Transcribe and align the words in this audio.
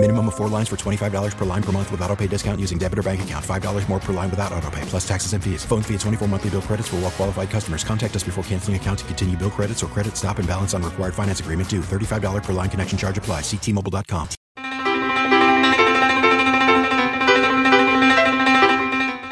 Minimum 0.00 0.28
of 0.28 0.36
four 0.36 0.46
lines 0.48 0.68
for 0.68 0.76
$25 0.76 1.36
per 1.36 1.44
line 1.44 1.62
per 1.62 1.72
month 1.72 1.90
with 1.90 2.00
auto 2.02 2.14
pay 2.14 2.28
discount 2.28 2.60
using 2.60 2.78
debit 2.78 3.00
or 3.00 3.02
bank 3.02 3.20
account. 3.22 3.44
$5 3.44 3.88
more 3.88 3.98
per 3.98 4.12
line 4.12 4.30
without 4.30 4.52
auto 4.52 4.70
pay, 4.70 4.82
plus 4.82 5.06
taxes 5.06 5.32
and 5.32 5.42
fees. 5.42 5.64
Phone 5.64 5.82
fee 5.82 5.94
at 5.94 6.00
24 6.00 6.28
monthly 6.28 6.50
bill 6.50 6.62
credits 6.62 6.86
for 6.86 6.96
all 6.96 7.02
well 7.02 7.10
qualified 7.10 7.50
customers. 7.50 7.82
Contact 7.82 8.14
us 8.14 8.22
before 8.22 8.44
canceling 8.44 8.76
account 8.76 9.00
to 9.00 9.04
continue 9.06 9.36
bill 9.36 9.50
credits 9.50 9.82
or 9.82 9.88
credit 9.88 10.16
stop 10.16 10.38
and 10.38 10.46
balance 10.46 10.72
on 10.72 10.84
required 10.84 11.14
finance 11.14 11.40
agreement 11.40 11.68
due. 11.68 11.80
$35 11.80 12.44
per 12.44 12.52
line 12.52 12.70
connection 12.70 12.96
charge 12.96 13.18
apply. 13.18 13.40
Ctmobile.com. 13.40 14.28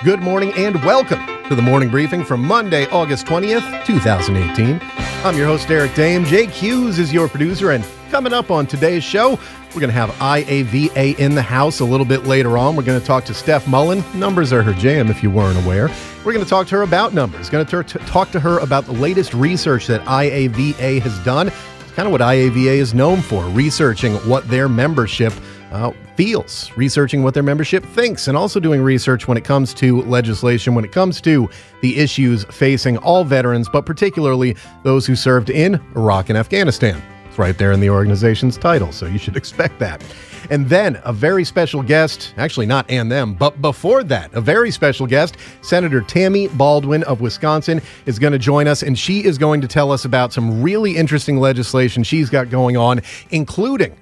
Good 0.04 0.20
morning 0.20 0.52
and 0.56 0.84
welcome 0.84 1.24
to 1.48 1.54
the 1.54 1.62
morning 1.62 1.90
briefing 1.90 2.24
from 2.24 2.40
Monday, 2.40 2.86
August 2.88 3.26
20th, 3.26 3.84
2018. 3.84 4.80
I'm 5.24 5.36
your 5.36 5.46
host, 5.46 5.70
Eric 5.70 5.94
Dame. 5.94 6.24
Jake 6.24 6.50
Hughes 6.50 6.98
is 6.98 7.12
your 7.12 7.28
producer, 7.28 7.70
and 7.70 7.84
coming 8.10 8.32
up 8.32 8.50
on 8.50 8.66
today's 8.66 9.04
show, 9.04 9.38
we're 9.76 9.80
going 9.80 9.92
to 9.92 9.94
have 9.94 10.10
IAVA 10.14 11.18
in 11.18 11.34
the 11.34 11.42
house 11.42 11.80
a 11.80 11.84
little 11.84 12.06
bit 12.06 12.24
later 12.24 12.56
on. 12.56 12.76
We're 12.76 12.82
going 12.82 12.98
to 12.98 13.06
talk 13.06 13.26
to 13.26 13.34
Steph 13.34 13.68
Mullen. 13.68 14.02
Numbers 14.18 14.50
are 14.50 14.62
her 14.62 14.72
jam, 14.72 15.10
if 15.10 15.22
you 15.22 15.30
weren't 15.30 15.62
aware. 15.62 15.90
We're 16.24 16.32
going 16.32 16.44
to 16.44 16.48
talk 16.48 16.66
to 16.68 16.76
her 16.76 16.82
about 16.82 17.12
numbers. 17.12 17.50
Going 17.50 17.66
to 17.66 17.82
talk 17.82 18.30
to 18.30 18.40
her 18.40 18.58
about 18.60 18.86
the 18.86 18.92
latest 18.92 19.34
research 19.34 19.86
that 19.88 20.02
IAVA 20.06 21.00
has 21.00 21.18
done. 21.26 21.48
It's 21.48 21.92
kind 21.92 22.06
of 22.06 22.12
what 22.12 22.22
IAVA 22.22 22.78
is 22.78 22.94
known 22.94 23.20
for, 23.20 23.44
researching 23.50 24.14
what 24.26 24.48
their 24.48 24.66
membership 24.66 25.34
uh, 25.72 25.92
feels, 26.14 26.72
researching 26.78 27.22
what 27.22 27.34
their 27.34 27.42
membership 27.42 27.84
thinks, 27.84 28.28
and 28.28 28.36
also 28.36 28.58
doing 28.58 28.80
research 28.80 29.28
when 29.28 29.36
it 29.36 29.44
comes 29.44 29.74
to 29.74 30.00
legislation, 30.02 30.74
when 30.74 30.86
it 30.86 30.92
comes 30.92 31.20
to 31.20 31.50
the 31.82 31.98
issues 31.98 32.44
facing 32.44 32.96
all 32.98 33.24
veterans, 33.24 33.68
but 33.68 33.84
particularly 33.84 34.56
those 34.84 35.04
who 35.04 35.14
served 35.14 35.50
in 35.50 35.74
Iraq 35.94 36.30
and 36.30 36.38
Afghanistan. 36.38 37.02
Right 37.38 37.56
there 37.56 37.72
in 37.72 37.80
the 37.80 37.90
organization's 37.90 38.56
title, 38.56 38.92
so 38.92 39.06
you 39.06 39.18
should 39.18 39.36
expect 39.42 39.78
that. 39.78 40.02
And 40.50 40.68
then 40.68 41.00
a 41.04 41.12
very 41.12 41.44
special 41.44 41.82
guest, 41.82 42.32
actually 42.36 42.66
not 42.66 42.88
and 42.88 43.10
them, 43.10 43.34
but 43.34 43.60
before 43.60 44.04
that, 44.04 44.32
a 44.32 44.40
very 44.40 44.70
special 44.70 45.06
guest, 45.06 45.36
Senator 45.60 46.00
Tammy 46.00 46.48
Baldwin 46.48 47.02
of 47.04 47.20
Wisconsin 47.20 47.82
is 48.06 48.18
going 48.18 48.32
to 48.32 48.38
join 48.38 48.68
us, 48.68 48.82
and 48.82 48.98
she 48.98 49.24
is 49.24 49.38
going 49.38 49.60
to 49.60 49.68
tell 49.68 49.90
us 49.90 50.04
about 50.04 50.32
some 50.32 50.62
really 50.62 50.96
interesting 50.96 51.38
legislation 51.38 52.02
she's 52.02 52.30
got 52.30 52.48
going 52.48 52.76
on, 52.76 53.00
including 53.30 53.96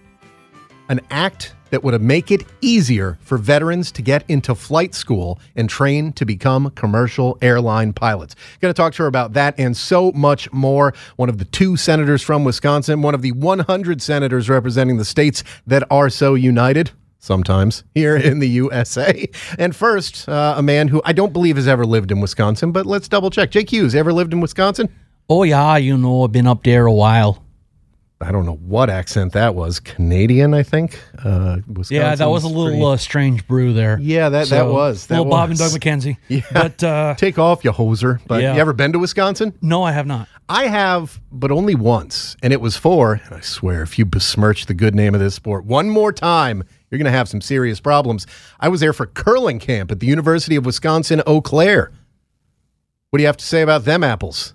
an 0.88 1.00
act 1.10 1.54
that 1.74 1.82
would 1.82 2.00
make 2.00 2.30
it 2.30 2.46
easier 2.60 3.18
for 3.20 3.36
veterans 3.36 3.90
to 3.90 4.00
get 4.00 4.22
into 4.28 4.54
flight 4.54 4.94
school 4.94 5.40
and 5.56 5.68
train 5.68 6.12
to 6.12 6.24
become 6.24 6.70
commercial 6.70 7.36
airline 7.42 7.92
pilots. 7.92 8.36
Going 8.60 8.72
to 8.72 8.76
talk 8.76 8.92
to 8.92 9.02
her 9.02 9.08
about 9.08 9.32
that 9.32 9.56
and 9.58 9.76
so 9.76 10.12
much 10.12 10.52
more. 10.52 10.94
One 11.16 11.28
of 11.28 11.38
the 11.38 11.44
two 11.44 11.76
senators 11.76 12.22
from 12.22 12.44
Wisconsin, 12.44 13.02
one 13.02 13.12
of 13.12 13.22
the 13.22 13.32
100 13.32 14.00
senators 14.00 14.48
representing 14.48 14.98
the 14.98 15.04
states 15.04 15.42
that 15.66 15.82
are 15.90 16.08
so 16.08 16.36
united 16.36 16.92
sometimes 17.18 17.82
here 17.92 18.14
in 18.14 18.38
the 18.38 18.48
USA. 18.50 19.28
And 19.58 19.74
first, 19.74 20.28
uh, 20.28 20.54
a 20.56 20.62
man 20.62 20.86
who 20.86 21.02
I 21.04 21.12
don't 21.12 21.32
believe 21.32 21.56
has 21.56 21.66
ever 21.66 21.84
lived 21.84 22.12
in 22.12 22.20
Wisconsin, 22.20 22.70
but 22.70 22.86
let's 22.86 23.08
double 23.08 23.30
check. 23.30 23.50
Jake 23.50 23.72
Hughes, 23.72 23.96
ever 23.96 24.12
lived 24.12 24.32
in 24.32 24.40
Wisconsin? 24.40 24.88
Oh, 25.28 25.42
yeah, 25.42 25.76
you 25.76 25.98
know, 25.98 26.22
I've 26.22 26.30
been 26.30 26.46
up 26.46 26.62
there 26.62 26.86
a 26.86 26.92
while. 26.92 27.43
I 28.20 28.32
don't 28.32 28.46
know 28.46 28.54
what 28.54 28.88
accent 28.90 29.32
that 29.32 29.54
was. 29.54 29.80
Canadian, 29.80 30.54
I 30.54 30.62
think. 30.62 31.02
Uh, 31.22 31.58
yeah, 31.90 32.14
that 32.14 32.30
was 32.30 32.44
a 32.44 32.48
little 32.48 32.86
uh, 32.86 32.96
strange 32.96 33.46
brew 33.46 33.72
there. 33.72 33.98
Yeah, 34.00 34.28
that, 34.30 34.46
so, 34.46 34.54
that 34.54 34.72
was. 34.72 35.06
That 35.06 35.18
little 35.18 35.26
was. 35.26 35.36
Bob 35.36 35.50
and 35.50 35.58
Doug 35.58 35.72
McKenzie. 35.72 36.16
Yeah. 36.28 36.40
But, 36.52 36.82
uh, 36.82 37.14
Take 37.16 37.38
off, 37.38 37.64
you 37.64 37.70
hoser. 37.70 38.20
But 38.26 38.42
yeah. 38.42 38.54
you 38.54 38.60
ever 38.60 38.72
been 38.72 38.92
to 38.92 38.98
Wisconsin? 38.98 39.52
No, 39.60 39.82
I 39.82 39.92
have 39.92 40.06
not. 40.06 40.28
I 40.48 40.68
have, 40.68 41.20
but 41.32 41.50
only 41.50 41.74
once. 41.74 42.36
And 42.42 42.52
it 42.52 42.60
was 42.60 42.76
for, 42.76 43.20
and 43.24 43.34
I 43.34 43.40
swear, 43.40 43.82
if 43.82 43.98
you 43.98 44.04
besmirch 44.04 44.66
the 44.66 44.74
good 44.74 44.94
name 44.94 45.14
of 45.14 45.20
this 45.20 45.34
sport 45.34 45.64
one 45.64 45.90
more 45.90 46.12
time, 46.12 46.64
you're 46.90 46.98
going 46.98 47.06
to 47.06 47.16
have 47.16 47.28
some 47.28 47.40
serious 47.40 47.80
problems. 47.80 48.26
I 48.60 48.68
was 48.68 48.80
there 48.80 48.92
for 48.92 49.06
curling 49.06 49.58
camp 49.58 49.90
at 49.90 50.00
the 50.00 50.06
University 50.06 50.56
of 50.56 50.64
Wisconsin 50.64 51.22
Eau 51.26 51.40
Claire. 51.40 51.90
What 53.10 53.18
do 53.18 53.22
you 53.22 53.26
have 53.26 53.36
to 53.36 53.44
say 53.44 53.62
about 53.62 53.84
them 53.84 54.02
apples? 54.02 54.54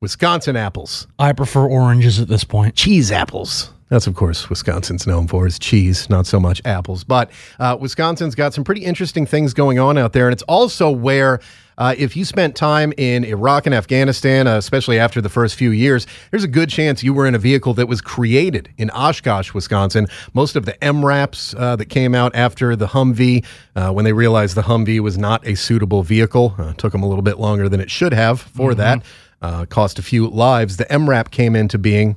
Wisconsin 0.00 0.56
apples. 0.56 1.06
I 1.18 1.32
prefer 1.32 1.66
oranges 1.66 2.20
at 2.20 2.28
this 2.28 2.44
point. 2.44 2.74
Cheese 2.74 3.10
apples. 3.10 3.70
That's, 3.90 4.06
of 4.06 4.14
course, 4.14 4.48
Wisconsin's 4.48 5.06
known 5.06 5.28
for 5.28 5.46
is 5.46 5.58
cheese, 5.58 6.08
not 6.08 6.26
so 6.26 6.40
much 6.40 6.60
apples. 6.64 7.04
But 7.04 7.30
uh, 7.60 7.76
Wisconsin's 7.78 8.34
got 8.34 8.54
some 8.54 8.64
pretty 8.64 8.84
interesting 8.84 9.26
things 9.26 9.54
going 9.54 9.78
on 9.78 9.98
out 9.98 10.12
there. 10.14 10.26
And 10.26 10.32
it's 10.32 10.42
also 10.44 10.90
where, 10.90 11.38
uh, 11.76 11.94
if 11.96 12.16
you 12.16 12.24
spent 12.24 12.56
time 12.56 12.94
in 12.96 13.24
Iraq 13.24 13.66
and 13.66 13.74
Afghanistan, 13.74 14.46
uh, 14.46 14.56
especially 14.56 14.98
after 14.98 15.20
the 15.20 15.28
first 15.28 15.54
few 15.54 15.70
years, 15.70 16.06
there's 16.30 16.44
a 16.44 16.48
good 16.48 16.70
chance 16.70 17.04
you 17.04 17.12
were 17.12 17.26
in 17.26 17.34
a 17.34 17.38
vehicle 17.38 17.74
that 17.74 17.86
was 17.86 18.00
created 18.00 18.68
in 18.78 18.90
Oshkosh, 18.90 19.52
Wisconsin. 19.52 20.08
Most 20.32 20.56
of 20.56 20.64
the 20.64 20.72
MRAPs 20.80 21.54
uh, 21.56 21.76
that 21.76 21.86
came 21.86 22.14
out 22.14 22.34
after 22.34 22.74
the 22.74 22.88
Humvee, 22.88 23.44
uh, 23.76 23.92
when 23.92 24.04
they 24.04 24.12
realized 24.12 24.56
the 24.56 24.62
Humvee 24.62 25.00
was 25.00 25.18
not 25.18 25.46
a 25.46 25.54
suitable 25.54 26.02
vehicle, 26.02 26.54
uh, 26.58 26.72
took 26.72 26.92
them 26.92 27.02
a 27.02 27.06
little 27.06 27.22
bit 27.22 27.38
longer 27.38 27.68
than 27.68 27.80
it 27.80 27.90
should 27.90 28.14
have 28.14 28.40
for 28.40 28.70
mm-hmm. 28.70 28.78
that 28.78 29.02
uh, 29.44 29.66
cost 29.66 29.98
a 29.98 30.02
few 30.02 30.26
lives. 30.26 30.78
The 30.78 30.86
MRAP 30.86 31.30
came 31.30 31.54
into 31.54 31.76
being, 31.76 32.16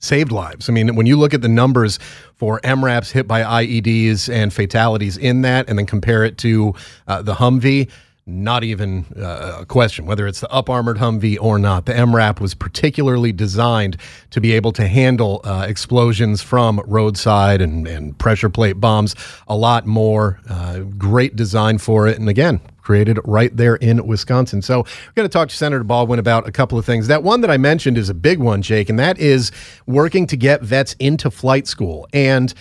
saved 0.00 0.30
lives. 0.30 0.68
I 0.68 0.72
mean, 0.74 0.94
when 0.94 1.06
you 1.06 1.16
look 1.16 1.32
at 1.32 1.40
the 1.40 1.48
numbers 1.48 1.98
for 2.34 2.60
MRAPs 2.60 3.10
hit 3.10 3.26
by 3.26 3.40
IEDs 3.64 4.28
and 4.30 4.52
fatalities 4.52 5.16
in 5.16 5.40
that, 5.42 5.66
and 5.66 5.78
then 5.78 5.86
compare 5.86 6.24
it 6.24 6.36
to 6.38 6.74
uh, 7.08 7.22
the 7.22 7.34
Humvee, 7.36 7.88
not 8.26 8.64
even 8.64 9.06
uh, 9.16 9.58
a 9.60 9.66
question 9.66 10.04
whether 10.04 10.26
it's 10.26 10.40
the 10.40 10.50
up 10.50 10.68
armored 10.68 10.96
Humvee 10.96 11.38
or 11.40 11.60
not. 11.60 11.86
The 11.86 11.92
MRAP 11.92 12.40
was 12.40 12.54
particularly 12.54 13.30
designed 13.30 13.96
to 14.30 14.40
be 14.40 14.52
able 14.52 14.72
to 14.72 14.88
handle 14.88 15.40
uh, 15.44 15.64
explosions 15.68 16.42
from 16.42 16.80
roadside 16.86 17.60
and, 17.60 17.86
and, 17.86 18.18
pressure 18.18 18.48
plate 18.48 18.74
bombs 18.74 19.14
a 19.46 19.56
lot 19.56 19.86
more. 19.86 20.40
Uh, 20.48 20.80
great 20.80 21.36
design 21.36 21.78
for 21.78 22.08
it. 22.08 22.18
And 22.18 22.28
again, 22.28 22.60
created 22.78 23.18
right 23.24 23.56
there 23.56 23.76
in 23.76 24.04
Wisconsin. 24.06 24.62
So 24.62 24.78
we're 24.78 25.12
going 25.14 25.28
to 25.28 25.32
talk 25.32 25.48
to 25.50 25.56
Senator 25.56 25.84
Baldwin 25.84 26.18
about 26.18 26.48
a 26.48 26.52
couple 26.52 26.78
of 26.78 26.84
things. 26.84 27.06
That 27.06 27.22
one 27.22 27.42
that 27.42 27.50
I 27.50 27.56
mentioned 27.56 27.98
is 27.98 28.08
a 28.08 28.14
big 28.14 28.40
one, 28.40 28.62
Jake, 28.62 28.88
and 28.88 28.98
that 28.98 29.18
is 29.18 29.52
working 29.86 30.26
to 30.28 30.36
get 30.36 30.62
vets 30.62 30.94
into 30.98 31.30
flight 31.30 31.66
school. 31.66 32.08
And 32.12 32.52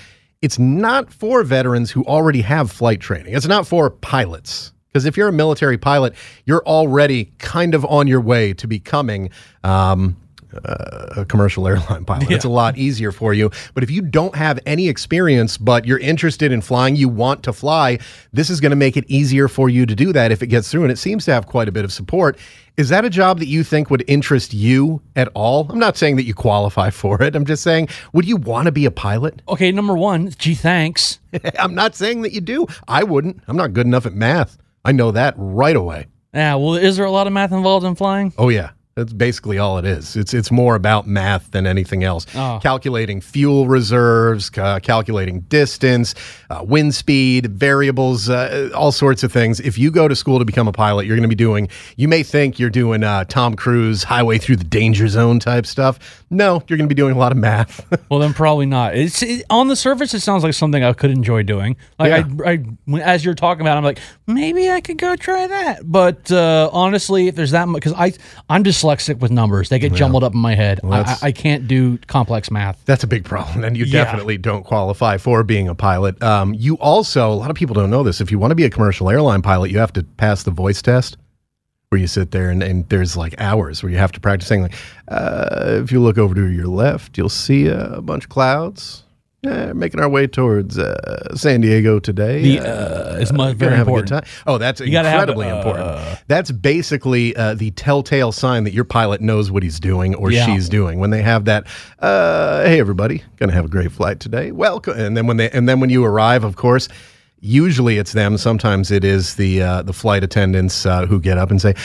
it's 0.41 0.59
not 0.59 1.11
for 1.11 1.43
veterans 1.43 1.89
who 1.89 2.03
already 2.03 2.41
have 2.41 2.71
flight 2.71 2.99
training. 2.99 3.33
It's 3.33 3.47
not 3.47 3.65
for 3.65 3.89
pilots. 3.89 4.73
Because 4.95 5.03
if 5.03 5.17
you're 5.17 5.27
a 5.27 5.33
military 5.33 5.77
pilot, 5.77 6.15
you're 6.45 6.65
already 6.65 7.33
kind 7.39 7.75
of 7.75 7.83
on 7.83 8.07
your 8.07 8.21
way 8.21 8.53
to 8.53 8.65
becoming 8.65 9.29
um, 9.65 10.15
uh, 10.53 11.15
a 11.17 11.25
commercial 11.25 11.67
airline 11.67 12.05
pilot. 12.05 12.29
Yeah. 12.29 12.37
It's 12.37 12.45
a 12.45 12.49
lot 12.49 12.77
easier 12.77 13.11
for 13.11 13.33
you. 13.33 13.51
But 13.73 13.83
if 13.83 13.91
you 13.91 14.01
don't 14.01 14.33
have 14.37 14.57
any 14.65 14.87
experience, 14.87 15.57
but 15.57 15.83
you're 15.83 15.99
interested 15.99 16.53
in 16.53 16.61
flying, 16.61 16.95
you 16.95 17.09
want 17.09 17.43
to 17.43 17.51
fly, 17.51 17.99
this 18.31 18.49
is 18.49 18.61
going 18.61 18.69
to 18.69 18.77
make 18.77 18.95
it 18.95 19.03
easier 19.09 19.49
for 19.49 19.67
you 19.67 19.85
to 19.85 19.93
do 19.95 20.13
that 20.13 20.31
if 20.31 20.41
it 20.41 20.47
gets 20.47 20.71
through. 20.71 20.83
And 20.83 20.91
it 20.93 20.97
seems 20.97 21.25
to 21.25 21.33
have 21.33 21.45
quite 21.45 21.67
a 21.67 21.73
bit 21.73 21.83
of 21.83 21.91
support. 21.91 22.37
Is 22.77 22.87
that 22.87 23.03
a 23.03 23.09
job 23.09 23.39
that 23.39 23.47
you 23.47 23.65
think 23.65 23.89
would 23.89 24.05
interest 24.07 24.53
you 24.53 25.01
at 25.17 25.27
all? 25.33 25.67
I'm 25.69 25.77
not 25.77 25.97
saying 25.97 26.15
that 26.15 26.23
you 26.23 26.33
qualify 26.33 26.89
for 26.91 27.21
it. 27.21 27.35
I'm 27.35 27.45
just 27.45 27.63
saying, 27.63 27.89
would 28.13 28.25
you 28.25 28.37
want 28.37 28.67
to 28.67 28.71
be 28.71 28.85
a 28.85 28.91
pilot? 28.91 29.41
Okay, 29.49 29.73
number 29.73 29.97
one, 29.97 30.29
gee, 30.37 30.55
thanks. 30.55 31.19
I'm 31.59 31.75
not 31.75 31.95
saying 31.95 32.21
that 32.21 32.31
you 32.31 32.39
do. 32.39 32.65
I 32.87 33.03
wouldn't. 33.03 33.43
I'm 33.49 33.57
not 33.57 33.73
good 33.73 33.87
enough 33.87 34.05
at 34.05 34.13
math. 34.13 34.57
I 34.85 34.91
know 34.91 35.11
that 35.11 35.33
right 35.37 35.75
away. 35.75 36.05
Yeah, 36.31 36.55
well, 36.55 36.75
is 36.75 36.95
there 36.95 37.05
a 37.05 37.11
lot 37.11 37.25
of 37.27 37.33
math 37.33 37.51
involved 37.51 37.85
in 37.85 37.95
flying? 37.95 38.31
Oh, 38.37 38.49
yeah. 38.49 38.71
That's 38.95 39.11
basically 39.11 39.57
all 39.57 39.77
it 39.77 39.83
is. 39.83 40.15
It's 40.15 40.33
it's 40.33 40.49
more 40.49 40.73
about 40.73 41.05
math 41.05 41.51
than 41.51 41.67
anything 41.67 42.05
else. 42.05 42.25
Oh. 42.33 42.61
Calculating 42.63 43.19
fuel 43.19 43.67
reserves, 43.67 44.49
calculating 44.49 45.41
distance, 45.41 46.15
uh, 46.49 46.63
wind 46.65 46.95
speed, 46.95 47.47
variables, 47.47 48.29
uh, 48.29 48.69
all 48.73 48.93
sorts 48.93 49.21
of 49.23 49.33
things. 49.33 49.59
If 49.59 49.77
you 49.77 49.91
go 49.91 50.07
to 50.07 50.15
school 50.15 50.39
to 50.39 50.45
become 50.45 50.69
a 50.69 50.71
pilot, 50.71 51.05
you're 51.07 51.17
going 51.17 51.23
to 51.23 51.27
be 51.27 51.35
doing. 51.35 51.67
You 51.97 52.07
may 52.07 52.23
think 52.23 52.57
you're 52.57 52.69
doing 52.69 53.03
uh, 53.03 53.25
Tom 53.25 53.57
Cruise 53.57 54.03
Highway 54.03 54.37
Through 54.37 54.55
the 54.55 54.63
Danger 54.63 55.09
Zone 55.09 55.39
type 55.39 55.65
stuff. 55.65 56.23
No, 56.29 56.63
you're 56.69 56.77
going 56.77 56.87
to 56.87 56.95
be 56.95 56.95
doing 56.95 57.15
a 57.15 57.19
lot 57.19 57.33
of 57.33 57.37
math. 57.37 57.85
well, 58.09 58.21
then 58.21 58.33
probably 58.33 58.65
not. 58.65 58.95
It's 58.95 59.21
it, 59.21 59.43
on 59.49 59.67
the 59.67 59.75
surface, 59.75 60.13
it 60.13 60.21
sounds 60.21 60.41
like 60.41 60.53
something 60.53 60.85
I 60.85 60.93
could 60.93 61.11
enjoy 61.11 61.43
doing. 61.43 61.75
Like 61.99 62.11
yeah. 62.11 62.45
I, 62.45 62.63
I, 62.93 62.99
as 63.01 63.25
you're 63.25 63.35
talking 63.35 63.59
about, 63.59 63.75
I'm 63.75 63.83
like, 63.83 63.99
maybe 64.25 64.71
I 64.71 64.79
could 64.79 64.97
go 64.97 65.17
try 65.17 65.47
that. 65.47 65.91
But 65.91 66.31
uh, 66.31 66.69
honestly, 66.71 67.27
if 67.27 67.35
there's 67.35 67.51
that 67.51 67.67
much, 67.67 67.81
because 67.81 67.93
I, 67.97 68.13
I'm 68.47 68.63
dyslexic 68.85 69.19
with 69.19 69.31
numbers, 69.31 69.69
they 69.69 69.79
get 69.79 69.91
yeah. 69.91 69.97
jumbled 69.97 70.23
up 70.23 70.33
in 70.33 70.39
my 70.39 70.55
head. 70.55 70.79
Well, 70.83 71.03
I, 71.05 71.27
I, 71.27 71.31
can't 71.31 71.67
do 71.67 71.97
complex 72.07 72.51
math. 72.51 72.83
That's 72.85 73.03
a 73.03 73.07
big 73.07 73.25
problem, 73.25 73.63
and 73.63 73.77
you 73.77 73.85
yeah. 73.85 74.03
definitely 74.03 74.37
don't 74.37 74.63
qualify 74.63 75.17
for 75.17 75.43
being 75.43 75.67
a 75.67 75.75
pilot. 75.75 76.21
Um, 76.21 76.53
you 76.53 76.75
also, 76.75 77.31
a 77.31 77.35
lot 77.35 77.49
of 77.49 77.55
people 77.55 77.73
don't 77.73 77.89
know 77.89 78.03
this. 78.03 78.21
If 78.21 78.31
you 78.31 78.39
want 78.39 78.51
to 78.51 78.55
be 78.55 78.65
a 78.65 78.69
commercial 78.69 79.09
airline 79.09 79.41
pilot, 79.41 79.71
you 79.71 79.79
have 79.79 79.93
to 79.93 80.03
pass 80.03 80.43
the 80.43 80.51
voice 80.51 80.81
test 80.81 81.17
where 81.89 82.01
you 82.01 82.07
sit 82.07 82.31
there 82.31 82.49
and, 82.49 82.63
and 82.63 82.89
there's 82.89 83.15
like 83.15 83.39
hours 83.39 83.83
where 83.83 83.91
you 83.91 83.97
have 83.97 84.11
to 84.11 84.19
practice 84.19 84.47
saying 84.47 84.63
like 84.63 84.73
uh, 85.07 85.79
if 85.81 85.91
you 85.91 86.01
look 86.01 86.17
over 86.17 86.33
to 86.33 86.51
your 86.51 86.67
left 86.67 87.17
you'll 87.17 87.29
see 87.29 87.67
a 87.67 88.01
bunch 88.01 88.25
of 88.25 88.29
clouds 88.29 89.04
uh, 89.47 89.73
making 89.73 89.99
our 89.99 90.09
way 90.09 90.27
towards 90.27 90.77
uh, 90.77 91.35
San 91.35 91.61
Diego 91.61 91.99
today. 91.99 92.41
The 92.41 92.59
uh, 92.59 93.17
is 93.17 93.31
much, 93.31 93.55
very 93.55 93.71
Gonna 93.71 93.77
have 93.77 93.87
a 93.87 93.91
good 93.91 94.07
time. 94.07 94.23
Oh, 94.47 94.57
that's 94.57 94.79
have, 94.79 94.87
incredibly 94.87 95.49
uh, 95.49 95.57
important. 95.57 96.19
That's 96.27 96.51
basically 96.51 97.35
uh, 97.35 97.53
the 97.55 97.71
telltale 97.71 98.31
sign 98.31 98.63
that 98.65 98.73
your 98.73 98.85
pilot 98.85 99.21
knows 99.21 99.51
what 99.51 99.63
he's 99.63 99.79
doing 99.79 100.15
or 100.15 100.31
Yeah. 100.31 100.45
she's 100.45 100.69
doing. 100.69 100.99
When 100.99 101.09
they 101.09 101.21
have 101.21 101.45
that, 101.45 101.67
uh, 101.99 102.63
hey 102.63 102.79
everybody, 102.79 103.23
gonna 103.37 103.53
have 103.53 103.65
a 103.65 103.69
great 103.69 103.91
flight 103.91 104.19
today. 104.19 104.51
Welcome. 104.51 104.99
And 104.99 105.15
then 105.15 105.27
when 105.27 105.37
they 105.37 105.49
and 105.49 105.67
then 105.69 105.79
when 105.79 105.89
you 105.89 106.03
arrive, 106.05 106.43
of 106.43 106.55
course. 106.55 106.87
Usually 107.45 107.99
it's 107.99 108.13
them. 108.13 108.39
Sometimes 108.39 108.89
it 108.89 109.03
is 109.03 109.35
the 109.35 109.61
uh, 109.61 109.81
the 109.83 109.93
flight 109.93 110.23
attendants 110.23 110.83
uh, 110.83 111.05
who 111.05 111.19
get 111.19 111.37
up 111.37 111.51
and 111.51 111.61
say, 111.61 111.75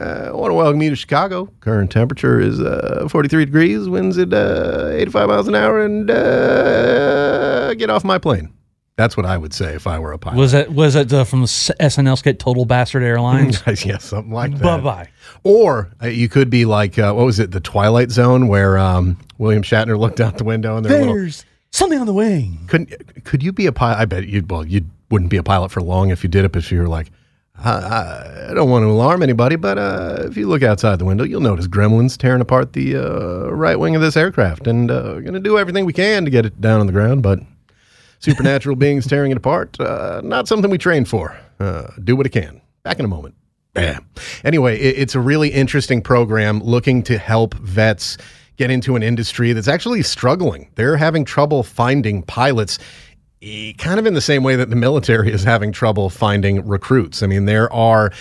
uh, 0.00 0.28
"I 0.28 0.32
want 0.32 0.50
to 0.50 0.54
welcome 0.54 0.82
you 0.82 0.90
to 0.90 0.96
Chicago. 0.96 1.48
Current 1.60 1.90
temperature 1.90 2.38
is 2.38 2.60
uh, 2.60 3.08
43 3.10 3.46
degrees. 3.46 3.88
Winds 3.88 4.18
at 4.18 4.34
uh, 4.34 4.90
85 4.92 5.28
miles 5.28 5.48
an 5.48 5.54
hour, 5.54 5.80
and 5.80 6.10
uh, 6.10 7.72
get 7.74 7.88
off 7.88 8.04
my 8.04 8.18
plane." 8.18 8.52
That's 8.98 9.16
what 9.16 9.24
I 9.24 9.38
would 9.38 9.54
say 9.54 9.74
if 9.74 9.86
I 9.86 10.00
were 10.00 10.12
a 10.12 10.18
pilot. 10.18 10.38
Was 10.38 10.52
it 10.54 10.72
was 10.72 10.96
it 10.96 11.12
uh, 11.12 11.22
from 11.22 11.42
the 11.42 11.46
SNL 11.46 12.18
skit 12.18 12.40
Total 12.40 12.64
Bastard 12.64 13.04
Airlines? 13.04 13.62
yeah, 13.86 13.98
something 13.98 14.32
like 14.32 14.58
that. 14.58 14.62
bye 14.62 14.80
bye. 14.80 15.08
Or 15.44 15.88
uh, 16.02 16.08
you 16.08 16.28
could 16.28 16.50
be 16.50 16.64
like, 16.64 16.98
uh, 16.98 17.12
what 17.14 17.24
was 17.24 17.38
it, 17.38 17.52
the 17.52 17.60
Twilight 17.60 18.10
Zone, 18.10 18.48
where 18.48 18.76
um, 18.76 19.16
William 19.38 19.62
Shatner 19.62 19.96
looked 20.00 20.20
out 20.20 20.36
the 20.36 20.44
window 20.44 20.76
and 20.76 20.84
there 20.84 20.94
were 20.94 20.98
little. 20.98 21.14
There's 21.14 21.44
something 21.70 21.98
on 21.98 22.06
the 22.06 22.12
wing. 22.12 22.58
Couldn't 22.66 23.24
could 23.24 23.42
you 23.42 23.52
be 23.52 23.66
a 23.66 23.72
pilot? 23.72 23.98
I 24.00 24.04
bet 24.04 24.26
you. 24.26 24.44
Well, 24.46 24.66
you 24.66 24.84
wouldn't 25.10 25.30
be 25.30 25.36
a 25.36 25.42
pilot 25.42 25.70
for 25.70 25.80
long 25.80 26.10
if 26.10 26.22
you 26.22 26.28
did 26.28 26.44
it. 26.44 26.54
If 26.54 26.70
you 26.70 26.80
were 26.80 26.88
like, 26.88 27.10
I, 27.56 28.48
I, 28.50 28.54
don't 28.54 28.70
want 28.70 28.84
to 28.84 28.88
alarm 28.88 29.22
anybody, 29.22 29.56
but 29.56 29.78
uh, 29.78 30.24
if 30.26 30.36
you 30.36 30.46
look 30.46 30.62
outside 30.62 30.98
the 30.98 31.04
window, 31.04 31.24
you'll 31.24 31.40
notice 31.40 31.66
gremlins 31.66 32.16
tearing 32.16 32.40
apart 32.40 32.72
the 32.72 32.96
uh, 32.96 33.50
right 33.50 33.78
wing 33.78 33.96
of 33.96 34.02
this 34.02 34.16
aircraft, 34.16 34.66
and 34.66 34.90
uh, 34.90 35.14
we're 35.14 35.22
gonna 35.22 35.40
do 35.40 35.58
everything 35.58 35.84
we 35.84 35.92
can 35.92 36.24
to 36.24 36.30
get 36.30 36.46
it 36.46 36.60
down 36.60 36.80
on 36.80 36.86
the 36.86 36.92
ground, 36.92 37.22
but. 37.22 37.40
Supernatural 38.20 38.74
beings 38.84 39.06
tearing 39.06 39.30
it 39.30 39.36
apart, 39.36 39.78
uh, 39.78 40.20
not 40.24 40.48
something 40.48 40.68
we 40.72 40.76
trained 40.76 41.08
for. 41.08 41.38
Uh, 41.60 41.86
do 42.02 42.16
what 42.16 42.26
it 42.26 42.30
can. 42.30 42.60
Back 42.82 42.98
in 42.98 43.04
a 43.04 43.08
moment. 43.08 43.36
Yeah. 43.76 44.00
Anyway, 44.44 44.78
it, 44.78 44.98
it's 44.98 45.14
a 45.14 45.20
really 45.20 45.50
interesting 45.50 46.02
program 46.02 46.60
looking 46.60 47.02
to 47.04 47.18
help 47.18 47.54
vets 47.54 48.18
get 48.56 48.70
into 48.70 48.96
an 48.96 49.02
industry 49.02 49.52
that's 49.52 49.68
actually 49.68 50.02
struggling. 50.02 50.68
They're 50.74 50.96
having 50.96 51.24
trouble 51.24 51.62
finding 51.62 52.22
pilots, 52.24 52.78
kind 53.78 53.98
of 53.98 54.06
in 54.06 54.14
the 54.14 54.20
same 54.20 54.42
way 54.42 54.56
that 54.56 54.70
the 54.70 54.76
military 54.76 55.32
is 55.32 55.44
having 55.44 55.72
trouble 55.72 56.10
finding 56.10 56.66
recruits. 56.66 57.22
I 57.22 57.26
mean, 57.26 57.44
there 57.46 57.72
are 57.72 58.12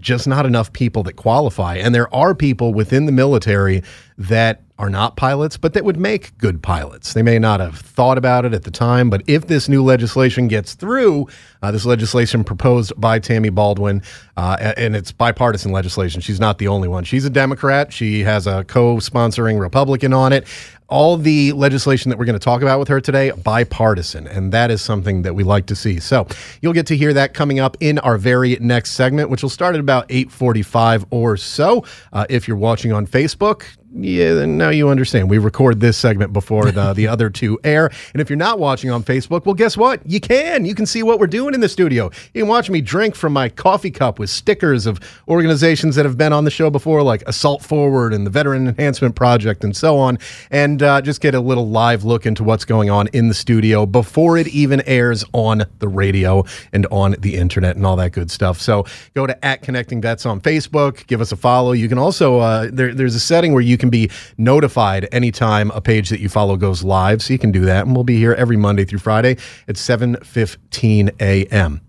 just 0.00 0.26
not 0.26 0.46
enough 0.46 0.72
people 0.72 1.02
that 1.04 1.14
qualify. 1.14 1.76
And 1.76 1.94
there 1.94 2.12
are 2.14 2.34
people 2.34 2.74
within 2.74 3.06
the 3.06 3.12
military 3.12 3.82
that 4.18 4.62
are 4.76 4.90
not 4.90 5.16
pilots, 5.16 5.56
but 5.56 5.72
that 5.74 5.84
would 5.84 5.96
make 5.96 6.36
good 6.38 6.60
pilots. 6.60 7.12
They 7.12 7.22
may 7.22 7.38
not 7.38 7.60
have 7.60 7.78
thought 7.78 8.18
about 8.18 8.44
it 8.44 8.52
at 8.52 8.64
the 8.64 8.72
time, 8.72 9.08
but 9.08 9.22
if 9.28 9.46
this 9.46 9.68
new 9.68 9.84
legislation 9.84 10.48
gets 10.48 10.74
through, 10.74 11.28
uh, 11.62 11.70
this 11.70 11.84
legislation 11.84 12.42
proposed 12.42 12.92
by 12.96 13.20
Tammy 13.20 13.50
Baldwin, 13.50 14.02
uh, 14.36 14.74
and 14.76 14.96
it's 14.96 15.12
bipartisan 15.12 15.70
legislation. 15.70 16.20
She's 16.20 16.40
not 16.40 16.58
the 16.58 16.66
only 16.66 16.88
one. 16.88 17.04
She's 17.04 17.24
a 17.24 17.30
Democrat. 17.30 17.92
She 17.92 18.20
has 18.20 18.48
a 18.48 18.64
co 18.64 18.96
sponsoring 18.96 19.60
Republican 19.60 20.12
on 20.12 20.32
it. 20.32 20.44
All 20.88 21.16
the 21.16 21.52
legislation 21.52 22.10
that 22.10 22.18
we're 22.18 22.26
going 22.26 22.38
to 22.38 22.44
talk 22.44 22.60
about 22.62 22.78
with 22.78 22.88
her 22.88 23.00
today, 23.00 23.30
bipartisan, 23.30 24.26
and 24.26 24.52
that 24.52 24.70
is 24.70 24.82
something 24.82 25.22
that 25.22 25.34
we 25.34 25.42
like 25.42 25.66
to 25.66 25.74
see. 25.74 25.98
So 25.98 26.26
you'll 26.60 26.74
get 26.74 26.86
to 26.88 26.96
hear 26.96 27.14
that 27.14 27.32
coming 27.32 27.58
up 27.58 27.76
in 27.80 27.98
our 28.00 28.18
very 28.18 28.56
next 28.60 28.90
segment, 28.92 29.30
which 29.30 29.42
will 29.42 29.50
start 29.50 29.74
at 29.74 29.80
about 29.80 30.06
8:45 30.10 31.06
or 31.10 31.36
so. 31.36 31.84
Uh, 32.12 32.26
if 32.28 32.46
you're 32.46 32.56
watching 32.56 32.92
on 32.92 33.06
Facebook, 33.06 33.64
yeah, 33.96 34.44
now 34.44 34.70
you 34.70 34.88
understand. 34.88 35.30
We 35.30 35.38
record 35.38 35.80
this 35.80 35.96
segment 35.96 36.32
before 36.32 36.72
the, 36.72 36.92
the 36.94 37.06
other 37.06 37.30
two 37.30 37.60
air. 37.62 37.90
And 38.12 38.20
if 38.20 38.28
you're 38.28 38.36
not 38.36 38.58
watching 38.58 38.90
on 38.90 39.04
Facebook, 39.04 39.46
well, 39.46 39.54
guess 39.54 39.76
what? 39.76 40.00
You 40.04 40.20
can. 40.20 40.64
You 40.64 40.74
can 40.74 40.84
see 40.84 41.02
what 41.04 41.20
we're 41.20 41.28
doing 41.28 41.54
in 41.54 41.60
the 41.60 41.68
studio. 41.68 42.10
You 42.32 42.42
can 42.42 42.48
watch 42.48 42.68
me 42.68 42.80
drink 42.80 43.14
from 43.14 43.32
my 43.32 43.48
coffee 43.48 43.92
cup 43.92 44.18
with 44.18 44.30
stickers 44.30 44.86
of 44.86 44.98
organizations 45.28 45.94
that 45.94 46.04
have 46.04 46.18
been 46.18 46.32
on 46.32 46.44
the 46.44 46.50
show 46.50 46.70
before, 46.70 47.02
like 47.02 47.22
Assault 47.26 47.62
Forward 47.62 48.12
and 48.12 48.26
the 48.26 48.30
Veteran 48.30 48.66
Enhancement 48.66 49.14
Project 49.14 49.62
and 49.62 49.76
so 49.76 49.96
on, 49.96 50.18
and 50.50 50.82
uh, 50.82 51.00
just 51.00 51.20
get 51.20 51.34
a 51.34 51.40
little 51.40 51.68
live 51.68 52.04
look 52.04 52.26
into 52.26 52.42
what's 52.42 52.64
going 52.64 52.90
on 52.90 53.06
in 53.08 53.28
the 53.28 53.34
studio 53.34 53.86
before 53.86 54.36
it 54.36 54.48
even 54.48 54.82
airs 54.86 55.24
on 55.32 55.64
the 55.78 55.88
radio 55.88 56.44
and 56.72 56.86
on 56.90 57.14
the 57.20 57.36
internet 57.36 57.76
and 57.76 57.86
all 57.86 57.96
that 57.96 58.10
good 58.10 58.30
stuff. 58.30 58.60
So 58.60 58.84
go 59.14 59.26
to 59.26 59.44
at 59.44 59.62
Connecting 59.62 60.00
Vets 60.00 60.26
on 60.26 60.40
Facebook, 60.40 61.06
give 61.06 61.20
us 61.20 61.30
a 61.30 61.36
follow. 61.36 61.72
You 61.72 61.88
can 61.88 61.98
also, 61.98 62.38
uh, 62.38 62.68
there, 62.72 62.92
there's 62.92 63.14
a 63.14 63.20
setting 63.20 63.52
where 63.52 63.62
you 63.62 63.78
can 63.78 63.83
be 63.90 64.10
notified 64.38 65.08
anytime 65.12 65.70
a 65.70 65.80
page 65.80 66.08
that 66.10 66.20
you 66.20 66.28
follow 66.28 66.56
goes 66.56 66.82
live. 66.84 67.22
So 67.22 67.32
you 67.32 67.38
can 67.38 67.52
do 67.52 67.64
that. 67.66 67.86
And 67.86 67.94
we'll 67.94 68.04
be 68.04 68.18
here 68.18 68.34
every 68.34 68.56
Monday 68.56 68.84
through 68.84 69.00
Friday 69.00 69.36
at 69.68 69.76
7.15 69.76 71.20
a.m. 71.20 71.80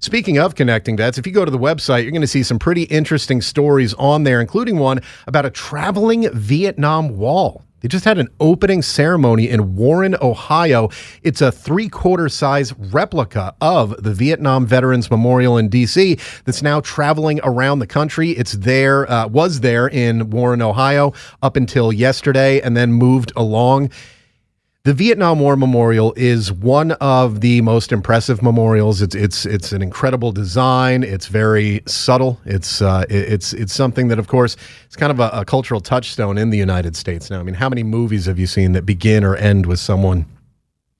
Speaking 0.00 0.38
of 0.38 0.54
connecting 0.54 0.96
vets, 0.96 1.18
if 1.18 1.26
you 1.26 1.32
go 1.32 1.44
to 1.44 1.50
the 1.50 1.58
website, 1.58 2.02
you're 2.02 2.12
going 2.12 2.20
to 2.20 2.26
see 2.26 2.42
some 2.42 2.58
pretty 2.58 2.82
interesting 2.84 3.40
stories 3.40 3.94
on 3.94 4.24
there, 4.24 4.40
including 4.40 4.78
one 4.78 5.00
about 5.26 5.46
a 5.46 5.50
traveling 5.50 6.30
Vietnam 6.32 7.16
wall. 7.16 7.65
They 7.80 7.88
just 7.88 8.06
had 8.06 8.18
an 8.18 8.28
opening 8.40 8.80
ceremony 8.80 9.50
in 9.50 9.76
Warren, 9.76 10.16
Ohio. 10.22 10.88
It's 11.22 11.42
a 11.42 11.52
three 11.52 11.88
quarter 11.88 12.28
size 12.28 12.72
replica 12.72 13.54
of 13.60 14.02
the 14.02 14.14
Vietnam 14.14 14.66
Veterans 14.66 15.10
Memorial 15.10 15.58
in 15.58 15.68
D.C. 15.68 16.18
that's 16.44 16.62
now 16.62 16.80
traveling 16.80 17.38
around 17.44 17.80
the 17.80 17.86
country. 17.86 18.30
It's 18.30 18.52
there, 18.52 19.10
uh, 19.10 19.28
was 19.28 19.60
there 19.60 19.88
in 19.88 20.30
Warren, 20.30 20.62
Ohio 20.62 21.12
up 21.42 21.56
until 21.56 21.92
yesterday 21.92 22.60
and 22.60 22.76
then 22.76 22.92
moved 22.92 23.32
along. 23.36 23.90
The 24.86 24.94
Vietnam 24.94 25.40
War 25.40 25.56
Memorial 25.56 26.14
is 26.16 26.52
one 26.52 26.92
of 26.92 27.40
the 27.40 27.60
most 27.60 27.90
impressive 27.90 28.40
memorials. 28.40 29.02
It's 29.02 29.16
it's 29.16 29.44
it's 29.44 29.72
an 29.72 29.82
incredible 29.82 30.30
design. 30.30 31.02
It's 31.02 31.26
very 31.26 31.82
subtle. 31.86 32.40
It's 32.44 32.80
uh, 32.80 33.04
it's 33.10 33.52
it's 33.52 33.72
something 33.72 34.06
that, 34.06 34.20
of 34.20 34.28
course, 34.28 34.56
it's 34.84 34.94
kind 34.94 35.10
of 35.10 35.18
a, 35.18 35.28
a 35.40 35.44
cultural 35.44 35.80
touchstone 35.80 36.38
in 36.38 36.50
the 36.50 36.56
United 36.56 36.94
States. 36.94 37.30
Now, 37.30 37.40
I 37.40 37.42
mean, 37.42 37.56
how 37.56 37.68
many 37.68 37.82
movies 37.82 38.26
have 38.26 38.38
you 38.38 38.46
seen 38.46 38.74
that 38.74 38.86
begin 38.86 39.24
or 39.24 39.34
end 39.34 39.66
with 39.66 39.80
someone 39.80 40.24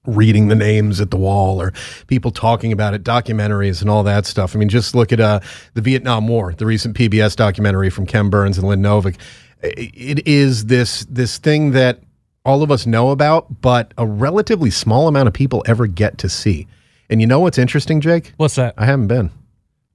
reading 0.04 0.48
the 0.48 0.56
names 0.56 1.00
at 1.00 1.12
the 1.12 1.16
wall 1.16 1.62
or 1.62 1.72
people 2.08 2.32
talking 2.32 2.72
about 2.72 2.92
it, 2.92 3.04
documentaries 3.04 3.82
and 3.82 3.88
all 3.88 4.02
that 4.02 4.26
stuff. 4.26 4.56
I 4.56 4.58
mean, 4.58 4.68
just 4.68 4.96
look 4.96 5.12
at 5.12 5.20
uh, 5.20 5.38
the 5.74 5.80
Vietnam 5.80 6.26
War, 6.26 6.52
the 6.54 6.66
recent 6.66 6.96
PBS 6.96 7.36
documentary 7.36 7.90
from 7.90 8.04
Ken 8.04 8.30
Burns 8.30 8.58
and 8.58 8.66
Lynn 8.66 8.82
Novick. 8.82 9.16
It 9.62 10.26
is 10.26 10.66
this 10.66 11.06
this 11.08 11.38
thing 11.38 11.70
that 11.70 12.00
all 12.46 12.62
of 12.62 12.70
us 12.70 12.86
know 12.86 13.10
about, 13.10 13.60
but 13.60 13.92
a 13.98 14.06
relatively 14.06 14.70
small 14.70 15.08
amount 15.08 15.26
of 15.26 15.34
people 15.34 15.64
ever 15.66 15.86
get 15.86 16.16
to 16.18 16.28
see. 16.28 16.66
And 17.10 17.20
you 17.20 17.26
know 17.26 17.40
what's 17.40 17.58
interesting, 17.58 18.00
Jake? 18.00 18.32
What's 18.36 18.54
that? 18.54 18.74
I 18.78 18.86
haven't 18.86 19.08
been. 19.08 19.30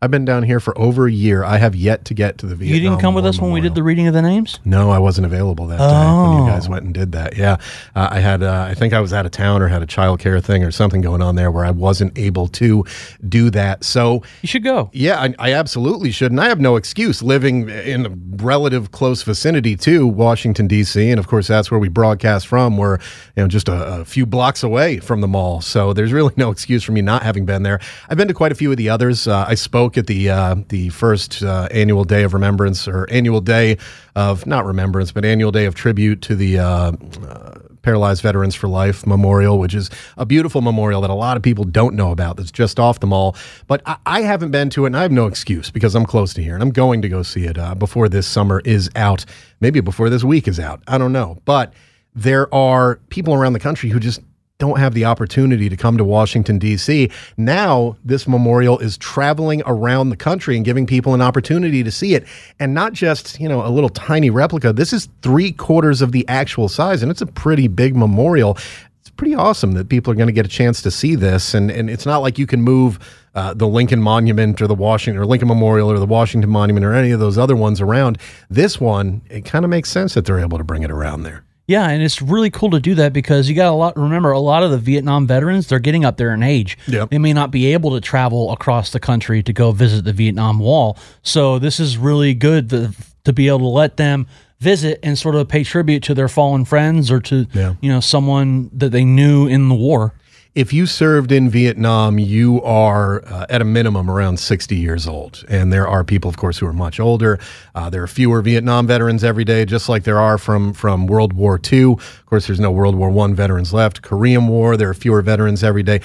I've 0.03 0.09
been 0.09 0.25
down 0.25 0.41
here 0.41 0.59
for 0.59 0.75
over 0.79 1.05
a 1.05 1.11
year. 1.11 1.43
I 1.43 1.57
have 1.57 1.75
yet 1.75 2.05
to 2.05 2.15
get 2.15 2.39
to 2.39 2.47
the 2.47 2.55
Vietnam 2.55 2.75
You 2.75 2.89
didn't 2.89 3.01
come 3.01 3.13
with 3.13 3.23
War 3.23 3.29
us 3.29 3.39
when 3.39 3.51
we 3.51 3.61
did 3.61 3.75
the 3.75 3.83
reading 3.83 4.07
of 4.07 4.15
the 4.15 4.21
names? 4.23 4.59
No, 4.65 4.89
I 4.89 4.97
wasn't 4.97 5.27
available 5.27 5.67
that 5.67 5.77
day 5.77 5.83
when 5.83 6.37
you 6.37 6.43
Oh. 6.43 6.47
guys 6.47 6.67
went 6.67 6.85
and 6.85 6.91
did 6.91 7.11
that. 7.11 7.37
Yeah, 7.37 7.57
uh, 7.95 8.07
I 8.09 8.19
had. 8.19 8.41
Uh, 8.41 8.65
I 8.67 8.73
think 8.73 8.93
I 8.93 8.99
was 8.99 9.13
out 9.13 9.27
of 9.27 9.31
town 9.31 9.61
or 9.61 9.67
had 9.67 9.83
a 9.83 9.85
childcare 9.85 10.43
thing 10.43 10.63
or 10.63 10.71
something 10.71 11.01
going 11.01 11.21
on 11.21 11.35
there 11.35 11.51
where 11.51 11.63
I 11.65 11.69
wasn't 11.69 12.17
able 12.17 12.47
to 12.47 12.83
do 13.29 13.51
that. 13.51 13.83
So 13.83 14.23
You 14.41 14.47
should 14.47 14.63
go. 14.63 14.89
yeah, 14.91 15.21
I, 15.21 15.35
I 15.37 15.53
absolutely 15.53 16.09
should, 16.09 16.31
and 16.31 16.41
I 16.41 16.47
have 16.49 16.59
no 16.59 16.77
excuse 16.77 17.21
living 17.21 17.69
in 17.69 18.07
a 18.07 18.43
relative 18.43 18.89
close 18.89 19.21
vicinity 19.21 19.75
to 19.77 20.07
Washington 20.07 20.65
D.C. 20.67 21.11
And 21.11 21.19
of 21.19 21.27
course, 21.27 21.45
that's 21.45 21.69
where 21.69 21.79
we 21.79 21.89
broadcast 21.89 22.47
from. 22.47 22.75
We're 22.75 22.95
you 23.35 23.43
know 23.43 23.47
just 23.47 23.69
a, 23.69 23.99
a 23.99 24.05
few 24.05 24.25
blocks 24.25 24.63
away 24.63 24.97
from 24.97 25.21
the 25.21 25.27
mall, 25.27 25.61
so 25.61 25.93
there's 25.93 26.11
really 26.11 26.33
no 26.37 26.49
excuse 26.49 26.81
for 26.81 26.91
me 26.91 27.03
not 27.03 27.21
having 27.21 27.45
been 27.45 27.61
there. 27.61 27.79
I've 28.09 28.17
been 28.17 28.29
to 28.29 28.33
quite 28.33 28.51
a 28.51 28.55
few 28.55 28.71
of 28.71 28.77
the 28.77 28.89
others. 28.89 29.27
Uh, 29.27 29.45
I 29.47 29.53
spoke 29.53 29.90
at 29.97 30.07
the 30.07 30.29
uh, 30.29 30.55
the 30.69 30.89
first 30.89 31.43
uh, 31.43 31.67
annual 31.71 32.03
day 32.03 32.23
of 32.23 32.33
remembrance 32.33 32.87
or 32.87 33.09
annual 33.09 33.41
day 33.41 33.77
of 34.15 34.45
not 34.45 34.65
remembrance, 34.65 35.11
but 35.11 35.25
annual 35.25 35.51
day 35.51 35.65
of 35.65 35.75
tribute 35.75 36.21
to 36.23 36.35
the. 36.35 36.59
Uh, 36.59 36.91
uh, 37.27 37.57
Paralyzed 37.81 38.21
Veterans 38.21 38.53
for 38.53 38.67
Life 38.67 39.07
Memorial, 39.07 39.57
which 39.57 39.73
is 39.73 39.89
a 40.17 40.23
beautiful 40.25 40.61
memorial 40.61 41.01
that 41.01 41.09
a 41.09 41.15
lot 41.15 41.35
of 41.35 41.41
people 41.41 41.63
don't 41.63 41.95
know 41.95 42.11
about 42.11 42.37
that's 42.37 42.51
just 42.51 42.79
off 42.79 42.99
the 42.99 43.07
mall. 43.07 43.35
But 43.65 43.81
I, 43.87 43.97
I 44.05 44.21
haven't 44.21 44.51
been 44.51 44.69
to 44.71 44.85
it, 44.85 44.89
and 44.89 44.97
I 44.97 45.01
have 45.01 45.11
no 45.11 45.25
excuse 45.25 45.71
because 45.71 45.95
I'm 45.95 46.05
close 46.05 46.33
to 46.35 46.43
here 46.43 46.53
and 46.53 46.61
I'm 46.61 46.69
going 46.69 47.01
to 47.01 47.09
go 47.09 47.23
see 47.23 47.45
it 47.45 47.57
uh, 47.57 47.73
before 47.75 48.07
this 48.07 48.27
summer 48.27 48.61
is 48.65 48.89
out. 48.95 49.25
Maybe 49.61 49.81
before 49.81 50.09
this 50.09 50.23
week 50.23 50.47
is 50.47 50.59
out. 50.59 50.83
I 50.87 50.97
don't 50.97 51.11
know. 51.11 51.39
But 51.45 51.73
there 52.13 52.53
are 52.53 52.97
people 53.09 53.33
around 53.33 53.53
the 53.53 53.59
country 53.59 53.89
who 53.89 53.99
just 53.99 54.21
don't 54.61 54.77
have 54.77 54.93
the 54.93 55.05
opportunity 55.05 55.69
to 55.69 55.75
come 55.75 55.97
to 55.97 56.05
Washington, 56.05 56.59
D.C. 56.59 57.09
Now, 57.35 57.97
this 58.05 58.27
memorial 58.27 58.77
is 58.77 58.95
traveling 58.95 59.63
around 59.65 60.09
the 60.09 60.15
country 60.15 60.55
and 60.55 60.63
giving 60.63 60.85
people 60.85 61.15
an 61.15 61.21
opportunity 61.21 61.83
to 61.83 61.89
see 61.89 62.13
it. 62.13 62.27
And 62.59 62.75
not 62.75 62.93
just, 62.93 63.39
you 63.39 63.49
know, 63.49 63.65
a 63.65 63.71
little 63.71 63.89
tiny 63.89 64.29
replica. 64.29 64.71
This 64.71 64.93
is 64.93 65.09
three 65.23 65.51
quarters 65.51 66.03
of 66.03 66.11
the 66.11 66.27
actual 66.27 66.69
size, 66.69 67.01
and 67.01 67.09
it's 67.09 67.23
a 67.23 67.25
pretty 67.25 67.67
big 67.67 67.95
memorial. 67.95 68.55
It's 68.99 69.09
pretty 69.09 69.33
awesome 69.33 69.71
that 69.71 69.89
people 69.89 70.13
are 70.13 70.15
going 70.15 70.27
to 70.27 70.33
get 70.33 70.45
a 70.45 70.49
chance 70.49 70.83
to 70.83 70.91
see 70.91 71.15
this. 71.15 71.55
And, 71.55 71.71
and 71.71 71.89
it's 71.89 72.05
not 72.05 72.19
like 72.19 72.37
you 72.37 72.45
can 72.45 72.61
move 72.61 72.99
uh, 73.33 73.55
the 73.55 73.67
Lincoln 73.67 73.99
Monument 73.99 74.61
or 74.61 74.67
the 74.67 74.75
Washington 74.75 75.19
or 75.19 75.25
Lincoln 75.25 75.47
Memorial 75.47 75.91
or 75.91 75.97
the 75.97 76.05
Washington 76.05 76.51
Monument 76.51 76.85
or 76.85 76.93
any 76.93 77.09
of 77.09 77.19
those 77.19 77.39
other 77.39 77.55
ones 77.55 77.81
around. 77.81 78.19
This 78.47 78.79
one, 78.79 79.23
it 79.27 79.43
kind 79.43 79.65
of 79.65 79.71
makes 79.71 79.89
sense 79.89 80.13
that 80.13 80.25
they're 80.25 80.39
able 80.39 80.59
to 80.59 80.63
bring 80.63 80.83
it 80.83 80.91
around 80.91 81.23
there. 81.23 81.43
Yeah, 81.71 81.89
and 81.89 82.03
it's 82.03 82.21
really 82.21 82.49
cool 82.49 82.69
to 82.71 82.79
do 82.79 82.95
that 82.95 83.13
because 83.13 83.47
you 83.49 83.55
got 83.55 83.71
a 83.71 83.75
lot. 83.75 83.95
Remember, 83.97 84.31
a 84.31 84.39
lot 84.39 84.61
of 84.63 84.71
the 84.71 84.77
Vietnam 84.77 85.25
veterans 85.25 85.67
they're 85.67 85.79
getting 85.79 86.03
up 86.05 86.17
there 86.17 86.33
in 86.33 86.43
age. 86.43 86.77
Yep. 86.87 87.09
They 87.11 87.17
may 87.17 87.31
not 87.33 87.49
be 87.49 87.73
able 87.73 87.91
to 87.91 88.01
travel 88.01 88.51
across 88.51 88.91
the 88.91 88.99
country 88.99 89.41
to 89.43 89.53
go 89.53 89.71
visit 89.71 90.03
the 90.03 90.13
Vietnam 90.13 90.59
Wall. 90.59 90.97
So 91.23 91.59
this 91.59 91.79
is 91.79 91.97
really 91.97 92.33
good 92.33 92.69
to, 92.71 92.91
to 93.23 93.31
be 93.33 93.47
able 93.47 93.59
to 93.59 93.65
let 93.67 93.97
them 93.97 94.27
visit 94.59 94.99
and 95.01 95.17
sort 95.17 95.35
of 95.35 95.47
pay 95.47 95.63
tribute 95.63 96.03
to 96.03 96.13
their 96.13 96.27
fallen 96.27 96.65
friends 96.65 97.09
or 97.09 97.19
to 97.21 97.47
Yeah. 97.53 97.73
you 97.81 97.89
know 97.89 97.99
someone 97.99 98.69
that 98.73 98.89
they 98.91 99.03
knew 99.05 99.47
in 99.47 99.69
the 99.69 99.75
war. 99.75 100.13
If 100.53 100.73
you 100.73 100.85
served 100.85 101.31
in 101.31 101.49
Vietnam, 101.49 102.19
you 102.19 102.61
are 102.63 103.23
uh, 103.25 103.45
at 103.49 103.61
a 103.61 103.65
minimum 103.65 104.11
around 104.11 104.37
60 104.37 104.75
years 104.75 105.07
old. 105.07 105.45
And 105.47 105.71
there 105.71 105.87
are 105.87 106.03
people, 106.03 106.29
of 106.29 106.35
course, 106.35 106.57
who 106.57 106.67
are 106.67 106.73
much 106.73 106.99
older. 106.99 107.39
Uh, 107.73 107.89
there 107.89 108.03
are 108.03 108.07
fewer 108.07 108.41
Vietnam 108.41 108.85
veterans 108.85 109.23
every 109.23 109.45
day, 109.45 109.63
just 109.63 109.87
like 109.87 110.03
there 110.03 110.19
are 110.19 110.37
from, 110.37 110.73
from 110.73 111.07
World 111.07 111.31
War 111.31 111.57
II. 111.71 111.93
Of 111.93 112.25
course, 112.25 112.47
there's 112.47 112.59
no 112.59 112.69
World 112.69 112.95
War 112.95 113.17
I 113.25 113.33
veterans 113.33 113.73
left. 113.73 114.01
Korean 114.01 114.47
War, 114.47 114.75
there 114.75 114.89
are 114.89 114.93
fewer 114.93 115.21
veterans 115.21 115.63
every 115.63 115.83
day. 115.83 116.01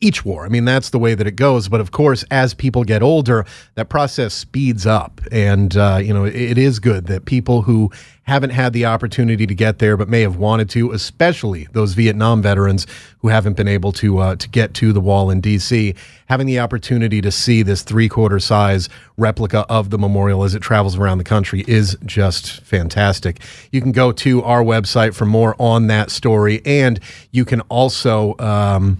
Each 0.00 0.24
war, 0.24 0.44
I 0.44 0.48
mean, 0.48 0.66
that's 0.66 0.90
the 0.90 0.98
way 0.98 1.14
that 1.14 1.26
it 1.26 1.36
goes. 1.36 1.68
But 1.68 1.80
of 1.80 1.90
course, 1.90 2.22
as 2.30 2.52
people 2.52 2.84
get 2.84 3.02
older, 3.02 3.46
that 3.76 3.88
process 3.88 4.34
speeds 4.34 4.86
up. 4.86 5.20
And, 5.32 5.74
uh, 5.76 6.00
you 6.02 6.12
know, 6.12 6.24
it, 6.24 6.34
it 6.34 6.58
is 6.58 6.78
good 6.78 7.06
that 7.06 7.24
people 7.24 7.62
who 7.62 7.90
haven't 8.26 8.50
had 8.50 8.72
the 8.72 8.84
opportunity 8.84 9.46
to 9.46 9.54
get 9.54 9.78
there 9.78 9.96
but 9.96 10.08
may 10.08 10.20
have 10.20 10.36
wanted 10.36 10.68
to, 10.68 10.92
especially 10.92 11.68
those 11.72 11.94
Vietnam 11.94 12.42
veterans 12.42 12.86
who 13.20 13.28
haven't 13.28 13.56
been 13.56 13.68
able 13.68 13.92
to 13.92 14.18
uh, 14.18 14.36
to 14.36 14.48
get 14.48 14.74
to 14.74 14.92
the 14.92 15.00
wall 15.00 15.30
in 15.30 15.40
D.C., 15.40 15.94
having 16.26 16.46
the 16.46 16.58
opportunity 16.58 17.20
to 17.20 17.30
see 17.30 17.62
this 17.62 17.82
three 17.82 18.08
quarter 18.08 18.40
size 18.40 18.88
replica 19.16 19.64
of 19.68 19.90
the 19.90 19.98
memorial 19.98 20.42
as 20.42 20.54
it 20.54 20.60
travels 20.60 20.96
around 20.96 21.18
the 21.18 21.24
country 21.24 21.64
is 21.68 21.96
just 22.04 22.60
fantastic. 22.62 23.40
You 23.70 23.80
can 23.80 23.92
go 23.92 24.10
to 24.12 24.42
our 24.42 24.62
website 24.62 25.14
for 25.14 25.24
more 25.24 25.54
on 25.58 25.86
that 25.86 26.10
story, 26.10 26.60
and 26.66 27.00
you 27.30 27.44
can 27.44 27.60
also. 27.62 28.36
Um, 28.38 28.98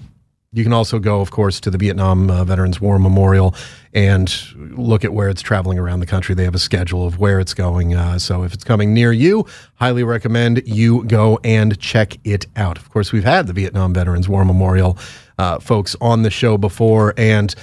you 0.57 0.65
can 0.65 0.73
also 0.73 0.99
go, 0.99 1.21
of 1.21 1.31
course, 1.31 1.61
to 1.61 1.71
the 1.71 1.77
Vietnam 1.77 2.31
uh, 2.31 2.43
Veterans 2.43 2.81
War 2.81 2.99
Memorial 2.99 3.55
and 3.93 4.35
look 4.55 5.05
at 5.05 5.13
where 5.13 5.29
it's 5.29 5.43
traveling 5.43 5.79
around 5.79 6.01
the 6.01 6.07
country. 6.07 6.35
They 6.35 6.45
have 6.45 6.55
a 6.55 6.59
schedule 6.59 7.07
of 7.07 7.19
where 7.19 7.39
it's 7.39 7.53
going. 7.53 7.95
Uh, 7.95 8.19
so 8.19 8.43
if 8.43 8.55
it's 8.55 8.65
coming 8.65 8.95
near 8.95 9.13
you, 9.13 9.45
highly 9.75 10.03
recommend 10.03 10.63
you 10.65 11.05
go 11.05 11.39
and 11.45 11.79
check 11.79 12.17
it 12.25 12.47
out. 12.57 12.79
Of 12.79 12.89
course, 12.89 13.13
we've 13.13 13.23
had 13.23 13.47
the 13.49 13.53
Vietnam 13.53 13.93
Veterans 13.93 14.31
War 14.31 14.47
Memorial 14.47 14.97
uh, 15.39 15.59
folks 15.59 15.95
on 16.01 16.23
the 16.23 16.31
show 16.31 16.57
before, 16.57 17.13
and 17.19 17.55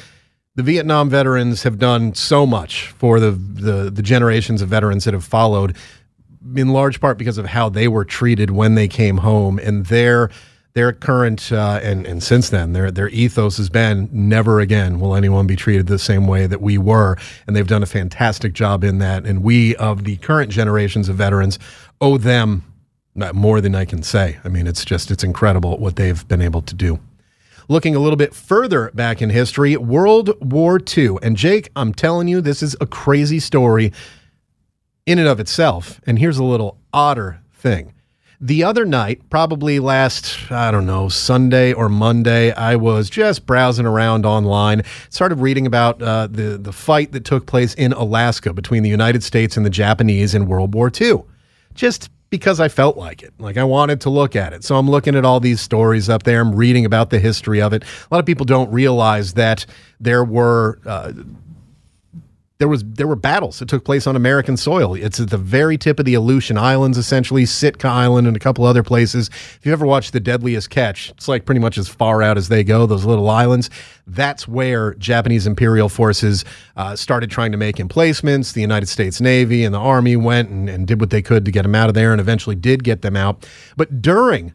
the 0.53 0.61
Vietnam 0.61 1.09
veterans 1.09 1.63
have 1.63 1.79
done 1.79 2.13
so 2.13 2.45
much 2.45 2.89
for 2.89 3.19
the, 3.19 3.31
the 3.31 3.89
the 3.89 4.03
generations 4.03 4.61
of 4.61 4.69
veterans 4.69 5.05
that 5.05 5.15
have 5.15 5.23
followed, 5.23 5.75
in 6.55 6.69
large 6.69 7.01
part 7.01 7.17
because 7.17 7.39
of 7.39 7.47
how 7.47 7.69
they 7.69 7.87
were 7.87 8.05
treated 8.05 8.51
when 8.51 8.75
they 8.75 8.87
came 8.87 9.17
home 9.17 9.57
and 9.57 9.87
their 9.87 10.29
their 10.73 10.91
current 10.91 11.51
uh, 11.51 11.79
and 11.83 12.05
and 12.07 12.23
since 12.23 12.49
then 12.49 12.73
their 12.73 12.89
their 12.89 13.09
ethos 13.09 13.57
has 13.57 13.69
been 13.69 14.09
never 14.11 14.59
again 14.59 14.99
will 14.99 15.15
anyone 15.15 15.45
be 15.45 15.55
treated 15.55 15.87
the 15.87 15.99
same 15.99 16.27
way 16.27 16.47
that 16.47 16.61
we 16.61 16.77
were, 16.77 17.17
and 17.45 17.55
they've 17.55 17.67
done 17.67 17.83
a 17.83 17.87
fantastic 17.87 18.53
job 18.53 18.83
in 18.83 18.99
that. 18.99 19.25
And 19.25 19.43
we 19.43 19.75
of 19.75 20.03
the 20.03 20.17
current 20.17 20.51
generations 20.51 21.09
of 21.09 21.15
veterans 21.15 21.59
owe 22.01 22.17
them 22.17 22.63
more 23.33 23.61
than 23.61 23.75
I 23.75 23.85
can 23.85 24.01
say. 24.01 24.39
I 24.43 24.49
mean, 24.49 24.65
it's 24.65 24.83
just 24.83 25.11
it's 25.11 25.23
incredible 25.23 25.77
what 25.77 25.95
they've 25.95 26.27
been 26.27 26.41
able 26.41 26.63
to 26.63 26.75
do 26.75 26.99
looking 27.69 27.95
a 27.95 27.99
little 27.99 28.17
bit 28.17 28.33
further 28.33 28.91
back 28.93 29.21
in 29.21 29.29
history, 29.29 29.77
World 29.77 30.31
War 30.41 30.79
II. 30.97 31.17
And 31.21 31.37
Jake, 31.37 31.69
I'm 31.75 31.93
telling 31.93 32.27
you, 32.27 32.41
this 32.41 32.61
is 32.61 32.75
a 32.81 32.85
crazy 32.85 33.39
story 33.39 33.93
in 35.05 35.19
and 35.19 35.27
of 35.27 35.39
itself. 35.39 36.01
And 36.05 36.19
here's 36.19 36.37
a 36.37 36.43
little 36.43 36.77
odder 36.93 37.41
thing. 37.53 37.93
The 38.43 38.65
other 38.65 38.83
night, 38.83 39.21
probably 39.29 39.79
last, 39.79 40.51
I 40.51 40.69
don't 40.69 40.85
know, 40.85 41.07
Sunday 41.07 41.71
or 41.71 41.87
Monday, 41.87 42.51
I 42.51 42.75
was 42.75 43.09
just 43.09 43.45
browsing 43.45 43.85
around 43.85 44.25
online, 44.25 44.81
started 45.09 45.39
reading 45.39 45.65
about 45.65 46.01
uh, 46.01 46.27
the, 46.27 46.57
the 46.57 46.73
fight 46.73 47.13
that 47.13 47.23
took 47.23 47.45
place 47.45 47.73
in 47.75 47.93
Alaska 47.93 48.51
between 48.51 48.83
the 48.83 48.89
United 48.89 49.23
States 49.23 49.55
and 49.55 49.65
the 49.65 49.69
Japanese 49.69 50.35
in 50.35 50.47
World 50.47 50.73
War 50.73 50.91
II. 50.93 51.23
Just 51.73 52.09
because 52.31 52.59
I 52.59 52.67
felt 52.67 52.97
like 52.97 53.23
it. 53.23 53.33
Like 53.39 53.55
I 53.55 53.63
wanted 53.63 54.01
to 54.01 54.09
look 54.09 54.35
at 54.35 54.51
it. 54.51 54.65
So 54.65 54.75
I'm 54.75 54.89
looking 54.89 55.15
at 55.15 55.23
all 55.23 55.39
these 55.39 55.61
stories 55.61 56.09
up 56.09 56.23
there. 56.23 56.41
I'm 56.41 56.53
reading 56.53 56.83
about 56.83 57.11
the 57.11 57.19
history 57.19 57.61
of 57.61 57.71
it. 57.71 57.83
A 57.83 58.13
lot 58.13 58.19
of 58.19 58.25
people 58.25 58.45
don't 58.45 58.69
realize 58.73 59.35
that 59.35 59.65
there 60.01 60.25
were. 60.25 60.81
Uh, 60.85 61.13
there 62.63 62.69
was 62.69 62.85
there 62.85 63.07
were 63.07 63.17
battles 63.17 63.59
that 63.59 63.67
took 63.67 63.83
place 63.83 64.07
on 64.07 64.15
American 64.15 64.55
soil. 64.55 64.93
It's 64.95 65.19
at 65.19 65.29
the 65.29 65.37
very 65.37 65.77
tip 65.77 65.99
of 65.99 66.05
the 66.05 66.13
Aleutian 66.13 66.57
Islands, 66.57 66.97
essentially 66.97 67.45
Sitka 67.45 67.89
Island 67.89 68.25
and 68.25 68.37
a 68.37 68.39
couple 68.39 68.63
other 68.63 68.83
places. 68.83 69.27
If 69.27 69.65
you 69.65 69.73
ever 69.73 69.85
watched 69.85 70.13
The 70.13 70.21
Deadliest 70.21 70.69
Catch, 70.69 71.09
it's 71.09 71.27
like 71.27 71.43
pretty 71.43 71.59
much 71.59 71.77
as 71.77 71.89
far 71.89 72.21
out 72.21 72.37
as 72.37 72.47
they 72.47 72.63
go. 72.63 72.85
Those 72.85 73.03
little 73.03 73.29
islands. 73.29 73.69
That's 74.07 74.47
where 74.47 74.93
Japanese 74.93 75.45
imperial 75.45 75.89
forces 75.89 76.45
uh, 76.77 76.95
started 76.95 77.29
trying 77.29 77.51
to 77.51 77.57
make 77.57 77.81
emplacements. 77.81 78.53
The 78.53 78.61
United 78.61 78.87
States 78.87 79.19
Navy 79.19 79.65
and 79.65 79.75
the 79.75 79.79
Army 79.79 80.15
went 80.15 80.49
and, 80.49 80.69
and 80.69 80.87
did 80.87 81.01
what 81.01 81.09
they 81.09 81.21
could 81.21 81.43
to 81.43 81.51
get 81.51 81.63
them 81.63 81.75
out 81.75 81.89
of 81.89 81.95
there, 81.95 82.13
and 82.13 82.21
eventually 82.21 82.55
did 82.55 82.85
get 82.85 83.01
them 83.01 83.17
out. 83.17 83.45
But 83.75 84.01
during 84.01 84.53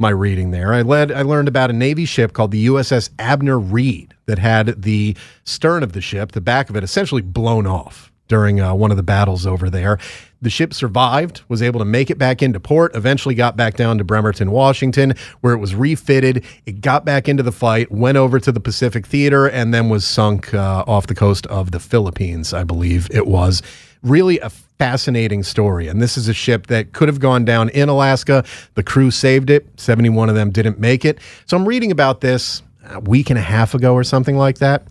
my 0.00 0.10
reading 0.10 0.52
there. 0.52 0.72
I 0.72 0.82
led 0.82 1.10
I 1.10 1.22
learned 1.22 1.48
about 1.48 1.70
a 1.70 1.72
Navy 1.72 2.04
ship 2.04 2.32
called 2.32 2.52
the 2.52 2.66
USS 2.66 3.10
Abner 3.18 3.58
Read 3.58 4.14
that 4.26 4.38
had 4.38 4.82
the 4.82 5.16
stern 5.42 5.82
of 5.82 5.92
the 5.92 6.00
ship, 6.00 6.32
the 6.32 6.40
back 6.40 6.70
of 6.70 6.76
it 6.76 6.84
essentially 6.84 7.22
blown 7.22 7.66
off 7.66 8.12
during 8.28 8.60
uh, 8.60 8.74
one 8.74 8.92
of 8.92 8.96
the 8.96 9.02
battles 9.02 9.44
over 9.44 9.68
there. 9.68 9.98
The 10.40 10.50
ship 10.50 10.72
survived, 10.72 11.42
was 11.48 11.62
able 11.62 11.80
to 11.80 11.84
make 11.84 12.10
it 12.10 12.18
back 12.18 12.42
into 12.42 12.60
port, 12.60 12.94
eventually 12.94 13.34
got 13.34 13.56
back 13.56 13.74
down 13.74 13.98
to 13.98 14.04
Bremerton, 14.04 14.52
Washington, 14.52 15.14
where 15.40 15.52
it 15.52 15.58
was 15.58 15.74
refitted. 15.74 16.44
It 16.64 16.80
got 16.80 17.04
back 17.04 17.28
into 17.28 17.42
the 17.42 17.50
fight, 17.50 17.90
went 17.90 18.18
over 18.18 18.38
to 18.38 18.52
the 18.52 18.60
Pacific 18.60 19.04
Theater, 19.04 19.48
and 19.48 19.74
then 19.74 19.88
was 19.88 20.06
sunk 20.06 20.54
uh, 20.54 20.84
off 20.86 21.08
the 21.08 21.14
coast 21.16 21.44
of 21.48 21.72
the 21.72 21.80
Philippines, 21.80 22.52
I 22.52 22.62
believe 22.62 23.08
it 23.10 23.26
was. 23.26 23.62
Really 24.02 24.38
a 24.38 24.50
fascinating 24.78 25.42
story. 25.42 25.88
And 25.88 26.00
this 26.00 26.16
is 26.16 26.28
a 26.28 26.34
ship 26.34 26.68
that 26.68 26.92
could 26.92 27.08
have 27.08 27.20
gone 27.20 27.44
down 27.44 27.68
in 27.70 27.88
Alaska. 27.88 28.44
The 28.74 28.82
crew 28.82 29.10
saved 29.10 29.50
it. 29.50 29.66
71 29.78 30.28
of 30.28 30.34
them 30.34 30.50
didn't 30.50 30.78
make 30.78 31.04
it. 31.04 31.18
So 31.46 31.56
I'm 31.56 31.66
reading 31.66 31.90
about 31.90 32.20
this 32.20 32.62
a 32.90 33.00
week 33.00 33.30
and 33.30 33.38
a 33.38 33.42
half 33.42 33.74
ago 33.74 33.94
or 33.94 34.04
something 34.04 34.36
like 34.36 34.58
that. 34.58 34.86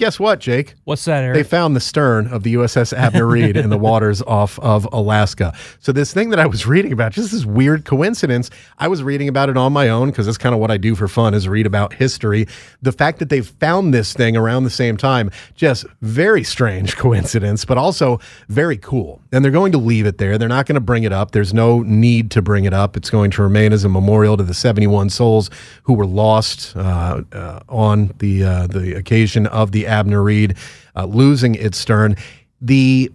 Guess 0.00 0.18
what, 0.18 0.40
Jake? 0.40 0.76
What's 0.84 1.04
that, 1.04 1.24
Eric? 1.24 1.34
They 1.34 1.42
found 1.42 1.76
the 1.76 1.80
stern 1.80 2.26
of 2.28 2.42
the 2.42 2.54
USS 2.54 2.96
Abner 2.96 3.26
Read 3.26 3.54
in 3.54 3.68
the 3.68 3.76
waters 3.90 4.22
off 4.22 4.58
of 4.60 4.88
Alaska. 4.92 5.52
So 5.80 5.92
this 5.92 6.14
thing 6.14 6.30
that 6.30 6.38
I 6.38 6.46
was 6.46 6.66
reading 6.66 6.90
about, 6.90 7.12
just 7.12 7.32
this 7.32 7.44
weird 7.44 7.84
coincidence, 7.84 8.48
I 8.78 8.88
was 8.88 9.02
reading 9.02 9.28
about 9.28 9.50
it 9.50 9.58
on 9.58 9.74
my 9.74 9.90
own 9.90 10.08
because 10.08 10.24
that's 10.24 10.38
kind 10.38 10.54
of 10.54 10.60
what 10.60 10.70
I 10.70 10.78
do 10.78 10.94
for 10.94 11.06
fun 11.06 11.34
is 11.34 11.46
read 11.46 11.66
about 11.66 11.92
history. 11.92 12.48
The 12.80 12.92
fact 12.92 13.18
that 13.18 13.28
they 13.28 13.42
found 13.42 13.92
this 13.92 14.14
thing 14.14 14.38
around 14.38 14.64
the 14.64 14.70
same 14.70 14.96
time, 14.96 15.30
just 15.54 15.84
very 16.00 16.44
strange 16.44 16.96
coincidence, 16.96 17.66
but 17.66 17.76
also 17.76 18.20
very 18.48 18.78
cool. 18.78 19.20
And 19.32 19.44
they're 19.44 19.52
going 19.52 19.72
to 19.72 19.78
leave 19.78 20.06
it 20.06 20.16
there. 20.16 20.38
They're 20.38 20.48
not 20.48 20.64
going 20.64 20.76
to 20.76 20.80
bring 20.80 21.02
it 21.02 21.12
up. 21.12 21.32
There's 21.32 21.52
no 21.52 21.82
need 21.82 22.30
to 22.30 22.40
bring 22.40 22.64
it 22.64 22.72
up. 22.72 22.96
It's 22.96 23.10
going 23.10 23.32
to 23.32 23.42
remain 23.42 23.74
as 23.74 23.84
a 23.84 23.90
memorial 23.90 24.38
to 24.38 24.44
the 24.44 24.54
71 24.54 25.10
souls 25.10 25.50
who 25.82 25.92
were 25.92 26.06
lost 26.06 26.74
uh, 26.74 27.22
uh, 27.32 27.60
on 27.68 28.14
the 28.16 28.44
uh, 28.44 28.66
the 28.66 28.96
occasion 28.96 29.46
of 29.48 29.72
the 29.72 29.89
Abner 29.90 30.22
Read 30.22 30.56
uh, 30.96 31.04
losing 31.04 31.54
its 31.54 31.76
stern. 31.76 32.16
The 32.60 33.12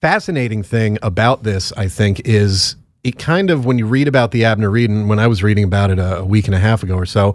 fascinating 0.00 0.62
thing 0.62 0.98
about 1.02 1.42
this, 1.42 1.72
I 1.72 1.88
think, 1.88 2.20
is 2.24 2.76
it 3.02 3.18
kind 3.18 3.50
of 3.50 3.66
when 3.66 3.78
you 3.78 3.86
read 3.86 4.08
about 4.08 4.30
the 4.30 4.44
Abner 4.44 4.70
Read, 4.70 4.90
and 4.90 5.08
when 5.08 5.18
I 5.18 5.26
was 5.26 5.42
reading 5.42 5.64
about 5.64 5.90
it 5.90 5.98
a, 5.98 6.18
a 6.18 6.24
week 6.24 6.46
and 6.46 6.54
a 6.54 6.58
half 6.58 6.82
ago 6.82 6.94
or 6.94 7.06
so, 7.06 7.34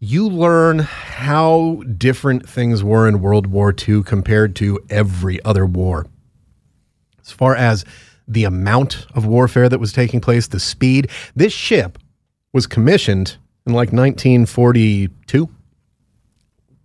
you 0.00 0.28
learn 0.28 0.78
how 0.78 1.82
different 1.96 2.48
things 2.48 2.84
were 2.84 3.08
in 3.08 3.20
World 3.20 3.46
War 3.48 3.74
II 3.76 4.02
compared 4.02 4.54
to 4.56 4.78
every 4.90 5.42
other 5.44 5.66
war. 5.66 6.06
As 7.20 7.32
far 7.32 7.56
as 7.56 7.84
the 8.28 8.44
amount 8.44 9.06
of 9.14 9.26
warfare 9.26 9.68
that 9.68 9.80
was 9.80 9.92
taking 9.92 10.20
place, 10.20 10.46
the 10.46 10.60
speed, 10.60 11.10
this 11.34 11.52
ship 11.52 11.98
was 12.52 12.66
commissioned 12.66 13.36
in 13.66 13.72
like 13.72 13.92
1942. 13.92 15.48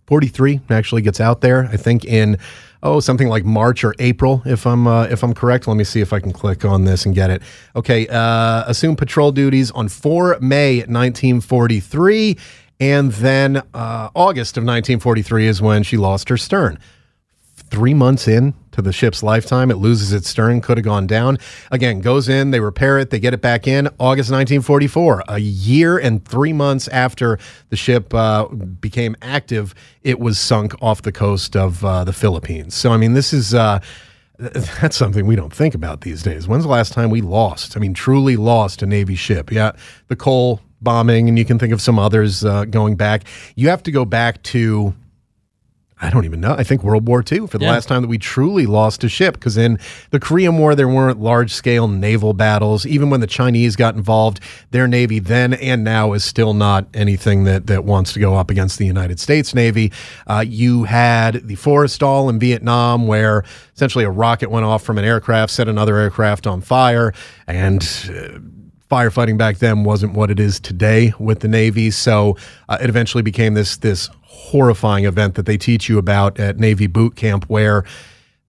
43 0.06 0.60
actually 0.70 1.02
gets 1.02 1.20
out 1.20 1.40
there. 1.40 1.68
I 1.72 1.76
think 1.76 2.04
in 2.04 2.38
oh 2.82 3.00
something 3.00 3.28
like 3.28 3.44
March 3.44 3.84
or 3.84 3.94
April, 3.98 4.42
if 4.44 4.66
I'm 4.66 4.86
uh, 4.86 5.04
if 5.04 5.22
I'm 5.22 5.34
correct. 5.34 5.66
Let 5.66 5.76
me 5.76 5.84
see 5.84 6.00
if 6.00 6.12
I 6.12 6.20
can 6.20 6.32
click 6.32 6.64
on 6.64 6.84
this 6.84 7.06
and 7.06 7.14
get 7.14 7.30
it. 7.30 7.42
Okay, 7.74 8.06
uh, 8.08 8.64
assume 8.66 8.96
patrol 8.96 9.32
duties 9.32 9.70
on 9.70 9.88
4 9.88 10.38
May 10.40 10.78
1943, 10.78 12.36
and 12.80 13.12
then 13.12 13.62
uh, 13.72 14.10
August 14.14 14.56
of 14.56 14.62
1943 14.62 15.46
is 15.46 15.62
when 15.62 15.82
she 15.82 15.96
lost 15.96 16.28
her 16.28 16.36
stern. 16.36 16.78
Three 17.54 17.94
months 17.94 18.28
in 18.28 18.54
to 18.74 18.82
the 18.82 18.92
ship's 18.92 19.22
lifetime, 19.22 19.70
it 19.70 19.76
loses 19.76 20.12
its 20.12 20.28
stern, 20.28 20.60
could 20.60 20.76
have 20.76 20.84
gone 20.84 21.06
down. 21.06 21.38
Again, 21.70 22.00
goes 22.00 22.28
in, 22.28 22.50
they 22.50 22.60
repair 22.60 22.98
it, 22.98 23.10
they 23.10 23.20
get 23.20 23.34
it 23.34 23.40
back 23.40 23.66
in. 23.66 23.86
August 23.98 24.30
1944, 24.30 25.24
a 25.28 25.38
year 25.38 25.98
and 25.98 26.24
three 26.24 26.52
months 26.52 26.88
after 26.88 27.38
the 27.70 27.76
ship 27.76 28.12
uh, 28.14 28.46
became 28.46 29.16
active, 29.22 29.74
it 30.02 30.18
was 30.18 30.38
sunk 30.38 30.74
off 30.82 31.02
the 31.02 31.12
coast 31.12 31.56
of 31.56 31.84
uh, 31.84 32.04
the 32.04 32.12
Philippines. 32.12 32.74
So, 32.74 32.92
I 32.92 32.96
mean, 32.96 33.14
this 33.14 33.32
is. 33.32 33.54
Uh, 33.54 33.80
That's 34.38 34.96
something 34.96 35.28
we 35.28 35.36
don't 35.36 35.54
think 35.54 35.76
about 35.76 36.00
these 36.00 36.24
days. 36.24 36.48
When's 36.48 36.64
the 36.64 36.68
last 36.68 36.92
time 36.92 37.08
we 37.08 37.20
lost? 37.20 37.76
I 37.76 37.80
mean, 37.80 37.94
truly 37.94 38.36
lost 38.36 38.82
a 38.82 38.86
Navy 38.86 39.14
ship? 39.14 39.52
Yeah, 39.52 39.70
the 40.08 40.16
Cole 40.16 40.60
bombing, 40.80 41.28
and 41.28 41.38
you 41.38 41.44
can 41.44 41.56
think 41.56 41.72
of 41.72 41.80
some 41.80 42.00
others 42.00 42.44
uh, 42.44 42.64
going 42.64 42.96
back. 42.96 43.22
You 43.54 43.68
have 43.68 43.84
to 43.84 43.92
go 43.92 44.04
back 44.04 44.42
to 44.44 44.92
I 46.04 46.10
don't 46.10 46.24
even 46.24 46.40
know. 46.40 46.54
I 46.56 46.62
think 46.64 46.82
World 46.84 47.08
War 47.08 47.24
II 47.30 47.46
for 47.46 47.58
the 47.58 47.64
Yeah. 47.64 47.72
last 47.72 47.88
time 47.88 48.02
that 48.02 48.08
we 48.08 48.18
truly 48.18 48.66
lost 48.66 49.02
a 49.04 49.08
ship 49.08 49.34
because 49.34 49.56
in 49.56 49.78
the 50.10 50.20
Korean 50.20 50.58
War, 50.58 50.74
there 50.74 50.86
weren't 50.88 51.20
large 51.20 51.52
scale 51.52 51.88
naval 51.88 52.34
battles. 52.34 52.84
Even 52.84 53.08
when 53.10 53.20
the 53.20 53.26
Chinese 53.26 53.74
got 53.76 53.94
involved, 53.94 54.40
their 54.70 54.86
Navy 54.86 55.18
then 55.18 55.54
and 55.54 55.82
now 55.82 56.12
is 56.12 56.22
still 56.24 56.52
not 56.54 56.86
anything 56.94 57.44
that, 57.44 57.66
that 57.68 57.84
wants 57.84 58.12
to 58.12 58.20
go 58.20 58.36
up 58.36 58.50
against 58.50 58.78
the 58.78 58.86
United 58.86 59.18
States 59.18 59.54
Navy. 59.54 59.90
Uh, 60.26 60.44
you 60.46 60.84
had 60.84 61.46
the 61.48 61.56
Forrestal 61.56 62.28
in 62.28 62.38
Vietnam, 62.38 63.06
where 63.06 63.42
essentially 63.74 64.04
a 64.04 64.10
rocket 64.10 64.50
went 64.50 64.66
off 64.66 64.82
from 64.82 64.98
an 64.98 65.04
aircraft, 65.04 65.52
set 65.52 65.68
another 65.68 65.96
aircraft 65.96 66.46
on 66.46 66.60
fire, 66.60 67.12
and. 67.46 67.82
Uh, 68.08 68.38
firefighting 68.90 69.36
back 69.38 69.58
then 69.58 69.82
wasn't 69.82 70.12
what 70.12 70.30
it 70.30 70.38
is 70.38 70.60
today 70.60 71.12
with 71.18 71.40
the 71.40 71.48
Navy. 71.48 71.90
So 71.90 72.36
uh, 72.68 72.76
it 72.80 72.88
eventually 72.88 73.22
became 73.22 73.54
this 73.54 73.78
this 73.78 74.08
horrifying 74.34 75.04
event 75.04 75.34
that 75.34 75.46
they 75.46 75.56
teach 75.56 75.88
you 75.88 75.98
about 75.98 76.38
at 76.38 76.58
Navy 76.58 76.86
boot 76.86 77.16
camp, 77.16 77.44
where 77.44 77.84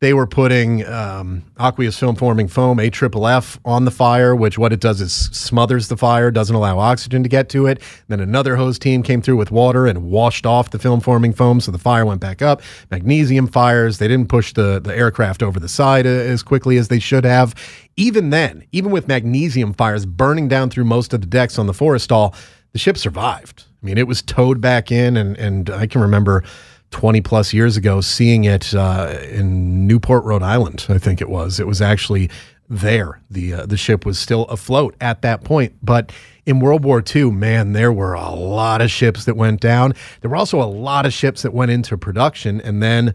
they 0.01 0.13
were 0.13 0.27
putting 0.27 0.85
um, 0.85 1.43
aqueous 1.57 1.97
film 1.97 2.15
forming 2.15 2.47
foam 2.47 2.79
AFFF 2.79 3.59
on 3.63 3.85
the 3.85 3.91
fire, 3.91 4.35
which 4.35 4.57
what 4.57 4.73
it 4.73 4.81
does 4.81 4.99
is 4.99 5.13
smothers 5.13 5.87
the 5.87 5.95
fire, 5.95 6.31
doesn't 6.31 6.55
allow 6.55 6.77
oxygen 6.77 7.23
to 7.23 7.29
get 7.29 7.47
to 7.49 7.65
it. 7.65 7.81
Then 8.09 8.19
another 8.19 8.57
hose 8.57 8.77
team 8.77 9.03
came 9.03 9.21
through 9.21 9.37
with 9.37 9.51
water 9.51 9.87
and 9.87 10.03
washed 10.03 10.45
off 10.45 10.71
the 10.71 10.79
film 10.79 10.99
forming 10.99 11.33
foam, 11.33 11.61
so 11.61 11.71
the 11.71 11.77
fire 11.77 12.05
went 12.05 12.19
back 12.19 12.41
up. 12.41 12.61
Magnesium 12.91 13.47
fires. 13.47 13.97
They 13.97 14.07
didn't 14.07 14.27
push 14.27 14.53
the 14.53 14.79
the 14.79 14.95
aircraft 14.95 15.41
over 15.41 15.59
the 15.59 15.69
side 15.69 16.05
uh, 16.05 16.09
as 16.09 16.43
quickly 16.43 16.77
as 16.77 16.89
they 16.89 16.99
should 16.99 17.23
have. 17.23 17.55
Even 17.95 18.31
then, 18.31 18.65
even 18.73 18.91
with 18.91 19.07
magnesium 19.07 19.73
fires 19.73 20.05
burning 20.05 20.49
down 20.49 20.69
through 20.69 20.85
most 20.85 21.13
of 21.13 21.21
the 21.21 21.27
decks 21.27 21.57
on 21.57 21.67
the 21.67 21.73
Forrestal, 21.73 22.35
the 22.73 22.79
ship 22.79 22.97
survived. 22.97 23.63
I 23.85 23.87
mean, 23.87 23.99
it 23.99 24.07
was 24.07 24.23
towed 24.23 24.59
back 24.61 24.91
in, 24.91 25.15
and 25.15 25.37
and 25.37 25.69
I 25.69 25.85
can 25.85 26.01
remember. 26.01 26.43
20 26.91 27.19
plus 27.21 27.51
years 27.51 27.75
ago, 27.75 27.99
seeing 27.99 28.45
it 28.45 28.73
uh, 28.73 29.17
in 29.29 29.85
Newport, 29.85 30.23
Rhode 30.23 30.43
Island, 30.43 30.85
I 30.87 30.97
think 30.97 31.19
it 31.19 31.27
was. 31.27 31.59
It 31.59 31.67
was 31.67 31.81
actually 31.81 32.29
there. 32.69 33.19
The 33.29 33.53
uh, 33.53 33.65
the 33.65 33.75
ship 33.75 34.05
was 34.05 34.17
still 34.17 34.43
afloat 34.45 34.95
at 35.01 35.21
that 35.23 35.43
point. 35.43 35.73
But 35.83 36.13
in 36.45 36.61
World 36.61 36.85
War 36.85 37.03
II, 37.13 37.31
man, 37.31 37.73
there 37.73 37.91
were 37.91 38.13
a 38.13 38.29
lot 38.29 38.81
of 38.81 38.89
ships 38.91 39.25
that 39.25 39.35
went 39.35 39.59
down. 39.59 39.93
There 40.21 40.29
were 40.29 40.37
also 40.37 40.61
a 40.61 40.63
lot 40.63 41.05
of 41.05 41.11
ships 41.11 41.41
that 41.41 41.53
went 41.53 41.71
into 41.71 41.97
production 41.97 42.61
and 42.61 42.81
then 42.81 43.13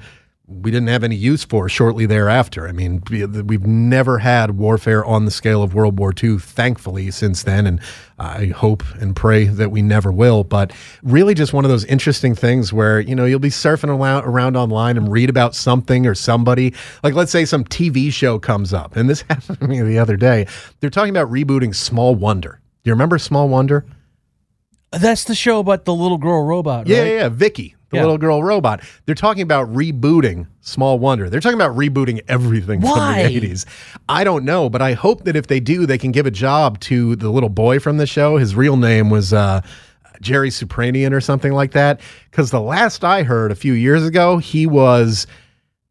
we 0.50 0.71
didn't 0.73 0.88
have 0.88 1.04
any 1.04 1.14
use 1.14 1.45
for 1.45 1.69
shortly 1.69 2.07
thereafter. 2.07 2.66
I 2.69 2.73
mean, 2.73 3.02
we- 3.09 3.25
we've 3.25 3.66
never 3.66 4.19
had 4.19 4.59
warfare 4.59 5.04
on 5.04 5.25
the 5.25 5.30
scale 5.30 5.62
of 5.62 5.75
World 5.75 5.99
War 5.99 6.12
II, 6.23 6.38
thankfully, 6.38 7.11
since 7.12 7.45
then. 7.45 7.66
And 7.66 7.80
I 8.19 8.47
hope 8.47 8.83
and 9.00 9.14
pray 9.14 9.45
that 9.47 9.71
we 9.71 9.80
never 9.80 10.11
will. 10.11 10.42
But 10.42 10.73
really, 11.02 11.35
just 11.35 11.52
one 11.52 11.64
of 11.64 11.71
those 11.71 11.85
interesting 11.85 12.35
things 12.35 12.73
where, 12.73 12.99
you 13.00 13.14
know, 13.14 13.25
you'll 13.25 13.38
be 13.38 13.49
surfing 13.49 13.88
around, 13.97 14.25
around 14.25 14.57
online 14.57 14.97
and 14.97 15.11
read 15.11 15.30
about 15.30 15.54
something 15.54 16.04
or 16.07 16.14
somebody. 16.16 16.75
Like, 17.04 17.14
let's 17.14 17.30
say 17.33 17.45
some 17.45 17.62
TV 17.64 18.11
show 18.12 18.38
comes 18.40 18.75
up. 18.75 18.97
And 18.97 19.09
this 19.09 19.23
happened 19.30 19.61
to 19.61 19.69
me 19.69 19.80
the 19.83 19.99
other 19.99 20.16
day. 20.16 20.47
They're 20.80 20.90
talking 20.90 21.11
about 21.16 21.30
rebooting 21.30 21.75
Small 21.75 22.14
Wonder. 22.16 22.61
Do 22.83 22.88
you 22.90 22.95
remember 22.95 23.19
Small 23.19 23.49
Wonder? 23.49 23.87
That's 24.90 25.25
the 25.25 25.35
show 25.37 25.61
about 25.61 25.85
the 25.85 25.95
little 25.95 26.19
girl 26.19 26.42
robot, 26.45 26.88
Yeah, 26.88 26.99
right? 26.99 27.07
yeah, 27.07 27.12
yeah. 27.21 27.28
Vicky, 27.28 27.76
the 27.90 27.97
Yeah. 27.97 28.02
little 28.02 28.18
girl 28.18 28.42
robot. 28.42 28.80
They're 29.06 29.14
talking 29.14 29.42
about 29.42 29.73
rebooting 29.73 30.47
Small 30.61 30.99
Wonder. 30.99 31.28
They're 31.28 31.40
talking 31.40 31.59
about 31.61 31.76
rebooting 31.76 32.20
everything 32.28 32.80
Why? 32.80 33.25
from 33.25 33.32
the 33.32 33.40
80s. 33.40 33.66
I 34.09 34.25
don't 34.25 34.44
know, 34.44 34.70
but 34.70 34.80
I 34.82 34.92
hope 34.94 35.25
that 35.25 35.37
if 35.37 35.47
they 35.49 35.61
do, 35.61 35.87
they 35.87 35.99
can 35.99 36.12
give 36.12 36.26
a 36.26 36.30
job 36.30 36.80
to 36.80 37.16
the 37.16 37.30
little 37.30 37.49
boy 37.49 37.78
from 37.80 37.97
the 37.99 38.06
show. 38.06 38.37
His 38.37 38.54
real 38.54 38.76
name 38.76 39.11
was 39.11 39.32
uh, 39.32 39.61
Jerry 40.20 40.50
Supranian 40.50 41.12
or 41.12 41.20
something 41.20 41.52
like 41.52 41.73
that. 41.73 42.00
Because 42.30 42.50
the 42.50 42.61
last 42.61 43.02
I 43.04 43.23
heard 43.25 43.50
a 43.50 43.56
few 43.56 43.73
years 43.73 44.07
ago, 44.07 44.38
he 44.38 44.66
was 44.66 45.26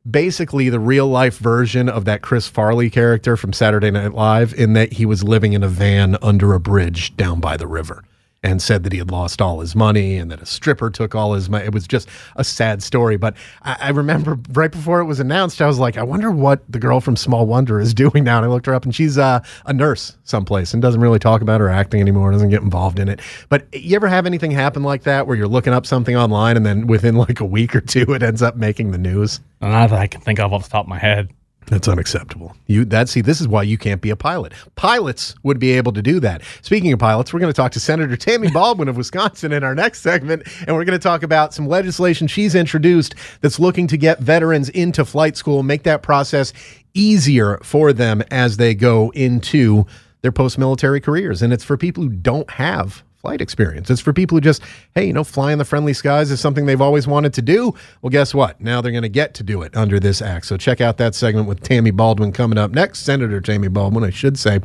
basically 0.10 0.70
the 0.70 0.80
real 0.80 1.08
life 1.08 1.38
version 1.38 1.90
of 1.90 2.06
that 2.06 2.22
Chris 2.22 2.48
Farley 2.48 2.90
character 2.90 3.36
from 3.36 3.52
Saturday 3.54 3.92
Night 3.92 4.14
Live 4.14 4.54
in 4.54 4.74
that 4.74 4.94
he 4.94 5.06
was 5.06 5.24
living 5.24 5.54
in 5.54 5.62
a 5.64 5.68
van 5.68 6.18
under 6.22 6.54
a 6.54 6.60
bridge 6.60 7.16
down 7.18 7.40
by 7.40 7.58
the 7.58 7.68
river 7.68 8.04
and 8.42 8.62
said 8.62 8.84
that 8.84 8.94
he 8.94 9.00
had 9.00 9.12
lost 9.12 9.42
all 9.42 9.60
his 9.60 9.76
money 9.76 10.16
and 10.16 10.32
that 10.32 10.42
a 10.42 10.46
stripper 10.46 10.90
took 10.90 11.14
all 11.14 11.34
his 11.34 11.50
money. 11.50 11.66
It 11.66 11.74
was 11.74 11.88
just 11.88 12.08
a 12.36 12.44
sad 12.44 12.82
story. 12.82 13.18
But 13.18 13.36
I, 13.64 13.78
I 13.82 13.90
remember 13.90 14.40
right 14.52 14.72
before 14.72 15.02
it 15.02 15.06
was 15.06 15.20
announced, 15.20 15.62
I 15.62 15.68
was 15.68 15.80
like, 15.80 15.98
I 15.98 16.04
wonder 16.04 16.32
what 16.32 16.62
the 16.72 16.80
girl 16.80 17.02
from 17.02 17.16
Small 17.16 17.46
Wonder 17.46 17.80
is 17.80 17.94
doing 18.00 18.24
now. 18.24 18.38
And 18.38 18.46
I 18.46 18.50
looked 18.50 18.66
her 18.68 18.74
up 18.74 18.86
and 18.86 18.96
she's 18.96 19.18
uh, 19.18 19.42
a 19.66 19.74
nurse 19.74 20.18
someplace 20.24 20.74
and 20.74 20.82
doesn't 20.82 21.02
really 21.02 21.20
talk 21.20 21.42
about 21.42 21.60
her 21.60 21.70
acting 21.70 22.00
anymore, 22.00 22.32
doesn't 22.32 22.50
get 22.50 22.62
involved 22.62 23.00
in 23.00 23.10
it. 23.10 23.20
But 23.50 23.68
you 23.74 23.96
ever 23.96 24.08
have 24.08 24.26
anything 24.26 24.52
happen 24.52 24.84
like 24.84 25.04
that 25.04 25.28
where 25.28 25.36
you're 25.36 25.48
looking 25.48 25.74
up 25.74 25.86
something 25.86 26.16
online 26.16 26.56
and 26.56 26.66
then 26.66 26.88
within 26.88 27.16
like 27.16 27.40
a 27.40 27.46
week 27.46 27.76
or 27.76 27.82
two, 27.82 28.14
it 28.14 28.24
ends 28.24 28.42
up 28.42 28.56
making 28.56 28.92
the 28.92 28.98
news? 28.98 29.42
Not 29.62 29.90
that 29.90 30.00
I 30.00 30.08
can 30.08 30.22
think 30.22 30.40
of 30.40 30.54
off 30.54 30.64
the 30.64 30.70
top 30.70 30.86
of 30.86 30.90
my 30.90 31.00
head. 31.00 31.30
That's 31.70 31.88
unacceptable. 31.88 32.56
You 32.66 32.84
that 32.86 33.10
see, 33.10 33.22
this 33.22 33.40
is 33.40 33.48
why 33.48 33.62
you 33.64 33.78
can't 33.78 34.02
be 34.02 34.10
a 34.10 34.16
pilot. 34.16 34.54
Pilots 34.76 35.36
would 35.44 35.60
be 35.60 35.72
able 35.74 35.92
to 35.94 36.02
do 36.02 36.20
that. 36.20 36.42
Speaking 36.64 36.92
of 36.92 37.00
pilots, 37.00 37.32
we're 37.32 37.40
going 37.40 37.54
to 37.54 37.56
talk 37.56 37.72
to 37.74 37.80
Senator 37.80 38.18
Tammy 38.18 38.50
Baldwin 38.54 38.88
of 38.88 38.98
Wisconsin 38.98 39.54
in 39.54 39.64
our 39.64 39.76
next 39.76 40.02
segment, 40.02 40.48
and 40.66 40.76
we're 40.76 40.84
going 40.84 41.00
to 41.00 41.04
talk 41.04 41.22
about 41.22 41.54
some 41.54 41.68
legislation 41.68 42.28
she's 42.28 42.56
introduced 42.56 43.14
that's 43.42 43.60
looking 43.60 43.86
to 43.88 43.98
get 43.98 44.20
veterans 44.20 44.70
into 44.70 45.06
flight 45.06 45.38
school, 45.38 45.62
make 45.62 45.84
that 45.84 46.02
process 46.02 46.54
easier 46.96 47.60
for 47.62 47.94
them 47.94 48.24
as 48.32 48.58
they 48.58 48.74
go 48.74 49.12
into 49.12 49.86
their 50.22 50.32
post-military 50.32 51.00
careers. 51.00 51.42
And 51.42 51.54
it's 51.54 51.64
for 51.64 51.78
people 51.78 52.04
who 52.04 52.10
don't 52.10 52.50
have 52.52 53.04
flight 53.20 53.42
experience. 53.42 53.90
It's 53.90 54.02
for 54.02 54.14
people 54.14 54.38
who 54.38 54.42
just, 54.42 54.64
hey, 54.96 55.06
you 55.06 55.14
know, 55.14 55.26
fly 55.26 55.52
in 55.52 55.58
the 55.58 55.66
friendly 55.66 55.94
skies 55.94 56.32
is 56.32 56.40
something 56.40 56.66
they've 56.66 56.82
always 56.82 57.06
wanted 57.06 57.34
to 57.34 57.42
do. 57.42 57.74
Well, 58.02 58.10
guess 58.10 58.34
what? 58.34 58.62
Now 58.62 58.82
they're 58.82 58.94
going 58.94 59.02
to 59.04 59.10
get 59.10 59.34
to 59.36 59.44
do 59.44 59.62
it 59.62 59.76
under 59.76 60.00
this 60.00 60.22
act. 60.22 60.46
So 60.46 60.56
check 60.56 60.80
out 60.80 60.98
that 60.98 61.16
segment 61.16 61.48
with 61.48 61.62
Tammy 61.62 61.92
Baldwin 61.92 62.32
coming 62.32 62.58
up 62.58 62.72
next. 62.72 63.00
Senator 63.00 63.42
Tammy 63.42 63.68
Baldwin, 63.68 64.04
I 64.06 64.10
should 64.10 64.40
say. 64.40 64.60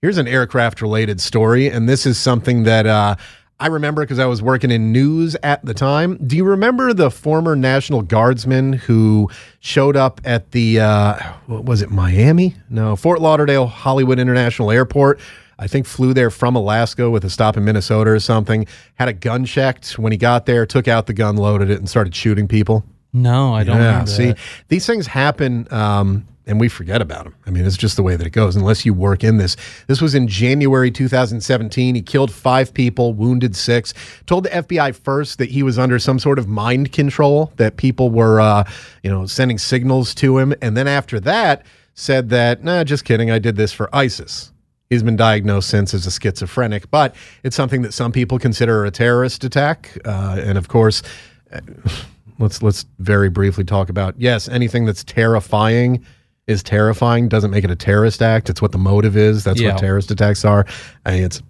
Here's 0.00 0.18
an 0.18 0.28
aircraft 0.28 0.82
related 0.82 1.20
story, 1.20 1.68
and 1.68 1.88
this 1.88 2.04
is 2.04 2.18
something 2.18 2.64
that 2.64 2.86
uh, 2.86 3.16
I 3.60 3.68
remember 3.68 4.02
because 4.02 4.18
I 4.18 4.26
was 4.26 4.42
working 4.42 4.70
in 4.70 4.90
news 4.90 5.36
at 5.42 5.64
the 5.64 5.74
time. 5.74 6.18
Do 6.26 6.36
you 6.36 6.44
remember 6.44 6.92
the 6.92 7.10
former 7.10 7.54
National 7.54 8.02
Guardsman 8.02 8.72
who 8.72 9.30
showed 9.60 9.96
up 9.96 10.20
at 10.24 10.50
the, 10.50 10.80
uh, 10.80 11.18
what 11.46 11.64
was 11.64 11.80
it, 11.80 11.90
Miami? 11.90 12.56
No, 12.68 12.96
Fort 12.96 13.20
Lauderdale 13.20 13.66
Hollywood 13.66 14.18
International 14.18 14.70
Airport? 14.70 15.20
I 15.58 15.66
think 15.66 15.86
flew 15.86 16.14
there 16.14 16.30
from 16.30 16.56
Alaska 16.56 17.10
with 17.10 17.24
a 17.24 17.30
stop 17.30 17.56
in 17.56 17.64
Minnesota 17.64 18.10
or 18.10 18.20
something. 18.20 18.66
Had 18.94 19.08
a 19.08 19.12
gun 19.12 19.44
checked 19.44 19.98
when 19.98 20.12
he 20.12 20.18
got 20.18 20.46
there, 20.46 20.66
took 20.66 20.88
out 20.88 21.06
the 21.06 21.12
gun, 21.12 21.36
loaded 21.36 21.70
it, 21.70 21.78
and 21.78 21.88
started 21.88 22.14
shooting 22.14 22.48
people. 22.48 22.84
No, 23.12 23.54
I 23.54 23.62
don't 23.64 23.76
Yeah, 23.76 24.04
see, 24.04 24.26
that. 24.28 24.38
these 24.68 24.86
things 24.86 25.06
happen, 25.06 25.68
um, 25.72 26.26
and 26.46 26.58
we 26.58 26.68
forget 26.68 27.00
about 27.00 27.24
them. 27.24 27.34
I 27.46 27.50
mean, 27.50 27.64
it's 27.64 27.76
just 27.76 27.94
the 27.94 28.02
way 28.02 28.16
that 28.16 28.26
it 28.26 28.30
goes, 28.30 28.56
unless 28.56 28.84
you 28.84 28.92
work 28.92 29.22
in 29.22 29.36
this. 29.38 29.56
This 29.86 30.00
was 30.02 30.16
in 30.16 30.26
January 30.26 30.90
2017. 30.90 31.94
He 31.94 32.02
killed 32.02 32.32
five 32.32 32.74
people, 32.74 33.14
wounded 33.14 33.54
six. 33.54 33.94
Told 34.26 34.44
the 34.46 34.50
FBI 34.50 34.94
first 34.96 35.38
that 35.38 35.50
he 35.50 35.62
was 35.62 35.78
under 35.78 35.98
some 36.00 36.18
sort 36.18 36.40
of 36.40 36.48
mind 36.48 36.92
control, 36.92 37.52
that 37.56 37.76
people 37.76 38.10
were, 38.10 38.40
uh, 38.40 38.64
you 39.04 39.10
know, 39.10 39.26
sending 39.26 39.58
signals 39.58 40.12
to 40.16 40.36
him, 40.38 40.52
and 40.60 40.76
then 40.76 40.88
after 40.88 41.20
that, 41.20 41.64
said 41.94 42.28
that, 42.30 42.64
nah, 42.64 42.82
just 42.82 43.04
kidding. 43.04 43.30
I 43.30 43.38
did 43.38 43.54
this 43.54 43.72
for 43.72 43.88
ISIS. 43.94 44.50
He's 44.94 45.02
been 45.02 45.16
diagnosed 45.16 45.68
since 45.70 45.92
as 45.92 46.06
a 46.06 46.10
schizophrenic, 46.12 46.88
but 46.88 47.16
it's 47.42 47.56
something 47.56 47.82
that 47.82 47.92
some 47.92 48.12
people 48.12 48.38
consider 48.38 48.84
a 48.84 48.92
terrorist 48.92 49.42
attack. 49.42 49.98
Uh, 50.04 50.40
and 50.40 50.56
of 50.56 50.68
course, 50.68 51.02
let's 52.38 52.62
let's 52.62 52.86
very 53.00 53.28
briefly 53.28 53.64
talk 53.64 53.88
about 53.88 54.14
yes, 54.16 54.48
anything 54.48 54.84
that's 54.84 55.02
terrifying 55.02 56.04
is 56.46 56.62
terrifying. 56.62 57.28
Doesn't 57.28 57.50
make 57.50 57.64
it 57.64 57.72
a 57.72 57.76
terrorist 57.76 58.22
act. 58.22 58.48
It's 58.48 58.62
what 58.62 58.70
the 58.70 58.78
motive 58.78 59.16
is. 59.16 59.42
That's 59.42 59.60
Yeah. 59.60 59.72
what 59.72 59.80
terrorist 59.80 60.12
attacks 60.12 60.44
are. 60.44 60.64
I 61.04 61.10
mean, 61.10 61.24
it's 61.24 61.42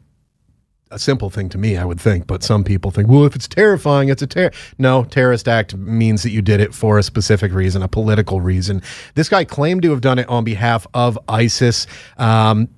a 0.90 0.98
simple 0.98 1.28
thing 1.28 1.50
to 1.50 1.58
me, 1.58 1.76
I 1.76 1.84
would 1.84 2.00
think, 2.00 2.26
but 2.26 2.42
some 2.42 2.64
people 2.64 2.92
think, 2.92 3.08
well, 3.10 3.24
if 3.26 3.34
it's 3.36 3.48
terrifying, 3.48 4.08
it's 4.08 4.22
a 4.22 4.26
terror. 4.26 4.52
No, 4.78 5.04
terrorist 5.04 5.48
act 5.48 5.76
means 5.76 6.22
that 6.22 6.30
you 6.30 6.40
did 6.40 6.60
it 6.60 6.72
for 6.72 6.96
a 6.98 7.02
specific 7.02 7.52
reason, 7.52 7.82
a 7.82 7.88
political 7.88 8.40
reason. 8.40 8.80
This 9.16 9.28
guy 9.28 9.44
claimed 9.44 9.82
to 9.82 9.90
have 9.90 10.00
done 10.00 10.18
it 10.18 10.26
on 10.30 10.44
behalf 10.44 10.86
of 10.94 11.18
ISIS. 11.28 11.86
Um, 12.16 12.68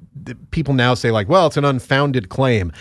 people 0.51 0.75
now 0.75 0.95
say, 0.95 1.11
like, 1.11 1.29
well, 1.29 1.47
it's 1.47 1.57
an 1.57 1.65
unfounded 1.65 2.29
claim 2.29 2.73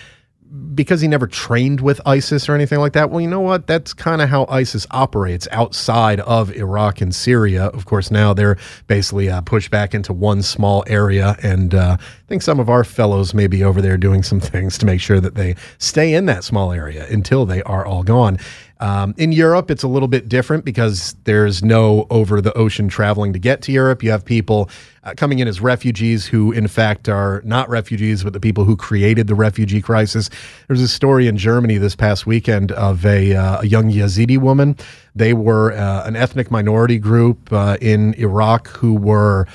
because 0.73 1.01
he 1.01 1.07
never 1.07 1.27
trained 1.27 1.81
with 1.81 1.99
ISIS 2.05 2.47
or 2.47 2.53
anything 2.55 2.79
like 2.79 2.93
that. 2.93 3.09
Well, 3.09 3.19
you 3.19 3.27
know 3.27 3.41
what? 3.41 3.67
That's 3.67 3.93
kind 3.93 4.21
of 4.21 4.29
how 4.29 4.45
ISIS 4.47 4.85
operates 4.91 5.47
outside 5.51 6.19
of 6.21 6.51
Iraq 6.51 7.01
and 7.01 7.13
Syria. 7.13 7.65
Of 7.67 7.85
course, 7.85 8.11
now 8.11 8.33
they're 8.33 8.57
basically 8.87 9.29
uh, 9.29 9.41
pushed 9.41 9.71
back 9.71 9.93
into 9.93 10.13
one 10.13 10.43
small 10.43 10.83
area, 10.87 11.35
and 11.41 11.73
uh, 11.73 11.97
think 12.27 12.41
some 12.41 12.59
of 12.59 12.69
our 12.69 12.83
fellows 12.83 13.33
may 13.33 13.47
be 13.47 13.63
over 13.63 13.81
there 13.81 13.97
doing 13.97 14.23
some 14.23 14.39
things 14.39 14.77
to 14.79 14.85
make 14.85 15.01
sure 15.01 15.19
that 15.19 15.35
they 15.35 15.55
stay 15.77 16.13
in 16.13 16.25
that 16.25 16.43
small 16.43 16.71
area 16.71 17.05
until 17.09 17.45
they 17.45 17.61
are 17.63 17.85
all 17.85 18.03
gone. 18.03 18.37
Um, 18.79 19.15
in 19.17 19.31
Europe, 19.31 19.71
it's 19.71 19.83
a 19.83 19.87
little 19.87 20.07
bit 20.07 20.27
different 20.27 20.65
because 20.65 21.15
there's 21.23 21.63
no 21.63 22.07
over 22.09 22.41
the 22.41 22.53
ocean 22.57 22.89
traveling 22.89 23.31
to 23.33 23.39
get 23.39 23.61
to 23.63 23.71
Europe. 23.71 24.03
You 24.03 24.11
have 24.11 24.25
people 24.25 24.69
uh, 25.03 25.13
coming 25.15 25.39
in 25.39 25.47
as 25.47 25.61
refugees 25.61 26.25
who, 26.25 26.51
in 26.51 26.67
fact, 26.67 27.07
are 27.07 27.41
not 27.45 27.69
refugees, 27.69 28.23
but 28.23 28.33
the 28.33 28.39
people 28.39 28.65
who 28.65 28.75
created 28.75 29.27
the 29.27 29.35
refugee 29.35 29.81
crisis. 29.81 30.29
There's 30.67 30.81
a 30.81 30.87
story 30.87 31.27
in 31.27 31.37
Germany 31.37 31.77
this 31.77 31.95
past 31.95 32.25
weekend 32.25 32.71
of 32.73 33.05
a, 33.05 33.33
uh, 33.33 33.61
a 33.61 33.65
young 33.65 33.91
Yazidi 33.91 34.37
woman. 34.37 34.75
They 35.15 35.33
were 35.33 35.71
uh, 35.71 36.05
an 36.05 36.15
ethnic 36.15 36.51
minority 36.51 36.97
group 36.97 37.53
uh, 37.53 37.77
in 37.79 38.13
Iraq 38.15 38.67
who 38.69 38.93
were 38.93 39.47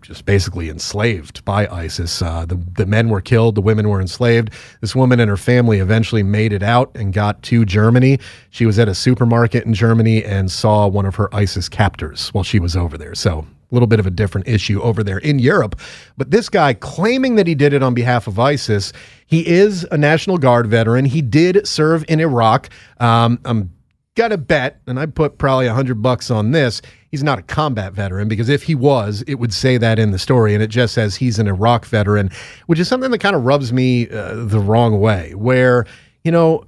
just 0.00 0.24
basically 0.24 0.68
enslaved 0.68 1.44
by 1.44 1.66
ISIS. 1.68 2.22
Uh, 2.22 2.44
the, 2.46 2.56
the 2.76 2.86
men 2.86 3.08
were 3.08 3.20
killed, 3.20 3.54
the 3.54 3.60
women 3.60 3.88
were 3.88 4.00
enslaved. 4.00 4.50
This 4.80 4.94
woman 4.94 5.20
and 5.20 5.28
her 5.28 5.36
family 5.36 5.78
eventually 5.78 6.22
made 6.22 6.52
it 6.52 6.62
out 6.62 6.90
and 6.94 7.12
got 7.12 7.42
to 7.44 7.64
Germany. 7.64 8.18
She 8.50 8.66
was 8.66 8.78
at 8.78 8.88
a 8.88 8.94
supermarket 8.94 9.64
in 9.64 9.74
Germany 9.74 10.24
and 10.24 10.50
saw 10.50 10.86
one 10.86 11.06
of 11.06 11.14
her 11.16 11.34
ISIS 11.34 11.68
captors 11.68 12.28
while 12.30 12.44
she 12.44 12.58
was 12.58 12.76
over 12.76 12.96
there. 12.98 13.14
So 13.14 13.46
a 13.70 13.74
little 13.74 13.86
bit 13.86 13.98
of 13.98 14.06
a 14.06 14.10
different 14.10 14.46
issue 14.46 14.80
over 14.82 15.02
there 15.02 15.18
in 15.18 15.38
Europe. 15.38 15.80
But 16.16 16.30
this 16.30 16.48
guy 16.48 16.74
claiming 16.74 17.36
that 17.36 17.46
he 17.46 17.54
did 17.54 17.72
it 17.72 17.82
on 17.82 17.94
behalf 17.94 18.26
of 18.26 18.38
ISIS, 18.38 18.92
he 19.26 19.46
is 19.46 19.84
a 19.90 19.98
National 19.98 20.38
Guard 20.38 20.66
veteran. 20.66 21.04
He 21.04 21.22
did 21.22 21.66
serve 21.66 22.04
in 22.08 22.20
Iraq. 22.20 22.68
Um, 23.00 23.40
I'm 23.44 23.72
gonna 24.14 24.38
bet, 24.38 24.80
and 24.86 24.98
I 24.98 25.06
put 25.06 25.38
probably 25.38 25.66
a 25.66 25.74
hundred 25.74 26.02
bucks 26.02 26.30
on 26.30 26.52
this. 26.52 26.82
He's 27.14 27.22
not 27.22 27.38
a 27.38 27.42
combat 27.42 27.92
veteran 27.92 28.26
because 28.26 28.48
if 28.48 28.64
he 28.64 28.74
was, 28.74 29.22
it 29.28 29.34
would 29.34 29.52
say 29.52 29.76
that 29.76 30.00
in 30.00 30.10
the 30.10 30.18
story, 30.18 30.52
and 30.52 30.60
it 30.60 30.66
just 30.66 30.94
says 30.94 31.14
he's 31.14 31.38
an 31.38 31.46
Iraq 31.46 31.86
veteran, 31.86 32.28
which 32.66 32.80
is 32.80 32.88
something 32.88 33.12
that 33.12 33.20
kind 33.20 33.36
of 33.36 33.44
rubs 33.44 33.72
me 33.72 34.08
uh, 34.08 34.34
the 34.34 34.58
wrong 34.58 34.98
way. 34.98 35.32
Where 35.36 35.86
you 36.24 36.32
know 36.32 36.64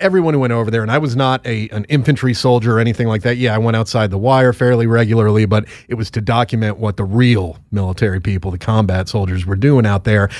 everyone 0.00 0.32
who 0.32 0.40
went 0.40 0.54
over 0.54 0.70
there, 0.70 0.80
and 0.80 0.90
I 0.90 0.96
was 0.96 1.16
not 1.16 1.46
a 1.46 1.68
an 1.68 1.84
infantry 1.90 2.32
soldier 2.32 2.78
or 2.78 2.80
anything 2.80 3.08
like 3.08 3.20
that. 3.24 3.36
Yeah, 3.36 3.54
I 3.54 3.58
went 3.58 3.76
outside 3.76 4.10
the 4.10 4.16
wire 4.16 4.54
fairly 4.54 4.86
regularly, 4.86 5.44
but 5.44 5.66
it 5.86 5.96
was 5.96 6.10
to 6.12 6.22
document 6.22 6.78
what 6.78 6.96
the 6.96 7.04
real 7.04 7.58
military 7.70 8.20
people, 8.20 8.52
the 8.52 8.56
combat 8.56 9.10
soldiers, 9.10 9.44
were 9.44 9.54
doing 9.54 9.84
out 9.84 10.04
there 10.04 10.30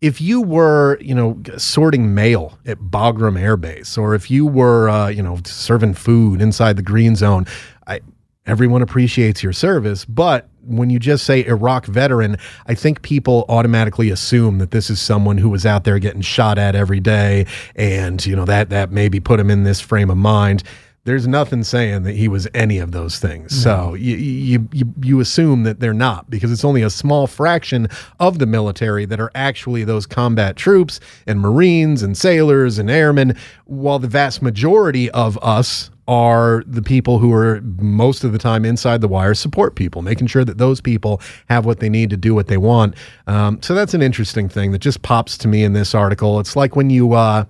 if 0.00 0.20
you 0.20 0.42
were, 0.42 0.98
you 1.00 1.14
know, 1.14 1.40
sorting 1.56 2.14
mail 2.14 2.58
at 2.66 2.78
Bagram 2.78 3.40
Air 3.40 3.56
Base, 3.56 3.96
or 3.96 4.14
if 4.14 4.30
you 4.30 4.46
were, 4.46 4.88
uh, 4.88 5.08
you 5.08 5.22
know, 5.22 5.40
serving 5.44 5.94
food 5.94 6.42
inside 6.42 6.76
the 6.76 6.82
green 6.82 7.16
zone, 7.16 7.46
I, 7.86 8.00
everyone 8.46 8.82
appreciates 8.82 9.42
your 9.42 9.52
service. 9.52 10.04
But 10.04 10.48
when 10.64 10.90
you 10.90 10.98
just 10.98 11.24
say 11.24 11.44
Iraq 11.44 11.86
veteran, 11.86 12.36
I 12.66 12.74
think 12.74 13.02
people 13.02 13.44
automatically 13.48 14.10
assume 14.10 14.58
that 14.58 14.70
this 14.70 14.90
is 14.90 15.00
someone 15.00 15.38
who 15.38 15.48
was 15.48 15.64
out 15.64 15.84
there 15.84 15.98
getting 15.98 16.22
shot 16.22 16.58
at 16.58 16.74
every 16.74 17.00
day, 17.00 17.46
and 17.74 18.24
you 18.24 18.34
know 18.34 18.44
that 18.44 18.70
that 18.70 18.90
maybe 18.90 19.20
put 19.20 19.38
him 19.38 19.50
in 19.50 19.64
this 19.64 19.80
frame 19.80 20.10
of 20.10 20.16
mind 20.16 20.62
there's 21.06 21.26
nothing 21.28 21.62
saying 21.62 22.02
that 22.02 22.16
he 22.16 22.26
was 22.26 22.48
any 22.52 22.78
of 22.78 22.90
those 22.90 23.20
things. 23.20 23.64
No. 23.64 23.90
So 23.90 23.94
you, 23.94 24.16
you 24.16 24.68
you 24.72 24.94
you 25.02 25.20
assume 25.20 25.62
that 25.62 25.78
they're 25.78 25.94
not 25.94 26.28
because 26.28 26.50
it's 26.50 26.64
only 26.64 26.82
a 26.82 26.90
small 26.90 27.28
fraction 27.28 27.88
of 28.18 28.40
the 28.40 28.46
military 28.46 29.04
that 29.06 29.20
are 29.20 29.30
actually 29.34 29.84
those 29.84 30.04
combat 30.04 30.56
troops 30.56 30.98
and 31.26 31.40
Marines 31.40 32.02
and 32.02 32.16
sailors 32.16 32.78
and 32.78 32.90
airmen, 32.90 33.36
while 33.66 34.00
the 34.00 34.08
vast 34.08 34.42
majority 34.42 35.08
of 35.12 35.38
us 35.42 35.90
are 36.08 36.64
the 36.66 36.82
people 36.82 37.18
who 37.18 37.32
are 37.32 37.60
most 37.78 38.24
of 38.24 38.32
the 38.32 38.38
time 38.38 38.64
inside 38.64 39.00
the 39.00 39.08
wire 39.08 39.34
support 39.34 39.76
people, 39.76 40.02
making 40.02 40.26
sure 40.26 40.44
that 40.44 40.58
those 40.58 40.80
people 40.80 41.20
have 41.48 41.64
what 41.64 41.78
they 41.78 41.88
need 41.88 42.10
to 42.10 42.16
do 42.16 42.34
what 42.34 42.48
they 42.48 42.56
want. 42.56 42.94
Um, 43.28 43.62
so 43.62 43.74
that's 43.74 43.94
an 43.94 44.02
interesting 44.02 44.48
thing 44.48 44.72
that 44.72 44.78
just 44.80 45.02
pops 45.02 45.38
to 45.38 45.48
me 45.48 45.62
in 45.62 45.72
this 45.72 45.94
article. 45.94 46.40
It's 46.40 46.56
like 46.56 46.74
when 46.74 46.90
you. 46.90 47.12
Uh, 47.12 47.44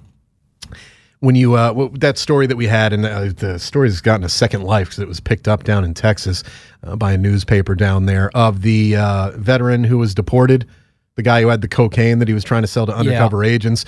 when 1.21 1.35
you 1.35 1.55
uh, 1.55 1.89
that 1.95 2.19
story 2.19 2.47
that 2.47 2.57
we 2.57 2.67
had, 2.67 2.93
and 2.93 3.05
uh, 3.05 3.33
the 3.37 3.59
story 3.59 3.89
has 3.89 4.01
gotten 4.01 4.25
a 4.25 4.29
second 4.29 4.63
life 4.63 4.89
because 4.89 5.01
it 5.01 5.09
was 5.09 5.21
picked 5.21 5.49
up 5.49 5.65
down 5.65 5.85
in 5.85 5.95
Texas 5.95 6.45
uh, 6.83 6.97
by 6.97 7.13
a 7.13 7.19
newspaper 7.19 7.75
down 7.75 8.07
there 8.07 8.31
of 8.35 8.63
the 8.63 8.97
uh, 8.97 9.31
veteran 9.37 9.85
who 9.85 9.99
was 9.99 10.15
deported, 10.15 10.67
the 11.15 11.23
guy 11.23 11.41
who 11.41 11.49
had 11.49 11.63
the 11.63 11.69
cocaine 11.69 12.19
that 12.19 12.29
he 12.29 12.35
was 12.35 12.45
trying 12.45 12.63
to 12.63 12.69
sell 12.69 12.87
to 12.87 12.95
undercover 12.95 13.45
yeah. 13.45 13.51
agents. 13.51 13.85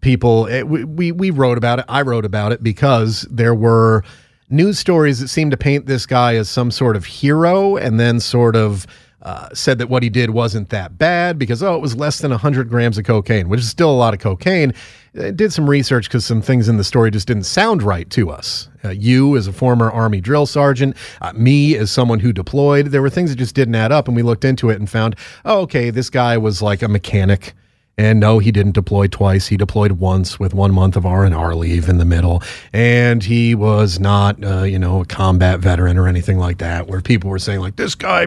People, 0.00 0.46
it, 0.46 0.68
we, 0.68 0.84
we 0.84 1.12
we 1.12 1.30
wrote 1.30 1.58
about 1.58 1.80
it. 1.80 1.84
I 1.88 2.02
wrote 2.02 2.24
about 2.24 2.52
it 2.52 2.62
because 2.62 3.26
there 3.30 3.54
were 3.54 4.04
news 4.48 4.78
stories 4.78 5.18
that 5.18 5.28
seemed 5.28 5.50
to 5.50 5.56
paint 5.56 5.86
this 5.86 6.06
guy 6.06 6.36
as 6.36 6.48
some 6.48 6.70
sort 6.70 6.94
of 6.94 7.04
hero, 7.04 7.76
and 7.76 7.98
then 7.98 8.20
sort 8.20 8.56
of. 8.56 8.86
Uh, 9.20 9.48
said 9.52 9.78
that 9.78 9.88
what 9.88 10.04
he 10.04 10.08
did 10.08 10.30
wasn't 10.30 10.68
that 10.68 10.96
bad 10.96 11.40
because 11.40 11.60
oh 11.60 11.74
it 11.74 11.80
was 11.80 11.96
less 11.96 12.20
than 12.20 12.30
100 12.30 12.68
grams 12.68 12.96
of 12.98 13.04
cocaine 13.04 13.48
which 13.48 13.58
is 13.58 13.68
still 13.68 13.90
a 13.90 13.98
lot 13.98 14.14
of 14.14 14.20
cocaine 14.20 14.72
did 15.12 15.52
some 15.52 15.68
research 15.68 16.08
because 16.08 16.24
some 16.24 16.42
things 16.42 16.68
in 16.68 16.76
the 16.76 16.84
story 16.84 17.10
just 17.10 17.26
didn't 17.26 17.44
sound 17.44 17.82
right 17.82 18.08
to 18.10 18.30
us. 18.30 18.68
Uh, 18.84 18.90
you, 18.90 19.36
as 19.36 19.46
a 19.46 19.52
former 19.52 19.90
Army 19.90 20.20
drill 20.20 20.46
sergeant, 20.46 20.96
uh, 21.20 21.32
me, 21.32 21.76
as 21.76 21.90
someone 21.90 22.20
who 22.20 22.32
deployed, 22.32 22.86
there 22.86 23.02
were 23.02 23.10
things 23.10 23.30
that 23.30 23.36
just 23.36 23.54
didn't 23.54 23.74
add 23.74 23.92
up. 23.92 24.06
And 24.06 24.16
we 24.16 24.22
looked 24.22 24.44
into 24.44 24.70
it 24.70 24.78
and 24.78 24.88
found, 24.88 25.16
oh, 25.44 25.60
okay, 25.62 25.90
this 25.90 26.10
guy 26.10 26.38
was 26.38 26.62
like 26.62 26.82
a 26.82 26.88
mechanic. 26.88 27.54
And 27.96 28.20
no, 28.20 28.38
he 28.38 28.52
didn't 28.52 28.72
deploy 28.72 29.08
twice. 29.08 29.48
He 29.48 29.56
deployed 29.56 29.92
once 29.92 30.38
with 30.38 30.54
one 30.54 30.72
month 30.72 30.94
of 30.94 31.04
R 31.04 31.24
and 31.24 31.34
R 31.34 31.56
leave 31.56 31.88
in 31.88 31.98
the 31.98 32.04
middle, 32.04 32.44
and 32.72 33.24
he 33.24 33.56
was 33.56 33.98
not, 33.98 34.36
uh, 34.44 34.62
you 34.62 34.78
know, 34.78 35.00
a 35.00 35.04
combat 35.04 35.58
veteran 35.58 35.98
or 35.98 36.06
anything 36.06 36.38
like 36.38 36.58
that. 36.58 36.86
Where 36.86 37.00
people 37.00 37.28
were 37.28 37.40
saying 37.40 37.58
like, 37.58 37.74
"This 37.74 37.96
guy," 37.96 38.26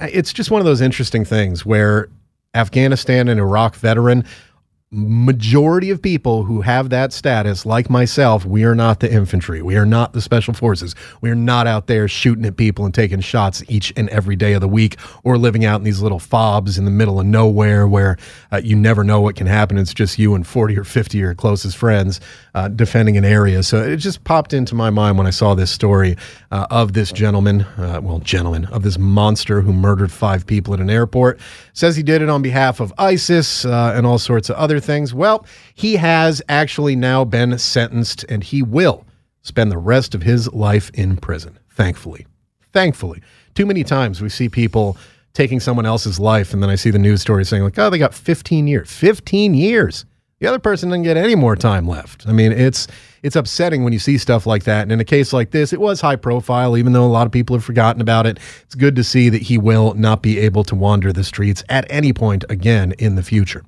it's 0.00 0.32
just 0.32 0.50
one 0.50 0.60
of 0.60 0.64
those 0.64 0.80
interesting 0.80 1.24
things 1.24 1.64
where 1.64 2.08
Afghanistan 2.54 3.28
and 3.28 3.40
Iraq 3.40 3.74
veteran 3.74 4.24
majority 4.94 5.90
of 5.90 6.00
people 6.00 6.44
who 6.44 6.60
have 6.60 6.90
that 6.90 7.12
status, 7.12 7.66
like 7.66 7.90
myself, 7.90 8.44
we 8.44 8.64
are 8.64 8.74
not 8.74 9.00
the 9.00 9.12
infantry. 9.12 9.60
We 9.60 9.76
are 9.76 9.84
not 9.84 10.12
the 10.12 10.20
special 10.20 10.54
forces. 10.54 10.94
We 11.20 11.30
are 11.30 11.34
not 11.34 11.66
out 11.66 11.88
there 11.88 12.06
shooting 12.06 12.44
at 12.44 12.56
people 12.56 12.84
and 12.84 12.94
taking 12.94 13.20
shots 13.20 13.62
each 13.68 13.92
and 13.96 14.08
every 14.10 14.36
day 14.36 14.52
of 14.52 14.60
the 14.60 14.68
week 14.68 14.96
or 15.24 15.36
living 15.36 15.64
out 15.64 15.80
in 15.80 15.84
these 15.84 16.00
little 16.00 16.20
fobs 16.20 16.78
in 16.78 16.84
the 16.84 16.90
middle 16.90 17.18
of 17.18 17.26
nowhere 17.26 17.88
where 17.88 18.16
uh, 18.52 18.60
you 18.62 18.76
never 18.76 19.02
know 19.02 19.20
what 19.20 19.36
can 19.36 19.46
happen. 19.46 19.78
It's 19.78 19.92
just 19.92 20.18
you 20.18 20.34
and 20.34 20.46
40 20.46 20.78
or 20.78 20.84
50 20.84 21.18
of 21.18 21.20
your 21.20 21.34
closest 21.34 21.76
friends 21.76 22.20
uh, 22.54 22.68
defending 22.68 23.16
an 23.16 23.24
area. 23.24 23.62
So 23.62 23.82
it 23.82 23.96
just 23.96 24.22
popped 24.24 24.52
into 24.52 24.74
my 24.74 24.90
mind 24.90 25.18
when 25.18 25.26
I 25.26 25.30
saw 25.30 25.54
this 25.54 25.70
story 25.70 26.16
uh, 26.52 26.66
of 26.70 26.92
this 26.92 27.10
gentleman, 27.10 27.62
uh, 27.62 28.00
well, 28.02 28.20
gentleman, 28.20 28.66
of 28.66 28.82
this 28.84 28.98
monster 28.98 29.60
who 29.60 29.72
murdered 29.72 30.12
five 30.12 30.46
people 30.46 30.72
at 30.72 30.80
an 30.80 30.88
airport. 30.88 31.40
Says 31.72 31.96
he 31.96 32.04
did 32.04 32.22
it 32.22 32.28
on 32.28 32.42
behalf 32.42 32.78
of 32.78 32.92
ISIS 32.98 33.64
uh, 33.64 33.92
and 33.96 34.06
all 34.06 34.18
sorts 34.18 34.50
of 34.50 34.56
other 34.56 34.78
things. 34.84 35.14
Well, 35.14 35.46
he 35.74 35.96
has 35.96 36.42
actually 36.48 36.96
now 36.96 37.24
been 37.24 37.58
sentenced 37.58 38.24
and 38.28 38.44
he 38.44 38.62
will 38.62 39.04
spend 39.42 39.70
the 39.70 39.78
rest 39.78 40.14
of 40.14 40.22
his 40.22 40.52
life 40.52 40.90
in 40.94 41.16
prison, 41.16 41.58
thankfully. 41.70 42.26
Thankfully. 42.72 43.22
Too 43.54 43.66
many 43.66 43.84
times 43.84 44.20
we 44.20 44.28
see 44.28 44.48
people 44.48 44.96
taking 45.32 45.60
someone 45.60 45.86
else's 45.86 46.18
life 46.18 46.52
and 46.52 46.62
then 46.62 46.70
I 46.70 46.76
see 46.76 46.90
the 46.90 46.98
news 46.98 47.20
story 47.20 47.44
saying, 47.44 47.62
like, 47.62 47.78
oh, 47.78 47.90
they 47.90 47.98
got 47.98 48.14
15 48.14 48.66
years. 48.66 48.90
15 48.90 49.54
years. 49.54 50.04
The 50.40 50.48
other 50.48 50.58
person 50.58 50.90
doesn't 50.90 51.04
get 51.04 51.16
any 51.16 51.34
more 51.34 51.56
time 51.56 51.88
left. 51.88 52.26
I 52.28 52.32
mean, 52.32 52.52
it's 52.52 52.86
it's 53.22 53.36
upsetting 53.36 53.82
when 53.82 53.94
you 53.94 53.98
see 53.98 54.18
stuff 54.18 54.46
like 54.46 54.64
that. 54.64 54.82
And 54.82 54.92
in 54.92 55.00
a 55.00 55.04
case 55.04 55.32
like 55.32 55.52
this, 55.52 55.72
it 55.72 55.80
was 55.80 56.02
high 56.02 56.16
profile, 56.16 56.76
even 56.76 56.92
though 56.92 57.06
a 57.06 57.08
lot 57.08 57.24
of 57.24 57.32
people 57.32 57.56
have 57.56 57.64
forgotten 57.64 58.02
about 58.02 58.26
it. 58.26 58.38
It's 58.62 58.74
good 58.74 58.94
to 58.96 59.04
see 59.04 59.30
that 59.30 59.40
he 59.40 59.56
will 59.56 59.94
not 59.94 60.20
be 60.20 60.38
able 60.38 60.62
to 60.64 60.74
wander 60.74 61.14
the 61.14 61.24
streets 61.24 61.64
at 61.70 61.86
any 61.88 62.12
point 62.12 62.44
again 62.50 62.92
in 62.98 63.14
the 63.14 63.22
future. 63.22 63.64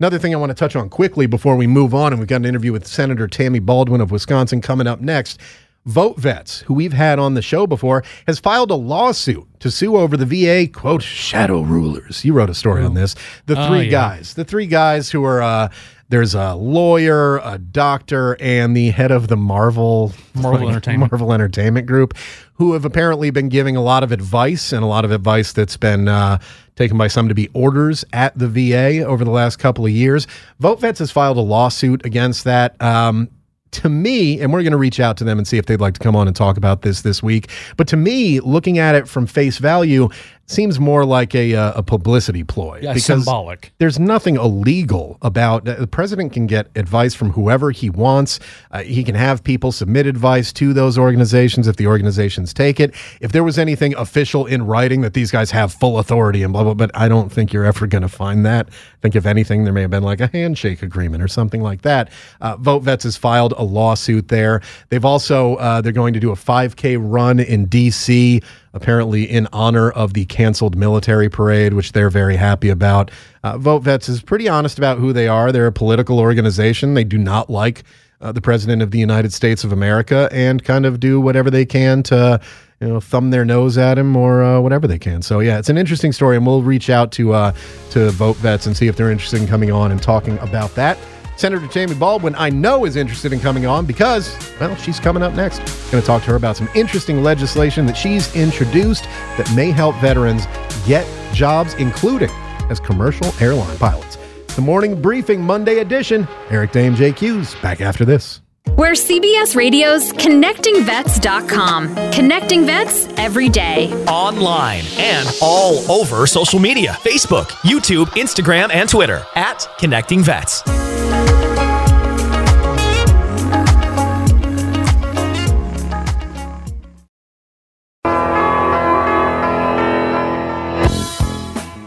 Another 0.00 0.18
thing 0.18 0.34
I 0.34 0.38
want 0.38 0.50
to 0.50 0.54
touch 0.54 0.74
on 0.74 0.88
quickly 0.88 1.26
before 1.26 1.56
we 1.56 1.66
move 1.66 1.94
on, 1.94 2.12
and 2.12 2.18
we've 2.18 2.28
got 2.28 2.36
an 2.36 2.44
interview 2.44 2.72
with 2.72 2.86
Senator 2.86 3.28
Tammy 3.28 3.60
Baldwin 3.60 4.00
of 4.00 4.10
Wisconsin 4.10 4.60
coming 4.60 4.86
up 4.86 5.00
next. 5.00 5.40
Vote 5.86 6.16
Vets, 6.16 6.60
who 6.62 6.74
we've 6.74 6.94
had 6.94 7.18
on 7.18 7.34
the 7.34 7.42
show 7.42 7.66
before, 7.66 8.02
has 8.26 8.38
filed 8.38 8.70
a 8.70 8.74
lawsuit 8.74 9.46
to 9.60 9.70
sue 9.70 9.96
over 9.96 10.16
the 10.16 10.24
VA, 10.24 10.66
quote, 10.66 11.02
shadow 11.02 11.60
rulers. 11.60 12.24
You 12.24 12.32
wrote 12.32 12.48
a 12.48 12.54
story 12.54 12.82
oh. 12.82 12.86
on 12.86 12.94
this. 12.94 13.14
The 13.46 13.56
oh, 13.56 13.68
three 13.68 13.84
yeah. 13.84 13.90
guys, 13.90 14.34
the 14.34 14.44
three 14.44 14.66
guys 14.66 15.10
who 15.10 15.24
are 15.24 15.42
uh, 15.42 15.68
there's 16.08 16.34
a 16.34 16.54
lawyer, 16.54 17.38
a 17.38 17.58
doctor, 17.58 18.36
and 18.40 18.76
the 18.76 18.90
head 18.90 19.10
of 19.10 19.28
the 19.28 19.36
Marvel 19.36 20.12
Marvel 20.34 20.66
like, 20.66 20.70
Entertainment 20.70 21.12
Marvel 21.12 21.32
Entertainment 21.32 21.86
Group, 21.86 22.14
who 22.54 22.72
have 22.74 22.84
apparently 22.84 23.30
been 23.30 23.48
giving 23.48 23.76
a 23.76 23.82
lot 23.82 24.02
of 24.02 24.12
advice 24.12 24.72
and 24.72 24.82
a 24.84 24.86
lot 24.86 25.04
of 25.04 25.10
advice 25.10 25.52
that's 25.52 25.76
been 25.76 26.08
uh, 26.08 26.38
taken 26.76 26.98
by 26.98 27.08
some 27.08 27.28
to 27.28 27.34
be 27.34 27.48
orders 27.54 28.04
at 28.12 28.36
the 28.38 28.48
VA 28.48 29.04
over 29.04 29.24
the 29.24 29.30
last 29.30 29.56
couple 29.56 29.84
of 29.84 29.92
years. 29.92 30.26
Vote 30.60 30.80
Vets 30.80 30.98
has 30.98 31.10
filed 31.10 31.36
a 31.36 31.42
lawsuit 31.42 32.04
against 32.04 32.44
that. 32.44 32.80
Um, 32.82 33.30
to 33.74 33.88
me, 33.88 34.40
and 34.40 34.52
we're 34.52 34.62
going 34.62 34.70
to 34.70 34.78
reach 34.78 35.00
out 35.00 35.16
to 35.16 35.24
them 35.24 35.36
and 35.36 35.48
see 35.48 35.58
if 35.58 35.66
they'd 35.66 35.80
like 35.80 35.94
to 35.94 36.00
come 36.00 36.14
on 36.14 36.28
and 36.28 36.36
talk 36.36 36.56
about 36.56 36.82
this 36.82 37.02
this 37.02 37.22
week. 37.22 37.50
But 37.76 37.88
to 37.88 37.96
me, 37.96 38.38
looking 38.38 38.78
at 38.78 38.94
it 38.94 39.08
from 39.08 39.26
face 39.26 39.58
value, 39.58 40.08
seems 40.46 40.78
more 40.78 41.04
like 41.04 41.34
a, 41.34 41.54
uh, 41.54 41.72
a 41.76 41.82
publicity 41.82 42.44
ploy. 42.44 42.80
Yeah, 42.82 42.94
symbolic. 42.94 43.72
There's 43.78 43.98
nothing 43.98 44.36
illegal 44.36 45.18
about 45.22 45.66
uh, 45.66 45.74
the 45.74 45.86
president 45.86 46.32
can 46.32 46.46
get 46.46 46.68
advice 46.76 47.14
from 47.14 47.30
whoever 47.30 47.70
he 47.70 47.88
wants. 47.88 48.40
Uh, 48.70 48.82
he 48.82 49.02
can 49.04 49.14
have 49.14 49.42
people 49.42 49.72
submit 49.72 50.06
advice 50.06 50.52
to 50.54 50.72
those 50.72 50.98
organizations 50.98 51.66
if 51.66 51.76
the 51.76 51.86
organizations 51.86 52.52
take 52.52 52.78
it. 52.78 52.94
If 53.20 53.32
there 53.32 53.44
was 53.44 53.58
anything 53.58 53.94
official 53.96 54.46
in 54.46 54.66
writing 54.66 55.00
that 55.00 55.14
these 55.14 55.30
guys 55.30 55.50
have 55.52 55.72
full 55.72 55.98
authority 55.98 56.42
and 56.42 56.52
blah 56.52 56.64
blah, 56.64 56.74
but 56.74 56.90
I 56.94 57.08
don't 57.08 57.32
think 57.32 57.52
you're 57.52 57.64
ever 57.64 57.86
going 57.86 58.02
to 58.02 58.08
find 58.08 58.44
that. 58.44 58.68
I 58.68 58.96
think 59.00 59.16
if 59.16 59.26
anything, 59.26 59.64
there 59.64 59.72
may 59.72 59.82
have 59.82 59.90
been 59.90 60.02
like 60.02 60.20
a 60.20 60.26
handshake 60.26 60.82
agreement 60.82 61.22
or 61.22 61.28
something 61.28 61.62
like 61.62 61.82
that. 61.82 62.10
Uh, 62.40 62.56
Vote 62.56 62.80
Vets 62.80 63.04
has 63.04 63.16
filed 63.16 63.52
a 63.56 63.62
lawsuit 63.62 64.28
there. 64.28 64.60
They've 64.90 65.04
also 65.04 65.56
uh, 65.56 65.80
they're 65.80 65.92
going 65.92 66.14
to 66.14 66.20
do 66.20 66.30
a 66.30 66.36
5K 66.36 66.98
run 67.00 67.40
in 67.40 67.66
D.C 67.66 68.42
apparently 68.74 69.24
in 69.24 69.48
honor 69.52 69.90
of 69.90 70.12
the 70.12 70.26
canceled 70.26 70.76
military 70.76 71.30
parade, 71.30 71.72
which 71.72 71.92
they're 71.92 72.10
very 72.10 72.36
happy 72.36 72.68
about. 72.68 73.10
Uh, 73.42 73.56
Vote 73.56 73.80
Vets 73.80 74.08
is 74.08 74.20
pretty 74.20 74.48
honest 74.48 74.76
about 74.76 74.98
who 74.98 75.12
they 75.12 75.28
are. 75.28 75.52
They're 75.52 75.66
a 75.66 75.72
political 75.72 76.18
organization. 76.18 76.94
They 76.94 77.04
do 77.04 77.16
not 77.16 77.48
like 77.48 77.84
uh, 78.20 78.32
the 78.32 78.40
president 78.40 78.82
of 78.82 78.90
the 78.90 78.98
United 78.98 79.32
States 79.32 79.64
of 79.64 79.72
America 79.72 80.28
and 80.32 80.62
kind 80.62 80.84
of 80.86 81.00
do 81.00 81.20
whatever 81.20 81.50
they 81.50 81.64
can 81.64 82.02
to 82.04 82.40
you 82.80 82.88
know 82.88 83.00
thumb 83.00 83.30
their 83.30 83.44
nose 83.44 83.78
at 83.78 83.98
him 83.98 84.16
or 84.16 84.42
uh, 84.42 84.60
whatever 84.60 84.86
they 84.86 84.98
can. 84.98 85.22
So 85.22 85.40
yeah, 85.40 85.58
it's 85.58 85.68
an 85.68 85.78
interesting 85.78 86.12
story, 86.12 86.36
and 86.36 86.46
we'll 86.46 86.62
reach 86.62 86.90
out 86.90 87.12
to 87.12 87.32
uh, 87.32 87.52
to 87.90 88.10
Vote 88.10 88.36
Vets 88.36 88.66
and 88.66 88.76
see 88.76 88.88
if 88.88 88.96
they're 88.96 89.10
interested 89.10 89.40
in 89.40 89.46
coming 89.46 89.70
on 89.70 89.92
and 89.92 90.02
talking 90.02 90.38
about 90.38 90.74
that. 90.74 90.98
Senator 91.36 91.66
Jamie 91.66 91.94
Baldwin, 91.94 92.34
I 92.36 92.50
know, 92.50 92.84
is 92.84 92.96
interested 92.96 93.32
in 93.32 93.40
coming 93.40 93.66
on 93.66 93.86
because, 93.86 94.36
well, 94.60 94.74
she's 94.76 95.00
coming 95.00 95.22
up 95.22 95.34
next. 95.34 95.58
Going 95.90 96.00
to 96.00 96.06
talk 96.06 96.22
to 96.22 96.30
her 96.30 96.36
about 96.36 96.56
some 96.56 96.68
interesting 96.74 97.22
legislation 97.22 97.86
that 97.86 97.96
she's 97.96 98.34
introduced 98.36 99.04
that 99.36 99.50
may 99.54 99.70
help 99.70 99.96
veterans 99.96 100.46
get 100.86 101.06
jobs, 101.34 101.74
including 101.74 102.30
as 102.70 102.80
commercial 102.80 103.32
airline 103.40 103.76
pilots. 103.78 104.16
The 104.54 104.62
morning 104.62 105.00
briefing, 105.00 105.42
Monday 105.42 105.80
edition. 105.80 106.28
Eric 106.50 106.72
Dame, 106.72 106.94
JQ's 106.94 107.54
back 107.60 107.80
after 107.80 108.04
this. 108.04 108.40
We're 108.76 108.92
CBS 108.92 109.54
Radio's 109.54 110.12
ConnectingVets.com. 110.14 111.94
Connecting 112.12 112.64
vets 112.64 113.06
every 113.16 113.48
day. 113.48 113.92
Online 114.06 114.82
and 114.96 115.28
all 115.42 115.88
over 115.90 116.26
social 116.26 116.58
media 116.58 116.92
Facebook, 116.92 117.50
YouTube, 117.62 118.06
Instagram, 118.16 118.70
and 118.72 118.88
Twitter 118.88 119.24
at 119.36 119.68
Connecting 119.78 120.22
Vets. 120.22 120.62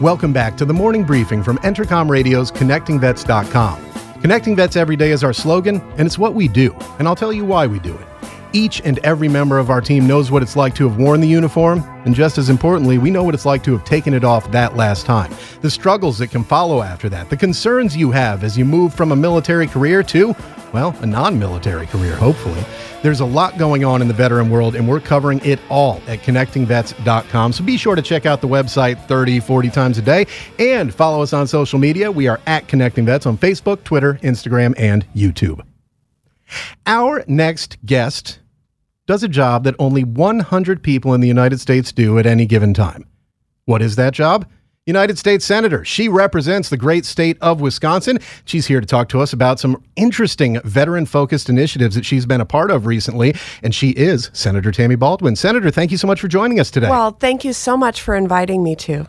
Welcome 0.00 0.32
back 0.32 0.56
to 0.58 0.64
the 0.64 0.72
morning 0.72 1.02
briefing 1.02 1.42
from 1.42 1.58
Entercom 1.58 2.08
Radio's 2.08 2.52
ConnectingVets.com. 2.52 4.20
Connecting 4.20 4.54
Vets 4.54 4.76
every 4.76 4.94
day 4.94 5.10
is 5.10 5.24
our 5.24 5.32
slogan, 5.32 5.80
and 5.96 6.06
it's 6.06 6.16
what 6.16 6.34
we 6.34 6.46
do, 6.46 6.72
and 7.00 7.08
I'll 7.08 7.16
tell 7.16 7.32
you 7.32 7.44
why 7.44 7.66
we 7.66 7.80
do 7.80 7.92
it. 7.96 8.07
Each 8.52 8.80
and 8.82 8.98
every 9.00 9.28
member 9.28 9.58
of 9.58 9.68
our 9.68 9.80
team 9.80 10.06
knows 10.06 10.30
what 10.30 10.42
it's 10.42 10.56
like 10.56 10.74
to 10.76 10.88
have 10.88 10.98
worn 10.98 11.20
the 11.20 11.28
uniform, 11.28 11.84
and 12.06 12.14
just 12.14 12.38
as 12.38 12.48
importantly, 12.48 12.96
we 12.96 13.10
know 13.10 13.22
what 13.22 13.34
it's 13.34 13.44
like 13.44 13.62
to 13.64 13.72
have 13.72 13.84
taken 13.84 14.14
it 14.14 14.24
off 14.24 14.50
that 14.52 14.74
last 14.74 15.04
time. 15.04 15.32
The 15.60 15.70
struggles 15.70 16.16
that 16.18 16.28
can 16.28 16.42
follow 16.42 16.82
after 16.82 17.08
that, 17.10 17.28
the 17.28 17.36
concerns 17.36 17.96
you 17.96 18.10
have 18.10 18.44
as 18.44 18.56
you 18.56 18.64
move 18.64 18.94
from 18.94 19.12
a 19.12 19.16
military 19.16 19.66
career 19.66 20.02
to, 20.04 20.34
well, 20.72 20.96
a 21.00 21.06
non 21.06 21.38
military 21.38 21.86
career, 21.86 22.16
hopefully. 22.16 22.64
There's 23.02 23.20
a 23.20 23.24
lot 23.24 23.58
going 23.58 23.84
on 23.84 24.02
in 24.02 24.08
the 24.08 24.14
veteran 24.14 24.50
world, 24.50 24.74
and 24.74 24.88
we're 24.88 25.00
covering 25.00 25.40
it 25.44 25.60
all 25.68 26.00
at 26.08 26.20
connectingvets.com. 26.20 27.52
So 27.52 27.64
be 27.64 27.76
sure 27.76 27.94
to 27.94 28.02
check 28.02 28.26
out 28.26 28.40
the 28.40 28.48
website 28.48 29.06
30, 29.06 29.40
40 29.40 29.70
times 29.70 29.98
a 29.98 30.02
day 30.02 30.26
and 30.58 30.92
follow 30.92 31.22
us 31.22 31.32
on 31.32 31.46
social 31.46 31.78
media. 31.78 32.10
We 32.10 32.28
are 32.28 32.40
at 32.46 32.66
Connecting 32.66 33.04
Vets 33.04 33.26
on 33.26 33.38
Facebook, 33.38 33.84
Twitter, 33.84 34.14
Instagram, 34.22 34.74
and 34.78 35.06
YouTube. 35.14 35.64
Our 36.86 37.24
next 37.26 37.78
guest 37.84 38.40
does 39.06 39.22
a 39.22 39.28
job 39.28 39.64
that 39.64 39.74
only 39.78 40.04
100 40.04 40.82
people 40.82 41.14
in 41.14 41.20
the 41.20 41.28
United 41.28 41.60
States 41.60 41.92
do 41.92 42.18
at 42.18 42.26
any 42.26 42.46
given 42.46 42.74
time. 42.74 43.06
What 43.64 43.82
is 43.82 43.96
that 43.96 44.12
job? 44.12 44.46
United 44.88 45.18
States 45.18 45.44
Senator. 45.44 45.84
She 45.84 46.08
represents 46.08 46.70
the 46.70 46.78
great 46.78 47.04
state 47.04 47.36
of 47.42 47.60
Wisconsin. 47.60 48.18
She's 48.46 48.66
here 48.66 48.80
to 48.80 48.86
talk 48.86 49.10
to 49.10 49.20
us 49.20 49.34
about 49.34 49.60
some 49.60 49.82
interesting 49.96 50.58
veteran 50.64 51.04
focused 51.04 51.50
initiatives 51.50 51.94
that 51.94 52.06
she's 52.06 52.24
been 52.24 52.40
a 52.40 52.46
part 52.46 52.70
of 52.70 52.86
recently. 52.86 53.34
And 53.62 53.74
she 53.74 53.90
is 53.90 54.30
Senator 54.32 54.72
Tammy 54.72 54.96
Baldwin. 54.96 55.36
Senator, 55.36 55.70
thank 55.70 55.90
you 55.90 55.98
so 55.98 56.06
much 56.06 56.20
for 56.20 56.28
joining 56.28 56.58
us 56.58 56.70
today. 56.70 56.88
Well, 56.88 57.10
thank 57.12 57.44
you 57.44 57.52
so 57.52 57.76
much 57.76 58.00
for 58.00 58.14
inviting 58.14 58.62
me 58.62 58.74
to. 58.76 59.06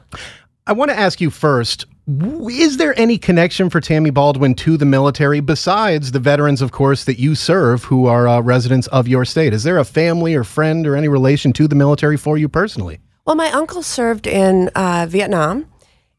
I 0.67 0.73
want 0.73 0.91
to 0.91 0.99
ask 0.99 1.21
you 1.21 1.29
first 1.29 1.85
is 2.09 2.77
there 2.77 2.99
any 2.99 3.17
connection 3.17 3.69
for 3.69 3.79
Tammy 3.79 4.09
Baldwin 4.09 4.55
to 4.55 4.77
the 4.77 4.85
military 4.85 5.41
besides 5.41 6.11
the 6.11 6.19
veterans, 6.19 6.61
of 6.61 6.71
course, 6.71 7.03
that 7.03 7.19
you 7.19 7.35
serve 7.35 7.83
who 7.83 8.07
are 8.07 8.27
uh, 8.27 8.39
residents 8.41 8.87
of 8.87 9.07
your 9.07 9.25
state? 9.25 9.53
Is 9.53 9.63
there 9.63 9.77
a 9.77 9.85
family 9.85 10.33
or 10.33 10.43
friend 10.43 10.87
or 10.87 10.95
any 10.95 11.07
relation 11.07 11.53
to 11.53 11.67
the 11.67 11.75
military 11.75 12.17
for 12.17 12.37
you 12.37 12.49
personally? 12.49 12.99
Well, 13.25 13.35
my 13.35 13.51
uncle 13.51 13.83
served 13.83 14.25
in 14.25 14.69
uh, 14.69 15.05
Vietnam 15.07 15.67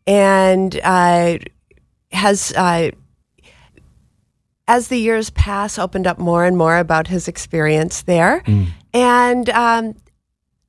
and 0.06 0.78
uh, 0.84 1.38
has, 2.12 2.52
uh, 2.56 2.92
as 4.68 4.88
the 4.88 4.98
years 4.98 5.30
pass, 5.30 5.76
opened 5.76 6.06
up 6.06 6.18
more 6.18 6.44
and 6.44 6.56
more 6.56 6.78
about 6.78 7.08
his 7.08 7.26
experience 7.26 8.02
there. 8.02 8.42
Mm. 8.46 8.68
And 8.94 9.50
um, 9.50 9.96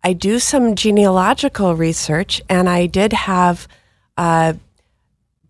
I 0.04 0.14
do 0.14 0.40
some 0.40 0.76
genealogical 0.76 1.76
research, 1.76 2.42
and 2.50 2.68
I 2.68 2.88
did 2.88 3.14
have 3.14 3.68
a 4.18 4.58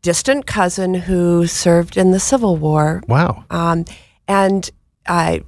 distant 0.02 0.46
cousin 0.48 0.94
who 0.94 1.48
served 1.48 1.98
in 1.98 2.12
the 2.12 2.20
Civil 2.20 2.58
War. 2.58 3.02
Wow. 3.08 3.46
Um, 3.50 3.86
and 4.28 4.70
I, 5.08 5.44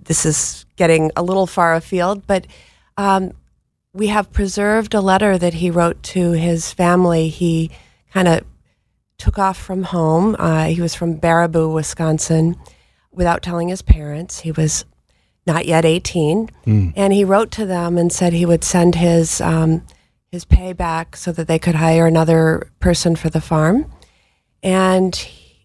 this 0.00 0.24
is 0.24 0.64
getting 0.76 1.10
a 1.16 1.22
little 1.22 1.46
far 1.46 1.74
afield, 1.74 2.26
but 2.26 2.46
um, 2.96 3.32
we 3.92 4.08
have 4.08 4.32
preserved 4.32 4.94
a 4.94 5.00
letter 5.00 5.38
that 5.38 5.54
he 5.54 5.70
wrote 5.70 6.02
to 6.02 6.32
his 6.32 6.72
family. 6.72 7.28
He 7.28 7.70
kind 8.12 8.28
of 8.28 8.44
took 9.18 9.38
off 9.38 9.58
from 9.58 9.84
home. 9.84 10.36
Uh, 10.38 10.66
he 10.66 10.80
was 10.80 10.94
from 10.94 11.18
Baraboo, 11.18 11.72
Wisconsin, 11.72 12.56
without 13.10 13.42
telling 13.42 13.68
his 13.68 13.82
parents. 13.82 14.40
He 14.40 14.52
was 14.52 14.84
not 15.46 15.66
yet 15.66 15.84
18, 15.84 16.50
mm. 16.66 16.92
and 16.96 17.12
he 17.12 17.24
wrote 17.24 17.50
to 17.52 17.66
them 17.66 17.96
and 17.96 18.12
said 18.12 18.32
he 18.32 18.46
would 18.46 18.64
send 18.64 18.96
his 18.96 19.40
um, 19.40 19.82
his 20.30 20.44
pay 20.44 20.72
back 20.72 21.16
so 21.16 21.32
that 21.32 21.46
they 21.48 21.58
could 21.58 21.76
hire 21.76 22.06
another 22.06 22.70
person 22.80 23.16
for 23.16 23.30
the 23.30 23.40
farm. 23.40 23.90
And 24.66 25.14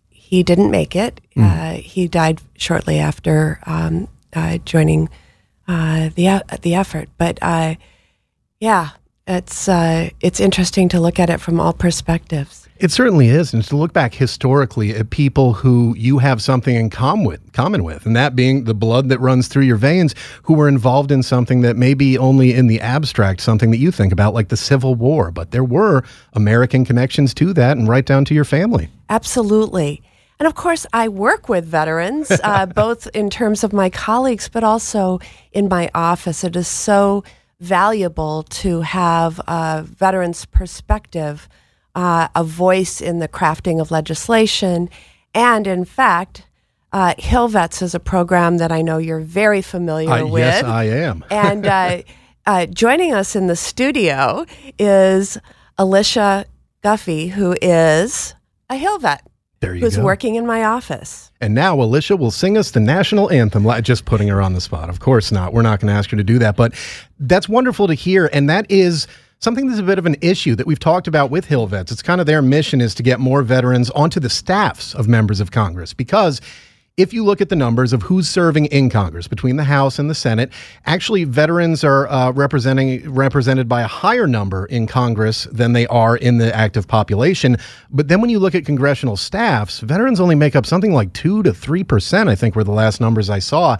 he 0.10 0.44
didn't 0.44 0.72
make 0.72 0.96
it. 0.96 1.20
Mm. 1.36 1.44
Uh, 1.44 1.82
he 1.82 2.08
died 2.08 2.40
shortly 2.56 3.00
after 3.00 3.60
um, 3.66 4.08
uh, 4.34 4.60
joining 4.60 5.10
uh, 5.68 6.10
the 6.16 6.44
the 6.62 6.76
effort. 6.76 7.10
But 7.18 7.38
uh, 7.42 7.76
yeah, 8.60 8.92
it's 9.28 9.68
uh, 9.68 10.10
it's 10.22 10.40
interesting 10.40 10.88
to 10.90 11.02
look 11.02 11.20
at 11.20 11.30
it 11.30 11.42
from 11.42 11.60
all 11.60 11.74
perspectives. 11.74 12.70
It 12.82 12.92
certainly 12.92 13.28
is, 13.28 13.54
and 13.54 13.64
to 13.66 13.78
look 13.78 13.94
back 13.94 14.16
historically 14.16 14.96
at 14.96 15.12
people 15.12 15.54
who 15.54 15.94
you 15.96 16.18
have 16.18 16.42
something 16.42 16.76
in 16.76 16.90
common 16.90 17.26
with, 17.26 17.54
common 17.54 17.84
with, 17.84 18.08
and 18.08 18.16
that 18.16 18.36
being 18.36 18.64
the 18.64 18.74
blood 18.74 19.08
that 19.10 19.20
runs 19.20 19.48
through 19.48 19.66
your 19.66 19.78
veins, 19.78 20.16
who 20.42 20.56
were 20.56 20.68
involved 20.68 21.12
in 21.12 21.22
something 21.22 21.62
that 21.62 21.78
may 21.78 21.94
be 21.94 22.18
only 22.18 22.56
in 22.56 22.66
the 22.66 22.82
abstract, 22.82 23.42
something 23.42 23.70
that 23.70 23.78
you 23.78 23.92
think 23.92 24.12
about, 24.12 24.34
like 24.34 24.50
the 24.50 24.58
Civil 24.58 24.96
War, 24.96 25.30
but 25.30 25.52
there 25.52 25.64
were 25.64 26.04
American 26.34 26.84
connections 26.84 27.36
to 27.36 27.54
that, 27.54 27.78
and 27.78 27.88
right 27.88 28.04
down 28.04 28.26
to 28.26 28.34
your 28.34 28.46
family. 28.46 28.90
Absolutely. 29.10 30.02
And 30.40 30.48
of 30.48 30.56
course, 30.56 30.88
I 30.92 31.08
work 31.08 31.50
with 31.50 31.66
veterans, 31.66 32.32
uh, 32.44 32.66
both 32.76 33.06
in 33.14 33.30
terms 33.30 33.64
of 33.64 33.74
my 33.74 33.92
colleagues, 33.92 34.50
but 34.50 34.64
also 34.64 35.20
in 35.52 35.70
my 35.70 35.92
office. 35.94 36.44
It 36.44 36.56
is 36.56 36.68
so 36.68 37.24
valuable 37.60 38.42
to 38.42 38.82
have 38.82 39.40
a 39.48 39.84
veteran's 39.88 40.46
perspective, 40.46 41.48
uh, 41.96 42.28
a 42.36 42.44
voice 42.44 43.02
in 43.02 43.20
the 43.20 43.28
crafting 43.28 43.82
of 43.82 43.92
legislation. 43.92 44.90
And 45.34 45.68
in 45.68 45.86
fact, 45.86 46.46
uh, 46.92 47.14
Hill 47.18 47.48
Vets 47.48 47.82
is 47.82 47.96
a 47.96 48.00
program 48.00 48.58
that 48.58 48.72
I 48.72 48.82
know 48.82 48.98
you're 48.98 49.20
very 49.20 49.62
familiar 49.62 50.10
uh, 50.10 50.26
with. 50.26 50.42
Yes, 50.42 50.64
I 50.64 50.84
am. 50.86 51.24
and 51.32 51.66
uh, 51.66 52.02
uh, 52.46 52.66
joining 52.66 53.14
us 53.14 53.36
in 53.36 53.48
the 53.48 53.56
studio 53.56 54.46
is 54.78 55.38
Alicia 55.78 56.46
Guffey, 56.84 57.30
who 57.30 57.56
is 57.62 58.36
a 58.70 58.76
Hill 58.76 59.00
Vet. 59.00 59.26
There 59.62 59.76
you 59.76 59.82
who's 59.82 59.98
go. 59.98 60.04
working 60.04 60.36
in 60.36 60.48
my 60.48 60.64
office. 60.64 61.32
And 61.40 61.54
now 61.54 61.80
Alicia 61.80 62.18
will 62.18 62.32
sing 62.32 62.58
us 62.58 62.72
the 62.72 62.80
national 62.80 63.30
anthem. 63.32 63.68
Just 63.84 64.06
putting 64.06 64.28
her 64.28 64.42
on 64.42 64.54
the 64.54 64.62
spot. 64.62 64.90
Of 64.90 65.00
course 65.00 65.32
not. 65.32 65.54
We're 65.54 65.62
not 65.62 65.80
going 65.80 65.90
to 65.90 65.94
ask 65.94 66.10
her 66.10 66.18
to 66.18 66.24
do 66.24 66.40
that. 66.40 66.56
But 66.56 66.74
that's 67.20 67.48
wonderful 67.48 67.88
to 67.88 67.94
hear. 67.94 68.28
And 68.34 68.50
that 68.50 68.66
is 68.72 69.06
something 69.42 69.66
that's 69.66 69.80
a 69.80 69.84
bit 69.84 69.98
of 69.98 70.06
an 70.06 70.16
issue 70.22 70.56
that 70.56 70.68
we've 70.68 70.80
talked 70.80 71.08
about 71.08 71.32
with 71.32 71.46
Hill 71.46 71.66
Vets. 71.66 71.92
It's 71.92 72.04
kind 72.04 72.22
of 72.22 72.28
their 72.28 72.44
mission 72.44 72.80
is 72.80 72.94
to 72.96 73.04
get 73.04 73.20
more 73.20 73.42
veterans 73.42 73.90
onto 73.92 74.20
the 74.20 74.30
staffs 74.30 74.94
of 74.94 75.08
members 75.08 75.40
of 75.40 75.50
Congress 75.50 75.94
because 75.94 76.42
if 76.98 77.14
you 77.14 77.24
look 77.24 77.42
at 77.42 77.50
the 77.50 77.56
numbers 77.56 77.94
of 77.94 78.04
who's 78.04 78.30
serving 78.30 78.66
in 78.66 78.90
Congress 78.90 79.28
between 79.28 79.56
the 79.56 79.64
House 79.64 79.98
and 79.98 80.10
the 80.10 80.14
Senate, 80.14 80.52
actually 80.86 81.24
veterans 81.24 81.84
are 81.84 82.08
uh, 82.10 82.32
representing 82.34 83.12
represented 83.12 83.68
by 83.68 83.82
a 83.82 83.88
higher 83.88 84.28
number 84.28 84.66
in 84.68 84.86
Congress 84.86 85.46
than 85.52 85.74
they 85.74 85.88
are 85.88 86.18
in 86.18 86.38
the 86.38 86.56
active 86.56 86.88
population. 86.88 87.58
But 87.90 88.10
then 88.10 88.22
when 88.22 88.30
you 88.30 88.38
look 88.38 88.54
at 88.54 88.66
congressional 88.66 89.18
staffs, 89.18 89.80
veterans 89.80 90.20
only 90.20 90.36
make 90.36 90.56
up 90.56 90.68
something 90.68 90.94
like 90.94 91.14
two 91.14 91.42
to 91.44 91.54
three 91.54 91.84
percent. 91.84 92.30
I 92.30 92.36
think 92.36 92.56
were 92.56 92.64
the 92.64 92.72
last 92.72 93.02
numbers 93.02 93.30
I 93.30 93.40
saw. 93.40 93.78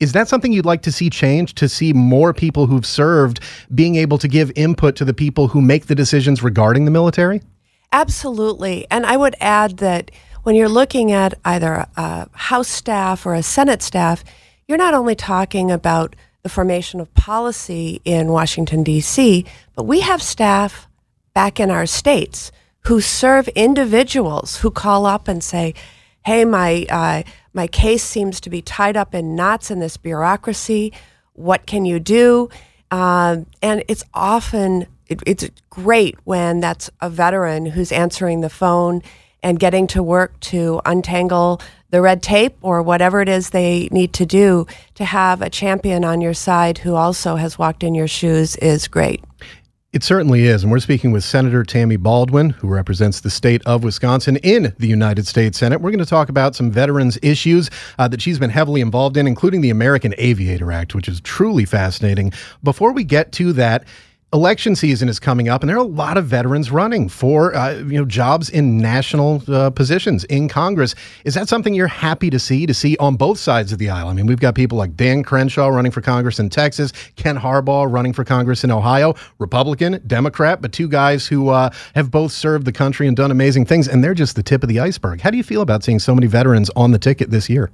Is 0.00 0.12
that 0.12 0.28
something 0.28 0.52
you'd 0.52 0.66
like 0.66 0.82
to 0.82 0.92
see 0.92 1.10
change? 1.10 1.54
To 1.54 1.68
see 1.68 1.92
more 1.92 2.32
people 2.32 2.66
who've 2.66 2.86
served 2.86 3.40
being 3.74 3.96
able 3.96 4.16
to 4.18 4.28
give 4.28 4.52
input 4.54 4.94
to 4.96 5.04
the 5.04 5.14
people 5.14 5.48
who 5.48 5.60
make 5.60 5.86
the 5.86 5.94
decisions 5.94 6.42
regarding 6.42 6.84
the 6.84 6.90
military? 6.90 7.42
Absolutely, 7.90 8.86
and 8.90 9.04
I 9.06 9.16
would 9.16 9.34
add 9.40 9.78
that 9.78 10.10
when 10.44 10.54
you're 10.54 10.68
looking 10.68 11.10
at 11.10 11.34
either 11.44 11.86
a 11.96 12.28
House 12.32 12.68
staff 12.68 13.26
or 13.26 13.34
a 13.34 13.42
Senate 13.42 13.82
staff, 13.82 14.22
you're 14.68 14.78
not 14.78 14.94
only 14.94 15.14
talking 15.14 15.70
about 15.70 16.14
the 16.42 16.48
formation 16.48 17.00
of 17.00 17.12
policy 17.14 18.00
in 18.04 18.28
Washington, 18.28 18.84
D.C., 18.84 19.44
but 19.74 19.84
we 19.84 20.00
have 20.00 20.22
staff 20.22 20.86
back 21.34 21.58
in 21.58 21.70
our 21.70 21.86
states 21.86 22.52
who 22.82 23.00
serve 23.00 23.48
individuals 23.48 24.58
who 24.58 24.70
call 24.70 25.06
up 25.06 25.26
and 25.26 25.42
say, 25.42 25.74
hey, 26.24 26.44
my, 26.44 26.86
uh, 26.88 27.22
my 27.52 27.66
case 27.66 28.02
seems 28.02 28.40
to 28.40 28.50
be 28.50 28.62
tied 28.62 28.96
up 28.96 29.14
in 29.14 29.34
knots 29.34 29.70
in 29.70 29.80
this 29.80 29.96
bureaucracy. 29.96 30.92
What 31.34 31.66
can 31.66 31.84
you 31.84 31.98
do? 31.98 32.48
Um, 32.90 33.46
and 33.62 33.84
it's 33.88 34.04
often, 34.14 34.86
it, 35.06 35.22
it's 35.26 35.48
great 35.70 36.16
when 36.24 36.60
that's 36.60 36.90
a 37.00 37.10
veteran 37.10 37.66
who's 37.66 37.92
answering 37.92 38.40
the 38.40 38.50
phone 38.50 39.02
and 39.42 39.60
getting 39.60 39.86
to 39.88 40.02
work 40.02 40.38
to 40.40 40.80
untangle 40.84 41.60
the 41.90 42.02
red 42.02 42.22
tape 42.22 42.56
or 42.60 42.82
whatever 42.82 43.20
it 43.20 43.28
is 43.28 43.50
they 43.50 43.88
need 43.90 44.12
to 44.12 44.26
do 44.26 44.66
to 44.94 45.04
have 45.04 45.40
a 45.40 45.48
champion 45.48 46.04
on 46.04 46.20
your 46.20 46.34
side 46.34 46.78
who 46.78 46.94
also 46.94 47.36
has 47.36 47.58
walked 47.58 47.82
in 47.82 47.94
your 47.94 48.08
shoes 48.08 48.56
is 48.56 48.88
great. 48.88 49.22
It 49.90 50.04
certainly 50.04 50.44
is. 50.44 50.62
And 50.62 50.70
we're 50.70 50.80
speaking 50.80 51.12
with 51.12 51.24
Senator 51.24 51.64
Tammy 51.64 51.96
Baldwin, 51.96 52.50
who 52.50 52.68
represents 52.68 53.22
the 53.22 53.30
state 53.30 53.62
of 53.64 53.84
Wisconsin 53.84 54.36
in 54.36 54.74
the 54.78 54.86
United 54.86 55.26
States 55.26 55.56
Senate. 55.56 55.80
We're 55.80 55.90
going 55.90 55.98
to 55.98 56.04
talk 56.04 56.28
about 56.28 56.54
some 56.54 56.70
veterans 56.70 57.18
issues 57.22 57.70
uh, 57.98 58.06
that 58.08 58.20
she's 58.20 58.38
been 58.38 58.50
heavily 58.50 58.82
involved 58.82 59.16
in, 59.16 59.26
including 59.26 59.62
the 59.62 59.70
American 59.70 60.14
Aviator 60.18 60.70
Act, 60.70 60.94
which 60.94 61.08
is 61.08 61.22
truly 61.22 61.64
fascinating. 61.64 62.34
Before 62.62 62.92
we 62.92 63.02
get 63.02 63.32
to 63.32 63.54
that, 63.54 63.84
election 64.32 64.76
season 64.76 65.08
is 65.08 65.18
coming 65.18 65.48
up, 65.48 65.62
and 65.62 65.70
there 65.70 65.76
are 65.76 65.80
a 65.80 65.82
lot 65.82 66.18
of 66.18 66.26
veterans 66.26 66.70
running 66.70 67.08
for 67.08 67.54
uh, 67.54 67.74
you 67.74 67.98
know 67.98 68.04
jobs 68.04 68.50
in 68.50 68.78
national 68.78 69.42
uh, 69.48 69.70
positions 69.70 70.24
in 70.24 70.48
Congress. 70.48 70.94
Is 71.24 71.34
that 71.34 71.48
something 71.48 71.74
you're 71.74 71.86
happy 71.86 72.30
to 72.30 72.38
see? 72.38 72.66
To 72.66 72.74
see 72.74 72.96
on 72.98 73.16
both 73.16 73.38
sides 73.38 73.72
of 73.72 73.78
the 73.78 73.90
aisle? 73.90 74.08
I 74.08 74.12
mean, 74.12 74.26
we've 74.26 74.40
got 74.40 74.54
people 74.54 74.76
like 74.76 74.96
Dan 74.96 75.22
Crenshaw 75.22 75.68
running 75.68 75.92
for 75.92 76.00
Congress 76.00 76.38
in 76.38 76.50
Texas, 76.50 76.92
Ken 77.16 77.36
Harbaugh 77.38 77.90
running 77.90 78.12
for 78.12 78.24
Congress 78.24 78.64
in 78.64 78.70
Ohio, 78.70 79.14
Republican, 79.38 80.02
Democrat, 80.06 80.60
but 80.60 80.72
two 80.72 80.88
guys 80.88 81.26
who 81.26 81.48
uh, 81.48 81.70
have 81.94 82.10
both 82.10 82.32
served 82.32 82.64
the 82.64 82.72
country 82.72 83.06
and 83.06 83.16
done 83.16 83.30
amazing 83.30 83.64
things, 83.64 83.88
and 83.88 84.04
they're 84.04 84.14
just 84.14 84.36
the 84.36 84.42
tip 84.42 84.62
of 84.62 84.68
the 84.68 84.80
iceberg. 84.80 85.20
How 85.20 85.30
do 85.30 85.36
you 85.36 85.44
feel 85.44 85.62
about 85.62 85.82
seeing 85.82 85.98
so 85.98 86.14
many 86.14 86.26
veterans 86.26 86.70
on 86.76 86.92
the 86.92 86.98
ticket 86.98 87.30
this 87.30 87.48
year? 87.48 87.70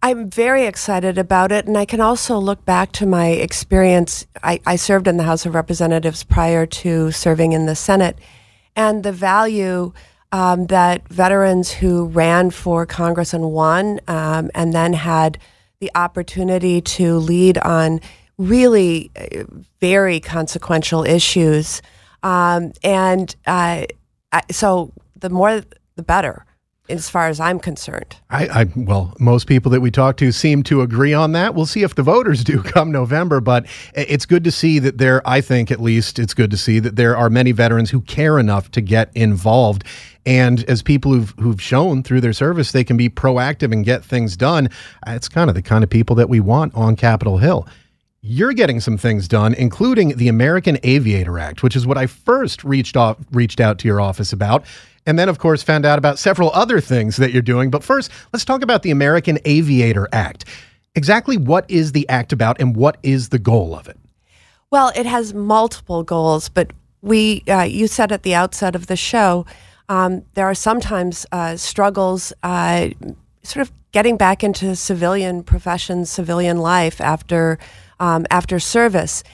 I'm 0.00 0.30
very 0.30 0.64
excited 0.64 1.18
about 1.18 1.50
it, 1.50 1.66
and 1.66 1.76
I 1.76 1.84
can 1.84 2.00
also 2.00 2.38
look 2.38 2.64
back 2.64 2.92
to 2.92 3.06
my 3.06 3.28
experience. 3.28 4.26
I, 4.44 4.60
I, 4.64 4.76
served 4.76 5.08
in 5.08 5.16
the 5.16 5.24
House 5.24 5.44
of 5.44 5.56
Representatives 5.56 6.22
prior 6.22 6.66
to 6.66 7.10
serving 7.10 7.52
in 7.52 7.66
the 7.66 7.74
Senate, 7.74 8.16
and 8.76 9.02
the 9.02 9.10
value 9.10 9.92
um, 10.30 10.66
that 10.66 11.08
veterans 11.08 11.72
who 11.72 12.06
ran 12.06 12.50
for 12.50 12.86
Congress 12.86 13.34
and 13.34 13.50
won, 13.50 13.98
um, 14.06 14.52
and 14.54 14.72
then 14.72 14.92
had 14.92 15.38
the 15.80 15.90
opportunity 15.96 16.80
to 16.80 17.16
lead 17.16 17.58
on 17.58 18.00
really 18.36 19.10
uh, 19.16 19.42
very 19.80 20.20
consequential 20.20 21.04
issues. 21.04 21.82
Um, 22.22 22.72
and 22.84 23.34
uh, 23.48 23.86
so 24.52 24.92
the 25.16 25.30
more, 25.30 25.62
the 25.96 26.02
better 26.04 26.44
as 26.88 27.08
far 27.08 27.28
as 27.28 27.40
I'm 27.40 27.58
concerned. 27.58 28.16
I, 28.30 28.48
I, 28.48 28.66
well, 28.76 29.14
most 29.18 29.46
people 29.46 29.70
that 29.72 29.80
we 29.80 29.90
talk 29.90 30.16
to 30.18 30.32
seem 30.32 30.62
to 30.64 30.80
agree 30.82 31.14
on 31.14 31.32
that. 31.32 31.54
We'll 31.54 31.66
see 31.66 31.82
if 31.82 31.94
the 31.94 32.02
voters 32.02 32.44
do 32.44 32.62
come 32.62 32.90
November, 32.90 33.40
but 33.40 33.66
it's 33.94 34.26
good 34.26 34.44
to 34.44 34.50
see 34.50 34.78
that 34.80 34.98
there. 34.98 35.26
I 35.28 35.40
think 35.40 35.70
at 35.70 35.80
least 35.80 36.18
it's 36.18 36.34
good 36.34 36.50
to 36.50 36.56
see 36.56 36.78
that 36.78 36.96
there 36.96 37.16
are 37.16 37.30
many 37.30 37.52
veterans 37.52 37.90
who 37.90 38.00
care 38.02 38.38
enough 38.38 38.70
to 38.72 38.80
get 38.80 39.10
involved. 39.14 39.84
And 40.26 40.64
as 40.64 40.82
people 40.82 41.12
who've 41.12 41.34
who've 41.38 41.60
shown 41.60 42.02
through 42.02 42.20
their 42.20 42.32
service, 42.32 42.72
they 42.72 42.84
can 42.84 42.96
be 42.96 43.08
proactive 43.08 43.72
and 43.72 43.84
get 43.84 44.04
things 44.04 44.36
done. 44.36 44.68
Uh, 45.06 45.12
it's 45.12 45.28
kind 45.28 45.48
of 45.48 45.54
the 45.54 45.62
kind 45.62 45.82
of 45.82 45.90
people 45.90 46.16
that 46.16 46.28
we 46.28 46.40
want 46.40 46.74
on 46.74 46.96
Capitol 46.96 47.38
Hill 47.38 47.66
you're 48.20 48.52
getting 48.52 48.80
some 48.80 48.98
things 48.98 49.28
done, 49.28 49.54
including 49.54 50.16
the 50.16 50.28
American 50.28 50.76
Aviator 50.82 51.38
Act, 51.38 51.62
which 51.62 51.76
is 51.76 51.86
what 51.86 51.96
I 51.96 52.06
first 52.06 52.64
reached 52.64 52.96
off 52.96 53.16
reached 53.30 53.60
out 53.60 53.78
to 53.78 53.88
your 53.88 54.00
office 54.00 54.32
about 54.32 54.64
and 55.08 55.18
then, 55.18 55.30
of 55.30 55.38
course, 55.38 55.62
found 55.62 55.86
out 55.86 55.98
about 55.98 56.18
several 56.18 56.50
other 56.52 56.82
things 56.82 57.16
that 57.16 57.32
you're 57.32 57.40
doing. 57.40 57.70
But 57.70 57.82
first, 57.82 58.10
let's 58.34 58.44
talk 58.44 58.60
about 58.60 58.82
the 58.82 58.90
American 58.90 59.38
Aviator 59.46 60.06
Act. 60.12 60.44
Exactly 60.94 61.38
what 61.38 61.64
is 61.70 61.92
the 61.92 62.06
act 62.10 62.30
about 62.30 62.60
and 62.60 62.76
what 62.76 62.98
is 63.02 63.30
the 63.30 63.38
goal 63.38 63.74
of 63.74 63.88
it? 63.88 63.96
Well, 64.70 64.92
it 64.94 65.06
has 65.06 65.32
multiple 65.32 66.02
goals, 66.02 66.50
but 66.50 66.72
we, 67.00 67.42
uh, 67.48 67.62
you 67.62 67.86
said 67.86 68.12
at 68.12 68.22
the 68.22 68.34
outset 68.34 68.74
of 68.74 68.86
the 68.86 68.96
show, 68.96 69.46
um, 69.88 70.24
there 70.34 70.44
are 70.44 70.54
sometimes 70.54 71.24
uh, 71.32 71.56
struggles 71.56 72.34
uh, 72.42 72.90
sort 73.42 73.62
of 73.62 73.72
getting 73.92 74.18
back 74.18 74.44
into 74.44 74.76
civilian 74.76 75.42
professions, 75.42 76.10
civilian 76.10 76.58
life 76.58 77.00
after, 77.00 77.58
um, 77.98 78.26
after 78.30 78.60
service. 78.60 79.24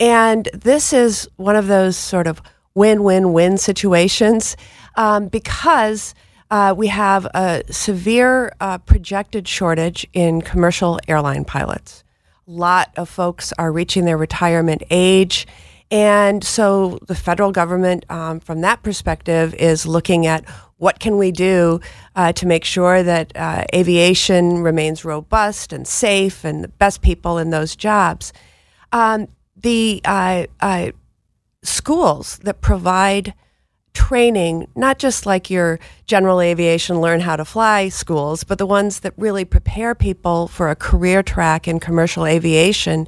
And 0.00 0.48
this 0.52 0.92
is 0.92 1.28
one 1.36 1.54
of 1.54 1.68
those 1.68 1.96
sort 1.96 2.26
of 2.26 2.42
win 2.74 3.02
win 3.02 3.32
win 3.32 3.58
situations 3.58 4.56
um, 5.00 5.28
because 5.28 6.14
uh, 6.50 6.74
we 6.76 6.88
have 6.88 7.24
a 7.34 7.62
severe 7.70 8.52
uh, 8.60 8.76
projected 8.76 9.48
shortage 9.48 10.06
in 10.12 10.42
commercial 10.42 11.00
airline 11.08 11.42
pilots. 11.42 12.04
A 12.46 12.50
lot 12.50 12.92
of 12.98 13.08
folks 13.08 13.54
are 13.58 13.72
reaching 13.72 14.04
their 14.04 14.18
retirement 14.18 14.82
age. 14.90 15.46
And 15.90 16.44
so 16.44 16.98
the 17.08 17.14
federal 17.14 17.50
government, 17.50 18.04
um, 18.10 18.40
from 18.40 18.60
that 18.60 18.82
perspective, 18.82 19.54
is 19.54 19.86
looking 19.86 20.26
at 20.26 20.46
what 20.76 21.00
can 21.00 21.16
we 21.16 21.32
do 21.32 21.80
uh, 22.14 22.32
to 22.34 22.46
make 22.46 22.64
sure 22.64 23.02
that 23.02 23.34
uh, 23.34 23.64
aviation 23.74 24.58
remains 24.58 25.02
robust 25.02 25.72
and 25.72 25.88
safe 25.88 26.44
and 26.44 26.62
the 26.62 26.68
best 26.68 27.00
people 27.00 27.38
in 27.38 27.48
those 27.48 27.74
jobs. 27.74 28.34
Um, 28.92 29.28
the 29.56 30.02
uh, 30.04 30.46
uh 30.60 30.90
schools 31.62 32.38
that 32.44 32.60
provide 32.60 33.34
training, 33.92 34.68
not 34.74 34.98
just 34.98 35.26
like 35.26 35.50
your 35.50 35.78
general 36.06 36.40
aviation 36.40 37.00
learn 37.00 37.20
how 37.20 37.36
to 37.36 37.44
fly 37.44 37.88
schools, 37.88 38.44
but 38.44 38.58
the 38.58 38.66
ones 38.66 39.00
that 39.00 39.12
really 39.16 39.44
prepare 39.44 39.94
people 39.94 40.48
for 40.48 40.70
a 40.70 40.76
career 40.76 41.22
track 41.22 41.66
in 41.66 41.80
commercial 41.80 42.26
aviation, 42.26 43.06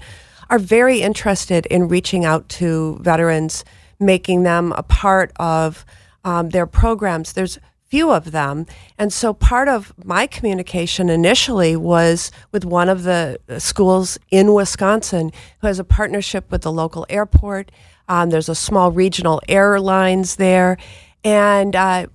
are 0.50 0.58
very 0.58 1.00
interested 1.00 1.64
in 1.66 1.88
reaching 1.88 2.26
out 2.26 2.46
to 2.46 2.98
veterans, 3.00 3.64
making 3.98 4.42
them 4.42 4.70
a 4.72 4.82
part 4.82 5.32
of 5.36 5.86
um, 6.24 6.50
their 6.50 6.66
programs. 6.66 7.32
There's 7.32 7.58
few 7.86 8.10
of 8.10 8.32
them. 8.32 8.66
And 8.98 9.12
so 9.12 9.32
part 9.32 9.68
of 9.68 9.92
my 10.04 10.26
communication 10.26 11.08
initially 11.08 11.74
was 11.76 12.30
with 12.50 12.64
one 12.64 12.88
of 12.88 13.02
the 13.02 13.38
schools 13.58 14.18
in 14.30 14.52
Wisconsin 14.54 15.30
who 15.60 15.66
has 15.66 15.78
a 15.78 15.84
partnership 15.84 16.50
with 16.50 16.62
the 16.62 16.72
local 16.72 17.06
airport 17.08 17.70
um, 18.08 18.30
there's 18.30 18.48
a 18.48 18.54
small 18.54 18.90
regional 18.90 19.40
airlines 19.48 20.36
there, 20.36 20.76
and 21.24 21.74
uh, 21.76 22.06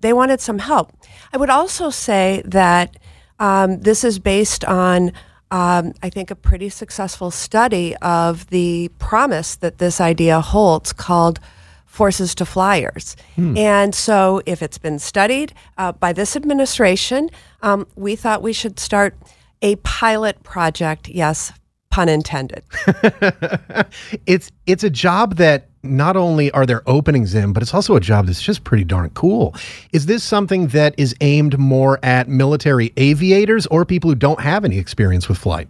they 0.00 0.12
wanted 0.12 0.40
some 0.40 0.58
help. 0.58 0.92
I 1.32 1.36
would 1.36 1.50
also 1.50 1.90
say 1.90 2.42
that 2.44 2.96
um, 3.38 3.80
this 3.80 4.04
is 4.04 4.18
based 4.18 4.64
on, 4.64 5.12
um, 5.50 5.92
I 6.02 6.10
think, 6.10 6.30
a 6.30 6.36
pretty 6.36 6.68
successful 6.68 7.30
study 7.30 7.94
of 7.96 8.48
the 8.48 8.90
promise 8.98 9.56
that 9.56 9.78
this 9.78 10.00
idea 10.00 10.40
holds 10.40 10.92
called 10.92 11.40
forces 11.84 12.34
to 12.34 12.44
flyers. 12.44 13.16
Hmm. 13.36 13.56
And 13.56 13.94
so, 13.94 14.42
if 14.46 14.62
it's 14.62 14.78
been 14.78 14.98
studied 14.98 15.54
uh, 15.78 15.92
by 15.92 16.12
this 16.12 16.36
administration, 16.36 17.30
um, 17.62 17.86
we 17.96 18.16
thought 18.16 18.42
we 18.42 18.52
should 18.52 18.78
start 18.78 19.16
a 19.62 19.76
pilot 19.76 20.42
project. 20.42 21.08
Yes, 21.08 21.52
pun 21.96 22.10
intended. 22.10 22.62
it's 24.26 24.52
it's 24.66 24.84
a 24.84 24.90
job 24.90 25.36
that 25.36 25.70
not 25.82 26.14
only 26.14 26.50
are 26.50 26.66
there 26.66 26.82
openings 26.86 27.34
in, 27.34 27.54
but 27.54 27.62
it's 27.62 27.72
also 27.72 27.96
a 27.96 28.00
job 28.00 28.26
that's 28.26 28.42
just 28.42 28.64
pretty 28.64 28.84
darn 28.84 29.08
cool. 29.10 29.54
Is 29.92 30.04
this 30.04 30.22
something 30.22 30.66
that 30.68 30.94
is 30.98 31.14
aimed 31.22 31.58
more 31.58 31.98
at 32.02 32.28
military 32.28 32.92
aviators 32.98 33.66
or 33.68 33.86
people 33.86 34.10
who 34.10 34.14
don't 34.14 34.40
have 34.40 34.62
any 34.66 34.78
experience 34.78 35.26
with 35.26 35.38
flight? 35.38 35.68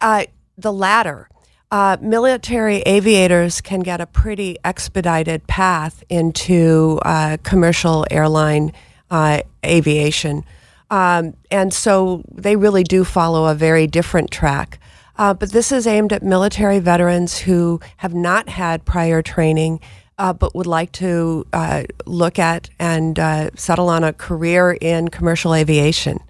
Uh, 0.00 0.24
the 0.56 0.72
latter. 0.72 1.28
Uh, 1.70 1.98
military 2.00 2.76
aviators 2.86 3.60
can 3.60 3.80
get 3.80 4.00
a 4.00 4.06
pretty 4.06 4.56
expedited 4.64 5.46
path 5.46 6.02
into 6.08 6.98
uh, 7.04 7.36
commercial 7.42 8.06
airline 8.10 8.72
uh, 9.10 9.40
aviation. 9.62 10.42
Um, 10.90 11.34
and 11.50 11.74
so 11.74 12.22
they 12.32 12.56
really 12.56 12.84
do 12.84 13.04
follow 13.04 13.50
a 13.50 13.54
very 13.54 13.86
different 13.86 14.30
track. 14.30 14.78
Uh, 15.18 15.34
but 15.34 15.52
this 15.52 15.72
is 15.72 15.86
aimed 15.86 16.12
at 16.12 16.22
military 16.22 16.78
veterans 16.78 17.38
who 17.38 17.80
have 17.98 18.14
not 18.14 18.48
had 18.48 18.84
prior 18.84 19.22
training, 19.22 19.80
uh, 20.18 20.32
but 20.32 20.54
would 20.54 20.66
like 20.66 20.92
to 20.92 21.46
uh, 21.52 21.84
look 22.04 22.38
at 22.38 22.68
and 22.78 23.18
uh, 23.18 23.50
settle 23.54 23.88
on 23.88 24.04
a 24.04 24.12
career 24.12 24.76
in 24.80 25.08
commercial 25.08 25.54
aviation 25.54 26.20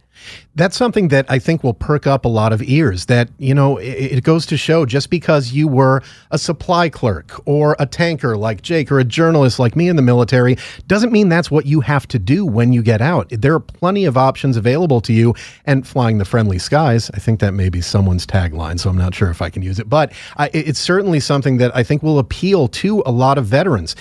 that's 0.54 0.76
something 0.76 1.08
that 1.08 1.26
I 1.28 1.38
think 1.38 1.62
will 1.62 1.74
perk 1.74 2.06
up 2.06 2.24
a 2.24 2.28
lot 2.28 2.52
of 2.52 2.62
ears. 2.62 3.06
That, 3.06 3.28
you 3.38 3.54
know, 3.54 3.76
it, 3.76 4.18
it, 4.18 4.24
goes 4.24 4.46
to 4.46 4.56
show 4.56 4.86
just 4.86 5.10
because 5.10 5.52
you 5.52 5.68
were 5.68 6.02
a 6.30 6.38
supply 6.38 6.88
clerk 6.88 7.40
or 7.46 7.76
a 7.78 7.86
tanker 7.86 8.36
like 8.36 8.62
Jake 8.62 8.90
or 8.90 8.98
a 8.98 9.04
journalist 9.04 9.58
like 9.58 9.76
me 9.76 9.88
in 9.88 9.96
the 9.96 10.02
military 10.02 10.56
doesn't 10.86 11.12
mean 11.12 11.28
that's 11.28 11.50
what 11.50 11.66
you 11.66 11.80
have 11.80 12.08
to 12.08 12.18
do 12.18 12.44
when 12.44 12.72
you 12.72 12.82
get 12.82 13.00
out. 13.00 13.28
There 13.30 13.54
are 13.54 13.60
plenty 13.60 14.04
of 14.04 14.16
options 14.16 14.56
available 14.56 15.00
to 15.02 15.12
you. 15.12 15.34
And 15.66 15.86
flying 15.86 16.18
the 16.18 16.24
friendly 16.24 16.58
skies, 16.58 17.10
I 17.14 17.18
think 17.18 17.40
that 17.40 17.52
may 17.52 17.68
be 17.68 17.80
someone's 17.80 18.26
tagline, 18.26 18.78
so 18.80 18.90
I'm 18.90 18.98
not 18.98 19.14
sure 19.14 19.30
if 19.30 19.42
I 19.42 19.50
can 19.50 19.62
use 19.62 19.78
it. 19.78 19.88
But 19.88 20.12
it's 20.38 20.78
certainly 20.78 21.20
something 21.20 21.58
that 21.58 21.74
I 21.76 21.82
think 21.82 22.02
will 22.02 22.18
appeal 22.18 22.68
to 22.68 23.02
a 23.04 23.10
lot 23.10 23.38
of 23.38 23.46
veterans. 23.46 23.96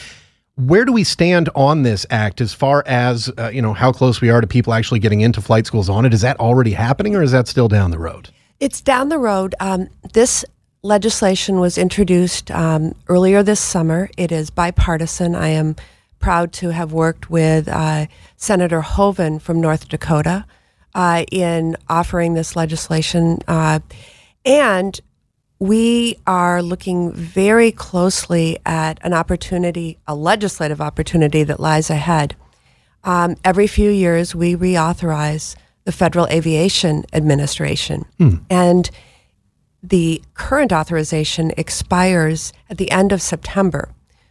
Where 0.55 0.85
do 0.85 0.93
we 0.93 1.03
stand 1.03 1.49
on 1.53 1.83
this 1.83 2.05
act 2.09 2.39
as 2.39 2.53
far 2.53 2.83
as 2.85 3.29
uh, 3.37 3.49
you 3.49 3.61
know 3.61 3.73
how 3.73 3.91
close 3.91 4.21
we 4.21 4.29
are 4.29 4.39
to 4.39 4.47
people 4.47 4.73
actually 4.73 4.99
getting 4.99 5.21
into 5.21 5.41
flight 5.41 5.65
schools 5.65 5.89
on 5.89 6.05
it? 6.05 6.13
Is 6.13 6.21
that 6.21 6.39
already 6.39 6.71
happening, 6.71 7.15
or 7.15 7.21
is 7.21 7.31
that 7.31 7.47
still 7.47 7.67
down 7.67 7.91
the 7.91 7.99
road? 7.99 8.29
It's 8.61 8.79
down 8.79 9.09
the 9.09 9.19
road. 9.19 9.53
Um, 9.59 9.89
this 10.13 10.45
legislation 10.81 11.59
was 11.59 11.77
introduced 11.77 12.51
um, 12.51 12.95
earlier 13.09 13.43
this 13.43 13.59
summer. 13.59 14.09
It 14.17 14.31
is 14.31 14.49
bipartisan. 14.49 15.35
I 15.35 15.49
am 15.49 15.75
proud 16.19 16.53
to 16.53 16.69
have 16.69 16.93
worked 16.93 17.29
with 17.29 17.67
uh, 17.67 18.05
Senator 18.37 18.81
Hoeven 18.81 19.39
from 19.39 19.59
North 19.59 19.89
Dakota 19.89 20.45
uh, 20.93 21.25
in 21.31 21.75
offering 21.89 22.33
this 22.33 22.55
legislation, 22.55 23.39
uh, 23.47 23.79
and 24.45 25.01
we 25.59 26.17
are 26.27 26.61
looking 26.61 27.13
very 27.13 27.71
closely 27.71 28.57
at 28.65 28.99
an 29.01 29.13
opportunity, 29.13 29.97
a 30.07 30.15
legislative 30.15 30.81
opportunity 30.81 31.43
that 31.43 31.59
lies 31.59 31.89
ahead. 31.89 32.35
Um, 33.03 33.35
every 33.43 33.67
few 33.67 33.89
years, 33.89 34.35
we 34.35 34.55
reauthorize 34.55 35.55
the 35.85 35.91
Federal 35.91 36.27
Aviation 36.27 37.05
Administration. 37.13 38.05
Hmm. 38.17 38.35
And 38.49 38.89
the 39.81 40.21
current 40.33 40.73
authorization 40.73 41.51
expires 41.57 42.51
at 42.69 42.77
the 42.77 42.89
end 42.91 43.11
of 43.11 43.21
September. 43.21 43.89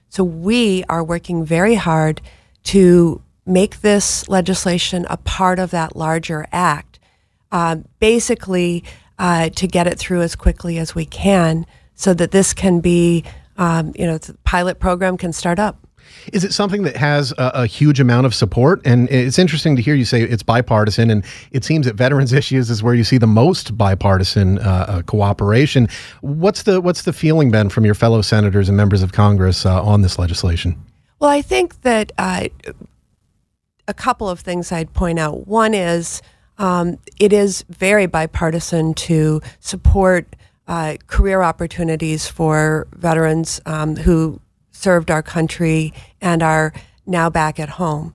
So 0.09 0.25
we 0.25 0.85
are 0.89 1.03
working 1.03 1.45
very 1.45 1.77
hard 1.77 2.21
to 2.65 3.23
make 3.47 3.81
this 3.81 4.29
legislation 4.29 5.07
a 5.09 5.17
part 5.19 5.59
of 5.59 5.71
that 5.71 5.97
larger 5.97 6.47
act. 6.51 6.99
Uh, 7.53 7.77
basically, 8.01 8.83
uh, 9.19 9.49
to 9.51 9.67
get 9.67 9.87
it 9.87 9.99
through 9.99 10.23
as 10.23 10.35
quickly 10.37 10.79
as 10.79 10.95
we 10.95 11.07
can 11.07 11.67
so 11.95 12.15
that 12.15 12.31
this 12.31 12.53
can 12.53 12.81
be, 12.81 13.25
um, 13.57 13.93
you 13.97 14.07
know, 14.07 14.19
the 14.19 14.35
pilot 14.45 14.81
program 14.81 15.17
can 15.17 15.33
start 15.33 15.59
up. 15.59 15.79
Is 16.33 16.45
it 16.45 16.53
something 16.53 16.83
that 16.83 16.97
has 16.97 17.33
a, 17.33 17.51
a, 17.55 17.67
huge 17.67 18.01
amount 18.01 18.27
of 18.27 18.35
support? 18.35 18.81
And 18.85 19.11
it's 19.11 19.39
interesting 19.39 19.77
to 19.77 19.83
hear 19.83 19.95
you 19.95 20.05
say 20.05 20.23
it's 20.23 20.43
bipartisan, 20.43 21.11
and 21.11 21.25
it 21.51 21.65
seems 21.65 21.87
that 21.87 21.95
veterans 21.95 22.33
issues 22.41 22.71
is 22.71 22.83
where 22.83 22.95
you 22.95 23.05
see 23.05 23.19
the 23.19 23.27
most 23.27 23.77
bipartisan 23.77 24.59
uh, 24.59 24.87
uh, 24.89 25.03
cooperation. 25.03 25.89
What's 26.21 26.65
the 26.65 26.81
what's 26.81 27.03
the 27.03 27.13
feeling, 27.13 27.51
Ben, 27.51 27.69
from 27.69 27.85
your 27.85 27.95
fellow 27.95 28.23
senators 28.23 28.69
and 28.69 28.77
members 28.77 29.03
of 29.03 29.13
Congress 29.13 29.67
uh, 29.67 29.83
on 29.83 30.03
this 30.03 30.19
legislation? 30.19 30.77
Well, 31.21 31.31
I 31.31 31.43
think 31.43 31.83
that 31.83 32.13
uh, 32.19 32.49
a 33.89 33.95
couple 33.95 34.29
of 34.29 34.41
things 34.41 34.73
I'd 34.73 34.93
point 34.93 35.19
out. 35.19 35.47
One 35.47 35.75
is 35.75 36.23
um, 36.59 36.99
it 37.19 37.33
is 37.33 37.65
very 37.69 38.07
bipartisan 38.07 38.95
to 38.95 39.41
support 39.61 40.37
uh, 40.67 40.97
career 41.07 41.43
opportunities 41.43 42.27
for 42.27 42.87
veterans 42.93 43.61
um, 43.67 43.97
who 43.97 44.41
served 44.71 45.11
our 45.11 45.23
country 45.23 45.93
and 46.21 46.43
are 46.43 46.73
now 47.07 47.29
back 47.29 47.61
at 47.61 47.69
home. 47.71 48.15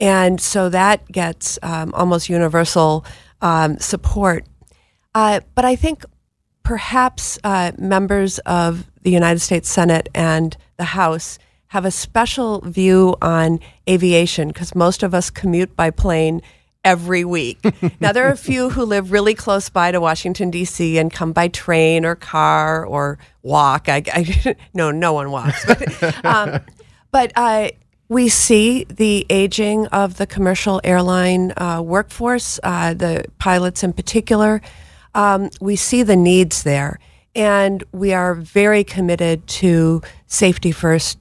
And 0.00 0.40
so 0.40 0.68
that 0.70 1.06
gets 1.12 1.58
um, 1.62 1.92
almost 1.94 2.28
universal 2.28 3.04
um, 3.42 3.78
support. 3.78 4.46
Uh, 5.14 5.40
but 5.54 5.64
I 5.64 5.76
think 5.76 6.04
perhaps 6.62 7.38
uh, 7.44 7.72
members 7.78 8.38
of 8.40 8.90
the 9.02 9.10
United 9.10 9.40
States 9.40 9.68
Senate 9.68 10.08
and 10.14 10.56
the 10.76 10.84
House 10.84 11.38
have 11.68 11.84
a 11.84 11.90
special 11.90 12.60
view 12.62 13.16
on 13.20 13.60
aviation 13.88 14.48
because 14.48 14.74
most 14.74 15.02
of 15.02 15.14
us 15.14 15.30
commute 15.30 15.76
by 15.76 15.90
plane 15.90 16.40
every 16.84 17.24
week. 17.24 17.58
now, 18.00 18.12
there 18.12 18.26
are 18.26 18.32
a 18.32 18.36
few 18.36 18.70
who 18.70 18.84
live 18.84 19.12
really 19.12 19.34
close 19.34 19.68
by 19.68 19.92
to 19.92 20.00
Washington, 20.00 20.50
D.C., 20.50 20.98
and 20.98 21.12
come 21.12 21.32
by 21.32 21.48
train 21.48 22.04
or 22.04 22.14
car 22.14 22.84
or 22.84 23.18
walk. 23.42 23.88
I, 23.88 24.02
I 24.12 24.56
no, 24.74 24.90
no 24.90 25.12
one 25.12 25.30
walks. 25.30 25.64
But, 25.66 26.24
um, 26.24 26.60
but 27.10 27.32
uh, 27.36 27.70
we 28.08 28.28
see 28.28 28.84
the 28.84 29.26
aging 29.30 29.86
of 29.88 30.16
the 30.16 30.26
commercial 30.26 30.80
airline 30.82 31.52
uh, 31.56 31.82
workforce, 31.82 32.58
uh, 32.62 32.94
the 32.94 33.24
pilots 33.38 33.82
in 33.82 33.92
particular. 33.92 34.60
Um, 35.14 35.50
we 35.60 35.76
see 35.76 36.02
the 36.02 36.16
needs 36.16 36.62
there. 36.62 36.98
And 37.34 37.84
we 37.92 38.12
are 38.12 38.34
very 38.34 38.82
committed 38.82 39.46
to 39.46 40.02
safety 40.26 40.72
first 40.72 41.18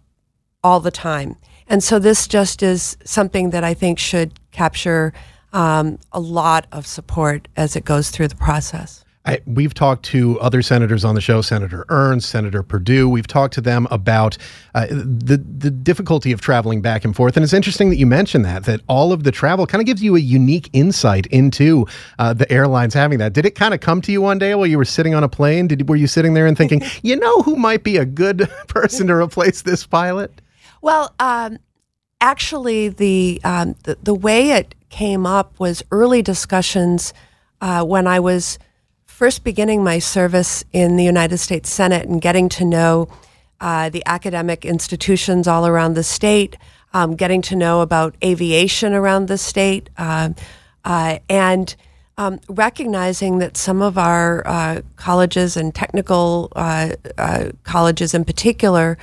all 0.64 0.80
the 0.80 0.91
time. 0.91 1.36
And 1.68 1.84
so 1.84 1.99
this 1.99 2.28
just 2.28 2.64
is 2.64 2.97
something 3.05 3.51
that 3.51 3.64
I 3.64 3.76
think 3.76 3.99
should 3.99 4.39
capture 4.51 5.14
um, 5.54 6.00
a 6.12 6.20
lot 6.20 6.68
of 6.72 6.86
support 6.86 7.47
as 7.56 7.76
it 7.76 7.86
goes 7.86 8.10
through 8.10 8.28
the 8.28 8.36
process. 8.36 9.04
I, 9.26 9.41
we've 9.45 9.74
talked 9.74 10.06
to 10.06 10.39
other 10.39 10.62
senators 10.62 11.04
on 11.04 11.14
the 11.14 11.22
show, 11.22 11.41
Senator 11.41 11.86
Ernst, 11.89 12.30
Senator 12.30 12.64
Perdue. 12.64 13.10
We've 13.10 13.28
talked 13.28 13.54
to 13.56 13.62
them 13.62 13.86
about 13.91 14.38
uh, 14.74 14.88
the 14.89 15.38
the 15.38 15.70
difficulty 15.70 16.32
of 16.32 16.39
traveling 16.39 16.82
back 16.82 17.04
and 17.04 17.14
forth, 17.16 17.36
and 17.36 17.43
it's 17.43 17.54
interesting 17.54 17.89
that 17.89 17.97
you 17.97 18.08
mentioned 18.08 18.45
that. 18.45 18.64
That 18.64 18.82
all 18.88 19.12
of 19.12 19.26
the 19.26 19.32
travel 19.32 19.68
kind 19.68 19.82
of 19.82 19.86
gives 19.86 20.02
you 20.02 20.16
a 20.16 20.20
unique 20.20 20.70
insight 20.72 21.28
into 21.28 21.86
uh, 22.18 22.34
the 22.34 22.50
airlines 22.52 22.93
having 22.93 23.20
that. 23.20 23.34
Did 23.34 23.45
it 23.45 23.56
kind 23.56 23.74
of 23.74 23.82
come 23.82 24.02
to 24.02 24.12
you 24.12 24.22
one 24.22 24.39
day 24.39 24.56
while 24.56 24.68
you 24.68 24.78
were 24.78 24.86
sitting 24.86 25.14
on 25.14 25.24
a 25.24 25.30
plane? 25.30 25.68
Did 25.68 25.89
were 25.89 25.97
you 25.97 26.08
sitting 26.08 26.34
there 26.34 26.47
and 26.47 26.58
thinking, 26.58 26.82
you 27.04 27.18
know, 27.18 27.41
who 27.41 27.56
might 27.56 27.84
be 27.84 27.97
a 27.97 28.06
good 28.06 28.50
person 28.68 29.08
to 29.08 29.14
replace 29.14 29.62
this 29.64 29.86
pilot? 29.86 30.41
Well, 30.82 31.14
um, 31.20 31.60
actually, 32.22 32.89
the, 32.89 33.39
um, 33.43 33.76
the 33.84 33.97
the 34.03 34.13
way 34.13 34.51
it 34.51 34.76
came 34.89 35.26
up 35.26 35.59
was 35.59 35.84
early 35.91 36.22
discussions 36.22 37.13
uh, 37.61 37.84
when 37.84 38.07
I 38.07 38.20
was 38.20 38.59
first 39.05 39.43
beginning 39.43 39.84
my 39.84 39.99
service 39.99 40.63
in 40.72 40.95
the 40.95 41.03
United 41.03 41.38
States 41.38 41.70
Senate 41.70 42.07
and 42.07 42.22
getting 42.22 42.49
to 42.49 42.65
know 42.65 43.09
uh, 43.59 43.89
the 43.89 44.01
academic 44.05 44.65
institutions 44.65 45.47
all 45.47 45.67
around 45.67 45.93
the 45.93 46.03
state, 46.03 46.57
um, 46.93 47.15
getting 47.15 47.41
to 47.41 47.55
know 47.55 47.82
about 47.82 48.15
aviation 48.24 48.93
around 48.93 49.28
the 49.28 49.38
state, 49.38 49.89
uh, 49.97 50.30
uh 50.86 51.20
and 51.30 51.76
um, 52.17 52.39
recognizing 52.49 53.39
that 53.39 53.55
some 53.55 53.82
of 53.82 53.97
our 53.97 54.45
uh, 54.45 54.82
colleges 54.97 55.55
and 55.55 55.74
technical 55.74 56.51
uh, 56.55 56.91
colleges 57.63 58.13
in 58.13 58.26
particular 58.26 58.97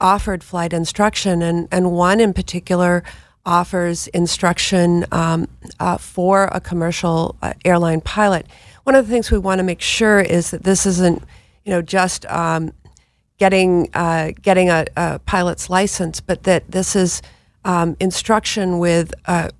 offered 0.00 0.42
flight 0.42 0.72
instruction, 0.72 1.42
and, 1.42 1.68
and 1.70 1.92
one 1.92 2.20
in 2.20 2.32
particular 2.32 3.02
offers 3.44 4.06
instruction 4.08 5.04
um, 5.12 5.48
uh, 5.78 5.96
for 5.96 6.44
a 6.52 6.60
commercial 6.60 7.36
uh, 7.42 7.52
airline 7.64 8.00
pilot. 8.00 8.46
One 8.84 8.94
of 8.94 9.06
the 9.06 9.12
things 9.12 9.30
we 9.30 9.38
want 9.38 9.58
to 9.58 9.62
make 9.62 9.80
sure 9.80 10.20
is 10.20 10.50
that 10.50 10.64
this 10.64 10.86
isn't, 10.86 11.22
you 11.64 11.70
know, 11.70 11.82
just 11.82 12.26
um, 12.26 12.72
getting 13.38 13.88
uh, 13.94 14.32
getting 14.42 14.68
a, 14.68 14.86
a, 14.96 15.18
pilot's 15.20 15.70
license, 15.70 16.20
but 16.20 16.42
that 16.44 16.70
this 16.70 16.94
is 16.94 17.22
um, 17.64 17.96
instruction 18.00 18.78
with 18.78 19.14
a, 19.26 19.50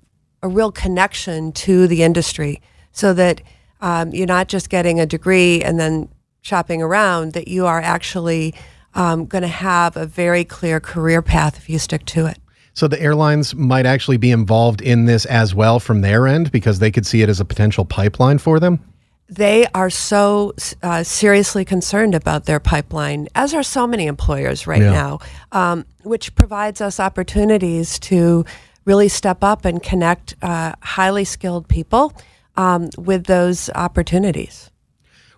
a, 0.43 0.47
real 0.47 0.71
connection 0.71 1.51
to 1.51 1.87
the 1.87 2.03
industry, 2.03 2.61
so 2.91 3.13
that 3.13 3.41
um, 3.81 4.11
you're 4.11 4.27
not 4.27 4.47
just 4.47 4.69
getting 4.69 4.99
a 4.99 5.05
degree 5.05 5.63
and 5.63 5.79
then 5.79 6.09
shopping 6.41 6.81
around. 6.81 7.33
That 7.33 7.47
you 7.47 7.65
are 7.65 7.81
actually 7.81 8.53
um, 8.93 9.25
going 9.25 9.41
to 9.41 9.47
have 9.47 9.97
a 9.97 10.05
very 10.05 10.43
clear 10.43 10.79
career 10.79 11.21
path 11.21 11.57
if 11.57 11.69
you 11.69 11.79
stick 11.79 12.05
to 12.05 12.25
it. 12.25 12.37
So 12.73 12.87
the 12.87 13.01
airlines 13.01 13.53
might 13.53 13.85
actually 13.85 14.17
be 14.17 14.31
involved 14.31 14.81
in 14.81 15.05
this 15.05 15.25
as 15.25 15.53
well 15.53 15.79
from 15.79 16.01
their 16.01 16.27
end 16.27 16.51
because 16.51 16.79
they 16.79 16.91
could 16.91 17.05
see 17.05 17.21
it 17.21 17.29
as 17.29 17.39
a 17.39 17.45
potential 17.45 17.83
pipeline 17.85 18.37
for 18.37 18.59
them? 18.59 18.79
They 19.27 19.65
are 19.73 19.89
so 19.89 20.53
uh, 20.83 21.03
seriously 21.03 21.63
concerned 21.63 22.15
about 22.15 22.45
their 22.45 22.59
pipeline, 22.59 23.27
as 23.35 23.53
are 23.53 23.63
so 23.63 23.87
many 23.87 24.07
employers 24.07 24.67
right 24.67 24.81
yeah. 24.81 24.91
now, 24.91 25.19
um, 25.51 25.85
which 26.03 26.35
provides 26.35 26.81
us 26.81 26.99
opportunities 26.99 27.97
to 27.99 28.45
really 28.83 29.07
step 29.07 29.43
up 29.43 29.63
and 29.63 29.81
connect 29.81 30.35
uh, 30.41 30.73
highly 30.81 31.23
skilled 31.23 31.67
people 31.67 32.13
um, 32.57 32.89
with 32.97 33.25
those 33.25 33.69
opportunities. 33.75 34.70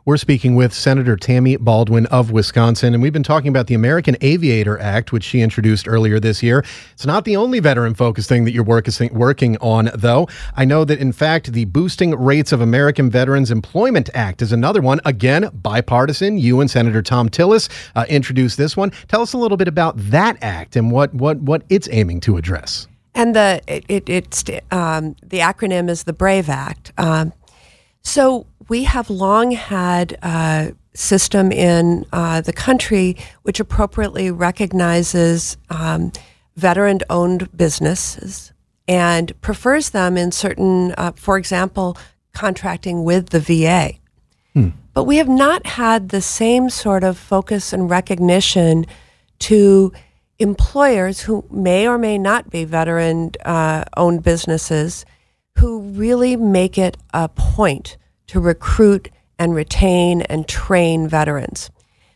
We're 0.05 0.17
speaking 0.17 0.55
with 0.55 0.73
Senator 0.73 1.15
Tammy 1.15 1.55
Baldwin 1.55 2.07
of 2.07 2.29
Wisconsin, 2.29 2.93
and 2.93 3.01
we've 3.01 3.13
been 3.13 3.23
talking 3.23 3.47
about 3.47 3.67
the 3.67 3.73
American 3.73 4.17
Aviator 4.19 4.77
Act, 4.77 5.13
which 5.13 5.23
she 5.23 5.39
introduced 5.39 5.87
earlier 5.87 6.19
this 6.19 6.43
year. 6.43 6.65
It's 6.91 7.05
not 7.05 7.23
the 7.23 7.37
only 7.37 7.61
veteran 7.61 7.93
focused 7.93 8.27
thing 8.27 8.43
that 8.43 8.51
you're 8.51 8.65
working 8.65 9.57
on, 9.59 9.91
though. 9.95 10.27
I 10.57 10.65
know 10.65 10.83
that, 10.83 10.99
in 10.99 11.13
fact, 11.13 11.53
the 11.53 11.63
Boosting 11.63 12.19
Rates 12.19 12.51
of 12.51 12.59
American 12.59 13.09
Veterans 13.09 13.49
Employment 13.49 14.09
Act 14.13 14.41
is 14.41 14.51
another 14.51 14.81
one. 14.81 14.99
Again, 15.05 15.49
bipartisan. 15.53 16.37
You 16.37 16.59
and 16.59 16.69
Senator 16.69 17.01
Thom 17.01 17.29
Tillis 17.29 17.69
uh, 17.95 18.03
introduced 18.09 18.57
this 18.57 18.75
one. 18.75 18.91
Tell 19.07 19.21
us 19.21 19.31
a 19.31 19.37
little 19.37 19.55
bit 19.55 19.69
about 19.69 19.95
that 19.97 20.35
act 20.41 20.75
and 20.75 20.91
what, 20.91 21.13
what, 21.13 21.37
what 21.37 21.63
it's 21.69 21.87
aiming 21.89 22.19
to 22.21 22.35
address. 22.35 22.89
And 23.15 23.35
the 23.35 23.61
it, 23.67 23.85
it 23.87 24.09
it's 24.09 24.43
um, 24.71 25.15
the 25.23 25.39
acronym 25.39 25.87
is 25.87 26.03
the 26.03 26.13
Brave 26.13 26.49
Act. 26.49 26.91
Um, 26.97 27.31
so 28.03 28.45
we 28.69 28.83
have 28.83 29.09
long 29.09 29.51
had 29.51 30.17
a 30.21 30.73
system 30.93 31.51
in 31.51 32.05
uh, 32.13 32.41
the 32.41 32.53
country 32.53 33.17
which 33.41 33.59
appropriately 33.59 34.29
recognizes 34.29 35.57
um, 35.69 36.11
veteran-owned 36.55 37.55
businesses 37.57 38.53
and 38.87 39.39
prefers 39.41 39.91
them 39.91 40.17
in 40.17 40.31
certain, 40.31 40.93
uh, 40.97 41.11
for 41.15 41.37
example, 41.37 41.97
contracting 42.33 43.03
with 43.03 43.29
the 43.29 43.39
VA. 43.39 43.93
Hmm. 44.53 44.69
But 44.93 45.05
we 45.05 45.17
have 45.17 45.29
not 45.29 45.65
had 45.65 46.09
the 46.09 46.21
same 46.21 46.69
sort 46.69 47.03
of 47.03 47.17
focus 47.17 47.73
and 47.73 47.89
recognition 47.89 48.85
to 49.39 49.91
employers 50.39 51.21
who 51.21 51.45
may 51.49 51.87
or 51.87 51.97
may 51.97 52.17
not 52.17 52.49
be 52.49 52.65
veteran 52.65 53.31
uh, 53.45 53.85
owned 53.97 54.23
businesses 54.23 55.05
who 55.57 55.81
really 55.81 56.35
make 56.35 56.77
it 56.77 56.97
a 57.13 57.29
point 57.29 57.97
to 58.27 58.39
recruit 58.39 59.09
and 59.39 59.55
retain 59.55 60.21
and 60.23 60.47
train 60.47 61.07
veterans. 61.07 61.69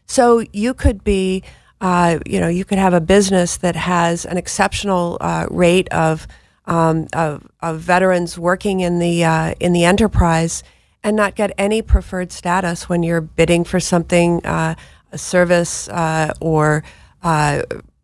So 0.06 0.44
you 0.54 0.74
could 0.74 1.04
be, 1.04 1.44
uh, 1.82 2.20
you 2.26 2.40
know, 2.40 2.48
you 2.48 2.66
could 2.66 2.78
have 2.78 2.94
a 2.94 3.02
business 3.02 3.58
that 3.58 3.76
has 3.76 4.26
an 4.26 4.38
exceptional 4.38 5.18
uh, 5.20 5.48
rate 5.52 5.90
of, 5.90 6.28
um, 6.66 7.08
of, 7.14 7.48
of 7.62 7.80
veterans 7.80 8.38
working 8.38 8.80
in 8.80 9.00
the 9.00 9.24
uh, 9.24 9.54
in 9.60 9.74
the 9.74 9.86
enterprise, 9.86 10.64
and 11.04 11.16
not 11.16 11.36
get 11.36 11.52
any 11.58 11.82
preferred 11.82 12.32
status 12.32 12.90
when 12.90 13.04
you're 13.04 13.22
bidding 13.22 13.64
for 13.64 13.80
something, 13.80 14.46
uh, 14.46 14.76
a 15.12 15.18
service 15.18 15.88
uh, 15.90 16.34
or 16.42 16.84
uh, 17.24 17.62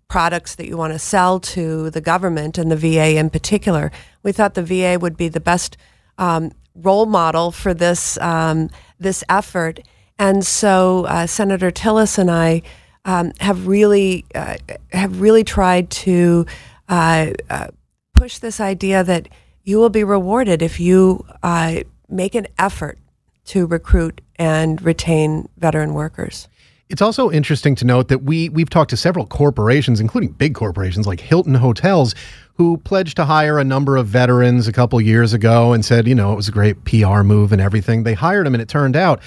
products 0.07 0.55
that 0.55 0.67
you 0.67 0.77
want 0.77 0.93
to 0.93 0.99
sell 0.99 1.39
to 1.39 1.89
the 1.89 1.99
government 1.99 2.57
and 2.57 2.71
the 2.71 2.75
VA 2.75 3.17
in 3.17 3.29
particular. 3.29 3.91
We 4.23 4.31
thought 4.31 4.53
the 4.53 4.63
VA 4.63 4.97
would 4.99 5.17
be 5.17 5.27
the 5.27 5.39
best 5.39 5.77
um, 6.17 6.51
role 6.75 7.05
model 7.05 7.51
for 7.51 7.73
this 7.73 8.17
um, 8.19 8.69
this 8.99 9.23
effort, 9.29 9.79
and 10.17 10.45
so 10.45 11.05
uh, 11.05 11.27
Senator 11.27 11.71
Tillis 11.71 12.17
and 12.17 12.31
I 12.31 12.61
um, 13.05 13.33
have 13.39 13.67
really 13.67 14.25
uh, 14.33 14.55
have 14.91 15.21
really 15.21 15.43
tried 15.43 15.89
to 15.91 16.45
uh, 16.89 17.31
uh 17.49 17.67
push 18.13 18.37
this 18.37 18.59
idea 18.61 19.03
that 19.03 19.27
you 19.63 19.77
will 19.77 19.89
be 19.89 20.03
rewarded 20.03 20.61
if 20.61 20.79
you 20.79 21.25
uh, 21.41 21.81
make 22.09 22.35
an 22.35 22.47
effort 22.57 22.97
to 23.45 23.65
recruit 23.65 24.21
and 24.37 24.81
retain 24.81 25.49
veteran 25.57 25.93
workers. 25.93 26.47
It's 26.93 27.01
also 27.01 27.31
interesting 27.31 27.73
to 27.77 27.85
note 27.85 28.09
that 28.09 28.21
we 28.21 28.49
we've 28.49 28.69
talked 28.69 28.91
to 28.91 28.97
several 28.97 29.25
corporations, 29.25 29.99
including 29.99 30.29
big 30.33 30.53
corporations 30.53 31.07
like 31.07 31.19
Hilton 31.19 31.55
Hotels, 31.55 32.13
who 32.53 32.77
pledged 32.77 33.15
to 33.15 33.25
hire 33.25 33.57
a 33.57 33.63
number 33.63 33.97
of 33.97 34.05
veterans 34.05 34.67
a 34.67 34.71
couple 34.71 35.01
years 35.01 35.33
ago 35.33 35.73
and 35.73 35.83
said, 35.83 36.07
you 36.07 36.13
know, 36.13 36.31
it 36.31 36.35
was 36.35 36.47
a 36.47 36.51
great 36.51 36.85
PR 36.85 37.23
move 37.23 37.51
and 37.51 37.59
everything. 37.59 38.03
They 38.03 38.13
hired 38.13 38.45
them, 38.45 38.53
and 38.53 38.61
it 38.61 38.69
turned 38.69 38.95
out 38.95 39.21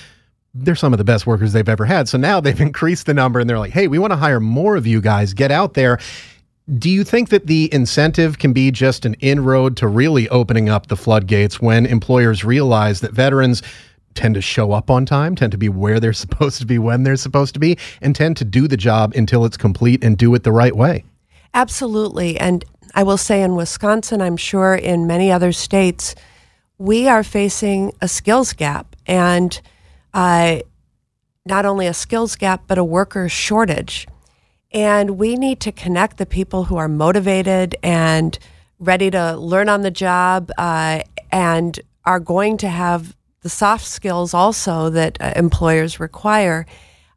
they're 0.55 0.77
some 0.77 0.95
of 0.95 0.99
the 0.99 1.05
best 1.05 1.27
workers 1.27 1.53
they've 1.53 1.69
ever 1.69 1.85
had. 1.85 2.09
So 2.09 2.17
now 2.17 2.39
they've 2.39 2.61
increased 2.71 3.07
the 3.07 3.14
number, 3.14 3.41
and 3.41 3.51
they're 3.51 3.59
like, 3.59 3.73
hey, 3.73 3.89
we 3.89 3.99
want 3.99 4.12
to 4.12 4.17
hire 4.17 4.39
more 4.39 4.77
of 4.77 4.87
you 4.87 5.01
guys. 5.01 5.35
Get 5.35 5.51
out 5.51 5.75
there. 5.75 5.99
Do 6.79 6.89
you 6.89 7.03
think 7.03 7.31
that 7.31 7.49
the 7.49 7.69
incentive 7.75 8.39
can 8.39 8.53
be 8.53 8.71
just 8.71 9.05
an 9.05 9.14
inroad 9.14 9.77
to 9.79 9.89
really 9.89 10.29
opening 10.29 10.69
up 10.69 10.87
the 10.87 10.97
floodgates 10.97 11.61
when 11.61 11.85
employers 11.85 12.45
realize 12.45 13.01
that 13.01 13.11
veterans 13.11 13.61
tend 14.17 14.35
to 14.35 14.41
show 14.41 14.73
up 14.73 14.91
on 14.91 15.07
time, 15.07 15.37
tend 15.37 15.53
to 15.53 15.59
be 15.59 15.69
where 15.69 16.01
they're 16.01 16.12
supposed 16.25 16.59
to 16.61 16.67
be 16.67 16.79
when 16.79 17.03
they're 17.03 17.17
supposed 17.17 17.55
to 17.55 17.61
be, 17.61 17.79
and 18.01 18.17
tend 18.17 18.37
to 18.39 18.45
do 18.45 18.67
the 18.67 18.77
job 18.77 19.12
until 19.14 19.45
it's 19.45 19.57
complete 19.57 20.03
and 20.03 20.19
do 20.19 20.35
it 20.35 20.43
the 20.43 20.53
right 20.53 20.77
way. 20.77 21.05
Absolutely. 21.55 22.39
And 22.39 22.64
I 22.95 23.03
will 23.03 23.17
say 23.17 23.43
in 23.43 23.55
Wisconsin, 23.55 24.21
I'm 24.21 24.37
sure 24.37 24.75
in 24.75 25.07
many 25.07 25.31
other 25.31 25.53
states, 25.53 26.14
we 26.79 27.09
are 27.09 27.23
facing 27.23 27.93
a 28.03 28.09
skills 28.09 28.53
gap 28.53 28.95
and 29.07 29.59
uh, 30.12 30.59
not 31.45 31.64
only 31.64 31.87
a 31.87 31.95
skills 31.95 32.37
gap, 32.37 32.64
but 32.67 32.77
a 32.77 32.85
worker 32.85 33.29
shortage. 33.29 34.07
And 34.73 35.19
we 35.19 35.37
need 35.37 35.61
to 35.61 35.73
connect 35.73 36.19
the 36.19 36.27
people 36.27 36.64
who 36.64 36.77
are 36.77 36.89
motivated 36.89 37.77
and 37.83 38.39
ready 38.79 39.11
to 39.11 39.37
learn 39.37 39.69
on 39.69 39.81
the 39.81 39.91
job 39.91 40.51
uh, 40.59 41.01
and 41.31 41.81
are 42.05 42.21
going 42.21 42.59
to 42.59 42.69
have 42.69 43.16
the 43.47 43.51
soft 43.51 43.86
skills 43.86 44.34
also 44.34 44.90
that 44.90 45.16
uh, 45.20 45.32
employers 45.36 46.01
require. 46.01 46.66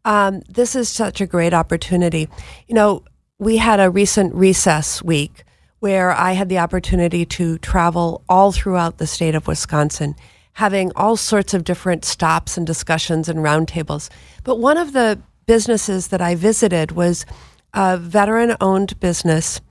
Um, 0.05 0.43
this 0.47 0.75
is 0.75 0.87
such 0.87 1.21
a 1.21 1.25
great 1.25 1.55
opportunity. 1.55 2.29
You 2.67 2.75
know, 2.75 3.03
we 3.39 3.57
had 3.57 3.79
a 3.79 3.89
recent 3.89 4.35
recess 4.35 5.01
week 5.01 5.43
where 5.79 6.11
I 6.11 6.33
had 6.33 6.47
the 6.47 6.59
opportunity 6.59 7.25
to 7.25 7.57
travel 7.57 8.23
all 8.29 8.51
throughout 8.51 8.99
the 8.99 9.07
state 9.07 9.33
of 9.33 9.47
Wisconsin, 9.47 10.13
having 10.53 10.91
all 10.95 11.17
sorts 11.17 11.55
of 11.55 11.63
different 11.63 12.05
stops 12.05 12.57
and 12.57 12.67
discussions 12.67 13.27
and 13.27 13.39
roundtables. 13.39 14.11
But 14.43 14.59
one 14.59 14.77
of 14.77 14.93
the 14.93 15.19
businesses 15.47 16.09
that 16.09 16.21
I 16.21 16.35
visited 16.35 16.91
was 16.91 17.25
a 17.73 17.97
veteran 17.97 18.55
owned 18.61 18.99
business 18.99 19.61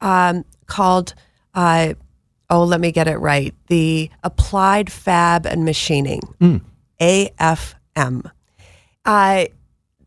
um, 0.00 0.46
called 0.66 1.12
uh, 1.52 1.92
oh, 2.50 2.64
let 2.64 2.80
me 2.80 2.92
get 2.92 3.08
it 3.08 3.18
right, 3.18 3.54
the 3.68 4.10
Applied 4.24 4.90
Fab 4.90 5.46
and 5.46 5.64
Machining, 5.64 6.20
mm. 6.40 6.60
AFM. 7.00 8.30
Uh, 9.04 9.46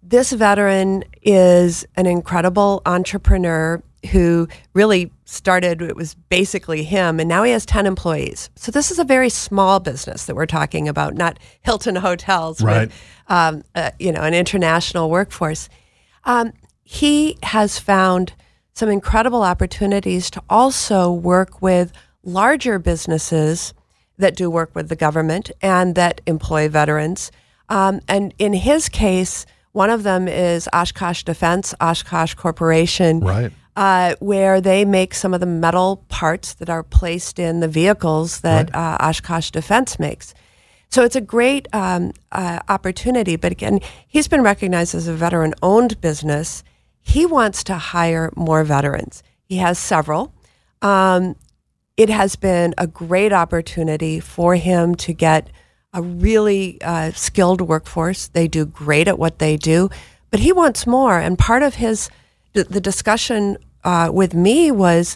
this 0.03 0.31
veteran 0.31 1.03
is 1.21 1.85
an 1.95 2.05
incredible 2.05 2.81
entrepreneur 2.85 3.81
who 4.11 4.47
really 4.73 5.11
started, 5.25 5.81
it 5.81 5.95
was 5.95 6.15
basically 6.15 6.83
him, 6.83 7.19
and 7.19 7.29
now 7.29 7.43
he 7.43 7.51
has 7.51 7.65
10 7.65 7.85
employees. 7.85 8.49
So 8.55 8.71
this 8.71 8.89
is 8.89 8.97
a 8.97 9.03
very 9.03 9.29
small 9.29 9.79
business 9.79 10.25
that 10.25 10.35
we're 10.35 10.47
talking 10.47 10.87
about, 10.87 11.13
not 11.15 11.37
Hilton 11.61 11.95
Hotels, 11.95 12.61
right. 12.61 12.87
with, 12.87 12.93
um, 13.27 13.63
uh, 13.75 13.91
you 13.99 14.11
know, 14.11 14.21
an 14.21 14.33
international 14.33 15.09
workforce. 15.09 15.69
Um, 16.23 16.53
he 16.83 17.37
has 17.43 17.77
found 17.77 18.33
some 18.73 18.89
incredible 18.89 19.43
opportunities 19.43 20.29
to 20.31 20.41
also 20.49 21.11
work 21.11 21.61
with 21.61 21.91
larger 22.23 22.79
businesses 22.79 23.73
that 24.17 24.35
do 24.35 24.49
work 24.49 24.73
with 24.75 24.89
the 24.89 24.95
government 24.95 25.51
and 25.61 25.95
that 25.95 26.21
employ 26.25 26.69
veterans. 26.69 27.31
Um, 27.69 28.01
and 28.07 28.33
in 28.37 28.53
his 28.53 28.89
case, 28.89 29.45
one 29.71 29.89
of 29.89 30.03
them 30.03 30.27
is 30.27 30.67
Oshkosh 30.73 31.23
Defense, 31.23 31.73
Oshkosh 31.79 32.33
Corporation, 32.33 33.21
right. 33.21 33.51
uh, 33.75 34.15
where 34.19 34.59
they 34.59 34.85
make 34.85 35.13
some 35.13 35.33
of 35.33 35.39
the 35.39 35.45
metal 35.45 36.03
parts 36.09 36.53
that 36.55 36.69
are 36.69 36.83
placed 36.83 37.39
in 37.39 37.61
the 37.61 37.67
vehicles 37.67 38.41
that 38.41 38.73
right. 38.73 38.99
uh, 39.01 39.09
Oshkosh 39.09 39.51
Defense 39.51 39.97
makes. 39.99 40.33
So 40.89 41.03
it's 41.03 41.15
a 41.15 41.21
great 41.21 41.69
um, 41.73 42.11
uh, 42.33 42.59
opportunity. 42.67 43.37
But 43.37 43.53
again, 43.53 43.79
he's 44.05 44.27
been 44.27 44.41
recognized 44.41 44.93
as 44.93 45.07
a 45.07 45.13
veteran 45.13 45.53
owned 45.61 46.01
business. 46.01 46.63
He 46.99 47.25
wants 47.25 47.63
to 47.65 47.75
hire 47.75 48.29
more 48.35 48.65
veterans. 48.65 49.23
He 49.45 49.57
has 49.57 49.79
several. 49.79 50.33
Um, 50.81 51.37
it 52.01 52.09
has 52.09 52.35
been 52.35 52.73
a 52.79 52.87
great 52.87 53.31
opportunity 53.31 54.19
for 54.19 54.55
him 54.55 54.95
to 54.95 55.13
get 55.13 55.51
a 55.93 56.01
really 56.01 56.81
uh, 56.81 57.11
skilled 57.11 57.61
workforce. 57.61 58.27
They 58.27 58.47
do 58.47 58.65
great 58.65 59.07
at 59.07 59.19
what 59.19 59.37
they 59.37 59.55
do, 59.55 59.91
but 60.31 60.39
he 60.39 60.51
wants 60.51 60.87
more. 60.87 61.19
And 61.19 61.37
part 61.37 61.61
of 61.61 61.75
his 61.75 62.09
the 62.53 62.81
discussion 62.81 63.57
uh, 63.85 64.09
with 64.11 64.33
me 64.33 64.71
was, 64.71 65.15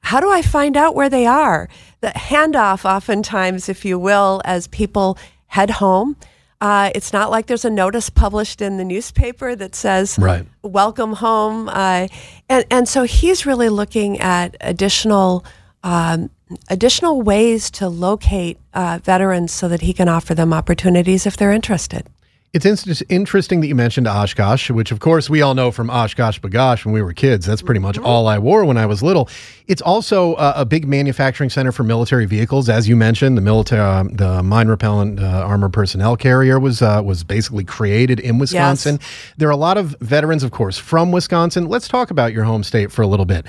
how 0.00 0.18
do 0.20 0.30
I 0.32 0.40
find 0.40 0.76
out 0.78 0.94
where 0.94 1.10
they 1.10 1.26
are? 1.26 1.68
The 2.00 2.08
handoff, 2.08 2.86
oftentimes, 2.86 3.68
if 3.68 3.84
you 3.84 3.98
will, 3.98 4.40
as 4.44 4.66
people 4.68 5.18
head 5.48 5.68
home. 5.68 6.16
Uh, 6.60 6.90
it's 6.94 7.12
not 7.12 7.30
like 7.30 7.46
there's 7.46 7.66
a 7.66 7.70
notice 7.70 8.08
published 8.08 8.62
in 8.62 8.78
the 8.78 8.84
newspaper 8.84 9.56
that 9.56 9.74
says 9.74 10.18
right. 10.18 10.46
"Welcome 10.62 11.14
home," 11.14 11.68
uh, 11.68 12.06
and 12.48 12.64
and 12.70 12.88
so 12.88 13.02
he's 13.02 13.46
really 13.46 13.68
looking 13.68 14.20
at 14.20 14.56
additional 14.60 15.44
um, 15.82 16.30
additional 16.68 17.22
ways 17.22 17.70
to 17.72 17.88
locate 17.88 18.58
uh, 18.74 18.98
veterans 19.02 19.52
so 19.52 19.68
that 19.68 19.82
he 19.82 19.92
can 19.92 20.08
offer 20.08 20.34
them 20.34 20.52
opportunities 20.52 21.26
if 21.26 21.36
they're 21.36 21.52
interested. 21.52 22.06
It's 22.52 22.66
in- 22.66 23.06
interesting 23.08 23.60
that 23.60 23.68
you 23.68 23.76
mentioned 23.76 24.08
Oshkosh, 24.08 24.70
which 24.70 24.90
of 24.90 24.98
course 24.98 25.30
we 25.30 25.40
all 25.40 25.54
know 25.54 25.70
from 25.70 25.86
OshKosh 25.86 26.40
B'gosh 26.40 26.84
when 26.84 26.92
we 26.92 27.00
were 27.00 27.12
kids. 27.12 27.46
That's 27.46 27.62
pretty 27.62 27.78
much 27.78 27.96
all 27.96 28.26
I 28.26 28.38
wore 28.38 28.64
when 28.64 28.76
I 28.76 28.86
was 28.86 29.04
little. 29.04 29.28
It's 29.68 29.80
also 29.80 30.34
uh, 30.34 30.54
a 30.56 30.64
big 30.64 30.88
manufacturing 30.88 31.48
center 31.48 31.70
for 31.70 31.84
military 31.84 32.26
vehicles, 32.26 32.68
as 32.68 32.88
you 32.88 32.96
mentioned. 32.96 33.36
The 33.36 33.42
military, 33.42 33.80
uh, 33.80 34.02
the 34.10 34.42
mine 34.42 34.66
repellent 34.66 35.20
uh, 35.20 35.44
armor 35.46 35.68
personnel 35.68 36.16
carrier 36.16 36.58
was 36.58 36.82
uh, 36.82 37.00
was 37.04 37.22
basically 37.22 37.62
created 37.62 38.18
in 38.18 38.40
Wisconsin. 38.40 38.98
Yes. 39.00 39.32
There 39.36 39.46
are 39.46 39.52
a 39.52 39.56
lot 39.56 39.78
of 39.78 39.94
veterans, 40.00 40.42
of 40.42 40.50
course, 40.50 40.76
from 40.76 41.12
Wisconsin. 41.12 41.68
Let's 41.68 41.86
talk 41.86 42.10
about 42.10 42.32
your 42.32 42.42
home 42.42 42.64
state 42.64 42.90
for 42.90 43.02
a 43.02 43.06
little 43.06 43.26
bit. 43.26 43.46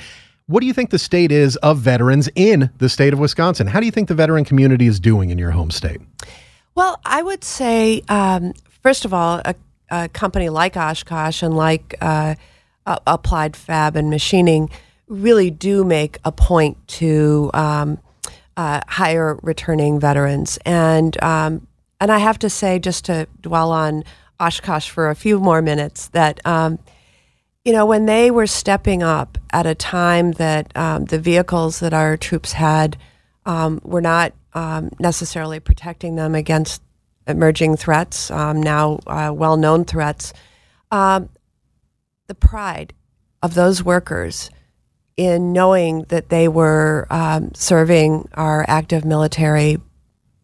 What 0.47 0.61
do 0.61 0.67
you 0.67 0.73
think 0.73 0.89
the 0.89 0.99
state 0.99 1.31
is 1.31 1.55
of 1.57 1.79
veterans 1.79 2.29
in 2.35 2.69
the 2.79 2.89
state 2.89 3.13
of 3.13 3.19
Wisconsin? 3.19 3.67
How 3.67 3.79
do 3.79 3.85
you 3.85 3.91
think 3.91 4.07
the 4.07 4.15
veteran 4.15 4.43
community 4.43 4.87
is 4.87 4.99
doing 4.99 5.29
in 5.29 5.37
your 5.37 5.51
home 5.51 5.71
state? 5.71 6.01
Well, 6.75 6.99
I 7.05 7.21
would 7.21 7.43
say 7.43 8.01
um, 8.09 8.53
first 8.81 9.05
of 9.05 9.13
all, 9.13 9.41
a, 9.45 9.55
a 9.89 10.09
company 10.09 10.49
like 10.49 10.75
Oshkosh 10.75 11.43
and 11.43 11.55
like 11.55 11.95
uh, 12.01 12.35
Applied 12.85 13.55
Fab 13.55 13.95
and 13.95 14.09
Machining 14.09 14.69
really 15.07 15.51
do 15.51 15.83
make 15.83 16.17
a 16.25 16.31
point 16.31 16.77
to 16.87 17.51
um, 17.53 17.99
uh, 18.57 18.81
hire 18.87 19.37
returning 19.41 19.99
veterans, 19.99 20.57
and 20.65 21.21
um, 21.23 21.67
and 21.99 22.11
I 22.11 22.17
have 22.17 22.39
to 22.39 22.49
say, 22.49 22.79
just 22.79 23.05
to 23.05 23.27
dwell 23.41 23.71
on 23.71 24.03
Oshkosh 24.39 24.89
for 24.89 25.09
a 25.09 25.15
few 25.15 25.39
more 25.39 25.61
minutes, 25.61 26.07
that 26.09 26.45
um, 26.45 26.79
you 27.63 27.71
know 27.71 27.85
when 27.85 28.07
they 28.07 28.31
were 28.31 28.47
stepping 28.47 29.03
up 29.03 29.37
at 29.51 29.65
a 29.65 29.75
time 29.75 30.33
that 30.33 30.75
um, 30.77 31.05
the 31.05 31.19
vehicles 31.19 31.79
that 31.79 31.93
our 31.93 32.17
troops 32.17 32.53
had 32.53 32.97
um, 33.45 33.79
were 33.83 34.01
not 34.01 34.33
necessarily 34.99 35.59
protecting 35.59 36.15
them 36.15 36.35
against 36.35 36.81
emerging 37.27 37.77
threats, 37.77 38.31
um, 38.31 38.61
now 38.61 38.99
uh, 39.07 39.31
well 39.33 39.57
known 39.57 39.85
threats, 39.85 40.33
um, 40.91 41.29
the 42.27 42.35
pride 42.35 42.93
of 43.41 43.53
those 43.53 43.83
workers 43.83 44.49
in 45.17 45.53
knowing 45.53 46.03
that 46.03 46.29
they 46.29 46.47
were 46.47 47.07
um, 47.09 47.53
serving 47.53 48.27
our 48.33 48.65
active 48.67 49.05
military 49.05 49.77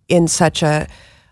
in 0.07 0.27
such 0.27 0.61
a, 0.63 0.87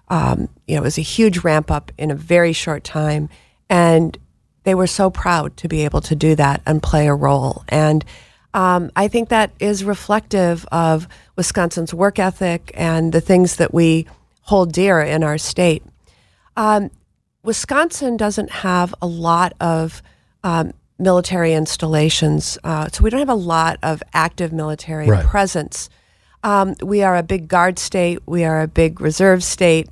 um, 0.09 0.49
you 0.67 0.75
know, 0.75 0.81
it 0.81 0.83
was 0.83 0.97
a 0.97 1.01
huge 1.01 1.39
ramp 1.39 1.69
up 1.69 1.91
in 1.97 2.11
a 2.11 2.15
very 2.15 2.53
short 2.53 2.83
time. 2.83 3.29
And 3.69 4.17
they 4.65 4.75
were 4.75 4.87
so 4.87 5.09
proud 5.09 5.55
to 5.57 5.67
be 5.67 5.85
able 5.85 6.01
to 6.01 6.15
do 6.15 6.35
that 6.35 6.61
and 6.65 6.83
play 6.83 7.07
a 7.07 7.13
role. 7.13 7.63
And 7.69 8.03
um, 8.53 8.91
I 8.95 9.07
think 9.07 9.29
that 9.29 9.51
is 9.59 9.83
reflective 9.83 10.65
of 10.71 11.07
Wisconsin's 11.35 11.93
work 11.93 12.19
ethic 12.19 12.71
and 12.73 13.13
the 13.13 13.21
things 13.21 13.57
that 13.57 13.73
we 13.73 14.07
hold 14.41 14.73
dear 14.73 15.01
in 15.01 15.23
our 15.23 15.37
state. 15.37 15.83
Um, 16.57 16.89
Wisconsin 17.43 18.17
doesn't 18.17 18.49
have 18.49 18.93
a 19.01 19.07
lot 19.07 19.53
of 19.59 20.01
um, 20.43 20.73
military 20.97 21.53
installations, 21.53 22.57
uh, 22.63 22.87
so 22.89 23.03
we 23.03 23.09
don't 23.09 23.19
have 23.19 23.29
a 23.29 23.35
lot 23.35 23.77
of 23.83 24.01
active 24.13 24.51
military 24.51 25.07
right. 25.07 25.25
presence. 25.25 25.89
Um, 26.43 26.75
we 26.81 27.03
are 27.03 27.17
a 27.17 27.23
big 27.23 27.47
guard 27.47 27.77
state, 27.77 28.19
we 28.25 28.45
are 28.45 28.61
a 28.61 28.67
big 28.67 29.01
reserve 29.01 29.43
state, 29.43 29.89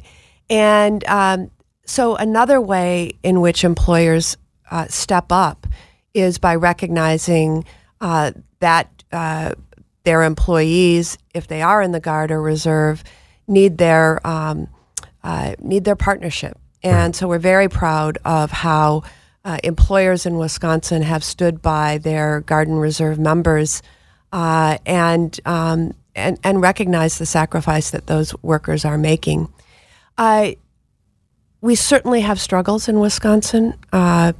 and 0.49 1.03
um, 1.07 1.51
so 1.85 2.15
another 2.15 2.61
way 2.61 3.11
in 3.23 3.41
which 3.41 3.63
employers 3.63 4.37
uh, 4.71 4.87
step 4.87 5.31
up 5.31 5.67
is 6.13 6.37
by 6.37 6.55
recognizing 6.55 7.65
uh, 8.01 8.31
that 8.59 9.03
uh, 9.11 9.53
their 10.03 10.23
employees, 10.23 11.17
if 11.33 11.47
they 11.47 11.61
are 11.61 11.81
in 11.81 11.91
the 11.91 11.99
guard 11.99 12.31
or 12.31 12.41
reserve, 12.41 13.03
need 13.47 13.77
their 13.77 14.25
um, 14.25 14.67
uh, 15.23 15.55
need 15.59 15.85
their 15.85 15.95
partnership. 15.95 16.57
And 16.83 17.15
so 17.15 17.29
we're 17.29 17.39
very 17.39 17.69
proud 17.69 18.17
of 18.25 18.51
how 18.51 19.03
uh, 19.45 19.57
employers 19.63 20.25
in 20.25 20.37
Wisconsin 20.37 21.01
have 21.01 21.23
stood 21.23 21.61
by 21.61 21.97
their 21.97 22.41
Garden 22.41 22.75
Reserve 22.75 23.19
members 23.19 23.81
uh, 24.33 24.77
and, 24.85 25.39
um, 25.45 25.93
and 26.15 26.37
and 26.43 26.61
recognize 26.61 27.17
the 27.17 27.25
sacrifice 27.25 27.91
that 27.91 28.07
those 28.07 28.35
workers 28.41 28.85
are 28.85 28.97
making. 28.97 29.51
We 31.63 31.75
certainly 31.75 32.19
have 32.19 32.41
struggles 32.41 32.89
in 32.89 32.99
Wisconsin 32.99 33.73
uh, 33.93 34.33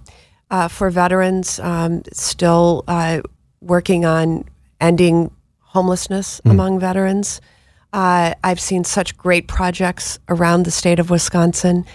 uh, 0.52 0.68
for 0.68 0.90
veterans. 0.90 1.58
Um, 1.58 2.04
still 2.12 2.84
uh, 2.86 3.22
working 3.62 4.04
on 4.04 4.44
ending 4.82 5.32
homelessness 5.60 6.42
mm. 6.42 6.52
among 6.52 6.82
veterans. 6.82 7.40
Uh, 7.94 8.34
I've 8.44 8.60
seen 8.60 8.84
such 8.84 9.16
great 9.16 9.48
projects 9.48 10.20
around 10.28 10.66
the 10.66 10.72
state 10.72 11.00
of 11.00 11.10
Wisconsin, 11.10 11.86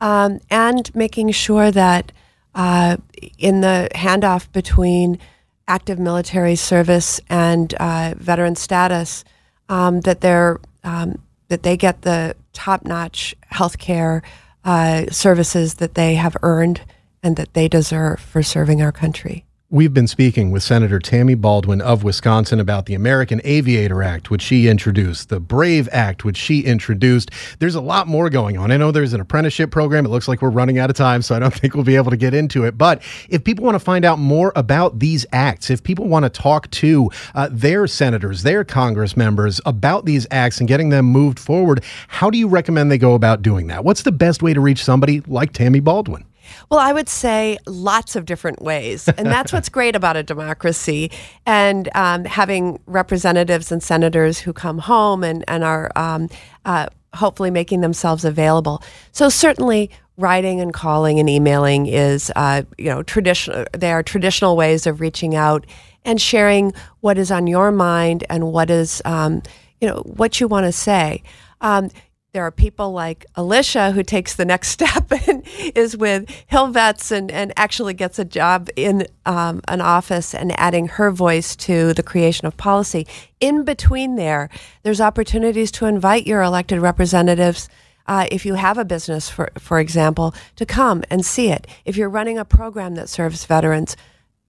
um, 0.00 0.40
and 0.48 0.92
making 0.94 1.32
sure 1.32 1.70
that 1.70 2.10
uh, 2.54 2.96
in 3.36 3.60
the 3.60 3.90
handoff 3.94 4.50
between 4.52 5.18
active 5.66 5.98
military 5.98 6.56
service 6.56 7.20
and 7.28 7.74
uh, 7.74 8.14
veteran 8.16 8.56
status, 8.56 9.22
um, 9.68 10.00
that 10.00 10.22
they're 10.22 10.60
um, 10.82 11.20
that 11.48 11.62
they 11.62 11.76
get 11.76 12.02
the 12.02 12.34
top-notch 12.54 13.34
health 13.50 13.76
care 13.76 14.22
uh, 14.64 15.06
services 15.10 15.74
that 15.74 15.94
they 15.94 16.14
have 16.14 16.36
earned 16.42 16.82
and 17.22 17.36
that 17.36 17.54
they 17.54 17.68
deserve 17.68 18.20
for 18.20 18.42
serving 18.42 18.82
our 18.82 18.92
country. 18.92 19.44
We've 19.70 19.92
been 19.92 20.06
speaking 20.06 20.50
with 20.50 20.62
Senator 20.62 20.98
Tammy 20.98 21.34
Baldwin 21.34 21.82
of 21.82 22.02
Wisconsin 22.02 22.58
about 22.58 22.86
the 22.86 22.94
American 22.94 23.42
Aviator 23.44 24.02
Act, 24.02 24.30
which 24.30 24.40
she 24.40 24.66
introduced, 24.66 25.28
the 25.28 25.40
BRAVE 25.40 25.90
Act, 25.92 26.24
which 26.24 26.38
she 26.38 26.60
introduced. 26.60 27.30
There's 27.58 27.74
a 27.74 27.82
lot 27.82 28.06
more 28.06 28.30
going 28.30 28.56
on. 28.56 28.72
I 28.72 28.78
know 28.78 28.90
there's 28.92 29.12
an 29.12 29.20
apprenticeship 29.20 29.70
program. 29.70 30.06
It 30.06 30.08
looks 30.08 30.26
like 30.26 30.40
we're 30.40 30.48
running 30.48 30.78
out 30.78 30.88
of 30.88 30.96
time, 30.96 31.20
so 31.20 31.36
I 31.36 31.38
don't 31.38 31.52
think 31.54 31.74
we'll 31.74 31.84
be 31.84 31.96
able 31.96 32.10
to 32.10 32.16
get 32.16 32.32
into 32.32 32.64
it. 32.64 32.78
But 32.78 33.02
if 33.28 33.44
people 33.44 33.62
want 33.62 33.74
to 33.74 33.78
find 33.78 34.06
out 34.06 34.18
more 34.18 34.54
about 34.56 35.00
these 35.00 35.26
acts, 35.32 35.68
if 35.68 35.82
people 35.82 36.08
want 36.08 36.24
to 36.24 36.30
talk 36.30 36.70
to 36.70 37.10
uh, 37.34 37.50
their 37.52 37.86
senators, 37.86 38.44
their 38.44 38.64
Congress 38.64 39.18
members 39.18 39.60
about 39.66 40.06
these 40.06 40.26
acts 40.30 40.60
and 40.60 40.66
getting 40.66 40.88
them 40.88 41.04
moved 41.04 41.38
forward, 41.38 41.84
how 42.08 42.30
do 42.30 42.38
you 42.38 42.48
recommend 42.48 42.90
they 42.90 42.96
go 42.96 43.12
about 43.12 43.42
doing 43.42 43.66
that? 43.66 43.84
What's 43.84 44.00
the 44.00 44.12
best 44.12 44.42
way 44.42 44.54
to 44.54 44.62
reach 44.62 44.82
somebody 44.82 45.20
like 45.26 45.52
Tammy 45.52 45.80
Baldwin? 45.80 46.24
Well, 46.70 46.80
I 46.80 46.92
would 46.92 47.08
say 47.08 47.58
lots 47.66 48.16
of 48.16 48.24
different 48.24 48.62
ways. 48.62 49.08
And 49.08 49.26
that's 49.26 49.52
what's 49.52 49.68
great 49.78 49.96
about 49.96 50.16
a 50.16 50.22
democracy 50.22 51.10
and 51.46 51.88
um, 51.94 52.24
having 52.24 52.80
representatives 52.86 53.72
and 53.72 53.82
senators 53.82 54.38
who 54.38 54.52
come 54.52 54.78
home 54.78 55.24
and, 55.24 55.44
and 55.48 55.64
are 55.64 55.90
um, 55.96 56.28
uh, 56.64 56.88
hopefully 57.14 57.50
making 57.50 57.80
themselves 57.80 58.24
available. 58.24 58.82
So, 59.12 59.28
certainly, 59.28 59.90
writing 60.16 60.60
and 60.60 60.74
calling 60.74 61.20
and 61.20 61.30
emailing 61.30 61.86
is, 61.86 62.30
uh, 62.36 62.62
you 62.76 62.86
know, 62.86 63.02
traditional. 63.02 63.64
They 63.72 63.92
are 63.92 64.02
traditional 64.02 64.56
ways 64.56 64.86
of 64.86 65.00
reaching 65.00 65.34
out 65.34 65.64
and 66.04 66.20
sharing 66.20 66.72
what 67.00 67.18
is 67.18 67.30
on 67.30 67.46
your 67.46 67.70
mind 67.70 68.24
and 68.28 68.52
what 68.52 68.70
is, 68.70 69.00
um, 69.04 69.42
you 69.80 69.88
know, 69.88 70.02
what 70.04 70.40
you 70.40 70.48
want 70.48 70.66
to 70.66 70.72
say. 70.72 71.22
Um, 71.60 71.90
there 72.32 72.42
are 72.42 72.50
people 72.50 72.92
like 72.92 73.24
Alicia 73.36 73.92
who 73.92 74.02
takes 74.02 74.34
the 74.34 74.44
next 74.44 74.68
step 74.78 75.10
and 75.28 75.42
is 75.74 75.96
with 75.96 76.28
Hill 76.46 76.68
Vets 76.68 77.10
and, 77.10 77.30
and 77.30 77.52
actually 77.56 77.94
gets 77.94 78.18
a 78.18 78.24
job 78.24 78.68
in 78.76 79.06
um, 79.24 79.60
an 79.68 79.80
office 79.80 80.34
and 80.34 80.58
adding 80.60 80.88
her 80.88 81.10
voice 81.10 81.56
to 81.56 81.94
the 81.94 82.02
creation 82.02 82.46
of 82.46 82.56
policy. 82.56 83.06
In 83.40 83.64
between 83.64 84.16
there, 84.16 84.50
there's 84.82 85.00
opportunities 85.00 85.70
to 85.72 85.86
invite 85.86 86.26
your 86.26 86.42
elected 86.42 86.80
representatives. 86.80 87.68
Uh, 88.06 88.26
if 88.30 88.46
you 88.46 88.54
have 88.54 88.78
a 88.78 88.84
business, 88.84 89.28
for, 89.28 89.50
for 89.58 89.78
example, 89.80 90.34
to 90.56 90.64
come 90.64 91.04
and 91.10 91.24
see 91.24 91.50
it. 91.50 91.66
If 91.84 91.96
you're 91.96 92.08
running 92.08 92.38
a 92.38 92.44
program 92.44 92.94
that 92.94 93.08
serves 93.08 93.44
veterans, 93.44 93.96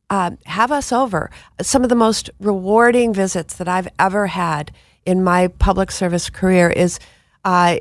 uh, 0.10 0.32
have 0.46 0.72
us 0.72 0.92
over. 0.92 1.30
Some 1.62 1.84
of 1.84 1.90
the 1.90 1.96
most 1.96 2.30
rewarding 2.40 3.14
visits 3.14 3.56
that 3.58 3.68
I've 3.68 3.90
ever 4.00 4.28
had 4.28 4.72
in 5.06 5.24
my 5.24 5.48
public 5.48 5.92
service 5.92 6.30
career 6.30 6.70
is 6.70 7.00
uh, 7.46 7.78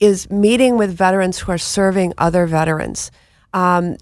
is 0.00 0.30
meeting 0.30 0.76
with 0.76 0.96
veterans 0.96 1.38
who 1.38 1.52
are 1.52 1.58
serving 1.58 2.12
other 2.18 2.46
veterans. 2.46 3.10
Um, 3.52 3.96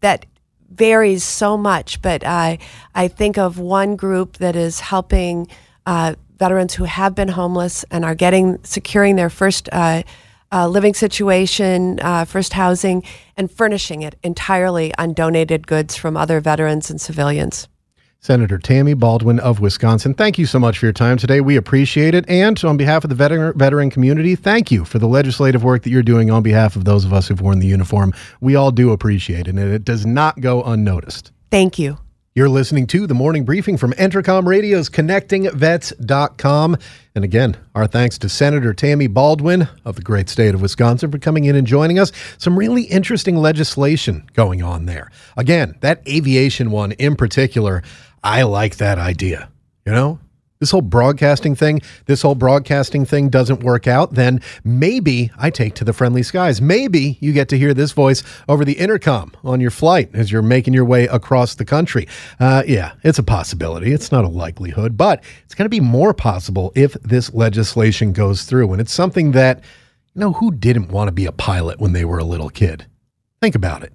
that 0.00 0.26
varies 0.70 1.24
so 1.24 1.56
much, 1.56 2.02
but 2.02 2.24
I 2.24 2.58
I 2.94 3.08
think 3.08 3.38
of 3.38 3.58
one 3.58 3.96
group 3.96 4.38
that 4.38 4.56
is 4.56 4.80
helping 4.80 5.48
uh, 5.86 6.14
veterans 6.38 6.74
who 6.74 6.84
have 6.84 7.14
been 7.14 7.28
homeless 7.28 7.84
and 7.90 8.04
are 8.04 8.14
getting 8.14 8.58
securing 8.64 9.16
their 9.16 9.30
first 9.30 9.68
uh, 9.72 10.02
uh, 10.52 10.68
living 10.68 10.94
situation, 10.94 11.98
uh, 12.00 12.24
first 12.24 12.52
housing, 12.52 13.02
and 13.36 13.50
furnishing 13.50 14.02
it 14.02 14.16
entirely 14.22 14.94
on 14.96 15.12
donated 15.12 15.66
goods 15.66 15.96
from 15.96 16.16
other 16.16 16.40
veterans 16.40 16.90
and 16.90 17.00
civilians. 17.00 17.68
Senator 18.24 18.56
Tammy 18.56 18.94
Baldwin 18.94 19.38
of 19.38 19.60
Wisconsin, 19.60 20.14
thank 20.14 20.38
you 20.38 20.46
so 20.46 20.58
much 20.58 20.78
for 20.78 20.86
your 20.86 20.94
time 20.94 21.18
today. 21.18 21.42
We 21.42 21.56
appreciate 21.56 22.14
it. 22.14 22.24
And 22.26 22.58
on 22.64 22.78
behalf 22.78 23.04
of 23.04 23.10
the 23.10 23.14
veteran, 23.14 23.52
veteran 23.52 23.90
community, 23.90 24.34
thank 24.34 24.70
you 24.70 24.86
for 24.86 24.98
the 24.98 25.06
legislative 25.06 25.62
work 25.62 25.82
that 25.82 25.90
you're 25.90 26.02
doing 26.02 26.30
on 26.30 26.42
behalf 26.42 26.74
of 26.74 26.86
those 26.86 27.04
of 27.04 27.12
us 27.12 27.28
who've 27.28 27.42
worn 27.42 27.58
the 27.58 27.66
uniform. 27.66 28.14
We 28.40 28.56
all 28.56 28.70
do 28.70 28.92
appreciate 28.92 29.46
it, 29.46 29.50
and 29.50 29.58
it 29.58 29.84
does 29.84 30.06
not 30.06 30.40
go 30.40 30.62
unnoticed. 30.62 31.32
Thank 31.50 31.78
you. 31.78 31.98
You're 32.36 32.48
listening 32.48 32.88
to 32.88 33.06
the 33.06 33.14
morning 33.14 33.44
briefing 33.44 33.76
from 33.76 33.92
Entercom 33.92 34.44
Radio's 34.44 34.90
ConnectingVets.com. 34.90 36.76
And 37.14 37.24
again, 37.24 37.56
our 37.76 37.86
thanks 37.86 38.18
to 38.18 38.28
Senator 38.28 38.74
Tammy 38.74 39.06
Baldwin 39.06 39.68
of 39.84 39.94
the 39.94 40.02
great 40.02 40.28
state 40.28 40.52
of 40.52 40.60
Wisconsin 40.60 41.12
for 41.12 41.18
coming 41.18 41.44
in 41.44 41.54
and 41.54 41.64
joining 41.64 42.00
us. 42.00 42.10
Some 42.38 42.58
really 42.58 42.82
interesting 42.84 43.36
legislation 43.36 44.28
going 44.32 44.64
on 44.64 44.86
there. 44.86 45.12
Again, 45.36 45.76
that 45.78 46.02
aviation 46.08 46.72
one 46.72 46.90
in 46.92 47.14
particular, 47.14 47.84
I 48.24 48.42
like 48.42 48.76
that 48.76 48.98
idea. 48.98 49.50
You 49.84 49.92
know, 49.92 50.18
this 50.60 50.70
whole 50.70 50.80
broadcasting 50.80 51.54
thing, 51.54 51.82
this 52.06 52.22
whole 52.22 52.34
broadcasting 52.34 53.04
thing 53.04 53.28
doesn't 53.28 53.62
work 53.62 53.86
out, 53.86 54.14
then 54.14 54.40
maybe 54.64 55.30
I 55.36 55.50
take 55.50 55.74
to 55.74 55.84
the 55.84 55.92
friendly 55.92 56.22
skies. 56.22 56.62
Maybe 56.62 57.18
you 57.20 57.34
get 57.34 57.50
to 57.50 57.58
hear 57.58 57.74
this 57.74 57.92
voice 57.92 58.22
over 58.48 58.64
the 58.64 58.72
intercom 58.72 59.32
on 59.44 59.60
your 59.60 59.70
flight 59.70 60.08
as 60.14 60.32
you're 60.32 60.40
making 60.40 60.72
your 60.72 60.86
way 60.86 61.06
across 61.08 61.54
the 61.54 61.66
country. 61.66 62.08
Uh, 62.40 62.62
yeah, 62.66 62.94
it's 63.02 63.18
a 63.18 63.22
possibility. 63.22 63.92
It's 63.92 64.10
not 64.10 64.24
a 64.24 64.28
likelihood, 64.28 64.96
but 64.96 65.22
it's 65.44 65.54
going 65.54 65.66
to 65.66 65.68
be 65.68 65.80
more 65.80 66.14
possible 66.14 66.72
if 66.74 66.94
this 66.94 67.34
legislation 67.34 68.14
goes 68.14 68.44
through. 68.44 68.72
And 68.72 68.80
it's 68.80 68.92
something 68.92 69.32
that, 69.32 69.62
you 70.14 70.20
know, 70.20 70.32
who 70.32 70.50
didn't 70.50 70.88
want 70.88 71.08
to 71.08 71.12
be 71.12 71.26
a 71.26 71.32
pilot 71.32 71.78
when 71.78 71.92
they 71.92 72.06
were 72.06 72.18
a 72.18 72.24
little 72.24 72.48
kid? 72.48 72.86
Think 73.42 73.54
about 73.54 73.82
it. 73.82 73.92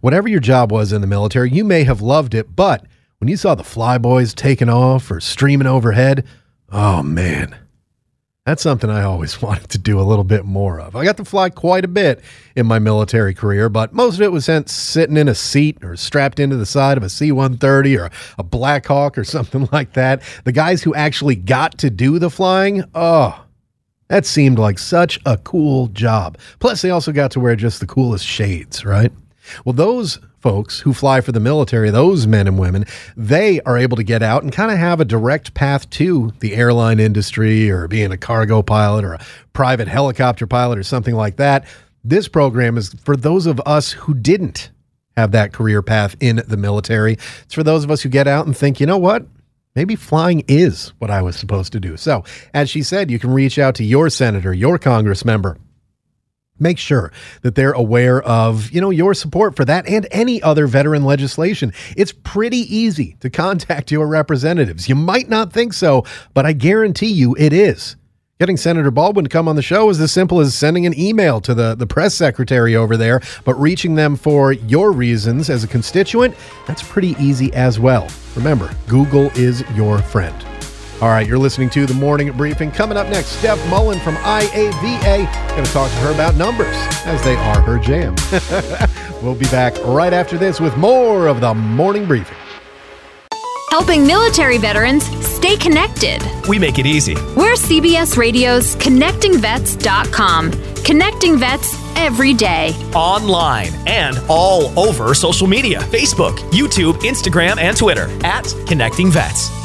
Whatever 0.00 0.28
your 0.28 0.38
job 0.38 0.70
was 0.70 0.92
in 0.92 1.00
the 1.00 1.08
military, 1.08 1.50
you 1.50 1.64
may 1.64 1.82
have 1.82 2.00
loved 2.00 2.34
it, 2.34 2.54
but 2.54 2.84
when 3.18 3.28
you 3.28 3.36
saw 3.36 3.54
the 3.54 3.62
flyboys 3.62 4.34
taking 4.34 4.68
off 4.68 5.10
or 5.10 5.20
streaming 5.20 5.66
overhead, 5.66 6.24
oh 6.70 7.02
man, 7.02 7.56
that's 8.46 8.62
something 8.62 8.88
I 8.88 9.02
always 9.02 9.42
wanted 9.42 9.70
to 9.70 9.78
do 9.78 10.00
a 10.00 10.02
little 10.02 10.24
bit 10.24 10.44
more 10.44 10.80
of. 10.80 10.94
I 10.94 11.04
got 11.04 11.16
to 11.18 11.24
fly 11.24 11.50
quite 11.50 11.84
a 11.84 11.88
bit 11.88 12.20
in 12.54 12.66
my 12.66 12.78
military 12.78 13.34
career, 13.34 13.68
but 13.68 13.92
most 13.92 14.14
of 14.14 14.22
it 14.22 14.32
was 14.32 14.48
sitting 14.66 15.16
in 15.16 15.28
a 15.28 15.34
seat 15.34 15.82
or 15.82 15.96
strapped 15.96 16.38
into 16.38 16.56
the 16.56 16.66
side 16.66 16.96
of 16.96 17.02
a 17.02 17.08
C 17.08 17.32
130 17.32 17.98
or 17.98 18.10
a 18.38 18.42
Black 18.42 18.86
Hawk 18.86 19.18
or 19.18 19.24
something 19.24 19.68
like 19.72 19.94
that. 19.94 20.22
The 20.44 20.52
guys 20.52 20.82
who 20.82 20.94
actually 20.94 21.36
got 21.36 21.76
to 21.78 21.90
do 21.90 22.18
the 22.18 22.30
flying, 22.30 22.84
oh, 22.94 23.44
that 24.08 24.24
seemed 24.24 24.58
like 24.58 24.78
such 24.78 25.18
a 25.26 25.36
cool 25.38 25.88
job. 25.88 26.38
Plus, 26.60 26.80
they 26.80 26.90
also 26.90 27.12
got 27.12 27.30
to 27.32 27.40
wear 27.40 27.56
just 27.56 27.80
the 27.80 27.86
coolest 27.86 28.24
shades, 28.24 28.84
right? 28.84 29.12
Well, 29.64 29.74
those 29.74 30.18
folks 30.40 30.80
who 30.80 30.92
fly 30.92 31.20
for 31.20 31.32
the 31.32 31.40
military, 31.40 31.90
those 31.90 32.26
men 32.26 32.46
and 32.46 32.58
women, 32.58 32.84
they 33.16 33.60
are 33.62 33.76
able 33.76 33.96
to 33.96 34.02
get 34.02 34.22
out 34.22 34.42
and 34.42 34.52
kind 34.52 34.70
of 34.70 34.78
have 34.78 35.00
a 35.00 35.04
direct 35.04 35.54
path 35.54 35.88
to 35.90 36.32
the 36.40 36.54
airline 36.54 37.00
industry 37.00 37.70
or 37.70 37.88
being 37.88 38.12
a 38.12 38.16
cargo 38.16 38.62
pilot 38.62 39.04
or 39.04 39.14
a 39.14 39.24
private 39.52 39.88
helicopter 39.88 40.46
pilot 40.46 40.78
or 40.78 40.82
something 40.82 41.14
like 41.14 41.36
that. 41.36 41.66
This 42.04 42.28
program 42.28 42.78
is 42.78 42.94
for 43.02 43.16
those 43.16 43.46
of 43.46 43.60
us 43.66 43.92
who 43.92 44.14
didn't 44.14 44.70
have 45.16 45.32
that 45.32 45.52
career 45.52 45.82
path 45.82 46.14
in 46.20 46.42
the 46.46 46.56
military. 46.56 47.14
It's 47.42 47.54
for 47.54 47.64
those 47.64 47.82
of 47.82 47.90
us 47.90 48.02
who 48.02 48.08
get 48.08 48.28
out 48.28 48.46
and 48.46 48.56
think, 48.56 48.78
you 48.78 48.86
know 48.86 48.98
what? 48.98 49.26
Maybe 49.74 49.96
flying 49.96 50.44
is 50.48 50.92
what 50.98 51.10
I 51.10 51.22
was 51.22 51.36
supposed 51.36 51.72
to 51.72 51.80
do. 51.80 51.96
So, 51.96 52.24
as 52.54 52.70
she 52.70 52.82
said, 52.82 53.10
you 53.10 53.18
can 53.18 53.32
reach 53.32 53.58
out 53.58 53.74
to 53.76 53.84
your 53.84 54.10
senator, 54.10 54.52
your 54.52 54.78
congress 54.78 55.24
member, 55.24 55.56
make 56.58 56.78
sure 56.78 57.12
that 57.42 57.54
they're 57.54 57.72
aware 57.72 58.22
of 58.22 58.70
you 58.70 58.80
know 58.80 58.90
your 58.90 59.14
support 59.14 59.56
for 59.56 59.64
that 59.64 59.86
and 59.88 60.06
any 60.10 60.42
other 60.42 60.66
veteran 60.66 61.04
legislation 61.04 61.72
it's 61.96 62.12
pretty 62.12 62.74
easy 62.74 63.16
to 63.20 63.30
contact 63.30 63.90
your 63.90 64.06
representatives 64.06 64.88
you 64.88 64.94
might 64.94 65.28
not 65.28 65.52
think 65.52 65.72
so 65.72 66.04
but 66.34 66.44
i 66.46 66.52
guarantee 66.52 67.06
you 67.06 67.34
it 67.38 67.52
is 67.52 67.96
Getting 68.38 68.56
Senator 68.56 68.92
Baldwin 68.92 69.24
to 69.24 69.28
come 69.28 69.48
on 69.48 69.56
the 69.56 69.62
show 69.62 69.90
is 69.90 70.00
as 70.00 70.12
simple 70.12 70.38
as 70.38 70.54
sending 70.54 70.86
an 70.86 70.96
email 70.96 71.40
to 71.40 71.54
the, 71.54 71.74
the 71.74 71.88
press 71.88 72.14
secretary 72.14 72.76
over 72.76 72.96
there, 72.96 73.20
but 73.44 73.54
reaching 73.56 73.96
them 73.96 74.14
for 74.14 74.52
your 74.52 74.92
reasons 74.92 75.50
as 75.50 75.64
a 75.64 75.66
constituent, 75.66 76.36
that's 76.64 76.80
pretty 76.80 77.16
easy 77.18 77.52
as 77.52 77.80
well. 77.80 78.06
Remember, 78.36 78.70
Google 78.86 79.26
is 79.34 79.64
your 79.74 79.98
friend. 79.98 80.47
All 81.00 81.10
right, 81.10 81.24
you're 81.28 81.38
listening 81.38 81.70
to 81.70 81.86
the 81.86 81.94
morning 81.94 82.32
briefing. 82.32 82.72
Coming 82.72 82.98
up 82.98 83.06
next, 83.06 83.28
Steph 83.38 83.64
Mullen 83.68 84.00
from 84.00 84.16
IAVA. 84.16 85.48
Going 85.50 85.64
to 85.64 85.72
talk 85.72 85.88
to 85.92 85.96
her 85.98 86.12
about 86.12 86.34
numbers, 86.34 86.74
as 87.04 87.22
they 87.22 87.36
are 87.36 87.60
her 87.60 87.78
jam. 87.78 88.16
we'll 89.22 89.36
be 89.36 89.46
back 89.46 89.76
right 89.84 90.12
after 90.12 90.36
this 90.36 90.58
with 90.58 90.76
more 90.76 91.28
of 91.28 91.40
the 91.40 91.54
morning 91.54 92.04
briefing. 92.04 92.36
Helping 93.70 94.08
military 94.08 94.58
veterans 94.58 95.04
stay 95.24 95.56
connected. 95.56 96.20
We 96.48 96.58
make 96.58 96.80
it 96.80 96.86
easy. 96.86 97.14
We're 97.36 97.54
CBS 97.54 98.16
Radio's 98.16 98.74
ConnectingVets.com. 98.76 100.52
Connecting 100.82 101.38
vets 101.38 101.76
every 101.94 102.34
day. 102.34 102.70
Online 102.96 103.70
and 103.86 104.20
all 104.28 104.76
over 104.76 105.14
social 105.14 105.46
media 105.46 105.78
Facebook, 105.78 106.38
YouTube, 106.50 106.94
Instagram, 107.02 107.56
and 107.58 107.76
Twitter 107.76 108.08
at 108.24 108.52
Connecting 108.66 109.12
Vets. 109.12 109.57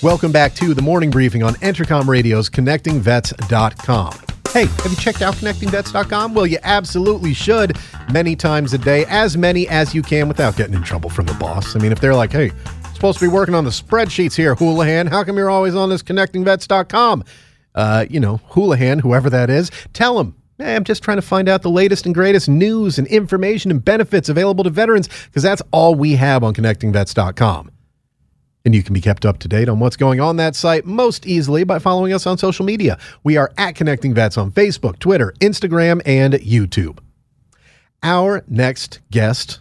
Welcome 0.00 0.30
back 0.30 0.54
to 0.54 0.74
the 0.74 0.82
morning 0.82 1.10
briefing 1.10 1.42
on 1.42 1.54
Entercom 1.54 2.06
Radio's 2.06 2.48
ConnectingVets.com. 2.48 4.12
Hey, 4.52 4.66
have 4.66 4.90
you 4.90 4.96
checked 4.96 5.22
out 5.22 5.34
ConnectingVets.com? 5.34 6.34
Well, 6.34 6.46
you 6.46 6.58
absolutely 6.62 7.34
should 7.34 7.76
many 8.12 8.36
times 8.36 8.72
a 8.72 8.78
day, 8.78 9.04
as 9.08 9.36
many 9.36 9.66
as 9.68 9.96
you 9.96 10.02
can 10.02 10.28
without 10.28 10.56
getting 10.56 10.74
in 10.74 10.84
trouble 10.84 11.10
from 11.10 11.26
the 11.26 11.34
boss. 11.34 11.74
I 11.74 11.80
mean, 11.80 11.90
if 11.90 12.00
they're 12.00 12.14
like, 12.14 12.30
hey, 12.30 12.52
supposed 12.94 13.18
to 13.18 13.24
be 13.24 13.28
working 13.28 13.56
on 13.56 13.64
the 13.64 13.70
spreadsheets 13.70 14.36
here, 14.36 14.54
Houlihan, 14.54 15.08
how 15.08 15.24
come 15.24 15.36
you're 15.36 15.50
always 15.50 15.74
on 15.74 15.88
this 15.88 16.04
ConnectingVets.com? 16.04 17.24
Uh, 17.74 18.06
you 18.08 18.20
know, 18.20 18.36
Houlihan, 18.50 19.00
whoever 19.00 19.28
that 19.30 19.50
is, 19.50 19.72
tell 19.94 20.16
them 20.16 20.36
Hey, 20.58 20.74
I'm 20.74 20.82
just 20.82 21.04
trying 21.04 21.18
to 21.18 21.22
find 21.22 21.48
out 21.48 21.62
the 21.62 21.70
latest 21.70 22.04
and 22.04 22.12
greatest 22.12 22.48
news 22.48 22.98
and 22.98 23.06
information 23.06 23.70
and 23.70 23.84
benefits 23.84 24.28
available 24.28 24.64
to 24.64 24.70
veterans 24.70 25.08
because 25.26 25.44
that's 25.44 25.62
all 25.70 25.94
we 25.94 26.14
have 26.14 26.42
on 26.42 26.52
connectingvets.com. 26.52 27.70
And 28.64 28.74
you 28.74 28.82
can 28.82 28.92
be 28.92 29.00
kept 29.00 29.24
up 29.24 29.38
to 29.38 29.48
date 29.48 29.68
on 29.68 29.78
what's 29.78 29.96
going 29.96 30.20
on 30.20 30.36
that 30.36 30.54
site 30.54 30.84
most 30.84 31.26
easily 31.26 31.64
by 31.64 31.78
following 31.78 32.12
us 32.12 32.26
on 32.26 32.38
social 32.38 32.64
media. 32.64 32.98
We 33.24 33.36
are 33.36 33.52
at 33.56 33.74
Connecting 33.74 34.14
Vets 34.14 34.36
on 34.36 34.50
Facebook, 34.50 34.98
Twitter, 34.98 35.32
Instagram, 35.40 36.02
and 36.04 36.34
YouTube. 36.34 36.98
Our 38.02 38.44
next 38.46 39.00
guest 39.10 39.60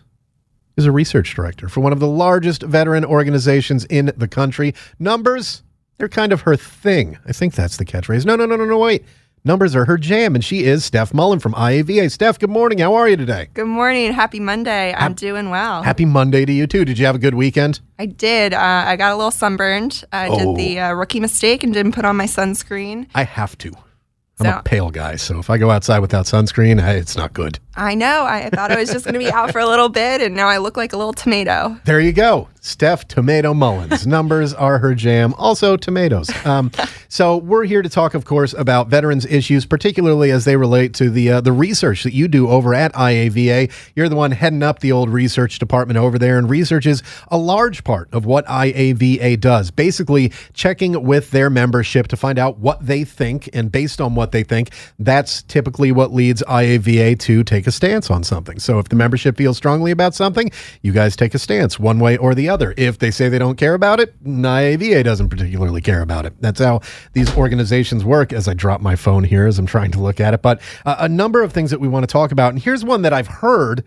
is 0.76 0.86
a 0.86 0.92
research 0.92 1.34
director 1.34 1.70
for 1.70 1.82
one 1.82 1.94
of 1.94 2.00
the 2.00 2.08
largest 2.08 2.62
veteran 2.64 3.04
organizations 3.04 3.86
in 3.86 4.12
the 4.16 4.28
country. 4.28 4.74
Numbers, 5.00 5.64
they're 5.98 6.08
kind 6.08 6.32
of 6.32 6.42
her 6.42 6.56
thing. 6.56 7.18
I 7.26 7.32
think 7.34 7.56
that's 7.56 7.78
the 7.78 7.86
catchphrase. 7.86 8.26
No, 8.26 8.36
no, 8.36 8.46
no, 8.46 8.56
no, 8.56 8.66
no, 8.66 8.78
wait. 8.78 9.04
Numbers 9.48 9.78
are 9.78 9.86
her 9.86 9.98
jam, 9.98 10.36
and 10.36 10.44
she 10.44 10.66
is 10.66 10.84
Steph 10.84 11.14
Mullen 11.14 11.40
from 11.40 11.54
IAVA. 11.54 12.12
Steph, 12.12 12.38
good 12.38 12.50
morning. 12.50 12.80
How 12.80 12.96
are 12.96 13.08
you 13.08 13.16
today? 13.16 13.48
Good 13.54 13.66
morning. 13.66 14.12
Happy 14.12 14.42
Monday. 14.42 14.94
I'm 14.94 15.14
doing 15.14 15.50
well. 15.50 15.84
Happy 15.84 16.04
Monday 16.04 16.44
to 16.44 16.52
you, 16.52 16.68
too. 16.68 16.84
Did 16.84 17.00
you 17.00 17.06
have 17.06 17.16
a 17.16 17.18
good 17.18 17.34
weekend? 17.34 17.80
I 17.98 18.08
did. 18.08 18.54
Uh, 18.54 18.58
I 18.60 18.98
got 18.98 19.14
a 19.14 19.16
little 19.16 19.32
sunburned. 19.32 20.04
I 20.12 20.28
Oh. 20.28 20.38
did 20.38 20.56
the 20.58 20.80
uh, 20.82 20.92
rookie 20.92 21.22
mistake 21.22 21.64
and 21.64 21.74
didn't 21.74 21.94
put 21.94 22.04
on 22.04 22.18
my 22.18 22.26
sunscreen. 22.26 23.08
I 23.16 23.24
have 23.24 23.58
to. 23.60 23.70
I'm 24.42 24.48
So- 24.48 24.58
a 24.60 24.64
pale 24.64 24.90
guy, 24.92 25.16
so 25.16 25.40
if 25.40 25.50
I 25.50 25.58
go 25.58 25.72
outside 25.72 26.00
without 26.00 26.26
sunscreen, 26.26 26.84
I, 26.84 26.96
it's 26.96 27.16
not 27.16 27.32
good. 27.32 27.60
I 27.78 27.94
know. 27.94 28.26
I 28.26 28.50
thought 28.50 28.72
I 28.72 28.78
was 28.78 28.92
just 28.92 29.06
going 29.06 29.14
to 29.14 29.20
be 29.20 29.32
out 29.32 29.52
for 29.52 29.60
a 29.60 29.68
little 29.68 29.88
bit, 29.88 30.20
and 30.22 30.36
now 30.36 30.48
I 30.48 30.58
look 30.58 30.76
like 30.76 30.94
a 30.94 30.98
little 30.98 31.14
tomato. 31.14 31.80
There 31.86 32.00
you 32.00 32.12
go. 32.12 32.50
Steph 32.60 33.08
Tomato 33.08 33.54
Mullins. 33.54 34.06
Numbers 34.08 34.54
are 34.54 34.80
her 34.80 34.94
jam. 34.94 35.34
Also, 35.36 35.78
tomatoes. 35.78 36.30
Um, 36.46 36.72
so 37.08 37.38
we're 37.38 37.64
here 37.64 37.82
to 37.82 37.88
talk, 37.88 38.14
of 38.14 38.26
course, 38.26 38.54
about 38.54 38.90
veterans 38.90 39.26
issues, 39.26 39.66
particularly 39.66 40.32
as 40.32 40.44
they 40.44 40.58
relate 40.58 40.94
to 40.96 41.10
the 41.10 41.32
uh, 41.32 41.42
the 41.42 41.54
research 41.54 42.04
that 42.04 42.14
you 42.14 42.28
do 42.28 42.50
over 42.50 42.74
at 42.74 42.94
IAVA. 42.94 43.72
You're 43.96 44.10
the 44.10 44.16
one 44.16 44.32
heading 44.32 44.64
up 44.64 44.80
the 44.80 44.92
old 44.92 45.10
research 45.10 45.60
department 45.60 45.98
over 45.98 46.20
there, 46.20 46.38
and 46.38 46.50
research 46.50 46.86
is 46.86 47.04
a 47.30 47.38
large 47.38 47.84
part 47.84 48.10
of 48.12 48.26
what 48.26 48.46
IAVA 48.48 49.40
does. 49.40 49.72
Basically, 49.72 50.34
checking 50.54 51.04
with 51.04 51.32
their 51.32 51.50
membership 51.50 52.08
to 52.10 52.18
find 52.18 52.40
out 52.40 52.58
what 52.58 52.86
they 52.86 53.04
think, 53.04 53.50
and 53.54 53.72
based 53.72 54.02
on 54.02 54.16
what 54.16 54.32
they 54.32 54.44
think, 54.44 54.72
that's 55.00 55.44
typically 55.44 55.92
what 55.92 56.14
leads 56.14 56.44
IAVA 56.44 57.20
to 57.20 57.44
take 57.44 57.67
a 57.68 57.72
stance 57.72 58.10
on 58.10 58.24
something. 58.24 58.60
So 58.60 58.80
if 58.80 58.90
the 58.90 58.96
membership 58.96 59.38
feels 59.38 59.58
strongly 59.58 59.92
about 59.92 60.16
something, 60.16 60.52
you 60.82 60.92
guys 60.92 61.16
take 61.16 61.34
a 61.34 61.40
stance 61.40 61.80
one 61.80 62.00
way 62.00 62.18
or 62.18 62.34
the 62.34 62.50
other. 62.50 62.74
If 62.78 63.00
they 63.00 63.12
say 63.12 63.30
they 63.30 63.40
don't 63.40 63.58
care 63.58 63.74
about 63.74 64.00
it, 64.00 64.22
IAVA 64.24 65.04
doesn't 65.04 65.30
particularly 65.30 65.82
care 65.82 66.02
about 66.02 66.26
it. 66.26 66.34
That's 66.42 66.60
how 66.60 66.82
these 67.14 67.36
organizations 67.38 68.04
work. 68.04 68.34
As 68.34 68.48
I 68.48 68.54
drop 68.54 68.82
my 68.82 68.96
phone 68.96 69.24
here 69.24 69.48
as 69.48 69.60
I'm 69.60 69.66
trying 69.66 69.92
to 69.92 70.00
look 70.00 70.20
at 70.20 70.34
it, 70.34 70.42
but 70.42 70.62
uh, 70.86 70.96
a 71.00 71.10
number 71.10 71.44
of 71.44 71.54
things 71.54 71.72
that 71.72 71.80
we 71.80 71.88
want 71.88 72.04
to 72.04 72.12
talk 72.12 72.32
about. 72.32 72.54
And 72.54 72.62
here's 72.62 72.84
one 72.84 73.02
that 73.04 73.14
I've 73.14 73.28
heard 73.28 73.84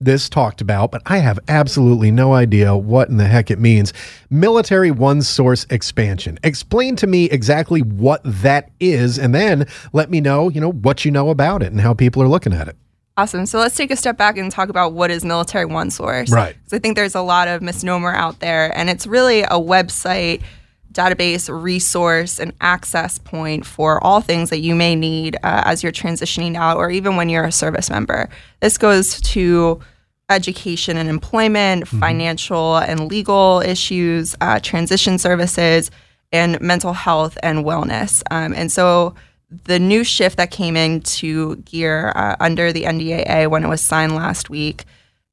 this 0.00 0.28
talked 0.28 0.60
about, 0.60 0.90
but 0.90 1.02
I 1.06 1.18
have 1.18 1.38
absolutely 1.48 2.10
no 2.10 2.34
idea 2.34 2.76
what 2.76 3.08
in 3.08 3.16
the 3.16 3.26
heck 3.26 3.50
it 3.50 3.58
means. 3.58 3.92
Military 4.28 4.90
one 4.90 5.22
source 5.22 5.66
expansion. 5.70 6.38
Explain 6.44 6.96
to 6.96 7.06
me 7.06 7.26
exactly 7.26 7.80
what 7.80 8.20
that 8.24 8.70
is, 8.78 9.18
and 9.18 9.34
then 9.34 9.66
let 9.92 10.10
me 10.10 10.20
know, 10.20 10.48
you 10.48 10.60
know, 10.60 10.72
what 10.72 11.04
you 11.04 11.10
know 11.10 11.30
about 11.30 11.62
it 11.62 11.72
and 11.72 11.80
how 11.80 11.94
people 11.94 12.22
are 12.22 12.28
looking 12.28 12.52
at 12.52 12.68
it. 12.68 12.76
Awesome. 13.18 13.46
So 13.46 13.58
let's 13.58 13.74
take 13.74 13.90
a 13.90 13.96
step 13.96 14.18
back 14.18 14.36
and 14.36 14.52
talk 14.52 14.68
about 14.68 14.92
what 14.92 15.10
is 15.10 15.24
Military 15.24 15.64
One 15.64 15.90
Source. 15.90 16.30
Right. 16.30 16.54
Because 16.54 16.72
I 16.74 16.78
think 16.78 16.96
there's 16.96 17.14
a 17.14 17.22
lot 17.22 17.48
of 17.48 17.62
misnomer 17.62 18.12
out 18.12 18.40
there, 18.40 18.76
and 18.76 18.90
it's 18.90 19.06
really 19.06 19.42
a 19.42 19.52
website 19.52 20.42
database, 20.92 21.48
resource, 21.62 22.40
and 22.40 22.52
access 22.60 23.18
point 23.18 23.66
for 23.66 24.02
all 24.02 24.20
things 24.20 24.50
that 24.50 24.60
you 24.60 24.74
may 24.74 24.96
need 24.96 25.36
uh, 25.36 25.62
as 25.64 25.82
you're 25.82 25.92
transitioning 25.92 26.56
out 26.56 26.78
or 26.78 26.90
even 26.90 27.16
when 27.16 27.28
you're 27.28 27.44
a 27.44 27.52
service 27.52 27.90
member. 27.90 28.28
This 28.60 28.78
goes 28.78 29.20
to 29.20 29.80
education 30.30 30.96
and 30.96 31.08
employment, 31.08 31.84
mm-hmm. 31.84 32.00
financial 32.00 32.78
and 32.78 33.08
legal 33.08 33.60
issues, 33.60 34.34
uh, 34.40 34.58
transition 34.60 35.18
services, 35.18 35.90
and 36.32 36.60
mental 36.60 36.92
health 36.92 37.38
and 37.42 37.64
wellness. 37.64 38.22
Um, 38.30 38.52
and 38.54 38.72
so 38.72 39.14
the 39.48 39.78
new 39.78 40.02
shift 40.02 40.36
that 40.38 40.50
came 40.50 40.76
into 40.76 41.56
gear 41.56 42.12
uh, 42.16 42.36
under 42.40 42.72
the 42.72 42.84
NDAA 42.84 43.48
when 43.48 43.64
it 43.64 43.68
was 43.68 43.80
signed 43.80 44.14
last 44.14 44.50
week 44.50 44.84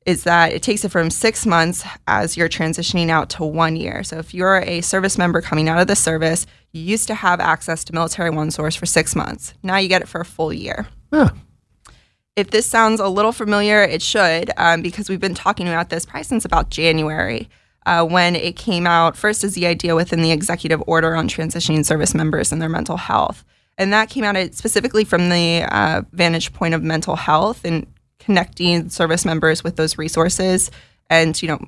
is 0.05 0.23
that 0.23 0.51
it 0.51 0.61
takes 0.61 0.83
it 0.83 0.89
from 0.89 1.09
six 1.09 1.45
months 1.45 1.85
as 2.07 2.35
you're 2.35 2.49
transitioning 2.49 3.09
out 3.09 3.29
to 3.29 3.43
one 3.43 3.75
year. 3.75 4.03
So 4.03 4.17
if 4.17 4.33
you're 4.33 4.57
a 4.57 4.81
service 4.81 5.17
member 5.17 5.41
coming 5.41 5.69
out 5.69 5.79
of 5.79 5.87
the 5.87 5.95
service, 5.95 6.45
you 6.73 6.81
used 6.81 7.07
to 7.07 7.15
have 7.15 7.39
access 7.39 7.83
to 7.85 7.93
Military 7.93 8.29
One 8.29 8.51
Source 8.51 8.75
for 8.75 8.85
six 8.85 9.15
months. 9.15 9.53
Now 9.63 9.77
you 9.77 9.87
get 9.87 10.01
it 10.01 10.07
for 10.07 10.21
a 10.21 10.25
full 10.25 10.51
year. 10.51 10.87
Huh. 11.11 11.29
If 12.35 12.51
this 12.51 12.65
sounds 12.65 12.99
a 12.99 13.07
little 13.07 13.31
familiar, 13.31 13.81
it 13.83 14.01
should, 14.01 14.51
um, 14.57 14.81
because 14.81 15.07
we've 15.07 15.19
been 15.19 15.35
talking 15.35 15.67
about 15.67 15.89
this 15.89 16.05
probably 16.05 16.23
since 16.23 16.45
about 16.45 16.69
January. 16.69 17.49
Uh, 17.85 18.05
when 18.05 18.33
it 18.33 18.55
came 18.55 18.87
out 18.87 19.17
first 19.17 19.43
as 19.43 19.55
the 19.55 19.65
idea 19.65 19.93
within 19.93 20.21
the 20.21 20.31
executive 20.31 20.81
order 20.87 21.17
on 21.17 21.27
transitioning 21.27 21.85
service 21.85 22.15
members 22.15 22.51
and 22.51 22.61
their 22.61 22.69
mental 22.69 22.95
health. 22.95 23.43
And 23.77 23.91
that 23.93 24.09
came 24.09 24.23
out 24.23 24.35
specifically 24.53 25.03
from 25.03 25.29
the 25.29 25.63
uh, 25.69 26.03
vantage 26.11 26.53
point 26.53 26.73
of 26.73 26.83
mental 26.83 27.15
health 27.15 27.65
and 27.65 27.87
connecting 28.19 28.89
service 28.89 29.25
members 29.25 29.63
with 29.63 29.75
those 29.75 29.97
resources 29.97 30.71
and, 31.09 31.39
you 31.41 31.47
know, 31.47 31.59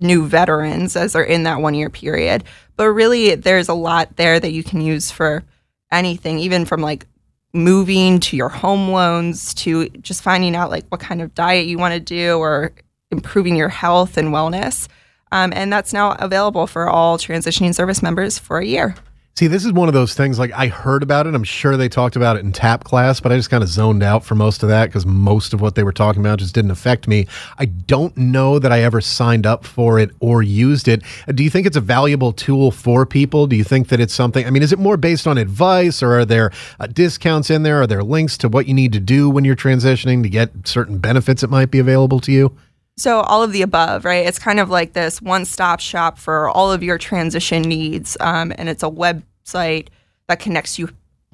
new 0.00 0.26
veterans 0.26 0.96
as 0.96 1.12
they're 1.12 1.22
in 1.22 1.42
that 1.44 1.60
one 1.60 1.74
year 1.74 1.90
period. 1.90 2.44
But 2.76 2.90
really, 2.90 3.34
there's 3.34 3.68
a 3.68 3.74
lot 3.74 4.16
there 4.16 4.38
that 4.38 4.52
you 4.52 4.62
can 4.62 4.80
use 4.80 5.10
for 5.10 5.44
anything, 5.90 6.38
even 6.38 6.64
from 6.64 6.80
like 6.80 7.06
moving 7.52 8.20
to 8.20 8.36
your 8.36 8.48
home 8.48 8.90
loans 8.90 9.54
to 9.54 9.88
just 9.88 10.22
finding 10.22 10.54
out 10.54 10.70
like 10.70 10.86
what 10.88 11.00
kind 11.00 11.22
of 11.22 11.34
diet 11.34 11.66
you 11.66 11.78
want 11.78 11.94
to 11.94 12.00
do 12.00 12.38
or 12.38 12.72
improving 13.10 13.56
your 13.56 13.70
health 13.70 14.16
and 14.16 14.28
wellness. 14.28 14.86
Um, 15.32 15.52
and 15.54 15.72
that's 15.72 15.92
now 15.92 16.12
available 16.12 16.66
for 16.66 16.88
all 16.88 17.18
transitioning 17.18 17.74
service 17.74 18.02
members 18.02 18.38
for 18.38 18.58
a 18.58 18.64
year. 18.64 18.94
See, 19.38 19.46
this 19.46 19.64
is 19.64 19.72
one 19.72 19.86
of 19.86 19.94
those 19.94 20.14
things 20.14 20.36
like 20.36 20.50
I 20.50 20.66
heard 20.66 21.04
about 21.04 21.28
it. 21.28 21.34
I'm 21.36 21.44
sure 21.44 21.76
they 21.76 21.88
talked 21.88 22.16
about 22.16 22.36
it 22.36 22.40
in 22.40 22.50
TAP 22.50 22.82
class, 22.82 23.20
but 23.20 23.30
I 23.30 23.36
just 23.36 23.50
kind 23.50 23.62
of 23.62 23.68
zoned 23.68 24.02
out 24.02 24.24
for 24.24 24.34
most 24.34 24.64
of 24.64 24.68
that 24.68 24.86
because 24.86 25.06
most 25.06 25.54
of 25.54 25.60
what 25.60 25.76
they 25.76 25.84
were 25.84 25.92
talking 25.92 26.20
about 26.20 26.40
just 26.40 26.56
didn't 26.56 26.72
affect 26.72 27.06
me. 27.06 27.28
I 27.56 27.66
don't 27.66 28.16
know 28.16 28.58
that 28.58 28.72
I 28.72 28.82
ever 28.82 29.00
signed 29.00 29.46
up 29.46 29.64
for 29.64 30.00
it 30.00 30.10
or 30.18 30.42
used 30.42 30.88
it. 30.88 31.04
Uh, 31.28 31.30
do 31.30 31.44
you 31.44 31.50
think 31.50 31.68
it's 31.68 31.76
a 31.76 31.80
valuable 31.80 32.32
tool 32.32 32.72
for 32.72 33.06
people? 33.06 33.46
Do 33.46 33.54
you 33.54 33.62
think 33.62 33.90
that 33.90 34.00
it's 34.00 34.12
something? 34.12 34.44
I 34.44 34.50
mean, 34.50 34.64
is 34.64 34.72
it 34.72 34.80
more 34.80 34.96
based 34.96 35.28
on 35.28 35.38
advice 35.38 36.02
or 36.02 36.18
are 36.18 36.24
there 36.24 36.50
uh, 36.80 36.88
discounts 36.88 37.48
in 37.48 37.62
there? 37.62 37.80
Are 37.82 37.86
there 37.86 38.02
links 38.02 38.38
to 38.38 38.48
what 38.48 38.66
you 38.66 38.74
need 38.74 38.92
to 38.94 39.00
do 39.00 39.30
when 39.30 39.44
you're 39.44 39.54
transitioning 39.54 40.24
to 40.24 40.28
get 40.28 40.50
certain 40.66 40.98
benefits 40.98 41.42
that 41.42 41.48
might 41.48 41.70
be 41.70 41.78
available 41.78 42.18
to 42.18 42.32
you? 42.32 42.56
So, 42.98 43.20
all 43.20 43.44
of 43.44 43.52
the 43.52 43.62
above, 43.62 44.04
right? 44.04 44.26
It's 44.26 44.40
kind 44.40 44.58
of 44.58 44.70
like 44.70 44.92
this 44.92 45.22
one 45.22 45.44
stop 45.44 45.78
shop 45.78 46.18
for 46.18 46.48
all 46.48 46.72
of 46.72 46.82
your 46.82 46.98
transition 46.98 47.62
needs. 47.62 48.16
Um, 48.18 48.52
and 48.58 48.68
it's 48.68 48.82
a 48.82 48.90
website 48.90 49.88
that 50.26 50.40
connects 50.40 50.80
you 50.80 50.90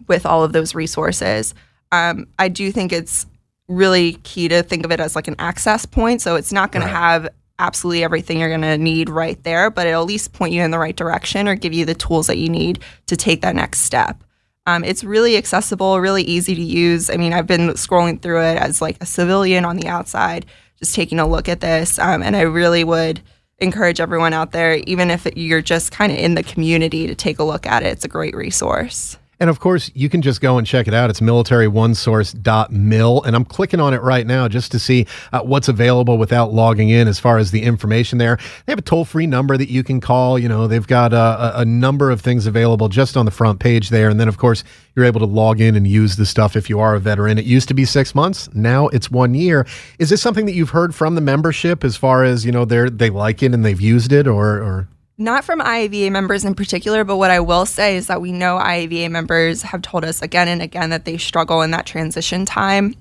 with 0.07 0.27
all 0.27 0.45
of 0.45 0.53
those 0.53 0.75
resources. 0.75 1.55
Um, 1.91 2.27
I 2.39 2.49
do 2.49 2.71
think 2.71 2.93
it's 2.93 3.25
really 3.67 4.15
key 4.25 4.47
to 4.49 4.63
think 4.63 4.85
of 4.85 4.93
it 4.93 5.01
as 5.01 5.17
like 5.17 5.27
an 5.27 5.37
access 5.39 5.87
point. 5.87 6.21
So, 6.21 6.37
it's 6.37 6.53
not 6.53 6.71
going 6.71 6.85
right. 6.85 6.91
to 6.91 6.97
have 6.97 7.29
absolutely 7.59 8.05
everything 8.05 8.41
you're 8.41 8.51
going 8.51 8.61
to 8.61 8.77
need 8.77 9.09
right 9.09 9.43
there, 9.43 9.71
but 9.71 9.87
it'll 9.87 10.03
at 10.03 10.07
least 10.07 10.35
point 10.35 10.53
you 10.53 10.63
in 10.63 10.71
the 10.71 10.79
right 10.79 10.97
direction 10.97 11.49
or 11.49 11.55
give 11.55 11.73
you 11.73 11.87
the 11.87 11.95
tools 11.95 12.27
that 12.27 12.37
you 12.37 12.51
need 12.51 12.81
to 13.07 13.17
take 13.17 13.41
that 13.41 13.55
next 13.55 13.81
step. 13.81 14.23
Um, 14.67 14.85
it's 14.85 15.05
really 15.05 15.37
accessible, 15.37 16.01
really 16.01 16.25
easy 16.25 16.55
to 16.55 16.63
use. 16.63 17.11
I 17.11 17.17
mean, 17.17 17.33
I've 17.33 17.47
been 17.47 17.71
scrolling 17.71 18.21
through 18.21 18.43
it 18.43 18.57
as 18.57 18.83
like 18.83 18.97
a 19.01 19.07
civilian 19.07 19.65
on 19.65 19.77
the 19.77 19.89
outside 19.89 20.47
just 20.85 20.95
taking 20.95 21.19
a 21.19 21.27
look 21.27 21.49
at 21.49 21.61
this. 21.61 21.99
Um, 21.99 22.23
and 22.23 22.37
I 22.37 22.43
really 22.43 22.85
would 22.85 23.23
encourage 23.59 24.01
everyone 24.01 24.35
out 24.35 24.53
there, 24.53 24.75
even 24.87 25.11
if 25.11 25.27
you're 25.35 25.63
just 25.63 25.91
kind 25.91 26.13
of 26.13 26.19
in 26.19 26.35
the 26.35 26.43
community, 26.43 27.07
to 27.07 27.15
take 27.15 27.39
a 27.39 27.45
look 27.45 27.67
at 27.67 27.83
it. 27.83 27.87
It's 27.87 28.05
a 28.05 28.09
great 28.09 28.37
resource. 28.37 29.17
And 29.41 29.51
of 29.51 29.61
course, 29.61 29.91
you 29.95 30.09
can 30.09 30.23
just 30.23 30.41
go 30.41 30.59
and 30.59 30.67
check 30.67 30.89
it 30.89 30.95
out. 30.95 31.11
It's 31.11 31.21
militaryonesource.mil. 31.21 33.23
And 33.23 33.37
I'm 33.37 33.45
clicking 33.45 33.81
on 33.81 33.95
it 33.95 34.03
right 34.03 34.27
now 34.27 34.49
just 34.49 34.73
to 34.73 34.79
see 34.79 35.07
uh, 35.33 35.43
what's 35.43 35.69
available 35.69 36.19
without 36.19 36.53
logging 36.53 36.91
in 36.91 37.09
as 37.09 37.19
far 37.19 37.39
as 37.39 37.51
the 37.51 37.63
information 37.63 38.19
there. 38.19 38.37
They 38.67 38.73
have 38.73 38.79
a 38.79 38.83
toll 38.83 39.05
free 39.05 39.27
number 39.27 39.57
that 39.57 39.71
you 39.71 39.83
can 39.83 40.01
call. 40.01 40.39
You 40.39 40.49
know, 40.49 40.67
they've 40.67 40.87
got 40.87 41.13
a, 41.13 41.61
a, 41.61 41.65
number 41.65 42.11
of 42.11 42.21
things 42.21 42.47
available 42.47 42.89
just 42.89 43.17
on 43.17 43.25
the 43.25 43.31
front 43.31 43.59
page 43.59 43.89
there. 43.89 44.09
And 44.09 44.21
then, 44.21 44.29
of 44.29 44.39
course, 44.39 44.65
you're 44.95 45.05
able 45.05 45.21
to 45.21 45.27
log 45.27 45.61
in 45.61 45.75
and 45.75 45.87
use 45.87 46.17
the 46.17 46.27
stuff 46.27 46.57
if 46.57 46.71
you 46.71 46.81
are 46.81 46.95
a 46.95 47.01
veteran. 47.01 47.39
It 47.39 47.45
used 47.45 47.69
to 47.69 47.75
be 47.75 47.85
six 47.85 48.15
months. 48.15 48.49
Now 48.55 48.89
it's 48.89 49.11
one 49.11 49.35
year. 49.35 49.67
Is 49.99 50.11
this 50.11 50.23
something 50.23 50.47
that 50.47 50.55
you've 50.55 50.71
heard 50.71 50.95
from 50.95 51.17
the 51.17 51.21
membership 51.21 51.85
as 51.85 51.97
far 51.97 52.25
as, 52.25 52.47
you 52.47 52.53
know, 52.53 52.65
they're, 52.65 52.91
they 52.91 53.11
like 53.11 53.43
it 53.43 53.53
and 53.53 53.65
they've 53.65 53.81
used 53.81 54.13
it 54.13 54.29
or, 54.29 54.63
or 54.63 54.89
not 55.17 55.45
from 55.45 55.61
IAVA 55.61 56.11
members 56.11 56.45
in 56.45 56.55
particular, 56.55 57.05
but 57.05 57.17
what 57.17 57.31
I 57.31 57.41
will 57.41 57.67
say 57.67 57.97
is 57.97 58.09
that 58.09 58.21
we 58.21 58.33
know 58.33 58.59
IAVA 58.59 59.11
members 59.11 59.63
have 59.63 59.83
told 59.83 60.05
us 60.05 60.23
again 60.23 60.49
and 60.49 60.61
again 60.61 60.91
that 60.91 61.05
they 61.05 61.19
struggle 61.19 61.63
in 61.63 61.71
that 61.71 61.87
transition 61.87 62.45
time. 62.45 62.95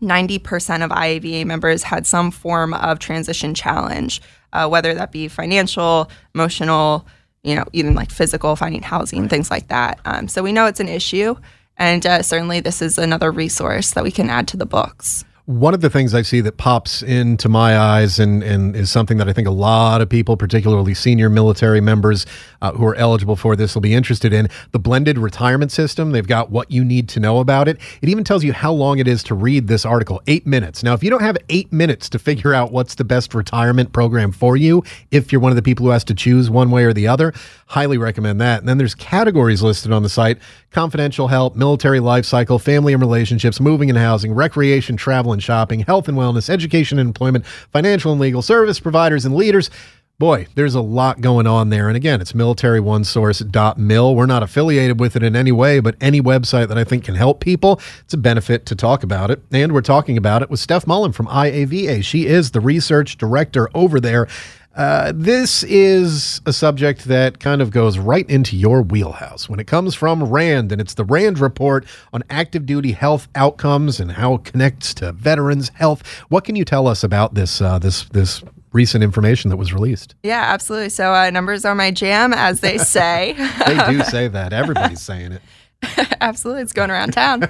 90% 0.00 0.84
of 0.84 0.90
IAVA 0.90 1.44
members 1.44 1.82
had 1.82 2.06
some 2.06 2.30
form 2.30 2.74
of 2.74 3.00
transition 3.00 3.54
challenge, 3.54 4.22
uh, 4.52 4.68
whether 4.68 4.94
that 4.94 5.10
be 5.10 5.26
financial, 5.26 6.08
emotional, 6.34 7.06
you 7.42 7.56
know, 7.56 7.64
even 7.72 7.94
like 7.94 8.10
physical, 8.10 8.54
finding 8.54 8.82
housing, 8.82 9.28
things 9.28 9.50
like 9.50 9.68
that. 9.68 9.98
Um, 10.04 10.28
so 10.28 10.42
we 10.42 10.52
know 10.52 10.66
it's 10.66 10.80
an 10.80 10.88
issue. 10.88 11.34
And 11.76 12.04
uh, 12.04 12.22
certainly, 12.22 12.60
this 12.60 12.82
is 12.82 12.98
another 12.98 13.30
resource 13.30 13.92
that 13.92 14.02
we 14.02 14.10
can 14.10 14.30
add 14.30 14.48
to 14.48 14.56
the 14.56 14.66
books. 14.66 15.24
One 15.48 15.72
of 15.72 15.80
the 15.80 15.88
things 15.88 16.12
I 16.12 16.20
see 16.20 16.42
that 16.42 16.58
pops 16.58 17.02
into 17.02 17.48
my 17.48 17.78
eyes 17.78 18.18
and, 18.18 18.42
and 18.42 18.76
is 18.76 18.90
something 18.90 19.16
that 19.16 19.30
I 19.30 19.32
think 19.32 19.48
a 19.48 19.50
lot 19.50 20.02
of 20.02 20.08
people, 20.10 20.36
particularly 20.36 20.92
senior 20.92 21.30
military 21.30 21.80
members 21.80 22.26
uh, 22.60 22.72
who 22.72 22.84
are 22.84 22.94
eligible 22.96 23.34
for 23.34 23.56
this, 23.56 23.74
will 23.74 23.80
be 23.80 23.94
interested 23.94 24.34
in 24.34 24.50
the 24.72 24.78
blended 24.78 25.16
retirement 25.16 25.72
system. 25.72 26.12
They've 26.12 26.26
got 26.26 26.50
what 26.50 26.70
you 26.70 26.84
need 26.84 27.08
to 27.08 27.20
know 27.20 27.38
about 27.40 27.66
it. 27.66 27.78
It 28.02 28.10
even 28.10 28.24
tells 28.24 28.44
you 28.44 28.52
how 28.52 28.74
long 28.74 28.98
it 28.98 29.08
is 29.08 29.22
to 29.22 29.34
read 29.34 29.68
this 29.68 29.86
article 29.86 30.20
eight 30.26 30.46
minutes. 30.46 30.82
Now, 30.82 30.92
if 30.92 31.02
you 31.02 31.08
don't 31.08 31.22
have 31.22 31.38
eight 31.48 31.72
minutes 31.72 32.10
to 32.10 32.18
figure 32.18 32.52
out 32.52 32.70
what's 32.70 32.96
the 32.96 33.04
best 33.04 33.32
retirement 33.32 33.94
program 33.94 34.32
for 34.32 34.54
you, 34.54 34.84
if 35.10 35.32
you're 35.32 35.40
one 35.40 35.50
of 35.52 35.56
the 35.56 35.62
people 35.62 35.86
who 35.86 35.92
has 35.92 36.04
to 36.04 36.14
choose 36.14 36.50
one 36.50 36.70
way 36.70 36.84
or 36.84 36.92
the 36.92 37.08
other, 37.08 37.32
highly 37.68 37.96
recommend 37.96 38.38
that. 38.42 38.58
And 38.58 38.68
then 38.68 38.76
there's 38.76 38.94
categories 38.94 39.62
listed 39.62 39.92
on 39.92 40.02
the 40.02 40.10
site 40.10 40.36
confidential 40.72 41.28
help, 41.28 41.56
military 41.56 42.00
life 42.00 42.26
cycle, 42.26 42.58
family 42.58 42.92
and 42.92 43.00
relationships, 43.00 43.58
moving 43.58 43.88
and 43.88 43.98
housing, 43.98 44.34
recreation, 44.34 44.98
travel 44.98 45.32
shopping, 45.42 45.80
health 45.80 46.08
and 46.08 46.16
wellness, 46.16 46.50
education 46.50 46.98
and 46.98 47.08
employment, 47.08 47.46
financial 47.46 48.12
and 48.12 48.20
legal 48.20 48.42
service 48.42 48.80
providers 48.80 49.24
and 49.24 49.34
leaders. 49.34 49.70
Boy, 50.18 50.48
there's 50.56 50.74
a 50.74 50.80
lot 50.80 51.20
going 51.20 51.46
on 51.46 51.70
there. 51.70 51.86
And 51.86 51.96
again, 51.96 52.20
it's 52.20 52.32
militaryonesource.mil. 52.32 54.16
We're 54.16 54.26
not 54.26 54.42
affiliated 54.42 54.98
with 54.98 55.14
it 55.14 55.22
in 55.22 55.36
any 55.36 55.52
way, 55.52 55.78
but 55.78 55.94
any 56.00 56.20
website 56.20 56.66
that 56.66 56.76
I 56.76 56.82
think 56.82 57.04
can 57.04 57.14
help 57.14 57.38
people, 57.38 57.80
it's 58.00 58.14
a 58.14 58.18
benefit 58.18 58.66
to 58.66 58.74
talk 58.74 59.04
about 59.04 59.30
it. 59.30 59.40
And 59.52 59.70
we're 59.72 59.80
talking 59.80 60.16
about 60.16 60.42
it 60.42 60.50
with 60.50 60.58
Steph 60.58 60.88
Mullen 60.88 61.12
from 61.12 61.28
IAVA. 61.28 62.02
She 62.02 62.26
is 62.26 62.50
the 62.50 62.60
research 62.60 63.16
director 63.16 63.70
over 63.74 64.00
there. 64.00 64.26
Uh, 64.74 65.12
this 65.12 65.64
is 65.64 66.40
a 66.46 66.52
subject 66.52 67.06
that 67.06 67.40
kind 67.40 67.60
of 67.60 67.72
goes 67.72 67.98
right 67.98 68.28
into 68.30 68.56
your 68.56 68.80
wheelhouse 68.80 69.48
when 69.48 69.58
it 69.58 69.66
comes 69.66 69.92
from 69.94 70.22
RAND, 70.22 70.70
and 70.70 70.80
it's 70.80 70.94
the 70.94 71.04
RAND 71.04 71.40
report 71.40 71.84
on 72.12 72.22
active 72.30 72.64
duty 72.64 72.92
health 72.92 73.26
outcomes 73.34 73.98
and 73.98 74.12
how 74.12 74.34
it 74.34 74.44
connects 74.44 74.94
to 74.94 75.10
veterans' 75.10 75.70
health. 75.70 76.06
What 76.28 76.44
can 76.44 76.54
you 76.54 76.64
tell 76.64 76.86
us 76.86 77.02
about 77.02 77.34
this 77.34 77.60
uh, 77.60 77.80
this 77.80 78.04
this 78.10 78.44
recent 78.72 79.02
information 79.02 79.50
that 79.50 79.56
was 79.56 79.72
released? 79.72 80.14
Yeah, 80.22 80.44
absolutely. 80.46 80.90
So 80.90 81.12
uh, 81.12 81.30
numbers 81.30 81.64
are 81.64 81.74
my 81.74 81.90
jam, 81.90 82.32
as 82.32 82.60
they 82.60 82.78
say. 82.78 83.32
they 83.66 83.78
do 83.90 84.04
say 84.04 84.28
that. 84.28 84.52
Everybody's 84.52 85.02
saying 85.02 85.32
it. 85.32 85.42
Absolutely, 86.20 86.62
it's 86.62 86.72
going 86.72 86.90
around 86.90 87.12
town. 87.12 87.44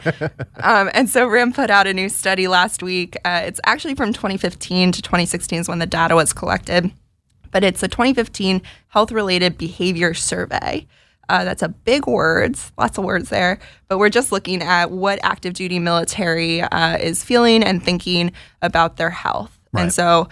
um, 0.62 0.90
and 0.92 1.08
so 1.08 1.26
RAND 1.26 1.54
put 1.54 1.70
out 1.70 1.86
a 1.86 1.94
new 1.94 2.08
study 2.08 2.46
last 2.46 2.82
week. 2.82 3.16
Uh, 3.24 3.42
it's 3.44 3.60
actually 3.64 3.94
from 3.94 4.12
2015 4.12 4.92
to 4.92 5.02
2016 5.02 5.60
is 5.60 5.68
when 5.68 5.78
the 5.78 5.86
data 5.86 6.14
was 6.14 6.32
collected 6.32 6.90
but 7.50 7.64
it's 7.64 7.82
a 7.82 7.88
2015 7.88 8.62
health 8.88 9.12
related 9.12 9.58
behavior 9.58 10.14
survey. 10.14 10.86
Uh, 11.28 11.44
that's 11.44 11.62
a 11.62 11.68
big 11.68 12.06
words, 12.06 12.72
lots 12.78 12.96
of 12.96 13.04
words 13.04 13.28
there. 13.28 13.58
But 13.88 13.98
we're 13.98 14.08
just 14.08 14.32
looking 14.32 14.62
at 14.62 14.90
what 14.90 15.18
active 15.22 15.52
duty 15.52 15.78
military 15.78 16.62
uh, 16.62 16.96
is 16.96 17.22
feeling 17.22 17.62
and 17.62 17.82
thinking 17.82 18.32
about 18.62 18.96
their 18.96 19.10
health. 19.10 19.58
Right. 19.72 19.82
And 19.82 19.92
so 19.92 20.28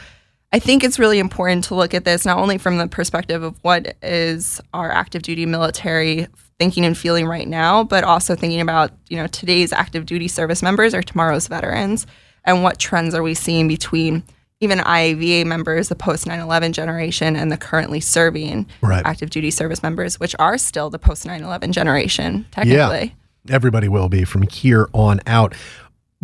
I 0.52 0.58
think 0.58 0.84
it's 0.84 0.98
really 0.98 1.18
important 1.18 1.64
to 1.64 1.74
look 1.74 1.92
at 1.92 2.04
this 2.04 2.24
not 2.24 2.38
only 2.38 2.56
from 2.56 2.78
the 2.78 2.88
perspective 2.88 3.42
of 3.42 3.58
what 3.62 3.94
is 4.02 4.60
our 4.72 4.90
active 4.90 5.22
duty 5.22 5.44
military 5.44 6.28
thinking 6.58 6.86
and 6.86 6.96
feeling 6.96 7.26
right 7.26 7.46
now, 7.46 7.84
but 7.84 8.04
also 8.04 8.34
thinking 8.34 8.60
about 8.62 8.92
you 9.08 9.18
know 9.18 9.26
today's 9.26 9.72
active 9.72 10.06
duty 10.06 10.28
service 10.28 10.62
members 10.62 10.94
or 10.94 11.02
tomorrow's 11.02 11.48
veterans 11.48 12.06
and 12.44 12.62
what 12.62 12.78
trends 12.78 13.14
are 13.14 13.22
we 13.22 13.34
seeing 13.34 13.68
between 13.68 14.22
even 14.60 14.78
IAVA 14.78 15.44
members, 15.44 15.88
the 15.88 15.94
post 15.94 16.26
9 16.26 16.38
11 16.40 16.72
generation, 16.72 17.36
and 17.36 17.52
the 17.52 17.56
currently 17.56 18.00
serving 18.00 18.66
Right. 18.80 19.02
active 19.04 19.30
duty 19.30 19.50
service 19.50 19.82
members, 19.82 20.18
which 20.18 20.34
are 20.38 20.56
still 20.58 20.88
the 20.90 20.98
post 20.98 21.26
9 21.26 21.42
11 21.42 21.72
generation, 21.72 22.46
technically. 22.50 23.14
Yeah, 23.46 23.54
everybody 23.54 23.88
will 23.88 24.08
be 24.08 24.24
from 24.24 24.42
here 24.42 24.88
on 24.92 25.20
out. 25.26 25.54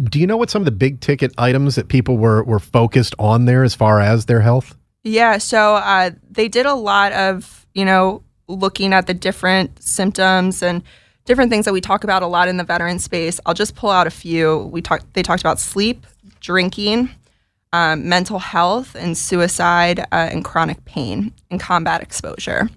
Do 0.03 0.19
you 0.19 0.27
know 0.27 0.39
what 0.39 0.49
some 0.51 0.63
of 0.63 0.67
the 0.67 0.71
big 0.73 1.01
ticket 1.01 1.33
items 1.37 1.75
that 1.75 1.89
people 1.89 2.17
were 2.17 2.43
were 2.45 2.59
focused 2.59 3.15
on 3.19 3.45
there 3.45 3.63
as 3.65 3.75
far 3.75 4.01
as 4.01 4.25
their 4.25 4.41
health? 4.41 4.75
Yeah, 5.05 5.39
so 5.39 5.75
uh, 5.77 6.11
they 6.31 6.49
did 6.49 6.65
a 6.65 6.75
lot 6.75 7.13
of, 7.13 7.67
you 7.75 7.85
know, 7.85 8.23
looking 8.49 8.93
at 8.95 9.07
the 9.07 9.15
different 9.15 9.83
symptoms 9.83 10.63
and 10.63 10.83
different 11.27 11.51
things 11.51 11.65
that 11.67 11.73
we 11.73 11.81
talk 11.81 12.05
about 12.05 12.23
a 12.23 12.27
lot 12.27 12.49
in 12.49 12.57
the 12.57 12.65
veteran 12.65 12.99
space. 12.99 13.39
I'll 13.45 13.55
just 13.55 13.75
pull 13.75 13.91
out 13.91 14.07
a 14.07 14.11
few. 14.11 14.59
We 14.73 14.81
talked. 14.81 15.13
They 15.13 15.23
talked 15.23 15.43
about 15.43 15.61
sleep, 15.61 16.07
drinking, 16.41 17.11
um, 17.73 18.09
mental 18.09 18.39
health, 18.39 18.95
and 18.95 19.17
suicide, 19.17 20.01
uh, 20.01 20.05
and 20.33 20.45
chronic 20.45 20.85
pain 20.85 21.33
and 21.51 21.59
combat 21.61 22.03
exposure, 22.03 22.69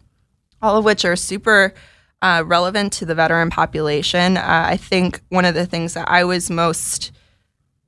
all 0.62 0.78
of 0.78 0.86
which 0.86 1.04
are 1.06 1.16
super 1.16 1.74
uh, 2.22 2.44
relevant 2.46 2.94
to 2.94 3.06
the 3.06 3.14
veteran 3.16 3.50
population. 3.50 4.38
Uh, 4.38 4.66
I 4.70 4.78
think 4.78 5.22
one 5.30 5.46
of 5.46 5.54
the 5.54 5.66
things 5.66 5.94
that 5.96 6.10
I 6.10 6.24
was 6.24 6.50
most 6.50 7.12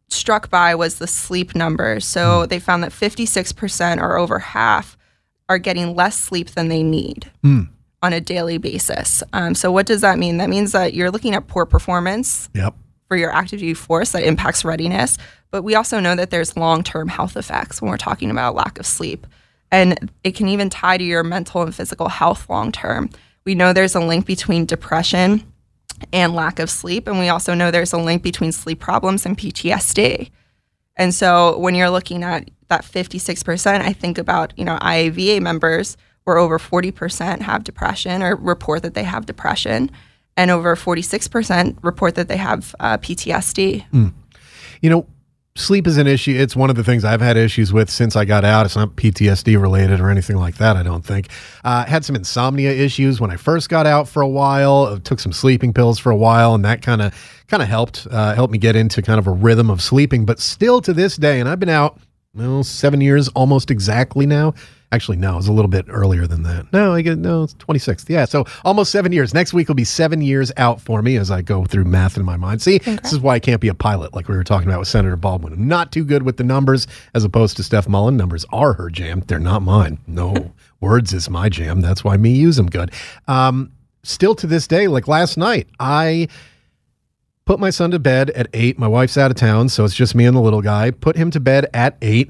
struck 0.09 0.49
by 0.49 0.75
was 0.75 0.99
the 0.99 1.07
sleep 1.07 1.55
numbers. 1.55 2.05
So 2.05 2.45
they 2.45 2.59
found 2.59 2.83
that 2.83 2.91
56% 2.91 4.01
or 4.01 4.17
over 4.17 4.39
half 4.39 4.97
are 5.49 5.57
getting 5.57 5.95
less 5.95 6.17
sleep 6.17 6.51
than 6.51 6.67
they 6.69 6.83
need 6.83 7.31
on 7.43 8.13
a 8.13 8.21
daily 8.21 8.57
basis. 8.57 9.23
Um, 9.33 9.55
so 9.55 9.71
what 9.71 9.85
does 9.85 10.01
that 10.01 10.19
mean? 10.19 10.37
That 10.37 10.49
means 10.49 10.71
that 10.73 10.93
you're 10.93 11.11
looking 11.11 11.33
at 11.35 11.47
poor 11.47 11.65
performance 11.65 12.49
Yep. 12.53 12.75
for 13.07 13.17
your 13.17 13.31
active 13.33 13.59
duty 13.59 13.73
force 13.73 14.11
that 14.11 14.23
impacts 14.23 14.63
readiness. 14.63 15.17
But 15.51 15.63
we 15.63 15.75
also 15.75 15.99
know 15.99 16.15
that 16.15 16.29
there's 16.29 16.57
long 16.57 16.83
term 16.83 17.07
health 17.07 17.37
effects 17.37 17.81
when 17.81 17.89
we're 17.89 17.97
talking 17.97 18.31
about 18.31 18.55
lack 18.55 18.79
of 18.79 18.85
sleep. 18.85 19.25
And 19.71 20.11
it 20.23 20.35
can 20.35 20.47
even 20.47 20.69
tie 20.69 20.97
to 20.97 21.03
your 21.03 21.23
mental 21.23 21.61
and 21.61 21.75
physical 21.75 22.09
health 22.09 22.49
long 22.49 22.71
term. 22.71 23.09
We 23.45 23.55
know 23.55 23.73
there's 23.73 23.95
a 23.95 23.99
link 23.99 24.25
between 24.25 24.65
depression 24.65 25.43
and 26.13 26.33
lack 26.33 26.59
of 26.59 26.69
sleep. 26.69 27.07
And 27.07 27.19
we 27.19 27.29
also 27.29 27.53
know 27.53 27.71
there's 27.71 27.93
a 27.93 27.97
link 27.97 28.23
between 28.23 28.51
sleep 28.51 28.79
problems 28.79 29.25
and 29.25 29.37
PTSD. 29.37 30.29
And 30.95 31.13
so 31.13 31.57
when 31.59 31.75
you're 31.75 31.89
looking 31.89 32.23
at 32.23 32.49
that 32.69 32.83
56%, 32.83 33.81
I 33.81 33.93
think 33.93 34.17
about, 34.17 34.53
you 34.57 34.65
know, 34.65 34.77
IAVA 34.77 35.41
members 35.41 35.95
where 36.23 36.37
over 36.37 36.59
40% 36.59 37.41
have 37.41 37.63
depression 37.63 38.21
or 38.21 38.35
report 38.35 38.81
that 38.83 38.93
they 38.93 39.03
have 39.03 39.25
depression. 39.25 39.91
And 40.35 40.51
over 40.51 40.75
46% 40.75 41.77
report 41.81 42.15
that 42.15 42.27
they 42.27 42.37
have 42.37 42.75
uh, 42.79 42.97
PTSD. 42.97 43.85
You 44.81 44.89
know, 44.89 45.07
sleep 45.57 45.87
is 45.87 45.97
an 45.97 46.07
issue. 46.07 46.35
It's 46.37 46.55
one 46.55 46.69
of 46.69 46.75
the 46.75 46.83
things 46.83 47.03
I've 47.03 47.21
had 47.21 47.35
issues 47.35 47.73
with 47.73 47.89
since 47.89 48.15
I 48.15 48.25
got 48.25 48.45
out. 48.45 48.65
It's 48.65 48.75
not 48.75 48.95
PTSD 48.95 49.59
related 49.59 49.99
or 49.99 50.09
anything 50.09 50.37
like 50.37 50.57
that, 50.57 50.77
I 50.77 50.83
don't 50.83 51.05
think. 51.05 51.29
Uh, 51.63 51.85
had 51.85 52.05
some 52.05 52.15
insomnia 52.15 52.71
issues 52.71 53.19
when 53.19 53.31
I 53.31 53.35
first 53.35 53.69
got 53.69 53.85
out 53.85 54.07
for 54.07 54.21
a 54.21 54.27
while. 54.27 54.99
Took 54.99 55.19
some 55.19 55.33
sleeping 55.33 55.73
pills 55.73 55.99
for 55.99 56.11
a 56.11 56.15
while, 56.15 56.53
and 56.53 56.63
that 56.63 56.81
kind 56.81 57.01
of 57.01 57.13
kind 57.47 57.63
of 57.63 57.69
helped 57.69 58.07
uh, 58.11 58.35
helped 58.35 58.51
me 58.51 58.57
get 58.57 58.75
into 58.75 59.01
kind 59.01 59.19
of 59.19 59.27
a 59.27 59.31
rhythm 59.31 59.69
of 59.69 59.81
sleeping. 59.81 60.25
But 60.25 60.39
still 60.39 60.81
to 60.81 60.93
this 60.93 61.17
day, 61.17 61.39
and 61.39 61.49
I've 61.49 61.59
been 61.59 61.69
out 61.69 61.99
well, 62.34 62.63
seven 62.63 63.01
years 63.01 63.28
almost 63.30 63.71
exactly 63.71 64.25
now. 64.25 64.53
Actually, 64.93 65.17
no, 65.17 65.34
it 65.34 65.38
was 65.38 65.47
a 65.49 65.51
little 65.51 65.67
bit 65.67 65.86
earlier 65.89 66.25
than 66.28 66.43
that. 66.43 66.71
No, 66.71 66.93
I 66.93 67.01
get 67.01 67.17
no, 67.17 67.43
it's 67.43 67.53
26th. 67.55 68.07
Yeah, 68.07 68.23
so 68.23 68.45
almost 68.63 68.89
seven 68.89 69.11
years. 69.11 69.34
Next 69.34 69.53
week 69.53 69.67
will 69.67 69.75
be 69.75 69.84
seven 69.84 70.21
years 70.21 70.49
out 70.55 70.80
for 70.80 71.01
me 71.01 71.17
as 71.17 71.30
I 71.30 71.41
go 71.41 71.65
through 71.65 71.84
math 71.84 72.15
in 72.15 72.23
my 72.23 72.38
mind. 72.38 72.61
See, 72.61 72.78
this 72.78 73.11
is 73.11 73.19
why 73.19 73.36
I 73.36 73.39
can't 73.39 73.59
be 73.59 73.67
a 73.67 73.73
pilot, 73.73 74.13
like 74.13 74.30
we 74.30 74.38
were 74.38 74.45
talking 74.45 74.69
about 74.69 74.80
with 74.80 74.88
Senator 74.88 75.17
Baldwin. 75.17 75.51
I'm 75.51 75.67
not 75.67 75.91
too 75.91 76.05
good 76.05 76.23
with 76.23 76.38
the 76.38 76.45
numbers, 76.45 76.88
as 77.13 77.25
opposed 77.25 77.57
to 77.57 77.63
Steph 77.63 77.89
Mullen. 77.89 78.15
Numbers 78.15 78.45
are 78.53 78.73
her 78.73 78.89
jam; 78.89 79.23
they're 79.28 79.39
not 79.39 79.61
mine. 79.61 79.99
No, 80.07 80.53
words 80.80 81.11
is 81.11 81.30
my 81.30 81.49
jam. 81.49 81.82
That's 81.82 82.05
why 82.05 82.15
me 82.15 82.32
use 82.32 82.55
them 82.55 82.67
good. 82.67 82.93
Um, 83.28 83.73
still 84.03 84.36
to 84.36 84.47
this 84.47 84.67
day, 84.67 84.88
like 84.88 85.09
last 85.09 85.38
night, 85.38 85.67
I 85.82 86.30
put 87.47 87.59
my 87.59 87.71
son 87.71 87.89
to 87.91 87.99
bed 87.99 88.29
at 88.31 88.47
eight. 88.53 88.77
My 88.77 88.87
wife's 88.87 89.17
out 89.17 89.31
of 89.31 89.37
town, 89.37 89.69
so 89.69 89.83
it's 89.85 89.95
just 89.95 90.13
me 90.13 90.25
and 90.25 90.35
the 90.35 90.41
little 90.41 90.61
guy. 90.61 90.91
Put 90.91 91.15
him 91.15 91.31
to 91.31 91.39
bed 91.39 91.67
at 91.73 91.97
eight. 92.03 92.29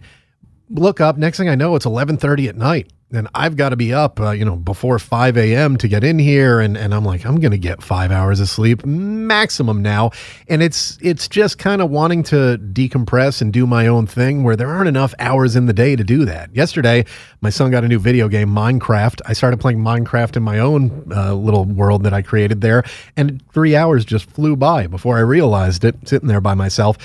Look 0.69 1.01
up. 1.01 1.17
Next 1.17 1.37
thing 1.37 1.49
I 1.49 1.55
know, 1.55 1.75
it's 1.75 1.85
eleven 1.85 2.17
thirty 2.17 2.47
at 2.47 2.55
night, 2.55 2.93
and 3.11 3.27
I've 3.33 3.55
got 3.55 3.69
to 3.69 3.77
be 3.77 3.93
up, 3.93 4.19
uh, 4.19 4.31
you 4.31 4.43
know, 4.43 4.57
before 4.57 4.99
five 4.99 5.37
a.m. 5.37 5.77
to 5.77 5.87
get 5.87 6.03
in 6.03 6.19
here. 6.19 6.59
And 6.59 6.77
and 6.77 6.93
I'm 6.93 7.05
like, 7.05 7.25
I'm 7.25 7.39
gonna 7.39 7.57
get 7.57 7.81
five 7.81 8.11
hours 8.11 8.39
of 8.39 8.49
sleep 8.49 8.85
maximum 8.85 9.81
now. 9.81 10.11
And 10.49 10.61
it's 10.61 10.97
it's 11.01 11.27
just 11.27 11.57
kind 11.57 11.81
of 11.81 11.89
wanting 11.89 12.23
to 12.23 12.57
decompress 12.73 13.41
and 13.41 13.53
do 13.53 13.65
my 13.65 13.87
own 13.87 14.07
thing, 14.07 14.43
where 14.43 14.55
there 14.55 14.69
aren't 14.69 14.89
enough 14.89 15.13
hours 15.19 15.55
in 15.55 15.67
the 15.67 15.73
day 15.73 15.95
to 15.95 16.03
do 16.03 16.25
that. 16.25 16.53
Yesterday, 16.55 17.05
my 17.41 17.49
son 17.49 17.71
got 17.71 17.83
a 17.83 17.87
new 17.87 17.99
video 17.99 18.27
game, 18.27 18.49
Minecraft. 18.49 19.21
I 19.25 19.33
started 19.33 19.59
playing 19.59 19.79
Minecraft 19.79 20.35
in 20.35 20.43
my 20.43 20.59
own 20.59 21.11
uh, 21.15 21.33
little 21.33 21.65
world 21.65 22.03
that 22.03 22.13
I 22.13 22.21
created 22.21 22.61
there, 22.61 22.83
and 23.15 23.41
three 23.53 23.75
hours 23.75 24.03
just 24.03 24.29
flew 24.29 24.55
by 24.55 24.87
before 24.87 25.17
I 25.17 25.21
realized 25.21 25.85
it, 25.85 25.95
sitting 26.05 26.27
there 26.27 26.41
by 26.41 26.55
myself 26.55 26.97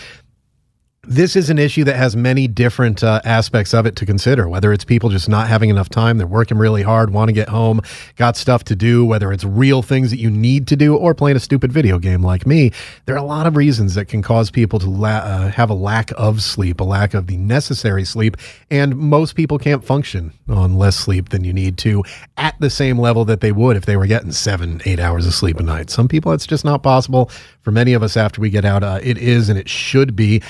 this 1.08 1.34
is 1.34 1.50
an 1.50 1.58
issue 1.58 1.82
that 1.82 1.96
has 1.96 2.14
many 2.14 2.46
different 2.46 3.02
uh, 3.02 3.20
aspects 3.24 3.74
of 3.74 3.86
it 3.86 3.96
to 3.96 4.06
consider. 4.06 4.48
Whether 4.48 4.72
it's 4.72 4.84
people 4.84 5.10
just 5.10 5.28
not 5.28 5.48
having 5.48 5.68
enough 5.68 5.88
time, 5.88 6.16
they're 6.16 6.28
working 6.28 6.58
really 6.58 6.82
hard, 6.82 7.10
want 7.10 7.28
to 7.28 7.32
get 7.32 7.48
home, 7.48 7.80
got 8.14 8.36
stuff 8.36 8.62
to 8.64 8.76
do, 8.76 9.04
whether 9.04 9.32
it's 9.32 9.42
real 9.42 9.82
things 9.82 10.10
that 10.10 10.18
you 10.18 10.30
need 10.30 10.68
to 10.68 10.76
do 10.76 10.96
or 10.96 11.12
playing 11.12 11.36
a 11.36 11.40
stupid 11.40 11.72
video 11.72 11.98
game 11.98 12.22
like 12.22 12.46
me, 12.46 12.70
there 13.06 13.16
are 13.16 13.18
a 13.18 13.24
lot 13.24 13.48
of 13.48 13.56
reasons 13.56 13.96
that 13.96 14.04
can 14.04 14.22
cause 14.22 14.48
people 14.48 14.78
to 14.78 14.88
la- 14.88 15.08
uh, 15.08 15.50
have 15.50 15.70
a 15.70 15.74
lack 15.74 16.12
of 16.16 16.40
sleep, 16.40 16.78
a 16.78 16.84
lack 16.84 17.14
of 17.14 17.26
the 17.26 17.36
necessary 17.36 18.04
sleep. 18.04 18.36
And 18.70 18.96
most 18.96 19.34
people 19.34 19.58
can't 19.58 19.84
function 19.84 20.32
on 20.48 20.76
less 20.76 20.94
sleep 20.94 21.30
than 21.30 21.42
you 21.42 21.52
need 21.52 21.78
to 21.78 22.04
at 22.36 22.54
the 22.60 22.70
same 22.70 22.96
level 22.96 23.24
that 23.24 23.40
they 23.40 23.50
would 23.50 23.76
if 23.76 23.86
they 23.86 23.96
were 23.96 24.06
getting 24.06 24.30
seven, 24.30 24.80
eight 24.84 25.00
hours 25.00 25.26
of 25.26 25.34
sleep 25.34 25.58
a 25.58 25.64
night. 25.64 25.90
Some 25.90 26.06
people, 26.06 26.30
it's 26.30 26.46
just 26.46 26.64
not 26.64 26.84
possible. 26.84 27.28
For 27.62 27.72
many 27.72 27.92
of 27.92 28.04
us, 28.04 28.16
after 28.16 28.40
we 28.40 28.50
get 28.50 28.64
out, 28.64 28.84
uh, 28.84 29.00
it 29.02 29.18
is 29.18 29.48
and 29.48 29.58
it 29.58 29.68
should 29.68 30.14
be. 30.14 30.40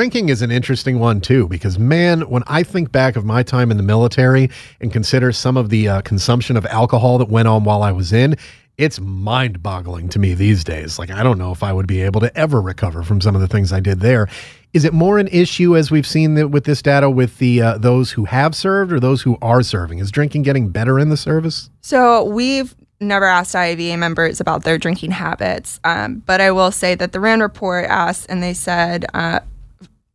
Drinking 0.00 0.30
is 0.30 0.40
an 0.40 0.50
interesting 0.50 0.98
one, 0.98 1.20
too, 1.20 1.46
because 1.46 1.78
man, 1.78 2.22
when 2.22 2.42
I 2.46 2.62
think 2.62 2.90
back 2.90 3.16
of 3.16 3.26
my 3.26 3.42
time 3.42 3.70
in 3.70 3.76
the 3.76 3.82
military 3.82 4.48
and 4.80 4.90
consider 4.90 5.30
some 5.30 5.58
of 5.58 5.68
the 5.68 5.88
uh, 5.88 6.00
consumption 6.00 6.56
of 6.56 6.64
alcohol 6.64 7.18
that 7.18 7.28
went 7.28 7.48
on 7.48 7.64
while 7.64 7.82
I 7.82 7.92
was 7.92 8.10
in, 8.10 8.38
it's 8.78 8.98
mind 8.98 9.62
boggling 9.62 10.08
to 10.08 10.18
me 10.18 10.32
these 10.32 10.64
days. 10.64 10.98
Like, 10.98 11.10
I 11.10 11.22
don't 11.22 11.36
know 11.36 11.52
if 11.52 11.62
I 11.62 11.74
would 11.74 11.86
be 11.86 12.00
able 12.00 12.22
to 12.22 12.34
ever 12.34 12.62
recover 12.62 13.02
from 13.02 13.20
some 13.20 13.34
of 13.34 13.42
the 13.42 13.46
things 13.46 13.74
I 13.74 13.80
did 13.80 14.00
there. 14.00 14.26
Is 14.72 14.86
it 14.86 14.94
more 14.94 15.18
an 15.18 15.28
issue 15.28 15.76
as 15.76 15.90
we've 15.90 16.06
seen 16.06 16.50
with 16.50 16.64
this 16.64 16.80
data 16.80 17.10
with 17.10 17.36
the 17.36 17.60
uh, 17.60 17.76
those 17.76 18.12
who 18.12 18.24
have 18.24 18.54
served 18.54 18.94
or 18.94 19.00
those 19.00 19.20
who 19.20 19.36
are 19.42 19.62
serving? 19.62 19.98
Is 19.98 20.10
drinking 20.10 20.44
getting 20.44 20.70
better 20.70 20.98
in 20.98 21.10
the 21.10 21.16
service? 21.18 21.68
So 21.82 22.24
we've 22.24 22.74
never 23.00 23.26
asked 23.26 23.54
IAVA 23.54 23.98
members 23.98 24.40
about 24.40 24.64
their 24.64 24.78
drinking 24.78 25.10
habits, 25.10 25.78
um, 25.84 26.22
but 26.24 26.40
I 26.40 26.52
will 26.52 26.70
say 26.70 26.94
that 26.94 27.12
the 27.12 27.20
RAND 27.20 27.42
report 27.42 27.84
asked, 27.86 28.26
and 28.30 28.42
they 28.42 28.54
said, 28.54 29.04
uh, 29.12 29.40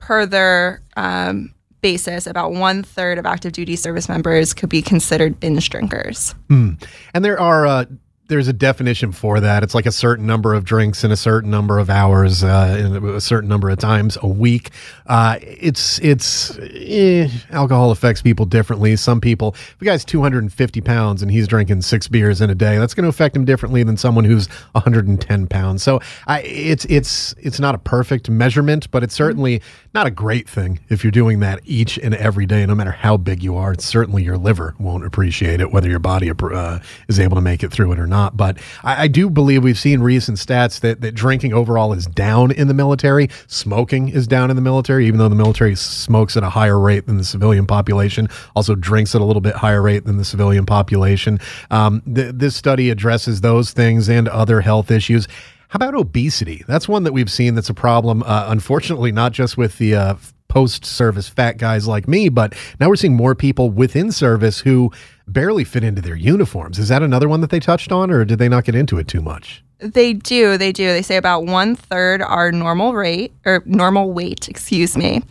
per 0.06 0.28
their 0.28 0.82
um, 0.97 1.51
basis, 1.82 2.28
about 2.28 2.51
one 2.51 2.84
third 2.84 3.18
of 3.18 3.26
active 3.26 3.53
duty 3.53 3.76
service 3.76 4.08
members 4.08 4.53
could 4.53 4.70
be 4.70 4.82
considered 4.82 5.39
binge 5.39 5.68
drinkers. 5.72 6.36
Hmm. 6.47 6.74
And 7.16 7.26
there 7.26 7.39
are 7.39 7.66
uh, 7.66 7.86
there's 8.28 8.47
a 8.47 8.53
definition 8.53 9.12
for 9.12 9.39
that. 9.39 9.64
It's 9.64 9.76
like 9.76 9.86
a 9.86 9.91
certain 9.91 10.26
number 10.26 10.53
of 10.53 10.64
drinks 10.64 11.03
in 11.03 11.12
a 11.12 11.16
certain 11.16 11.51
number 11.51 11.78
of 11.78 11.89
hours, 11.89 12.43
uh, 12.43 12.76
in 12.80 13.06
a 13.16 13.22
certain 13.22 13.47
number 13.47 13.70
of 13.70 13.78
times 13.78 14.18
a 14.22 14.28
week. 14.28 14.72
Uh, 15.06 15.38
it's 15.41 15.99
it's 15.99 16.58
eh, 16.60 17.30
alcohol 17.51 17.91
affects 17.91 18.22
people 18.22 18.45
differently. 18.45 18.95
Some 18.95 19.22
people, 19.22 19.49
if 19.53 19.82
a 19.82 19.86
guy's 19.86 20.03
250 20.03 20.82
pounds 20.82 21.22
and 21.22 21.30
he's 21.32 21.47
drinking 21.47 21.82
six 21.84 22.08
beers 22.08 22.41
in 22.41 22.49
a 22.49 22.56
day, 22.56 22.78
that's 22.78 22.93
going 22.93 23.03
to 23.03 23.10
affect 23.10 23.36
him 23.36 23.45
differently 23.45 23.84
than 23.84 23.97
someone 23.97 24.26
who's 24.26 24.47
110 24.72 25.47
pounds. 25.47 25.84
So 25.84 25.99
I, 26.28 26.41
it's 26.41 26.86
it's 26.86 27.36
it's 27.38 27.60
not 27.60 27.76
a 27.76 27.80
perfect 27.80 28.30
measurement, 28.30 28.89
but 28.89 29.03
it's 29.03 29.14
certainly 29.14 29.62
not 29.96 30.06
a 30.06 30.12
great 30.12 30.48
thing 30.48 30.80
if 30.89 31.04
you're 31.04 31.12
doing 31.12 31.39
that 31.39 31.62
each 31.64 31.98
and 31.98 32.14
every 32.14 32.46
day, 32.46 32.66
no 32.66 32.76
matter 32.76 32.91
how 32.91 33.16
big 33.16 33.41
you 33.41 33.56
are. 33.56 33.74
Certainly 33.80 34.24
your 34.24 34.38
liver 34.38 34.76
won't 34.78 35.06
appreciate 35.06 35.62
it, 35.62 35.72
whether 35.72 35.89
your 35.89 36.00
body 36.00 36.30
uh, 36.30 36.80
is 37.08 37.18
able 37.18 37.36
to 37.36 37.41
make 37.41 37.64
it 37.64 37.72
through 37.72 37.93
it 37.93 38.00
or 38.00 38.06
not. 38.06 38.36
But 38.36 38.58
I, 38.84 39.04
I 39.04 39.08
do 39.08 39.30
believe 39.30 39.64
we've 39.64 39.80
seen 39.80 40.02
recent 40.02 40.38
stats 40.38 40.82
that, 40.82 41.00
that 41.00 41.14
drinking 41.14 41.54
overall 41.54 41.93
is 41.93 42.06
down 42.08 42.52
in 42.52 42.68
the 42.68 42.74
military. 42.74 43.30
Smoking 43.48 44.10
is 44.10 44.28
down 44.28 44.50
in 44.50 44.58
the 44.58 44.62
military, 44.62 45.08
even 45.08 45.18
though 45.18 45.30
the 45.30 45.36
military 45.36 45.76
smokes 45.76 46.36
at 46.36 46.43
a 46.43 46.50
higher 46.50 46.78
rate 46.78 47.06
than 47.06 47.16
the 47.16 47.24
civilian 47.24 47.66
population, 47.66 48.28
also 48.54 48.76
drinks 48.76 49.16
at 49.16 49.22
a 49.22 49.24
little 49.24 49.41
bit 49.41 49.56
higher 49.56 49.82
rate 49.82 50.04
than 50.04 50.18
the 50.18 50.26
civilian 50.26 50.66
population. 50.66 51.39
Um, 51.72 52.02
th- 52.02 52.36
this 52.36 52.56
study 52.56 52.89
addresses 52.89 53.39
those 53.39 53.72
things 53.72 54.10
and 54.10 54.28
other 54.28 54.60
health 54.60 54.91
issues. 54.91 55.30
How 55.70 55.78
about 55.78 55.95
obesity? 55.95 56.63
That's 56.68 56.88
one 56.88 57.03
that 57.03 57.13
we've 57.13 57.32
seen 57.32 57.55
that's 57.55 57.70
a 57.70 57.74
problem, 57.74 58.24
uh, 58.24 58.45
unfortunately, 58.49 59.11
not 59.11 59.32
just 59.32 59.57
with 59.57 59.78
the 59.78 59.95
uh, 59.95 60.16
post 60.47 60.86
service 60.86 61.28
fat 61.28 61.57
guys 61.57 61.88
like 61.88 62.07
me, 62.07 62.30
but 62.30 62.53
now 62.80 62.88
we're 62.88 62.95
seeing 62.95 63.16
more 63.16 63.36
people 63.36 63.70
within 63.70 64.11
service 64.11 64.59
who 64.59 64.91
barely 65.28 65.63
fit 65.63 65.84
into 65.84 66.01
their 66.01 66.16
uniforms. 66.16 66.80
Is 66.80 66.88
that 66.89 67.03
another 67.03 67.28
one 67.28 67.41
that 67.41 67.49
they 67.49 67.59
touched 67.59 67.91
on, 67.91 68.11
or 68.11 68.26
did 68.26 68.39
they 68.39 68.47
not 68.47 68.63
get 68.63 68.76
into 68.76 68.97
it 68.97 69.07
too 69.07 69.22
much? 69.22 69.63
They 69.80 70.13
do. 70.13 70.57
They 70.57 70.72
do. 70.72 70.88
They 70.88 71.01
say 71.01 71.18
about 71.18 71.45
one 71.45 71.76
third 71.76 72.22
are 72.22 72.51
normal 72.51 72.93
rate 72.93 73.34
or 73.45 73.61
normal 73.66 74.13
weight, 74.13 74.47
excuse 74.47 74.95
me. 74.95 75.22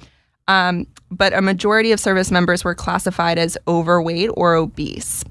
Um, 0.48 0.86
but 1.10 1.32
a 1.32 1.40
majority 1.40 1.92
of 1.92 2.00
service 2.00 2.30
members 2.30 2.64
were 2.64 2.74
classified 2.74 3.38
as 3.38 3.56
overweight 3.66 4.30
or 4.34 4.54
obese. 4.54 5.24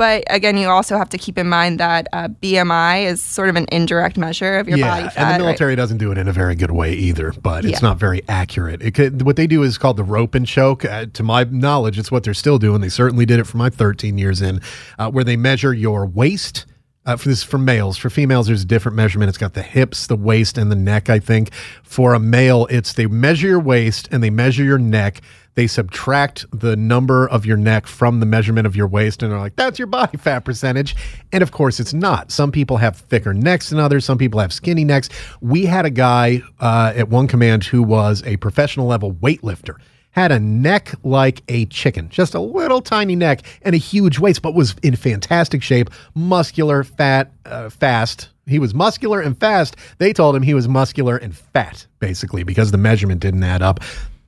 But 0.00 0.24
again, 0.30 0.56
you 0.56 0.66
also 0.66 0.96
have 0.96 1.10
to 1.10 1.18
keep 1.18 1.36
in 1.36 1.46
mind 1.46 1.78
that 1.78 2.08
uh, 2.14 2.28
BMI 2.28 3.04
is 3.04 3.22
sort 3.22 3.50
of 3.50 3.56
an 3.56 3.66
indirect 3.70 4.16
measure 4.16 4.56
of 4.56 4.66
your 4.66 4.78
yeah, 4.78 4.88
body 4.88 5.02
fat. 5.10 5.18
and 5.18 5.28
the 5.28 5.32
right? 5.32 5.38
military 5.48 5.76
doesn't 5.76 5.98
do 5.98 6.10
it 6.10 6.16
in 6.16 6.26
a 6.26 6.32
very 6.32 6.54
good 6.54 6.70
way 6.70 6.94
either. 6.94 7.32
But 7.32 7.66
it's 7.66 7.82
Yeah. 7.82 7.88
not 7.88 7.98
very 7.98 8.22
accurate. 8.26 8.80
It 8.80 8.94
could, 8.94 9.20
what 9.26 9.36
they 9.36 9.46
do 9.46 9.62
is 9.62 9.76
called 9.76 9.98
the 9.98 10.02
rope 10.02 10.34
and 10.34 10.46
choke. 10.46 10.86
Uh, 10.86 11.04
to 11.12 11.22
my 11.22 11.44
knowledge, 11.44 11.98
it's 11.98 12.10
what 12.10 12.24
they're 12.24 12.32
still 12.32 12.58
doing. 12.58 12.80
They 12.80 12.88
certainly 12.88 13.26
did 13.26 13.40
it 13.40 13.44
for 13.46 13.58
my 13.58 13.68
13 13.68 14.16
years 14.16 14.40
in, 14.40 14.62
uh, 14.98 15.10
where 15.10 15.22
they 15.22 15.36
measure 15.36 15.74
your 15.74 16.06
waist. 16.06 16.64
Uh, 17.04 17.16
for 17.16 17.28
this 17.28 17.42
for 17.42 17.58
males, 17.58 17.98
for 17.98 18.08
females, 18.08 18.46
there's 18.46 18.62
a 18.62 18.66
different 18.66 18.96
measurement. 18.96 19.28
It's 19.28 19.36
got 19.38 19.52
the 19.52 19.62
hips, 19.62 20.06
the 20.06 20.16
waist, 20.16 20.56
and 20.56 20.70
the 20.70 20.76
neck. 20.76 21.10
I 21.10 21.18
think 21.18 21.52
for 21.82 22.14
a 22.14 22.20
male, 22.20 22.66
it's 22.70 22.94
they 22.94 23.06
measure 23.06 23.48
your 23.48 23.60
waist 23.60 24.08
and 24.10 24.22
they 24.22 24.30
measure 24.30 24.64
your 24.64 24.78
neck. 24.78 25.20
They 25.54 25.66
subtract 25.66 26.46
the 26.52 26.76
number 26.76 27.28
of 27.28 27.44
your 27.44 27.56
neck 27.56 27.86
from 27.86 28.20
the 28.20 28.26
measurement 28.26 28.66
of 28.66 28.76
your 28.76 28.86
waist, 28.86 29.22
and 29.22 29.32
they're 29.32 29.38
like, 29.38 29.56
"That's 29.56 29.78
your 29.78 29.86
body 29.86 30.16
fat 30.16 30.44
percentage." 30.44 30.96
And 31.32 31.42
of 31.42 31.52
course, 31.52 31.80
it's 31.80 31.92
not. 31.92 32.30
Some 32.30 32.52
people 32.52 32.76
have 32.78 32.96
thicker 32.96 33.34
necks 33.34 33.70
than 33.70 33.78
others. 33.78 34.04
Some 34.04 34.18
people 34.18 34.40
have 34.40 34.52
skinny 34.52 34.84
necks. 34.84 35.08
We 35.40 35.66
had 35.66 35.84
a 35.84 35.90
guy 35.90 36.42
uh, 36.60 36.92
at 36.94 37.08
one 37.08 37.26
command 37.26 37.64
who 37.64 37.82
was 37.82 38.22
a 38.24 38.36
professional 38.36 38.86
level 38.86 39.12
weightlifter 39.12 39.76
had 40.12 40.32
a 40.32 40.40
neck 40.40 40.92
like 41.04 41.42
a 41.48 41.66
chicken, 41.66 42.08
just 42.08 42.34
a 42.34 42.40
little 42.40 42.80
tiny 42.80 43.14
neck 43.16 43.42
and 43.62 43.74
a 43.74 43.78
huge 43.78 44.18
waist, 44.18 44.42
but 44.42 44.54
was 44.54 44.74
in 44.82 44.96
fantastic 44.96 45.62
shape, 45.62 45.90
muscular, 46.14 46.84
fat, 46.84 47.30
uh, 47.46 47.70
fast. 47.70 48.28
He 48.46 48.58
was 48.58 48.74
muscular 48.74 49.20
and 49.20 49.38
fast. 49.38 49.76
They 49.98 50.12
told 50.12 50.34
him 50.34 50.42
he 50.42 50.54
was 50.54 50.66
muscular 50.66 51.16
and 51.16 51.36
fat, 51.36 51.86
basically, 52.00 52.42
because 52.42 52.72
the 52.72 52.78
measurement 52.78 53.20
didn't 53.20 53.44
add 53.44 53.62
up. 53.62 53.80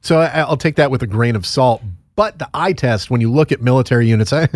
So 0.03 0.21
I, 0.21 0.41
I'll 0.41 0.57
take 0.57 0.77
that 0.77 0.91
with 0.91 1.03
a 1.03 1.07
grain 1.07 1.35
of 1.37 1.47
salt. 1.47 1.83
But 2.15 2.39
the 2.39 2.49
eye 2.53 2.75
test, 2.75 3.11
when 3.11 3.23
you 3.23 3.33
look 3.33 3.53
at 3.53 3.63
military 3.63 4.07
units, 4.07 4.33
I, 4.35 4.47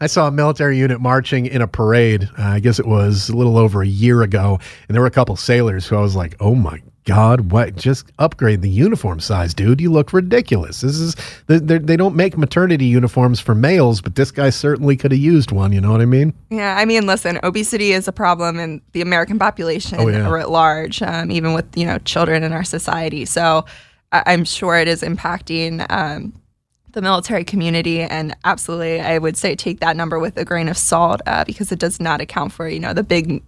I 0.00 0.06
saw 0.06 0.26
a 0.26 0.30
military 0.30 0.78
unit 0.78 0.98
marching 0.98 1.44
in 1.44 1.60
a 1.60 1.68
parade. 1.68 2.28
Uh, 2.38 2.42
I 2.44 2.60
guess 2.60 2.78
it 2.78 2.86
was 2.86 3.28
a 3.28 3.36
little 3.36 3.58
over 3.58 3.82
a 3.82 3.86
year 3.86 4.22
ago, 4.22 4.58
and 4.88 4.94
there 4.94 5.02
were 5.02 5.06
a 5.06 5.10
couple 5.10 5.36
sailors 5.36 5.86
who 5.86 5.96
I 5.96 6.00
was 6.00 6.16
like, 6.16 6.36
"Oh 6.40 6.54
my 6.54 6.80
God, 7.04 7.50
what? 7.52 7.76
Just 7.76 8.10
upgrade 8.18 8.62
the 8.62 8.70
uniform 8.70 9.20
size, 9.20 9.52
dude. 9.52 9.80
You 9.80 9.90
look 9.92 10.12
ridiculous. 10.12 10.80
This 10.80 10.96
is 10.96 11.16
they, 11.46 11.78
don't 11.78 12.14
make 12.14 12.38
maternity 12.38 12.86
uniforms 12.86 13.40
for 13.40 13.54
males, 13.54 14.00
but 14.00 14.14
this 14.14 14.30
guy 14.30 14.48
certainly 14.50 14.96
could 14.96 15.12
have 15.12 15.20
used 15.20 15.50
one. 15.52 15.72
You 15.72 15.80
know 15.80 15.92
what 15.92 16.00
I 16.00 16.06
mean? 16.06 16.32
Yeah, 16.50 16.76
I 16.76 16.84
mean, 16.84 17.06
listen, 17.06 17.38
obesity 17.42 17.92
is 17.92 18.08
a 18.08 18.12
problem 18.12 18.58
in 18.58 18.80
the 18.92 19.02
American 19.02 19.38
population 19.38 19.98
Oh, 20.00 20.08
yeah. 20.08 20.28
writ 20.30 20.48
large, 20.48 21.02
um, 21.02 21.30
even 21.30 21.52
with 21.52 21.66
you 21.76 21.84
know 21.84 21.98
children 21.98 22.42
in 22.42 22.52
our 22.52 22.64
society. 22.64 23.24
So 23.24 23.66
I- 24.12 24.22
I'm 24.26 24.44
sure 24.44 24.76
it 24.76 24.88
is 24.88 25.02
impacting 25.02 25.86
um, 25.90 26.32
the 26.92 27.02
military 27.02 27.44
community, 27.44 28.00
and 28.00 28.34
absolutely, 28.44 29.00
I 29.00 29.18
would 29.18 29.36
say 29.36 29.54
take 29.54 29.80
that 29.80 29.96
number 29.96 30.18
with 30.18 30.36
a 30.36 30.44
grain 30.44 30.68
of 30.68 30.76
salt 30.76 31.20
uh, 31.26 31.44
because 31.44 31.70
it 31.70 31.78
does 31.78 32.00
not 32.00 32.20
account 32.20 32.52
for 32.52 32.68
you 32.68 32.80
know 32.80 32.92
the 32.92 33.04
big, 33.04 33.42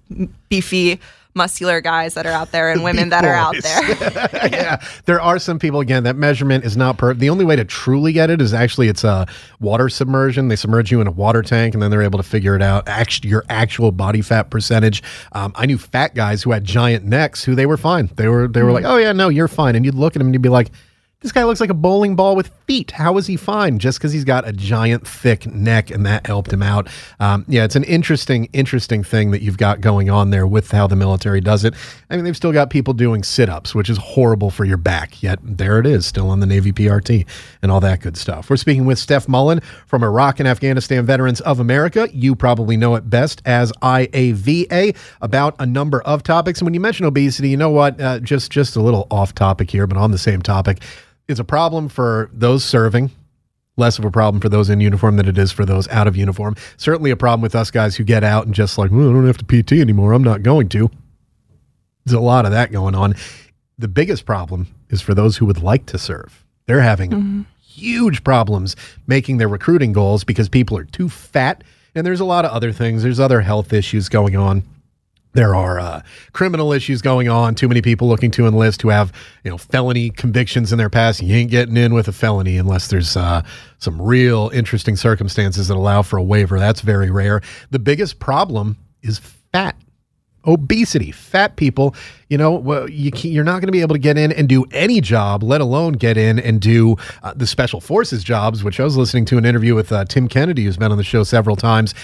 beefy, 0.48 1.00
muscular 1.34 1.80
guys 1.80 2.14
that 2.14 2.26
are 2.26 2.32
out 2.32 2.52
there 2.52 2.70
and 2.70 2.82
women 2.84 3.08
that 3.10 3.24
are 3.24 3.34
out 3.34 3.56
there. 3.62 3.88
yeah, 4.50 4.84
there 5.06 5.20
are 5.20 5.38
some 5.38 5.58
people. 5.58 5.80
Again, 5.80 6.04
that 6.04 6.16
measurement 6.16 6.64
is 6.64 6.76
not 6.76 6.98
perfect. 6.98 7.20
The 7.20 7.30
only 7.30 7.44
way 7.44 7.56
to 7.56 7.64
truly 7.64 8.12
get 8.12 8.30
it 8.30 8.40
is 8.40 8.52
actually 8.54 8.88
it's 8.88 9.04
a 9.04 9.26
water 9.60 9.88
submersion. 9.88 10.48
They 10.48 10.56
submerge 10.56 10.90
you 10.90 11.00
in 11.00 11.06
a 11.06 11.12
water 11.12 11.42
tank, 11.42 11.74
and 11.74 11.82
then 11.82 11.90
they're 11.90 12.02
able 12.02 12.18
to 12.18 12.22
figure 12.22 12.54
it 12.54 12.62
out. 12.62 12.88
Actually, 12.88 13.30
your 13.30 13.44
actual 13.48 13.92
body 13.92 14.22
fat 14.22 14.50
percentage. 14.50 15.02
Um, 15.32 15.52
I 15.56 15.66
knew 15.66 15.78
fat 15.78 16.14
guys 16.14 16.42
who 16.42 16.52
had 16.52 16.64
giant 16.64 17.04
necks 17.04 17.44
who 17.44 17.54
they 17.54 17.66
were 17.66 17.76
fine. 17.76 18.10
They 18.16 18.28
were 18.28 18.48
they 18.48 18.62
were 18.62 18.72
like, 18.72 18.84
oh 18.84 18.96
yeah, 18.96 19.12
no, 19.12 19.28
you're 19.28 19.48
fine. 19.48 19.76
And 19.76 19.84
you'd 19.84 19.94
look 19.94 20.14
at 20.16 20.18
them 20.18 20.28
and 20.28 20.34
you'd 20.34 20.42
be 20.42 20.48
like. 20.48 20.70
This 21.22 21.30
guy 21.30 21.44
looks 21.44 21.60
like 21.60 21.70
a 21.70 21.74
bowling 21.74 22.16
ball 22.16 22.34
with 22.34 22.48
feet. 22.66 22.90
How 22.90 23.16
is 23.16 23.28
he 23.28 23.36
fine? 23.36 23.78
Just 23.78 23.98
because 23.98 24.12
he's 24.12 24.24
got 24.24 24.46
a 24.46 24.52
giant, 24.52 25.06
thick 25.06 25.46
neck, 25.46 25.90
and 25.90 26.04
that 26.04 26.26
helped 26.26 26.52
him 26.52 26.62
out. 26.62 26.88
Um, 27.20 27.44
yeah, 27.46 27.62
it's 27.62 27.76
an 27.76 27.84
interesting, 27.84 28.46
interesting 28.52 29.04
thing 29.04 29.30
that 29.30 29.40
you've 29.40 29.56
got 29.56 29.80
going 29.80 30.10
on 30.10 30.30
there 30.30 30.48
with 30.48 30.72
how 30.72 30.88
the 30.88 30.96
military 30.96 31.40
does 31.40 31.64
it. 31.64 31.74
I 32.10 32.16
mean, 32.16 32.24
they've 32.24 32.36
still 32.36 32.52
got 32.52 32.70
people 32.70 32.92
doing 32.92 33.22
sit-ups, 33.22 33.72
which 33.72 33.88
is 33.88 33.98
horrible 33.98 34.50
for 34.50 34.64
your 34.64 34.76
back. 34.76 35.22
Yet 35.22 35.38
there 35.42 35.78
it 35.78 35.86
is, 35.86 36.06
still 36.06 36.28
on 36.28 36.40
the 36.40 36.46
Navy 36.46 36.72
PRT 36.72 37.24
and 37.62 37.70
all 37.70 37.80
that 37.80 38.00
good 38.00 38.16
stuff. 38.16 38.50
We're 38.50 38.56
speaking 38.56 38.84
with 38.84 38.98
Steph 38.98 39.28
Mullen 39.28 39.60
from 39.86 40.02
Iraq 40.02 40.40
and 40.40 40.48
Afghanistan 40.48 41.06
Veterans 41.06 41.40
of 41.42 41.60
America. 41.60 42.08
You 42.12 42.34
probably 42.34 42.76
know 42.76 42.96
it 42.96 43.08
best 43.08 43.42
as 43.44 43.70
IAVA 43.80 44.96
about 45.20 45.54
a 45.60 45.66
number 45.66 46.02
of 46.02 46.24
topics. 46.24 46.60
And 46.60 46.66
when 46.66 46.74
you 46.74 46.80
mention 46.80 47.06
obesity, 47.06 47.48
you 47.48 47.56
know 47.56 47.70
what? 47.70 48.00
Uh, 48.00 48.18
just 48.18 48.50
just 48.50 48.74
a 48.74 48.82
little 48.82 49.06
off 49.10 49.34
topic 49.34 49.70
here, 49.70 49.86
but 49.86 49.96
on 49.96 50.10
the 50.10 50.18
same 50.18 50.42
topic, 50.42 50.82
it's 51.28 51.40
a 51.40 51.44
problem 51.44 51.88
for 51.88 52.30
those 52.32 52.64
serving. 52.64 53.10
Less 53.76 53.98
of 53.98 54.04
a 54.04 54.10
problem 54.10 54.40
for 54.40 54.50
those 54.50 54.68
in 54.68 54.80
uniform 54.80 55.16
than 55.16 55.26
it 55.26 55.38
is 55.38 55.50
for 55.50 55.64
those 55.64 55.88
out 55.88 56.06
of 56.06 56.14
uniform. 56.14 56.56
Certainly 56.76 57.10
a 57.10 57.16
problem 57.16 57.40
with 57.40 57.54
us 57.54 57.70
guys 57.70 57.96
who 57.96 58.04
get 58.04 58.22
out 58.22 58.44
and 58.44 58.54
just 58.54 58.76
like, 58.76 58.90
well, 58.90 59.08
I 59.08 59.12
don't 59.12 59.26
have 59.26 59.38
to 59.38 59.62
PT 59.62 59.72
anymore. 59.72 60.12
I'm 60.12 60.22
not 60.22 60.42
going 60.42 60.68
to. 60.70 60.90
There's 62.04 62.14
a 62.14 62.20
lot 62.20 62.44
of 62.44 62.52
that 62.52 62.70
going 62.70 62.94
on. 62.94 63.14
The 63.78 63.88
biggest 63.88 64.26
problem 64.26 64.66
is 64.90 65.00
for 65.00 65.14
those 65.14 65.38
who 65.38 65.46
would 65.46 65.62
like 65.62 65.86
to 65.86 65.98
serve. 65.98 66.44
They're 66.66 66.82
having 66.82 67.10
mm-hmm. 67.10 67.42
huge 67.62 68.22
problems 68.24 68.76
making 69.06 69.38
their 69.38 69.48
recruiting 69.48 69.92
goals 69.92 70.24
because 70.24 70.48
people 70.48 70.76
are 70.76 70.84
too 70.84 71.08
fat. 71.08 71.64
And 71.94 72.06
there's 72.06 72.20
a 72.20 72.26
lot 72.26 72.44
of 72.44 72.50
other 72.50 72.72
things. 72.72 73.02
There's 73.02 73.20
other 73.20 73.40
health 73.40 73.72
issues 73.72 74.08
going 74.08 74.36
on. 74.36 74.62
There 75.34 75.54
are 75.54 75.80
uh, 75.80 76.02
criminal 76.32 76.72
issues 76.72 77.00
going 77.00 77.28
on. 77.28 77.54
Too 77.54 77.68
many 77.68 77.80
people 77.80 78.06
looking 78.08 78.30
to 78.32 78.46
enlist 78.46 78.82
who 78.82 78.90
have, 78.90 79.12
you 79.44 79.50
know, 79.50 79.58
felony 79.58 80.10
convictions 80.10 80.72
in 80.72 80.78
their 80.78 80.90
past. 80.90 81.22
You 81.22 81.34
ain't 81.34 81.50
getting 81.50 81.76
in 81.76 81.94
with 81.94 82.08
a 82.08 82.12
felony 82.12 82.58
unless 82.58 82.88
there's 82.88 83.16
uh, 83.16 83.42
some 83.78 84.00
real 84.00 84.50
interesting 84.52 84.96
circumstances 84.96 85.68
that 85.68 85.76
allow 85.76 86.02
for 86.02 86.18
a 86.18 86.22
waiver. 86.22 86.58
That's 86.58 86.82
very 86.82 87.10
rare. 87.10 87.40
The 87.70 87.78
biggest 87.78 88.18
problem 88.18 88.76
is 89.02 89.18
fat 89.18 89.76
obesity 90.44 91.12
fat 91.12 91.54
people 91.54 91.94
you 92.28 92.36
know 92.36 92.50
well, 92.52 92.90
you 92.90 93.12
you're 93.14 93.44
not 93.44 93.60
going 93.60 93.66
to 93.66 93.72
be 93.72 93.80
able 93.80 93.94
to 93.94 94.00
get 94.00 94.18
in 94.18 94.32
and 94.32 94.48
do 94.48 94.64
any 94.72 95.00
job 95.00 95.42
let 95.42 95.60
alone 95.60 95.92
get 95.92 96.16
in 96.16 96.40
and 96.40 96.60
do 96.60 96.96
uh, 97.22 97.32
the 97.36 97.46
special 97.46 97.80
forces 97.80 98.24
jobs 98.24 98.64
which 98.64 98.80
i 98.80 98.84
was 98.84 98.96
listening 98.96 99.24
to 99.24 99.38
an 99.38 99.44
interview 99.44 99.72
with 99.72 99.92
uh, 99.92 100.04
tim 100.04 100.26
kennedy 100.26 100.64
who's 100.64 100.76
been 100.76 100.90
on 100.90 100.98
the 100.98 101.04
show 101.04 101.22
several 101.22 101.54
times 101.54 101.94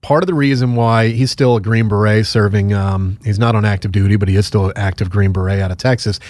part 0.00 0.22
of 0.22 0.26
the 0.26 0.34
reason 0.34 0.74
why 0.74 1.08
he's 1.08 1.30
still 1.30 1.56
a 1.56 1.60
green 1.60 1.88
beret 1.88 2.26
serving 2.26 2.72
um, 2.72 3.18
he's 3.24 3.38
not 3.38 3.54
on 3.54 3.64
active 3.64 3.92
duty 3.92 4.16
but 4.16 4.28
he 4.28 4.36
is 4.36 4.46
still 4.46 4.66
an 4.66 4.72
active 4.76 5.10
green 5.10 5.32
beret 5.32 5.60
out 5.60 5.70
of 5.70 5.78
texas 5.78 6.20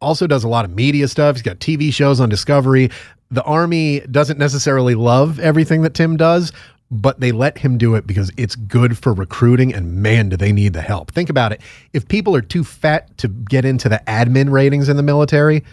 also 0.00 0.26
does 0.26 0.44
a 0.44 0.48
lot 0.48 0.64
of 0.64 0.74
media 0.74 1.08
stuff. 1.08 1.36
He's 1.36 1.42
got 1.42 1.58
TV 1.58 1.92
shows 1.92 2.20
on 2.20 2.28
Discovery. 2.28 2.90
The 3.30 3.42
Army 3.42 4.00
doesn't 4.00 4.38
necessarily 4.38 4.94
love 4.94 5.40
everything 5.40 5.82
that 5.82 5.94
Tim 5.94 6.16
does, 6.16 6.52
but 6.90 7.18
they 7.20 7.32
let 7.32 7.58
him 7.58 7.78
do 7.78 7.94
it 7.94 8.06
because 8.06 8.30
it's 8.36 8.54
good 8.54 8.96
for 8.96 9.12
recruiting. 9.12 9.74
And 9.74 9.94
man, 9.94 10.28
do 10.28 10.36
they 10.36 10.52
need 10.52 10.74
the 10.74 10.82
help. 10.82 11.10
Think 11.10 11.30
about 11.30 11.52
it. 11.52 11.60
If 11.92 12.06
people 12.06 12.36
are 12.36 12.42
too 12.42 12.62
fat 12.62 13.16
to 13.18 13.28
get 13.28 13.64
into 13.64 13.88
the 13.88 14.00
admin 14.06 14.50
ratings 14.50 14.88
in 14.88 14.96
the 14.96 15.02
military, 15.02 15.64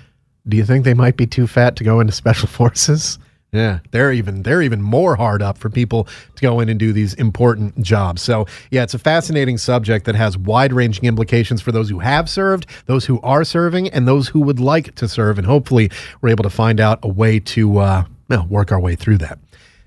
do 0.47 0.57
you 0.57 0.65
think 0.65 0.83
they 0.83 0.93
might 0.93 1.15
be 1.15 1.27
too 1.27 1.47
fat 1.47 1.75
to 1.77 1.83
go 1.83 1.99
into 1.99 2.13
special 2.13 2.47
forces? 2.47 3.19
Yeah, 3.53 3.79
they're 3.91 4.11
even 4.11 4.41
they're 4.41 4.63
even 4.63 4.81
more 4.81 5.15
hard 5.15 5.43
up 5.43 5.59
for 5.59 5.69
people 5.69 6.05
to 6.35 6.41
go 6.41 6.59
in 6.59 6.69
and 6.69 6.79
do 6.79 6.91
these 6.91 7.13
important 7.13 7.79
jobs. 7.81 8.23
So 8.23 8.47
yeah, 8.71 8.81
it's 8.81 8.95
a 8.95 8.99
fascinating 8.99 9.59
subject 9.59 10.05
that 10.05 10.15
has 10.15 10.35
wide-ranging 10.35 11.05
implications 11.05 11.61
for 11.61 11.71
those 11.71 11.87
who 11.87 11.99
have 11.99 12.27
served, 12.27 12.65
those 12.87 13.05
who 13.05 13.21
are 13.21 13.43
serving, 13.43 13.89
and 13.89 14.07
those 14.07 14.27
who 14.27 14.41
would 14.41 14.59
like 14.59 14.95
to 14.95 15.07
serve. 15.07 15.37
And 15.37 15.45
hopefully, 15.45 15.91
we're 16.21 16.29
able 16.29 16.43
to 16.43 16.49
find 16.49 16.79
out 16.79 16.97
a 17.03 17.07
way 17.07 17.39
to 17.39 17.77
uh, 17.77 18.05
work 18.49 18.71
our 18.71 18.79
way 18.79 18.95
through 18.95 19.19
that. 19.19 19.37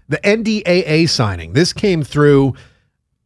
The 0.09 0.19
NDAA 0.19 1.09
signing 1.09 1.53
this 1.53 1.73
came 1.73 2.05
through. 2.05 2.55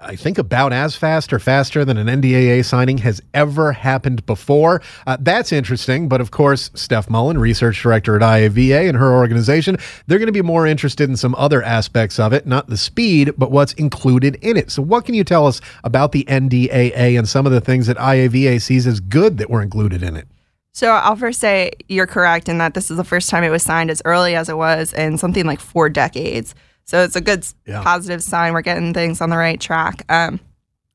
I 0.03 0.16
think 0.16 0.38
about 0.38 0.72
as 0.72 0.96
fast 0.96 1.30
or 1.30 1.38
faster 1.38 1.84
than 1.84 1.98
an 1.98 2.07
NDAA 2.07 2.64
signing 2.64 2.98
has 2.98 3.20
ever 3.34 3.72
happened 3.72 4.24
before. 4.24 4.80
Uh, 5.07 5.18
that's 5.20 5.53
interesting. 5.53 6.09
But 6.09 6.22
of 6.22 6.30
course, 6.30 6.70
Steph 6.74 7.11
Mullen, 7.11 7.36
research 7.36 7.82
director 7.82 8.16
at 8.16 8.22
IAVA 8.22 8.88
and 8.88 8.96
her 8.96 9.12
organization, 9.12 9.76
they're 10.07 10.18
going 10.18 10.26
to 10.26 10.32
be 10.32 10.40
more 10.40 10.66
interested 10.66 11.11
in 11.11 11.18
some 11.18 11.34
other 11.34 11.62
aspects 11.62 12.18
of 12.18 12.32
it, 12.32 12.46
not 12.46 12.68
the 12.68 12.78
speed, 12.78 13.34
but 13.36 13.51
what's 13.51 13.74
included 13.74 14.36
in 14.36 14.57
it. 14.57 14.70
So, 14.70 14.80
what 14.80 15.05
can 15.05 15.14
you 15.14 15.22
tell 15.22 15.46
us 15.46 15.61
about 15.84 16.12
the 16.12 16.24
NDAA 16.24 17.18
and 17.18 17.28
some 17.28 17.44
of 17.44 17.53
the 17.53 17.61
things 17.61 17.86
that 17.86 17.98
IAVA 17.98 18.62
sees 18.62 18.86
as 18.86 19.01
good 19.01 19.36
that 19.36 19.51
were 19.51 19.61
included 19.61 20.03
in 20.03 20.16
it? 20.16 20.26
So 20.72 20.92
I'll 20.92 21.16
first 21.16 21.40
say 21.40 21.72
you're 21.88 22.07
correct 22.07 22.48
in 22.48 22.59
that 22.59 22.74
this 22.74 22.90
is 22.90 22.96
the 22.96 23.05
first 23.05 23.28
time 23.28 23.42
it 23.42 23.51
was 23.51 23.62
signed 23.62 23.90
as 23.90 24.01
early 24.05 24.36
as 24.36 24.48
it 24.48 24.57
was 24.57 24.92
in 24.92 25.18
something 25.18 25.44
like 25.44 25.61
four 25.61 25.88
decades. 25.88 26.55
So 26.85 27.03
it's 27.03 27.16
a 27.16 27.20
good 27.20 27.47
Yeah. 27.66 27.83
positive 27.83 28.22
sign. 28.22 28.53
We're 28.53 28.62
getting 28.62 28.93
things 28.95 29.20
on 29.20 29.31
the 29.31 29.37
right 29.37 29.61
track. 29.61 30.05
Um, 30.09 30.41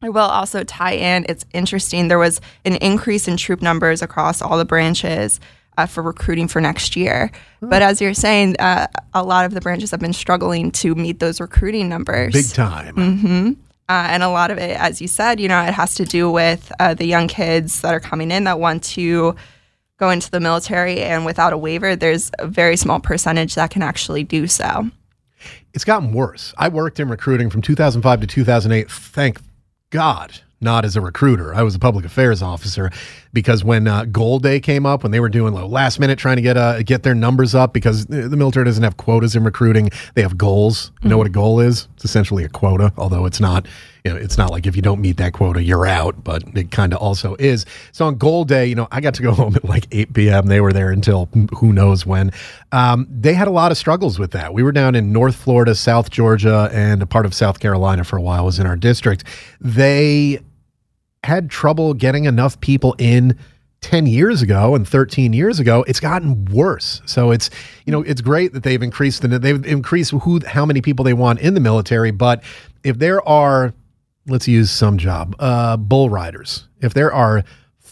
I 0.02 0.10
will 0.10 0.20
also 0.26 0.64
tie 0.64 0.94
in. 0.94 1.26
It's 1.30 1.46
interesting. 1.54 2.10
There 2.10 2.20
was 2.20 2.42
an 2.66 2.76
increase 2.76 3.28
in 3.28 3.38
troop 3.38 3.62
numbers 3.62 4.02
across 4.02 4.42
all 4.42 4.58
the 4.58 4.66
branches 4.66 5.40
uh, 5.78 5.86
for 5.86 6.02
recruiting 6.04 6.48
for 6.48 6.62
next 6.62 6.96
year. 6.96 7.32
But 7.62 7.82
as 7.82 8.00
you're 8.02 8.14
saying, 8.14 8.56
uh, 8.60 8.88
a 9.14 9.24
lot 9.24 9.46
of 9.46 9.54
the 9.54 9.62
branches 9.62 9.92
have 9.92 10.00
been 10.00 10.14
struggling 10.14 10.72
to 10.74 10.96
meet 10.96 11.20
those 11.20 11.42
recruiting 11.42 11.90
numbers. 11.90 12.34
Big 12.34 12.50
time. 12.54 12.94
hmm 12.96 13.52
Uh, 13.88 14.08
and 14.10 14.24
a 14.24 14.30
lot 14.30 14.52
of 14.52 14.58
it, 14.58 14.76
as 14.80 15.00
you 15.02 15.08
said, 15.08 15.40
you 15.40 15.48
know, 15.48 15.62
it 15.62 15.74
has 15.74 15.94
to 15.96 16.06
do 16.06 16.30
with 16.32 16.72
uh, 16.80 16.94
the 16.94 17.06
young 17.06 17.28
kids 17.28 17.82
that 17.82 17.94
are 17.94 18.00
coming 18.00 18.32
in 18.32 18.44
that 18.46 18.60
want 18.60 18.84
to 18.84 19.36
go 20.00 20.10
into 20.10 20.30
the 20.32 20.40
military, 20.40 21.02
and 21.02 21.24
without 21.26 21.54
a 21.54 21.58
waiver, 21.58 21.96
there's 21.96 22.32
a 22.40 22.48
very 22.48 22.76
small 22.78 23.00
percentage 23.00 23.56
that 23.56 23.70
can 23.70 23.82
actually 23.84 24.24
do 24.24 24.48
so. 24.48 24.90
It's 25.76 25.84
gotten 25.84 26.14
worse. 26.14 26.54
I 26.58 26.70
worked 26.70 27.02
in 27.02 27.10
recruiting 27.10 27.50
from 27.50 27.62
2005 27.62 28.22
to 28.22 28.28
2008. 28.28 28.90
Thank 28.90 29.42
God 29.90 30.40
not 30.62 30.86
as 30.86 30.96
a 30.96 31.02
recruiter. 31.02 31.54
I 31.54 31.64
was 31.64 31.76
a 31.76 31.80
public 31.80 32.06
affairs 32.06 32.42
officer 32.42 32.90
because 33.36 33.64
when 33.64 33.88
uh, 33.88 34.06
Goal 34.06 34.40
Day 34.40 34.60
came 34.60 34.86
up, 34.88 35.04
when 35.04 35.12
they 35.12 35.20
were 35.20 35.30
doing 35.30 35.54
like, 35.54 35.70
last 35.70 36.00
minute 36.00 36.18
trying 36.18 36.38
to 36.38 36.42
get 36.42 36.58
uh, 36.58 36.82
get 36.82 37.04
their 37.04 37.14
numbers 37.14 37.54
up, 37.54 37.74
because 37.74 38.08
the 38.08 38.36
military 38.36 38.66
doesn't 38.66 38.84
have 38.84 38.98
quotas 38.98 39.36
in 39.36 39.44
recruiting, 39.44 39.92
they 40.16 40.24
have 40.24 40.38
goals. 40.38 40.92
You 41.04 41.10
know 41.10 41.20
what 41.20 41.28
a 41.28 41.32
goal 41.32 41.60
is? 41.60 41.88
It's 41.96 42.06
essentially 42.06 42.44
a 42.44 42.50
quota, 42.50 42.92
although 42.98 43.26
it's 43.26 43.40
not. 43.40 43.68
You 44.04 44.14
know, 44.14 44.18
it's 44.18 44.38
not 44.38 44.52
like 44.52 44.68
if 44.68 44.76
you 44.76 44.84
don't 44.84 45.02
meet 45.02 45.18
that 45.18 45.34
quota, 45.34 45.64
you're 45.64 45.88
out, 45.88 46.24
but 46.24 46.44
it 46.56 46.70
kind 46.70 46.94
of 46.94 47.00
also 47.00 47.36
is. 47.40 47.66
So 47.92 48.06
on 48.06 48.20
Goal 48.20 48.46
Day, 48.46 48.68
you 48.68 48.76
know, 48.76 48.88
I 48.92 49.02
got 49.02 49.16
to 49.16 49.24
go 49.24 49.32
home 49.34 49.56
at 49.56 49.66
like 49.66 49.88
8 49.92 50.14
p.m. 50.14 50.46
They 50.46 50.62
were 50.62 50.72
there 50.72 50.92
until 50.92 51.28
who 51.58 51.74
knows 51.74 52.06
when. 52.06 52.32
Um, 52.72 53.08
they 53.10 53.34
had 53.34 53.48
a 53.48 53.52
lot 53.52 53.72
of 53.72 53.80
struggles 53.80 54.20
with 54.20 54.30
that. 54.32 54.54
We 54.54 54.62
were 54.62 54.72
down 54.72 54.94
in 54.94 55.12
North 55.12 55.36
Florida, 55.36 55.74
South 55.74 56.12
Georgia, 56.12 56.70
and 56.72 57.02
a 57.02 57.08
part 57.08 57.26
of 57.26 57.34
South 57.34 57.60
Carolina 57.60 58.04
for 58.04 58.18
a 58.18 58.22
while 58.22 58.46
was 58.46 58.60
in 58.60 58.68
our 58.68 58.76
district. 58.76 59.24
They 59.60 60.40
had 61.26 61.50
trouble 61.50 61.94
getting 61.94 62.26
enough 62.26 62.60
people 62.62 62.96
in 62.98 63.38
10 63.82 64.06
years 64.08 64.42
ago 64.42 64.74
and 64.74 64.88
13 64.88 65.34
years 65.34 65.60
ago 65.60 65.84
it's 65.88 66.00
gotten 66.00 66.46
worse. 66.46 67.02
So 67.06 67.32
it's 67.32 67.50
you 67.86 67.92
know 67.92 68.02
it's 68.02 68.22
great 68.22 68.54
that 68.54 68.64
they've 68.64 68.82
increased 68.82 69.24
and 69.24 69.34
the 69.34 69.40
they've 69.40 69.66
increased 69.66 70.12
who 70.12 70.40
how 70.46 70.66
many 70.66 70.82
people 70.82 71.04
they 71.04 71.14
want 71.14 71.40
in 71.40 71.54
the 71.54 71.60
military 71.60 72.12
but 72.12 72.44
if 72.84 72.98
there 73.00 73.28
are 73.28 73.74
let's 74.28 74.48
use 74.48 74.72
some 74.72 74.98
job 74.98 75.36
uh 75.40 75.78
bull 75.78 76.10
riders 76.10 76.68
if 76.82 76.96
there 76.96 77.14
are 77.14 77.44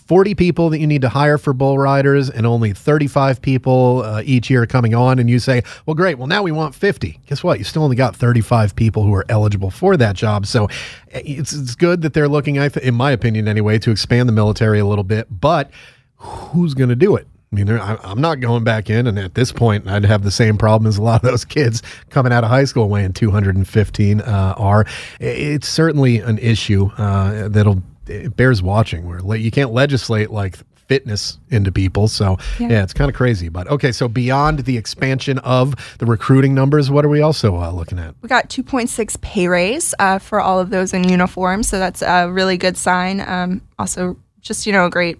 40 0.05 0.35
people 0.35 0.69
that 0.69 0.79
you 0.79 0.87
need 0.87 1.01
to 1.01 1.09
hire 1.09 1.37
for 1.37 1.53
bull 1.53 1.77
riders 1.77 2.29
and 2.29 2.45
only 2.45 2.73
35 2.73 3.41
people 3.41 4.03
uh, 4.03 4.21
each 4.25 4.49
year 4.49 4.65
coming 4.65 4.93
on 4.93 5.19
and 5.19 5.29
you 5.29 5.39
say 5.39 5.63
well 5.85 5.95
great. 5.95 6.17
Well 6.17 6.27
now 6.27 6.43
we 6.43 6.51
want 6.51 6.75
50 6.75 7.19
guess 7.25 7.43
what? 7.43 7.59
You 7.59 7.65
still 7.65 7.83
only 7.83 7.95
got 7.95 8.15
35 8.15 8.75
people 8.75 9.03
who 9.03 9.13
are 9.13 9.25
eligible 9.29 9.71
for 9.71 9.97
that 9.97 10.15
job. 10.15 10.45
So 10.45 10.67
it's, 11.09 11.53
it's 11.53 11.75
good 11.75 12.01
that 12.01 12.13
they're 12.13 12.27
looking 12.27 12.55
in 12.55 12.95
my 12.95 13.11
opinion 13.11 13.47
anyway 13.47 13.79
to 13.79 13.91
expand 13.91 14.27
the 14.27 14.33
military 14.33 14.79
a 14.79 14.85
little 14.85 15.03
bit 15.03 15.27
but 15.39 15.71
who's 16.17 16.73
going 16.73 16.89
to 16.89 16.95
do 16.95 17.15
it? 17.15 17.27
I 17.51 17.55
mean, 17.55 17.69
I'm 17.69 18.19
not 18.19 18.39
going 18.39 18.63
back 18.63 18.89
in, 18.89 19.05
and 19.05 19.19
at 19.19 19.35
this 19.35 19.51
point, 19.51 19.87
I'd 19.87 20.05
have 20.05 20.23
the 20.23 20.31
same 20.31 20.57
problem 20.57 20.87
as 20.87 20.97
a 20.97 21.03
lot 21.03 21.23
of 21.23 21.29
those 21.29 21.45
kids 21.45 21.83
coming 22.09 22.33
out 22.33 22.43
of 22.43 22.49
high 22.49 22.63
school 22.63 22.89
weighing 22.89 23.13
215 23.13 24.21
uh, 24.21 24.53
are. 24.57 24.85
It's 25.19 25.67
certainly 25.67 26.17
an 26.17 26.39
issue 26.39 26.89
uh, 26.97 27.49
that'll 27.49 27.83
it 28.07 28.35
bears 28.35 28.61
watching. 28.61 29.05
Where 29.05 29.37
you 29.37 29.51
can't 29.51 29.71
legislate 29.71 30.29
like 30.31 30.57
fitness 30.87 31.39
into 31.49 31.71
people, 31.71 32.07
so 32.09 32.37
Yeah. 32.59 32.67
yeah, 32.67 32.83
it's 32.83 32.93
kind 32.93 33.09
of 33.09 33.15
crazy. 33.15 33.47
But 33.49 33.67
okay, 33.69 33.91
so 33.93 34.07
beyond 34.09 34.59
the 34.65 34.77
expansion 34.77 35.39
of 35.39 35.73
the 35.99 36.05
recruiting 36.05 36.53
numbers, 36.53 36.91
what 36.91 37.05
are 37.05 37.09
we 37.09 37.21
also 37.21 37.55
uh, 37.55 37.71
looking 37.71 37.97
at? 37.99 38.15
We 38.21 38.27
got 38.29 38.49
2.6 38.49 39.21
pay 39.21 39.47
raise 39.47 39.95
uh, 39.99 40.19
for 40.19 40.41
all 40.41 40.59
of 40.59 40.69
those 40.71 40.93
in 40.93 41.07
uniform, 41.07 41.63
so 41.63 41.79
that's 41.79 42.01
a 42.01 42.29
really 42.29 42.57
good 42.57 42.75
sign. 42.77 43.21
Um, 43.21 43.61
also, 43.79 44.17
just 44.41 44.65
you 44.67 44.73
know, 44.73 44.85
a 44.85 44.89
great 44.89 45.19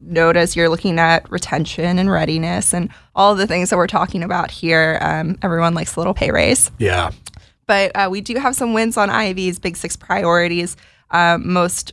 note 0.00 0.36
as 0.36 0.54
you're 0.56 0.68
looking 0.68 0.98
at 0.98 1.30
retention 1.30 1.98
and 1.98 2.10
readiness 2.10 2.74
and 2.74 2.90
all 3.14 3.34
the 3.34 3.46
things 3.46 3.70
that 3.70 3.76
we're 3.76 3.86
talking 3.86 4.22
about 4.22 4.50
here. 4.50 4.98
Um, 5.00 5.38
everyone 5.42 5.74
likes 5.74 5.96
a 5.96 6.00
little 6.00 6.14
pay 6.14 6.30
raise, 6.30 6.70
Yeah, 6.78 7.10
but 7.66 7.92
uh, 7.94 8.08
we 8.10 8.20
do 8.20 8.36
have 8.36 8.54
some 8.54 8.72
wins 8.74 8.96
on 8.96 9.08
IAVA's 9.08 9.58
Big 9.58 9.76
Six 9.76 9.96
priorities. 9.96 10.76
Um, 11.10 11.52
most 11.52 11.92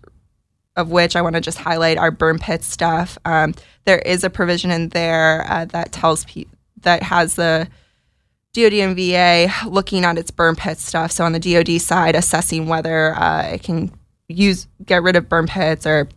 of 0.75 0.89
which 0.89 1.15
I 1.15 1.21
want 1.21 1.35
to 1.35 1.41
just 1.41 1.57
highlight 1.57 1.97
our 1.97 2.11
burn 2.11 2.39
pit 2.39 2.63
stuff. 2.63 3.17
Um, 3.25 3.53
there 3.85 3.99
is 3.99 4.23
a 4.23 4.29
provision 4.29 4.71
in 4.71 4.89
there 4.89 5.45
uh, 5.49 5.65
that 5.65 5.91
tells 5.91 6.25
people 6.25 6.57
that 6.81 7.03
has 7.03 7.35
the 7.35 7.67
DoD 8.53 8.73
and 8.73 8.95
VA 8.95 9.47
looking 9.67 10.03
at 10.03 10.17
its 10.17 10.31
burn 10.31 10.55
pit 10.55 10.77
stuff. 10.77 11.11
So 11.11 11.23
on 11.23 11.33
the 11.33 11.39
DoD 11.39 11.79
side, 11.81 12.15
assessing 12.15 12.67
whether 12.67 13.15
uh, 13.15 13.43
it 13.43 13.63
can 13.63 13.91
use 14.27 14.67
get 14.85 15.03
rid 15.03 15.15
of 15.15 15.29
burn 15.29 15.47
pits 15.47 15.85
or 15.85 16.07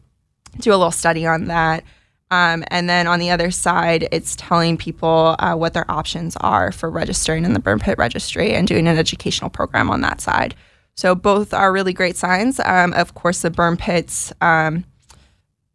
do 0.61 0.71
a 0.71 0.77
little 0.77 0.91
study 0.91 1.27
on 1.27 1.47
that. 1.47 1.85
Um, 2.31 2.65
and 2.69 2.89
then 2.89 3.07
on 3.07 3.21
the 3.21 3.31
other 3.31 3.51
side, 3.51 4.09
it's 4.11 4.35
telling 4.35 4.77
people 4.77 5.37
uh, 5.39 5.55
what 5.55 5.75
their 5.75 5.89
options 5.91 6.37
are 6.41 6.73
for 6.73 6.91
registering 6.91 7.45
in 7.45 7.53
the 7.53 7.61
burn 7.61 7.79
pit 7.79 7.99
registry 7.99 8.55
and 8.55 8.67
doing 8.67 8.89
an 8.89 8.99
educational 8.99 9.51
program 9.51 9.91
on 9.91 10.01
that 10.01 10.21
side. 10.21 10.55
So 10.97 11.15
both 11.15 11.53
are 11.53 11.73
really 11.73 11.93
great 11.93 12.17
signs. 12.17 12.61
Um, 12.61 12.93
of 12.93 13.15
course, 13.15 13.43
the 13.43 13.51
burn 13.51 13.77
pits 13.77 14.33
um, 14.41 14.85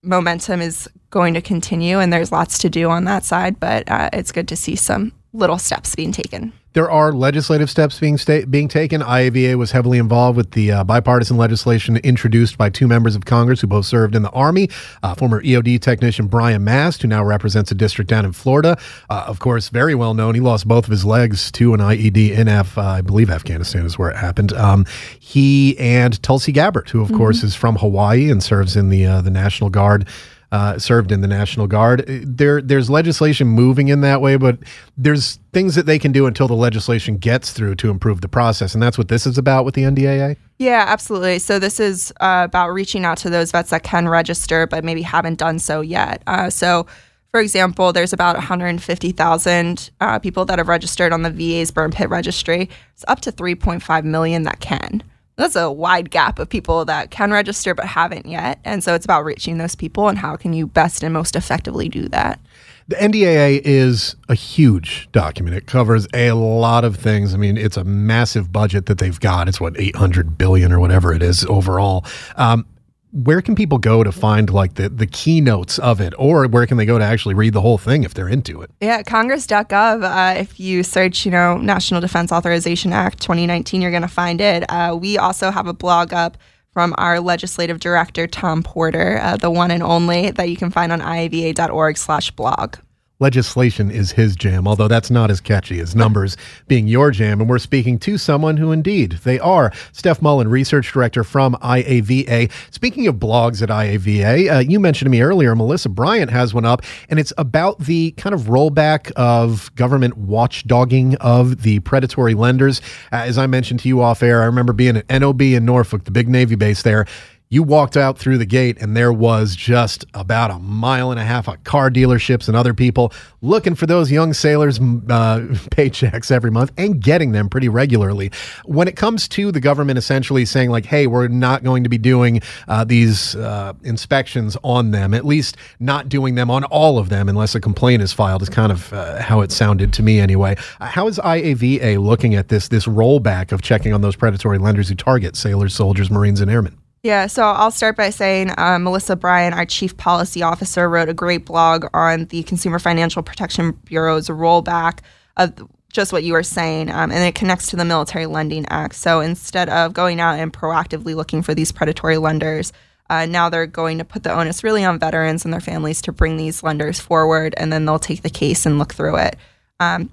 momentum 0.02 0.62
is 0.62 0.90
going 1.10 1.34
to 1.34 1.42
continue, 1.42 2.00
and 2.00 2.14
there's 2.14 2.32
lots 2.32 2.58
to 2.60 2.70
do 2.70 2.90
on 2.90 3.04
that 3.06 3.26
side. 3.26 3.60
But 3.60 3.90
uh, 3.90 4.10
it's 4.14 4.32
good 4.32 4.48
to 4.48 4.56
see 4.56 4.76
some 4.76 5.12
little 5.34 5.58
steps 5.58 5.96
being 5.96 6.12
taken. 6.12 6.52
There 6.74 6.90
are 6.90 7.12
legislative 7.14 7.70
steps 7.70 8.00
being 8.00 8.18
sta- 8.18 8.46
being 8.46 8.68
taken. 8.68 9.02
IAVA 9.02 9.56
was 9.56 9.72
heavily 9.72 9.98
involved 9.98 10.38
with 10.38 10.52
the 10.52 10.72
uh, 10.72 10.84
bipartisan 10.84 11.36
legislation 11.36 11.98
introduced 11.98 12.58
by 12.58 12.70
two 12.70 12.88
members 12.88 13.16
of 13.16 13.26
Congress 13.26 13.62
who 13.62 13.68
both 13.68 13.86
served 13.88 14.16
in 14.16 14.22
the 14.22 14.30
Army. 14.30 14.70
Uh, 15.02 15.16
former 15.16 15.42
EOD 15.42 15.82
technician 15.82 16.28
Brian 16.28 16.64
Mast, 16.64 17.02
who 17.02 17.08
now 17.08 17.24
represents 17.24 17.72
a 17.72 17.76
district 17.76 18.08
down 18.10 18.24
in 18.24 18.34
Florida, 18.34 18.78
uh, 19.10 19.26
of 19.28 19.40
course, 19.40 19.70
very 19.70 19.96
well 19.96 20.14
known. 20.14 20.36
He 20.36 20.42
lost 20.42 20.68
both 20.68 20.86
of 20.86 20.92
his 20.92 21.06
legs 21.06 21.52
to 21.54 21.74
an 21.74 21.80
IED 21.80 22.32
in 22.32 22.48
Af- 22.48 22.78
uh, 22.78 22.82
I 22.82 23.02
believe 23.02 23.32
Afghanistan 23.32 23.86
is 23.86 23.98
where 23.98 24.12
it 24.12 24.16
happened. 24.18 24.54
Um, 24.54 24.86
he 25.20 25.78
and 25.80 26.22
Tulsi 26.22 26.52
Gabbard, 26.52 26.90
who 26.90 27.02
of 27.02 27.12
course 27.14 27.42
is 27.44 27.56
from 27.56 27.78
Hawaii 27.78 28.30
and 28.30 28.44
serves 28.44 28.76
in 28.76 28.90
the 28.90 29.06
uh, 29.08 29.22
the 29.22 29.32
National 29.32 29.72
Guard 29.72 30.08
uh, 30.52 30.78
served 30.80 31.12
in 31.12 31.22
the 31.22 31.28
National 31.28 31.68
Guard. 31.68 32.02
Uh, 32.02 32.20
There, 32.24 32.62
there's 32.62 32.90
legislation 32.90 33.48
moving 33.48 33.88
in 33.88 34.02
that 34.02 34.22
way, 34.22 34.36
but 34.38 34.58
there's 34.98 35.40
things 35.54 35.76
that 35.76 35.86
they 35.86 36.00
can 36.00 36.12
do 36.12 36.26
until 36.26 36.48
the 36.48 36.56
legislation 36.56 37.18
gets 37.18 37.52
through 37.52 37.76
to 37.76 37.90
improve 37.90 38.22
the 38.22 38.28
process, 38.28 38.74
and 38.74 38.82
that's 38.82 38.98
what 38.98 39.08
this 39.08 39.26
is 39.28 39.38
about 39.38 39.66
with 39.66 39.76
the 39.76 39.84
NDAA. 39.84 40.38
Yeah, 40.58 40.86
absolutely. 40.88 41.40
So 41.40 41.58
this 41.58 41.80
is 41.80 42.12
uh, 42.20 42.44
about 42.46 42.70
reaching 42.70 43.06
out 43.06 43.18
to 43.20 43.30
those 43.30 43.52
vets 43.52 43.70
that 43.70 43.84
can 43.84 44.10
register 44.10 44.68
but 44.68 44.84
maybe 44.84 45.02
haven't 45.02 45.40
done 45.40 45.58
so 45.58 45.80
yet. 45.80 46.22
Uh, 46.28 46.50
so, 46.50 46.86
for 47.32 47.40
example, 47.40 47.94
there's 47.94 48.12
about 48.12 48.36
150,000 48.36 49.90
uh, 50.02 50.20
people 50.20 50.46
that 50.46 50.58
have 50.58 50.68
registered 50.68 51.14
on 51.14 51.22
the 51.22 51.30
VA's 51.30 51.72
burn 51.72 51.92
pit 51.92 52.10
registry. 52.10 52.70
It's 52.94 53.06
up 53.08 53.22
to 53.22 53.32
3.5 53.32 54.04
million 54.04 54.44
that 54.44 54.60
can. 54.60 55.02
That's 55.40 55.56
a 55.56 55.72
wide 55.72 56.12
gap 56.12 56.38
of 56.38 56.50
people 56.50 56.84
that 56.86 57.12
can 57.12 57.32
register 57.32 57.74
but 57.74 57.86
haven't 57.86 58.26
yet. 58.26 58.60
And 58.66 58.84
so 58.84 58.94
it's 58.94 59.06
about 59.06 59.24
reaching 59.24 59.58
those 59.58 59.74
people 59.74 60.10
and 60.10 60.18
how 60.18 60.36
can 60.36 60.52
you 60.52 60.68
best 60.68 61.02
and 61.02 61.14
most 61.14 61.36
effectively 61.36 61.88
do 61.88 62.10
that. 62.10 62.42
The 62.90 62.98
NDAA 62.98 63.62
is 63.64 64.18
a 64.28 64.36
huge 64.36 65.08
document. 65.14 65.56
It 65.56 65.66
covers 65.66 66.08
a 66.14 66.34
lot 66.34 66.84
of 66.84 66.98
things. 66.98 67.34
I 67.34 67.38
mean, 67.38 67.56
it's 67.56 67.78
a 67.78 67.86
massive 67.86 68.52
budget 68.52 68.88
that 68.88 68.98
they've 68.98 69.20
got. 69.20 69.48
It's 69.48 69.62
what 69.62 69.80
800 69.80 70.38
billion 70.38 70.74
or 70.74 70.80
whatever 70.82 71.14
it 71.14 71.24
is 71.24 71.46
overall. 71.46 72.04
Um, 72.36 72.66
where 73.12 73.42
can 73.42 73.56
people 73.56 73.78
go 73.78 74.04
to 74.04 74.12
find 74.12 74.50
like 74.50 74.76
the 74.76 74.90
the 74.90 75.08
keynotes 75.08 75.80
of 75.80 76.00
it, 76.00 76.14
or 76.18 76.48
where 76.48 76.66
can 76.68 76.78
they 76.78 76.86
go 76.86 77.00
to 77.00 77.04
actually 77.04 77.36
read 77.36 77.54
the 77.54 77.62
whole 77.62 77.78
thing 77.78 78.04
if 78.04 78.14
they're 78.14 78.30
into 78.30 78.62
it? 78.62 78.72
Yeah, 78.82 79.02
Congress.gov. 79.04 80.04
Uh, 80.04 80.40
if 80.40 80.60
you 80.60 80.84
search, 80.84 81.26
you 81.26 81.32
know, 81.32 81.58
National 81.58 82.02
Defense 82.02 82.32
Authorization 82.32 82.94
Act 82.94 83.22
2019, 83.22 83.82
you're 83.82 83.92
going 83.92 84.04
to 84.04 84.08
find 84.08 84.42
it. 84.42 84.64
Uh, 84.70 84.98
we 85.00 85.18
also 85.18 85.52
have 85.52 85.68
a 85.68 85.74
blog 85.74 86.14
up 86.14 86.38
from 86.72 86.94
our 86.98 87.20
legislative 87.20 87.80
director, 87.80 88.28
Tom 88.28 88.62
Porter, 88.64 89.20
uh, 89.22 89.38
the 89.38 89.50
one 89.50 89.72
and 89.72 89.82
only 89.82 90.32
that 90.32 90.50
you 90.50 90.56
can 90.56 90.70
find 90.70 90.92
on 90.92 91.02
iava.org 91.02 91.98
slash 91.98 92.32
blog. 92.32 92.76
Legislation 93.20 93.92
is 93.92 94.12
his 94.12 94.36
jam, 94.36 94.68
although 94.68 94.88
that's 94.88 95.12
not 95.12 95.30
as 95.30 95.42
catchy 95.42 95.80
as 95.80 95.96
numbers 95.96 96.38
being 96.68 96.88
your 96.88 97.12
jam. 97.12 97.42
And 97.42 97.50
we're 97.50 97.60
speaking 97.60 98.00
to 98.00 98.18
someone 98.18 98.58
who 98.58 98.72
indeed 98.72 99.14
they 99.24 99.40
are. 99.40 99.72
Steph 99.92 100.22
Mullen, 100.22 100.48
research 100.48 100.92
director 100.92 101.24
from 101.24 101.56
IAVA. 101.56 102.52
Speaking 102.72 103.08
of 103.08 103.16
blogs 103.16 103.62
at 103.62 103.70
IAVA, 103.70 104.56
uh, 104.56 104.60
you 104.60 104.80
mentioned 104.80 105.08
to 105.08 105.12
me 105.12 105.22
earlier, 105.22 105.56
Melissa 105.56 105.90
Bryant 105.90 106.32
has 106.32 106.54
one 106.54 106.66
up, 106.66 106.82
and 107.10 107.20
it's 107.20 107.34
about 107.38 107.80
the 107.80 108.12
kind 108.12 108.34
of 108.34 108.44
rollback 108.44 109.12
of 109.14 109.74
government 109.76 110.18
watchdogging 110.18 111.16
of 111.20 111.64
the 111.64 111.80
predatory 111.82 112.34
lenders. 112.34 112.82
Uh, 113.12 113.18
as 113.18 113.38
I 113.38 113.48
mentioned 113.48 113.82
to 113.82 113.88
you 113.88 114.02
off 114.02 114.24
air, 114.24 114.42
I 114.42 114.46
remember 114.46 114.74
being 114.74 114.98
at 114.98 115.10
NOB 115.10 115.42
in 115.42 115.66
Norfolk, 115.66 116.06
the 116.06 116.12
big 116.12 116.30
Navy 116.30 116.56
base 116.56 116.84
there. 116.84 117.06
You 117.52 117.64
walked 117.64 117.98
out 117.98 118.20
through 118.20 118.38
the 118.38 118.46
gate, 118.46 118.78
and 118.80 118.96
there 118.96 119.12
was 119.12 119.56
just 119.56 120.06
about 120.14 120.52
a 120.52 120.60
mile 120.60 121.10
and 121.10 121.20
a 121.20 121.24
half 121.24 121.48
of 121.48 121.64
car 121.64 121.90
dealerships 121.90 122.48
and 122.48 122.56
other 122.56 122.76
people 122.76 123.12
looking 123.42 123.74
for 123.74 123.88
those 123.88 124.12
young 124.12 124.34
sailors' 124.34 124.78
uh, 124.78 124.84
paychecks 125.72 126.30
every 126.30 126.52
month 126.52 126.72
and 126.78 127.02
getting 127.02 127.32
them 127.32 127.50
pretty 127.50 127.68
regularly. 127.68 128.32
When 128.66 128.88
it 128.88 128.96
comes 128.96 129.28
to 129.30 129.52
the 129.52 129.60
government 129.60 129.98
essentially 129.98 130.46
saying, 130.46 130.70
like, 130.70 130.86
hey, 130.86 131.08
we're 131.08 131.28
not 131.28 131.64
going 131.64 131.82
to 131.82 131.90
be 131.90 131.98
doing 131.98 132.40
uh, 132.68 132.84
these 132.84 133.36
uh, 133.36 133.74
inspections 133.84 134.56
on 134.64 134.92
them, 134.92 135.16
at 135.16 135.26
least 135.26 135.58
not 135.80 136.08
doing 136.08 136.36
them 136.36 136.52
on 136.52 136.66
all 136.66 137.00
of 137.00 137.10
them 137.10 137.28
unless 137.30 137.56
a 137.56 137.60
complaint 137.60 138.04
is 138.04 138.14
filed, 138.14 138.44
is 138.44 138.50
kind 138.50 138.72
of 138.72 138.94
uh, 138.94 139.24
how 139.24 139.42
it 139.42 139.52
sounded 139.52 139.92
to 139.94 140.04
me 140.04 140.20
anyway. 140.20 140.56
Uh, 140.80 140.86
how 140.86 141.08
is 141.08 141.18
IAVA 141.18 142.00
looking 142.00 142.36
at 142.36 142.50
this, 142.50 142.68
this 142.68 142.86
rollback 142.86 143.52
of 143.52 143.64
checking 143.64 143.92
on 143.92 144.02
those 144.02 144.16
predatory 144.16 144.60
lenders 144.60 144.88
who 144.88 144.94
target 144.94 145.36
sailors, 145.36 145.74
soldiers, 145.74 146.12
Marines, 146.12 146.42
and 146.42 146.52
airmen? 146.52 146.79
Yeah, 147.02 147.28
so 147.28 147.44
I'll 147.44 147.72
start 147.72 147.96
by 147.96 148.10
saying 148.10 148.52
uh, 148.58 148.78
Melissa 148.78 149.16
Bryant, 149.16 149.56
our 149.56 149.66
chief 149.66 149.96
policy 149.96 150.44
officer, 150.44 150.90
wrote 150.90 151.08
a 151.08 151.14
great 151.14 151.46
blog 151.46 151.86
on 151.94 152.26
the 152.26 152.44
Consumer 152.44 152.78
Financial 152.78 153.24
Protection 153.24 153.72
Bureau's 153.86 154.28
rollback 154.28 155.00
of 155.38 155.54
just 155.94 156.12
what 156.12 156.24
you 156.24 156.34
were 156.34 156.44
saying, 156.44 156.92
um, 156.92 157.10
and 157.12 157.24
it 157.24 157.36
connects 157.36 157.68
to 157.68 157.78
the 157.78 157.86
Military 157.86 158.26
Lending 158.26 158.66
Act. 158.70 158.96
So 158.96 159.22
instead 159.22 159.70
of 159.70 159.94
going 159.94 160.20
out 160.20 160.38
and 160.40 160.52
proactively 160.52 161.16
looking 161.16 161.42
for 161.42 161.56
these 161.56 161.72
predatory 161.72 162.18
lenders, 162.18 162.74
uh, 163.10 163.26
now 163.26 163.50
they're 163.50 163.66
going 163.66 163.98
to 163.98 164.06
put 164.06 164.24
the 164.24 164.34
onus 164.34 164.64
really 164.64 164.84
on 164.84 165.00
veterans 165.00 165.46
and 165.46 165.54
their 165.54 165.62
families 165.62 166.02
to 166.04 166.12
bring 166.12 166.36
these 166.36 166.64
lenders 166.64 167.00
forward, 167.00 167.56
and 167.58 167.72
then 167.72 167.86
they'll 167.86 167.98
take 167.98 168.24
the 168.24 168.30
case 168.30 168.66
and 168.66 168.78
look 168.78 168.94
through 168.94 169.16
it. 169.16 169.38
Um, 169.80 170.12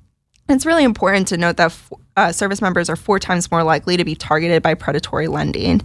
it's 0.49 0.65
really 0.65 0.85
important 0.85 1.27
to 1.29 1.37
note 1.37 1.57
that 1.57 1.77
uh, 2.17 2.31
service 2.31 2.63
members 2.63 2.89
are 2.89 2.97
four 2.97 3.19
times 3.19 3.51
more 3.51 3.65
likely 3.65 3.97
to 3.97 4.05
be 4.05 4.15
targeted 4.15 4.63
by 4.63 4.75
predatory 4.75 5.27
lending. 5.27 5.83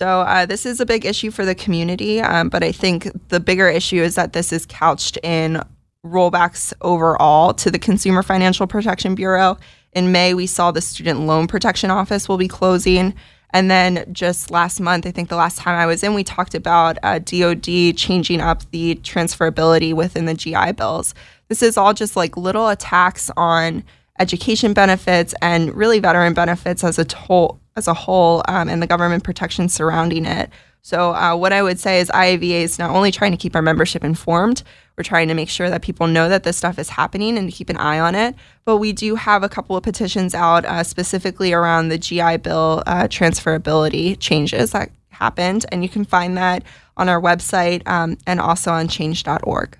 So 0.00 0.22
uh, 0.22 0.46
this 0.46 0.64
is 0.64 0.80
a 0.80 0.86
big 0.86 1.04
issue 1.04 1.30
for 1.30 1.44
the 1.44 1.54
community, 1.54 2.22
um, 2.22 2.48
but 2.48 2.62
I 2.62 2.72
think 2.72 3.10
the 3.28 3.38
bigger 3.38 3.68
issue 3.68 4.00
is 4.00 4.14
that 4.14 4.32
this 4.32 4.50
is 4.50 4.64
couched 4.64 5.18
in 5.22 5.62
rollbacks 6.06 6.72
overall 6.80 7.52
to 7.52 7.70
the 7.70 7.78
Consumer 7.78 8.22
Financial 8.22 8.66
Protection 8.66 9.14
Bureau. 9.14 9.58
In 9.92 10.10
May, 10.10 10.32
we 10.32 10.46
saw 10.46 10.70
the 10.70 10.80
Student 10.80 11.26
Loan 11.26 11.46
Protection 11.46 11.90
Office 11.90 12.30
will 12.30 12.38
be 12.38 12.48
closing. 12.48 13.14
And 13.50 13.70
then 13.70 14.10
just 14.10 14.50
last 14.50 14.80
month, 14.80 15.04
I 15.04 15.10
think 15.10 15.28
the 15.28 15.36
last 15.36 15.58
time 15.58 15.78
I 15.78 15.84
was 15.84 16.02
in, 16.02 16.14
we 16.14 16.24
talked 16.24 16.54
about 16.54 16.96
uh, 17.02 17.18
DoD 17.18 17.94
changing 17.94 18.40
up 18.40 18.62
the 18.70 18.94
transferability 19.02 19.92
within 19.92 20.24
the 20.24 20.32
GI 20.32 20.72
bills. 20.78 21.14
This 21.48 21.62
is 21.62 21.76
all 21.76 21.92
just 21.92 22.16
like 22.16 22.38
little 22.38 22.68
attacks 22.68 23.30
on 23.36 23.84
education 24.18 24.72
benefits 24.72 25.34
and 25.42 25.74
really 25.74 25.98
veteran 25.98 26.32
benefits 26.32 26.84
as 26.84 26.98
a 26.98 27.06
whole, 27.14 27.59
as 27.76 27.88
a 27.88 27.94
whole, 27.94 28.42
um, 28.48 28.68
and 28.68 28.82
the 28.82 28.86
government 28.86 29.24
protection 29.24 29.68
surrounding 29.68 30.26
it. 30.26 30.50
So, 30.82 31.14
uh, 31.14 31.36
what 31.36 31.52
I 31.52 31.62
would 31.62 31.78
say 31.78 32.00
is 32.00 32.08
IAVA 32.10 32.62
is 32.62 32.78
not 32.78 32.90
only 32.90 33.10
trying 33.10 33.32
to 33.32 33.36
keep 33.36 33.54
our 33.54 33.62
membership 33.62 34.02
informed, 34.02 34.62
we're 34.96 35.04
trying 35.04 35.28
to 35.28 35.34
make 35.34 35.48
sure 35.48 35.68
that 35.70 35.82
people 35.82 36.06
know 36.06 36.28
that 36.28 36.42
this 36.42 36.56
stuff 36.56 36.78
is 36.78 36.90
happening 36.90 37.36
and 37.36 37.50
to 37.50 37.56
keep 37.56 37.68
an 37.68 37.76
eye 37.76 37.98
on 37.98 38.14
it. 38.14 38.34
But 38.64 38.78
we 38.78 38.92
do 38.92 39.14
have 39.14 39.42
a 39.42 39.48
couple 39.48 39.76
of 39.76 39.82
petitions 39.82 40.34
out 40.34 40.64
uh, 40.64 40.82
specifically 40.84 41.52
around 41.52 41.88
the 41.88 41.98
GI 41.98 42.38
Bill 42.38 42.82
uh, 42.86 43.04
transferability 43.04 44.16
changes 44.18 44.72
that 44.72 44.90
happened. 45.08 45.66
And 45.70 45.82
you 45.82 45.88
can 45.88 46.04
find 46.04 46.36
that 46.36 46.64
on 46.96 47.08
our 47.08 47.20
website 47.20 47.86
um, 47.86 48.16
and 48.26 48.40
also 48.40 48.72
on 48.72 48.88
change.org. 48.88 49.78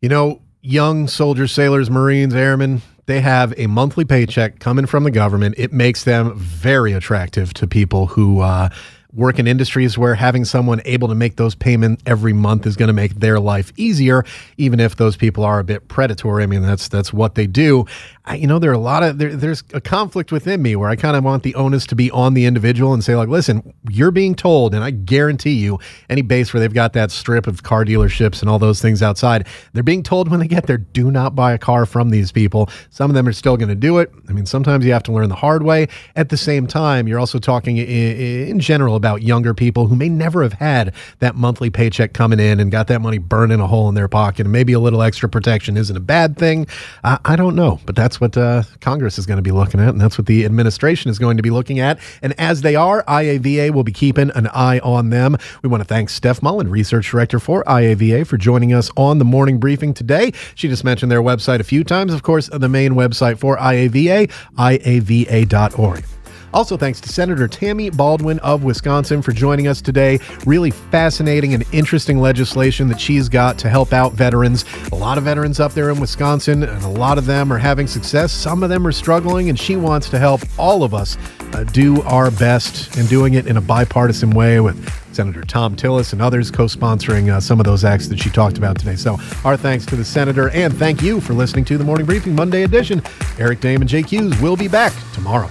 You 0.00 0.08
know, 0.08 0.40
young 0.62 1.08
soldiers, 1.08 1.52
sailors, 1.52 1.90
Marines, 1.90 2.34
airmen, 2.34 2.82
they 3.08 3.20
have 3.22 3.54
a 3.56 3.66
monthly 3.66 4.04
paycheck 4.04 4.58
coming 4.60 4.84
from 4.84 5.02
the 5.02 5.10
government. 5.10 5.54
It 5.56 5.72
makes 5.72 6.04
them 6.04 6.38
very 6.38 6.92
attractive 6.92 7.54
to 7.54 7.66
people 7.66 8.06
who 8.08 8.40
uh, 8.40 8.68
work 9.14 9.38
in 9.38 9.46
industries 9.46 9.96
where 9.96 10.14
having 10.14 10.44
someone 10.44 10.82
able 10.84 11.08
to 11.08 11.14
make 11.14 11.36
those 11.36 11.54
payments 11.54 12.02
every 12.04 12.32
month 12.32 12.66
is 12.66 12.76
going 12.76 12.88
to 12.88 12.92
make 12.92 13.14
their 13.14 13.40
life 13.40 13.72
easier, 13.76 14.24
even 14.58 14.80
if 14.80 14.96
those 14.96 15.16
people 15.16 15.44
are 15.44 15.58
a 15.58 15.64
bit 15.64 15.88
predatory. 15.88 16.42
I 16.42 16.46
mean, 16.46 16.62
that's 16.62 16.88
that's 16.88 17.12
what 17.12 17.34
they 17.34 17.46
do. 17.46 17.86
I, 18.26 18.34
you 18.34 18.46
know, 18.46 18.58
there 18.58 18.70
are 18.70 18.74
a 18.74 18.78
lot 18.78 19.02
of 19.02 19.16
there, 19.16 19.34
there's 19.34 19.64
a 19.72 19.80
conflict 19.80 20.30
within 20.30 20.60
me 20.60 20.76
where 20.76 20.90
I 20.90 20.96
kind 20.96 21.16
of 21.16 21.24
want 21.24 21.42
the 21.42 21.54
onus 21.54 21.86
to 21.86 21.94
be 21.94 22.10
on 22.10 22.34
the 22.34 22.44
individual 22.44 22.92
and 22.92 23.02
say 23.02 23.16
like, 23.16 23.28
listen, 23.28 23.72
you're 23.88 24.10
being 24.10 24.34
told, 24.34 24.74
and 24.74 24.84
I 24.84 24.90
guarantee 24.90 25.54
you, 25.54 25.78
any 26.10 26.20
base 26.20 26.52
where 26.52 26.60
they've 26.60 26.72
got 26.72 26.92
that 26.92 27.10
strip 27.10 27.46
of 27.46 27.62
car 27.62 27.86
dealerships 27.86 28.42
and 28.42 28.50
all 28.50 28.58
those 28.58 28.82
things 28.82 29.02
outside, 29.02 29.46
they're 29.72 29.82
being 29.82 30.02
told 30.02 30.30
when 30.30 30.40
they 30.40 30.48
get 30.48 30.66
there, 30.66 30.76
do 30.78 31.10
not 31.10 31.34
buy 31.34 31.52
a 31.52 31.58
car 31.58 31.86
from 31.86 32.10
these 32.10 32.30
people. 32.30 32.68
Some 32.90 33.10
of 33.10 33.14
them 33.14 33.26
are 33.26 33.32
still 33.32 33.56
going 33.56 33.70
to 33.70 33.74
do 33.74 33.98
it. 33.98 34.12
I 34.28 34.32
mean, 34.32 34.44
sometimes 34.44 34.84
you 34.84 34.92
have 34.92 35.02
to 35.04 35.12
learn 35.12 35.30
the 35.30 35.34
hard 35.34 35.62
way. 35.62 35.88
At 36.14 36.28
the 36.28 36.36
same 36.36 36.66
time, 36.66 37.08
you're 37.08 37.18
also 37.18 37.38
talking 37.38 37.78
in, 37.78 37.86
in 37.86 38.60
general 38.60 38.97
about 38.98 39.22
younger 39.22 39.54
people 39.54 39.86
who 39.86 39.96
may 39.96 40.10
never 40.10 40.42
have 40.42 40.52
had 40.52 40.92
that 41.20 41.34
monthly 41.34 41.70
paycheck 41.70 42.12
coming 42.12 42.38
in 42.38 42.60
and 42.60 42.70
got 42.70 42.88
that 42.88 43.00
money 43.00 43.16
burning 43.16 43.60
a 43.60 43.66
hole 43.66 43.88
in 43.88 43.94
their 43.94 44.08
pocket. 44.08 44.40
And 44.40 44.52
maybe 44.52 44.74
a 44.74 44.80
little 44.80 45.00
extra 45.00 45.28
protection 45.28 45.78
isn't 45.78 45.96
a 45.96 46.00
bad 46.00 46.36
thing. 46.36 46.66
Uh, 47.02 47.18
I 47.24 47.36
don't 47.36 47.54
know, 47.54 47.80
but 47.86 47.96
that's 47.96 48.20
what 48.20 48.36
uh, 48.36 48.64
Congress 48.80 49.18
is 49.18 49.24
going 49.24 49.38
to 49.38 49.42
be 49.42 49.50
looking 49.50 49.80
at, 49.80 49.88
and 49.88 50.00
that's 50.00 50.18
what 50.18 50.26
the 50.26 50.44
administration 50.44 51.10
is 51.10 51.18
going 51.18 51.36
to 51.38 51.42
be 51.42 51.50
looking 51.50 51.80
at. 51.80 51.98
And 52.20 52.38
as 52.38 52.60
they 52.60 52.76
are, 52.76 53.02
IAVA 53.04 53.70
will 53.70 53.84
be 53.84 53.92
keeping 53.92 54.30
an 54.34 54.48
eye 54.48 54.80
on 54.80 55.10
them. 55.10 55.36
We 55.62 55.68
want 55.68 55.80
to 55.80 55.88
thank 55.88 56.10
Steph 56.10 56.42
Mullen, 56.42 56.68
Research 56.68 57.10
Director 57.10 57.38
for 57.38 57.64
IAVA, 57.64 58.26
for 58.26 58.36
joining 58.36 58.74
us 58.74 58.90
on 58.96 59.18
the 59.18 59.24
morning 59.24 59.58
briefing 59.58 59.94
today. 59.94 60.32
She 60.54 60.68
just 60.68 60.84
mentioned 60.84 61.10
their 61.10 61.22
website 61.22 61.60
a 61.60 61.64
few 61.64 61.84
times. 61.84 62.12
Of 62.12 62.22
course, 62.22 62.48
the 62.52 62.68
main 62.68 62.92
website 62.92 63.38
for 63.38 63.56
IAVA, 63.56 64.30
IAVA.org. 64.56 66.17
Also, 66.54 66.76
thanks 66.76 67.00
to 67.00 67.08
Senator 67.08 67.46
Tammy 67.46 67.90
Baldwin 67.90 68.38
of 68.40 68.64
Wisconsin 68.64 69.20
for 69.20 69.32
joining 69.32 69.68
us 69.68 69.82
today. 69.82 70.18
Really 70.46 70.70
fascinating 70.70 71.52
and 71.54 71.64
interesting 71.72 72.18
legislation 72.18 72.88
that 72.88 73.00
she's 73.00 73.28
got 73.28 73.58
to 73.58 73.68
help 73.68 73.92
out 73.92 74.14
veterans. 74.14 74.64
A 74.92 74.94
lot 74.94 75.18
of 75.18 75.24
veterans 75.24 75.60
up 75.60 75.72
there 75.72 75.90
in 75.90 76.00
Wisconsin, 76.00 76.62
and 76.62 76.84
a 76.84 76.88
lot 76.88 77.18
of 77.18 77.26
them 77.26 77.52
are 77.52 77.58
having 77.58 77.86
success. 77.86 78.32
Some 78.32 78.62
of 78.62 78.70
them 78.70 78.86
are 78.86 78.92
struggling, 78.92 79.50
and 79.50 79.58
she 79.58 79.76
wants 79.76 80.08
to 80.10 80.18
help 80.18 80.40
all 80.58 80.82
of 80.82 80.94
us 80.94 81.18
uh, 81.52 81.64
do 81.64 82.02
our 82.02 82.30
best 82.30 82.96
and 82.96 83.08
doing 83.08 83.34
it 83.34 83.46
in 83.46 83.56
a 83.58 83.60
bipartisan 83.60 84.30
way 84.30 84.60
with 84.60 84.76
Senator 85.12 85.42
Thom 85.42 85.76
Tillis 85.76 86.12
and 86.12 86.22
others 86.22 86.50
co 86.50 86.64
sponsoring 86.64 87.30
uh, 87.30 87.40
some 87.40 87.60
of 87.60 87.66
those 87.66 87.84
acts 87.84 88.08
that 88.08 88.18
she 88.18 88.30
talked 88.30 88.56
about 88.56 88.78
today. 88.78 88.96
So, 88.96 89.18
our 89.44 89.56
thanks 89.56 89.84
to 89.86 89.96
the 89.96 90.04
Senator, 90.04 90.48
and 90.50 90.74
thank 90.74 91.02
you 91.02 91.20
for 91.20 91.34
listening 91.34 91.64
to 91.66 91.76
the 91.76 91.84
Morning 91.84 92.06
Briefing 92.06 92.34
Monday 92.34 92.62
edition. 92.62 93.02
Eric 93.38 93.60
Dehm 93.60 93.80
and 93.80 93.88
Jake 93.88 94.06
Hughes 94.06 94.40
will 94.40 94.56
be 94.56 94.68
back 94.68 94.92
tomorrow 95.12 95.50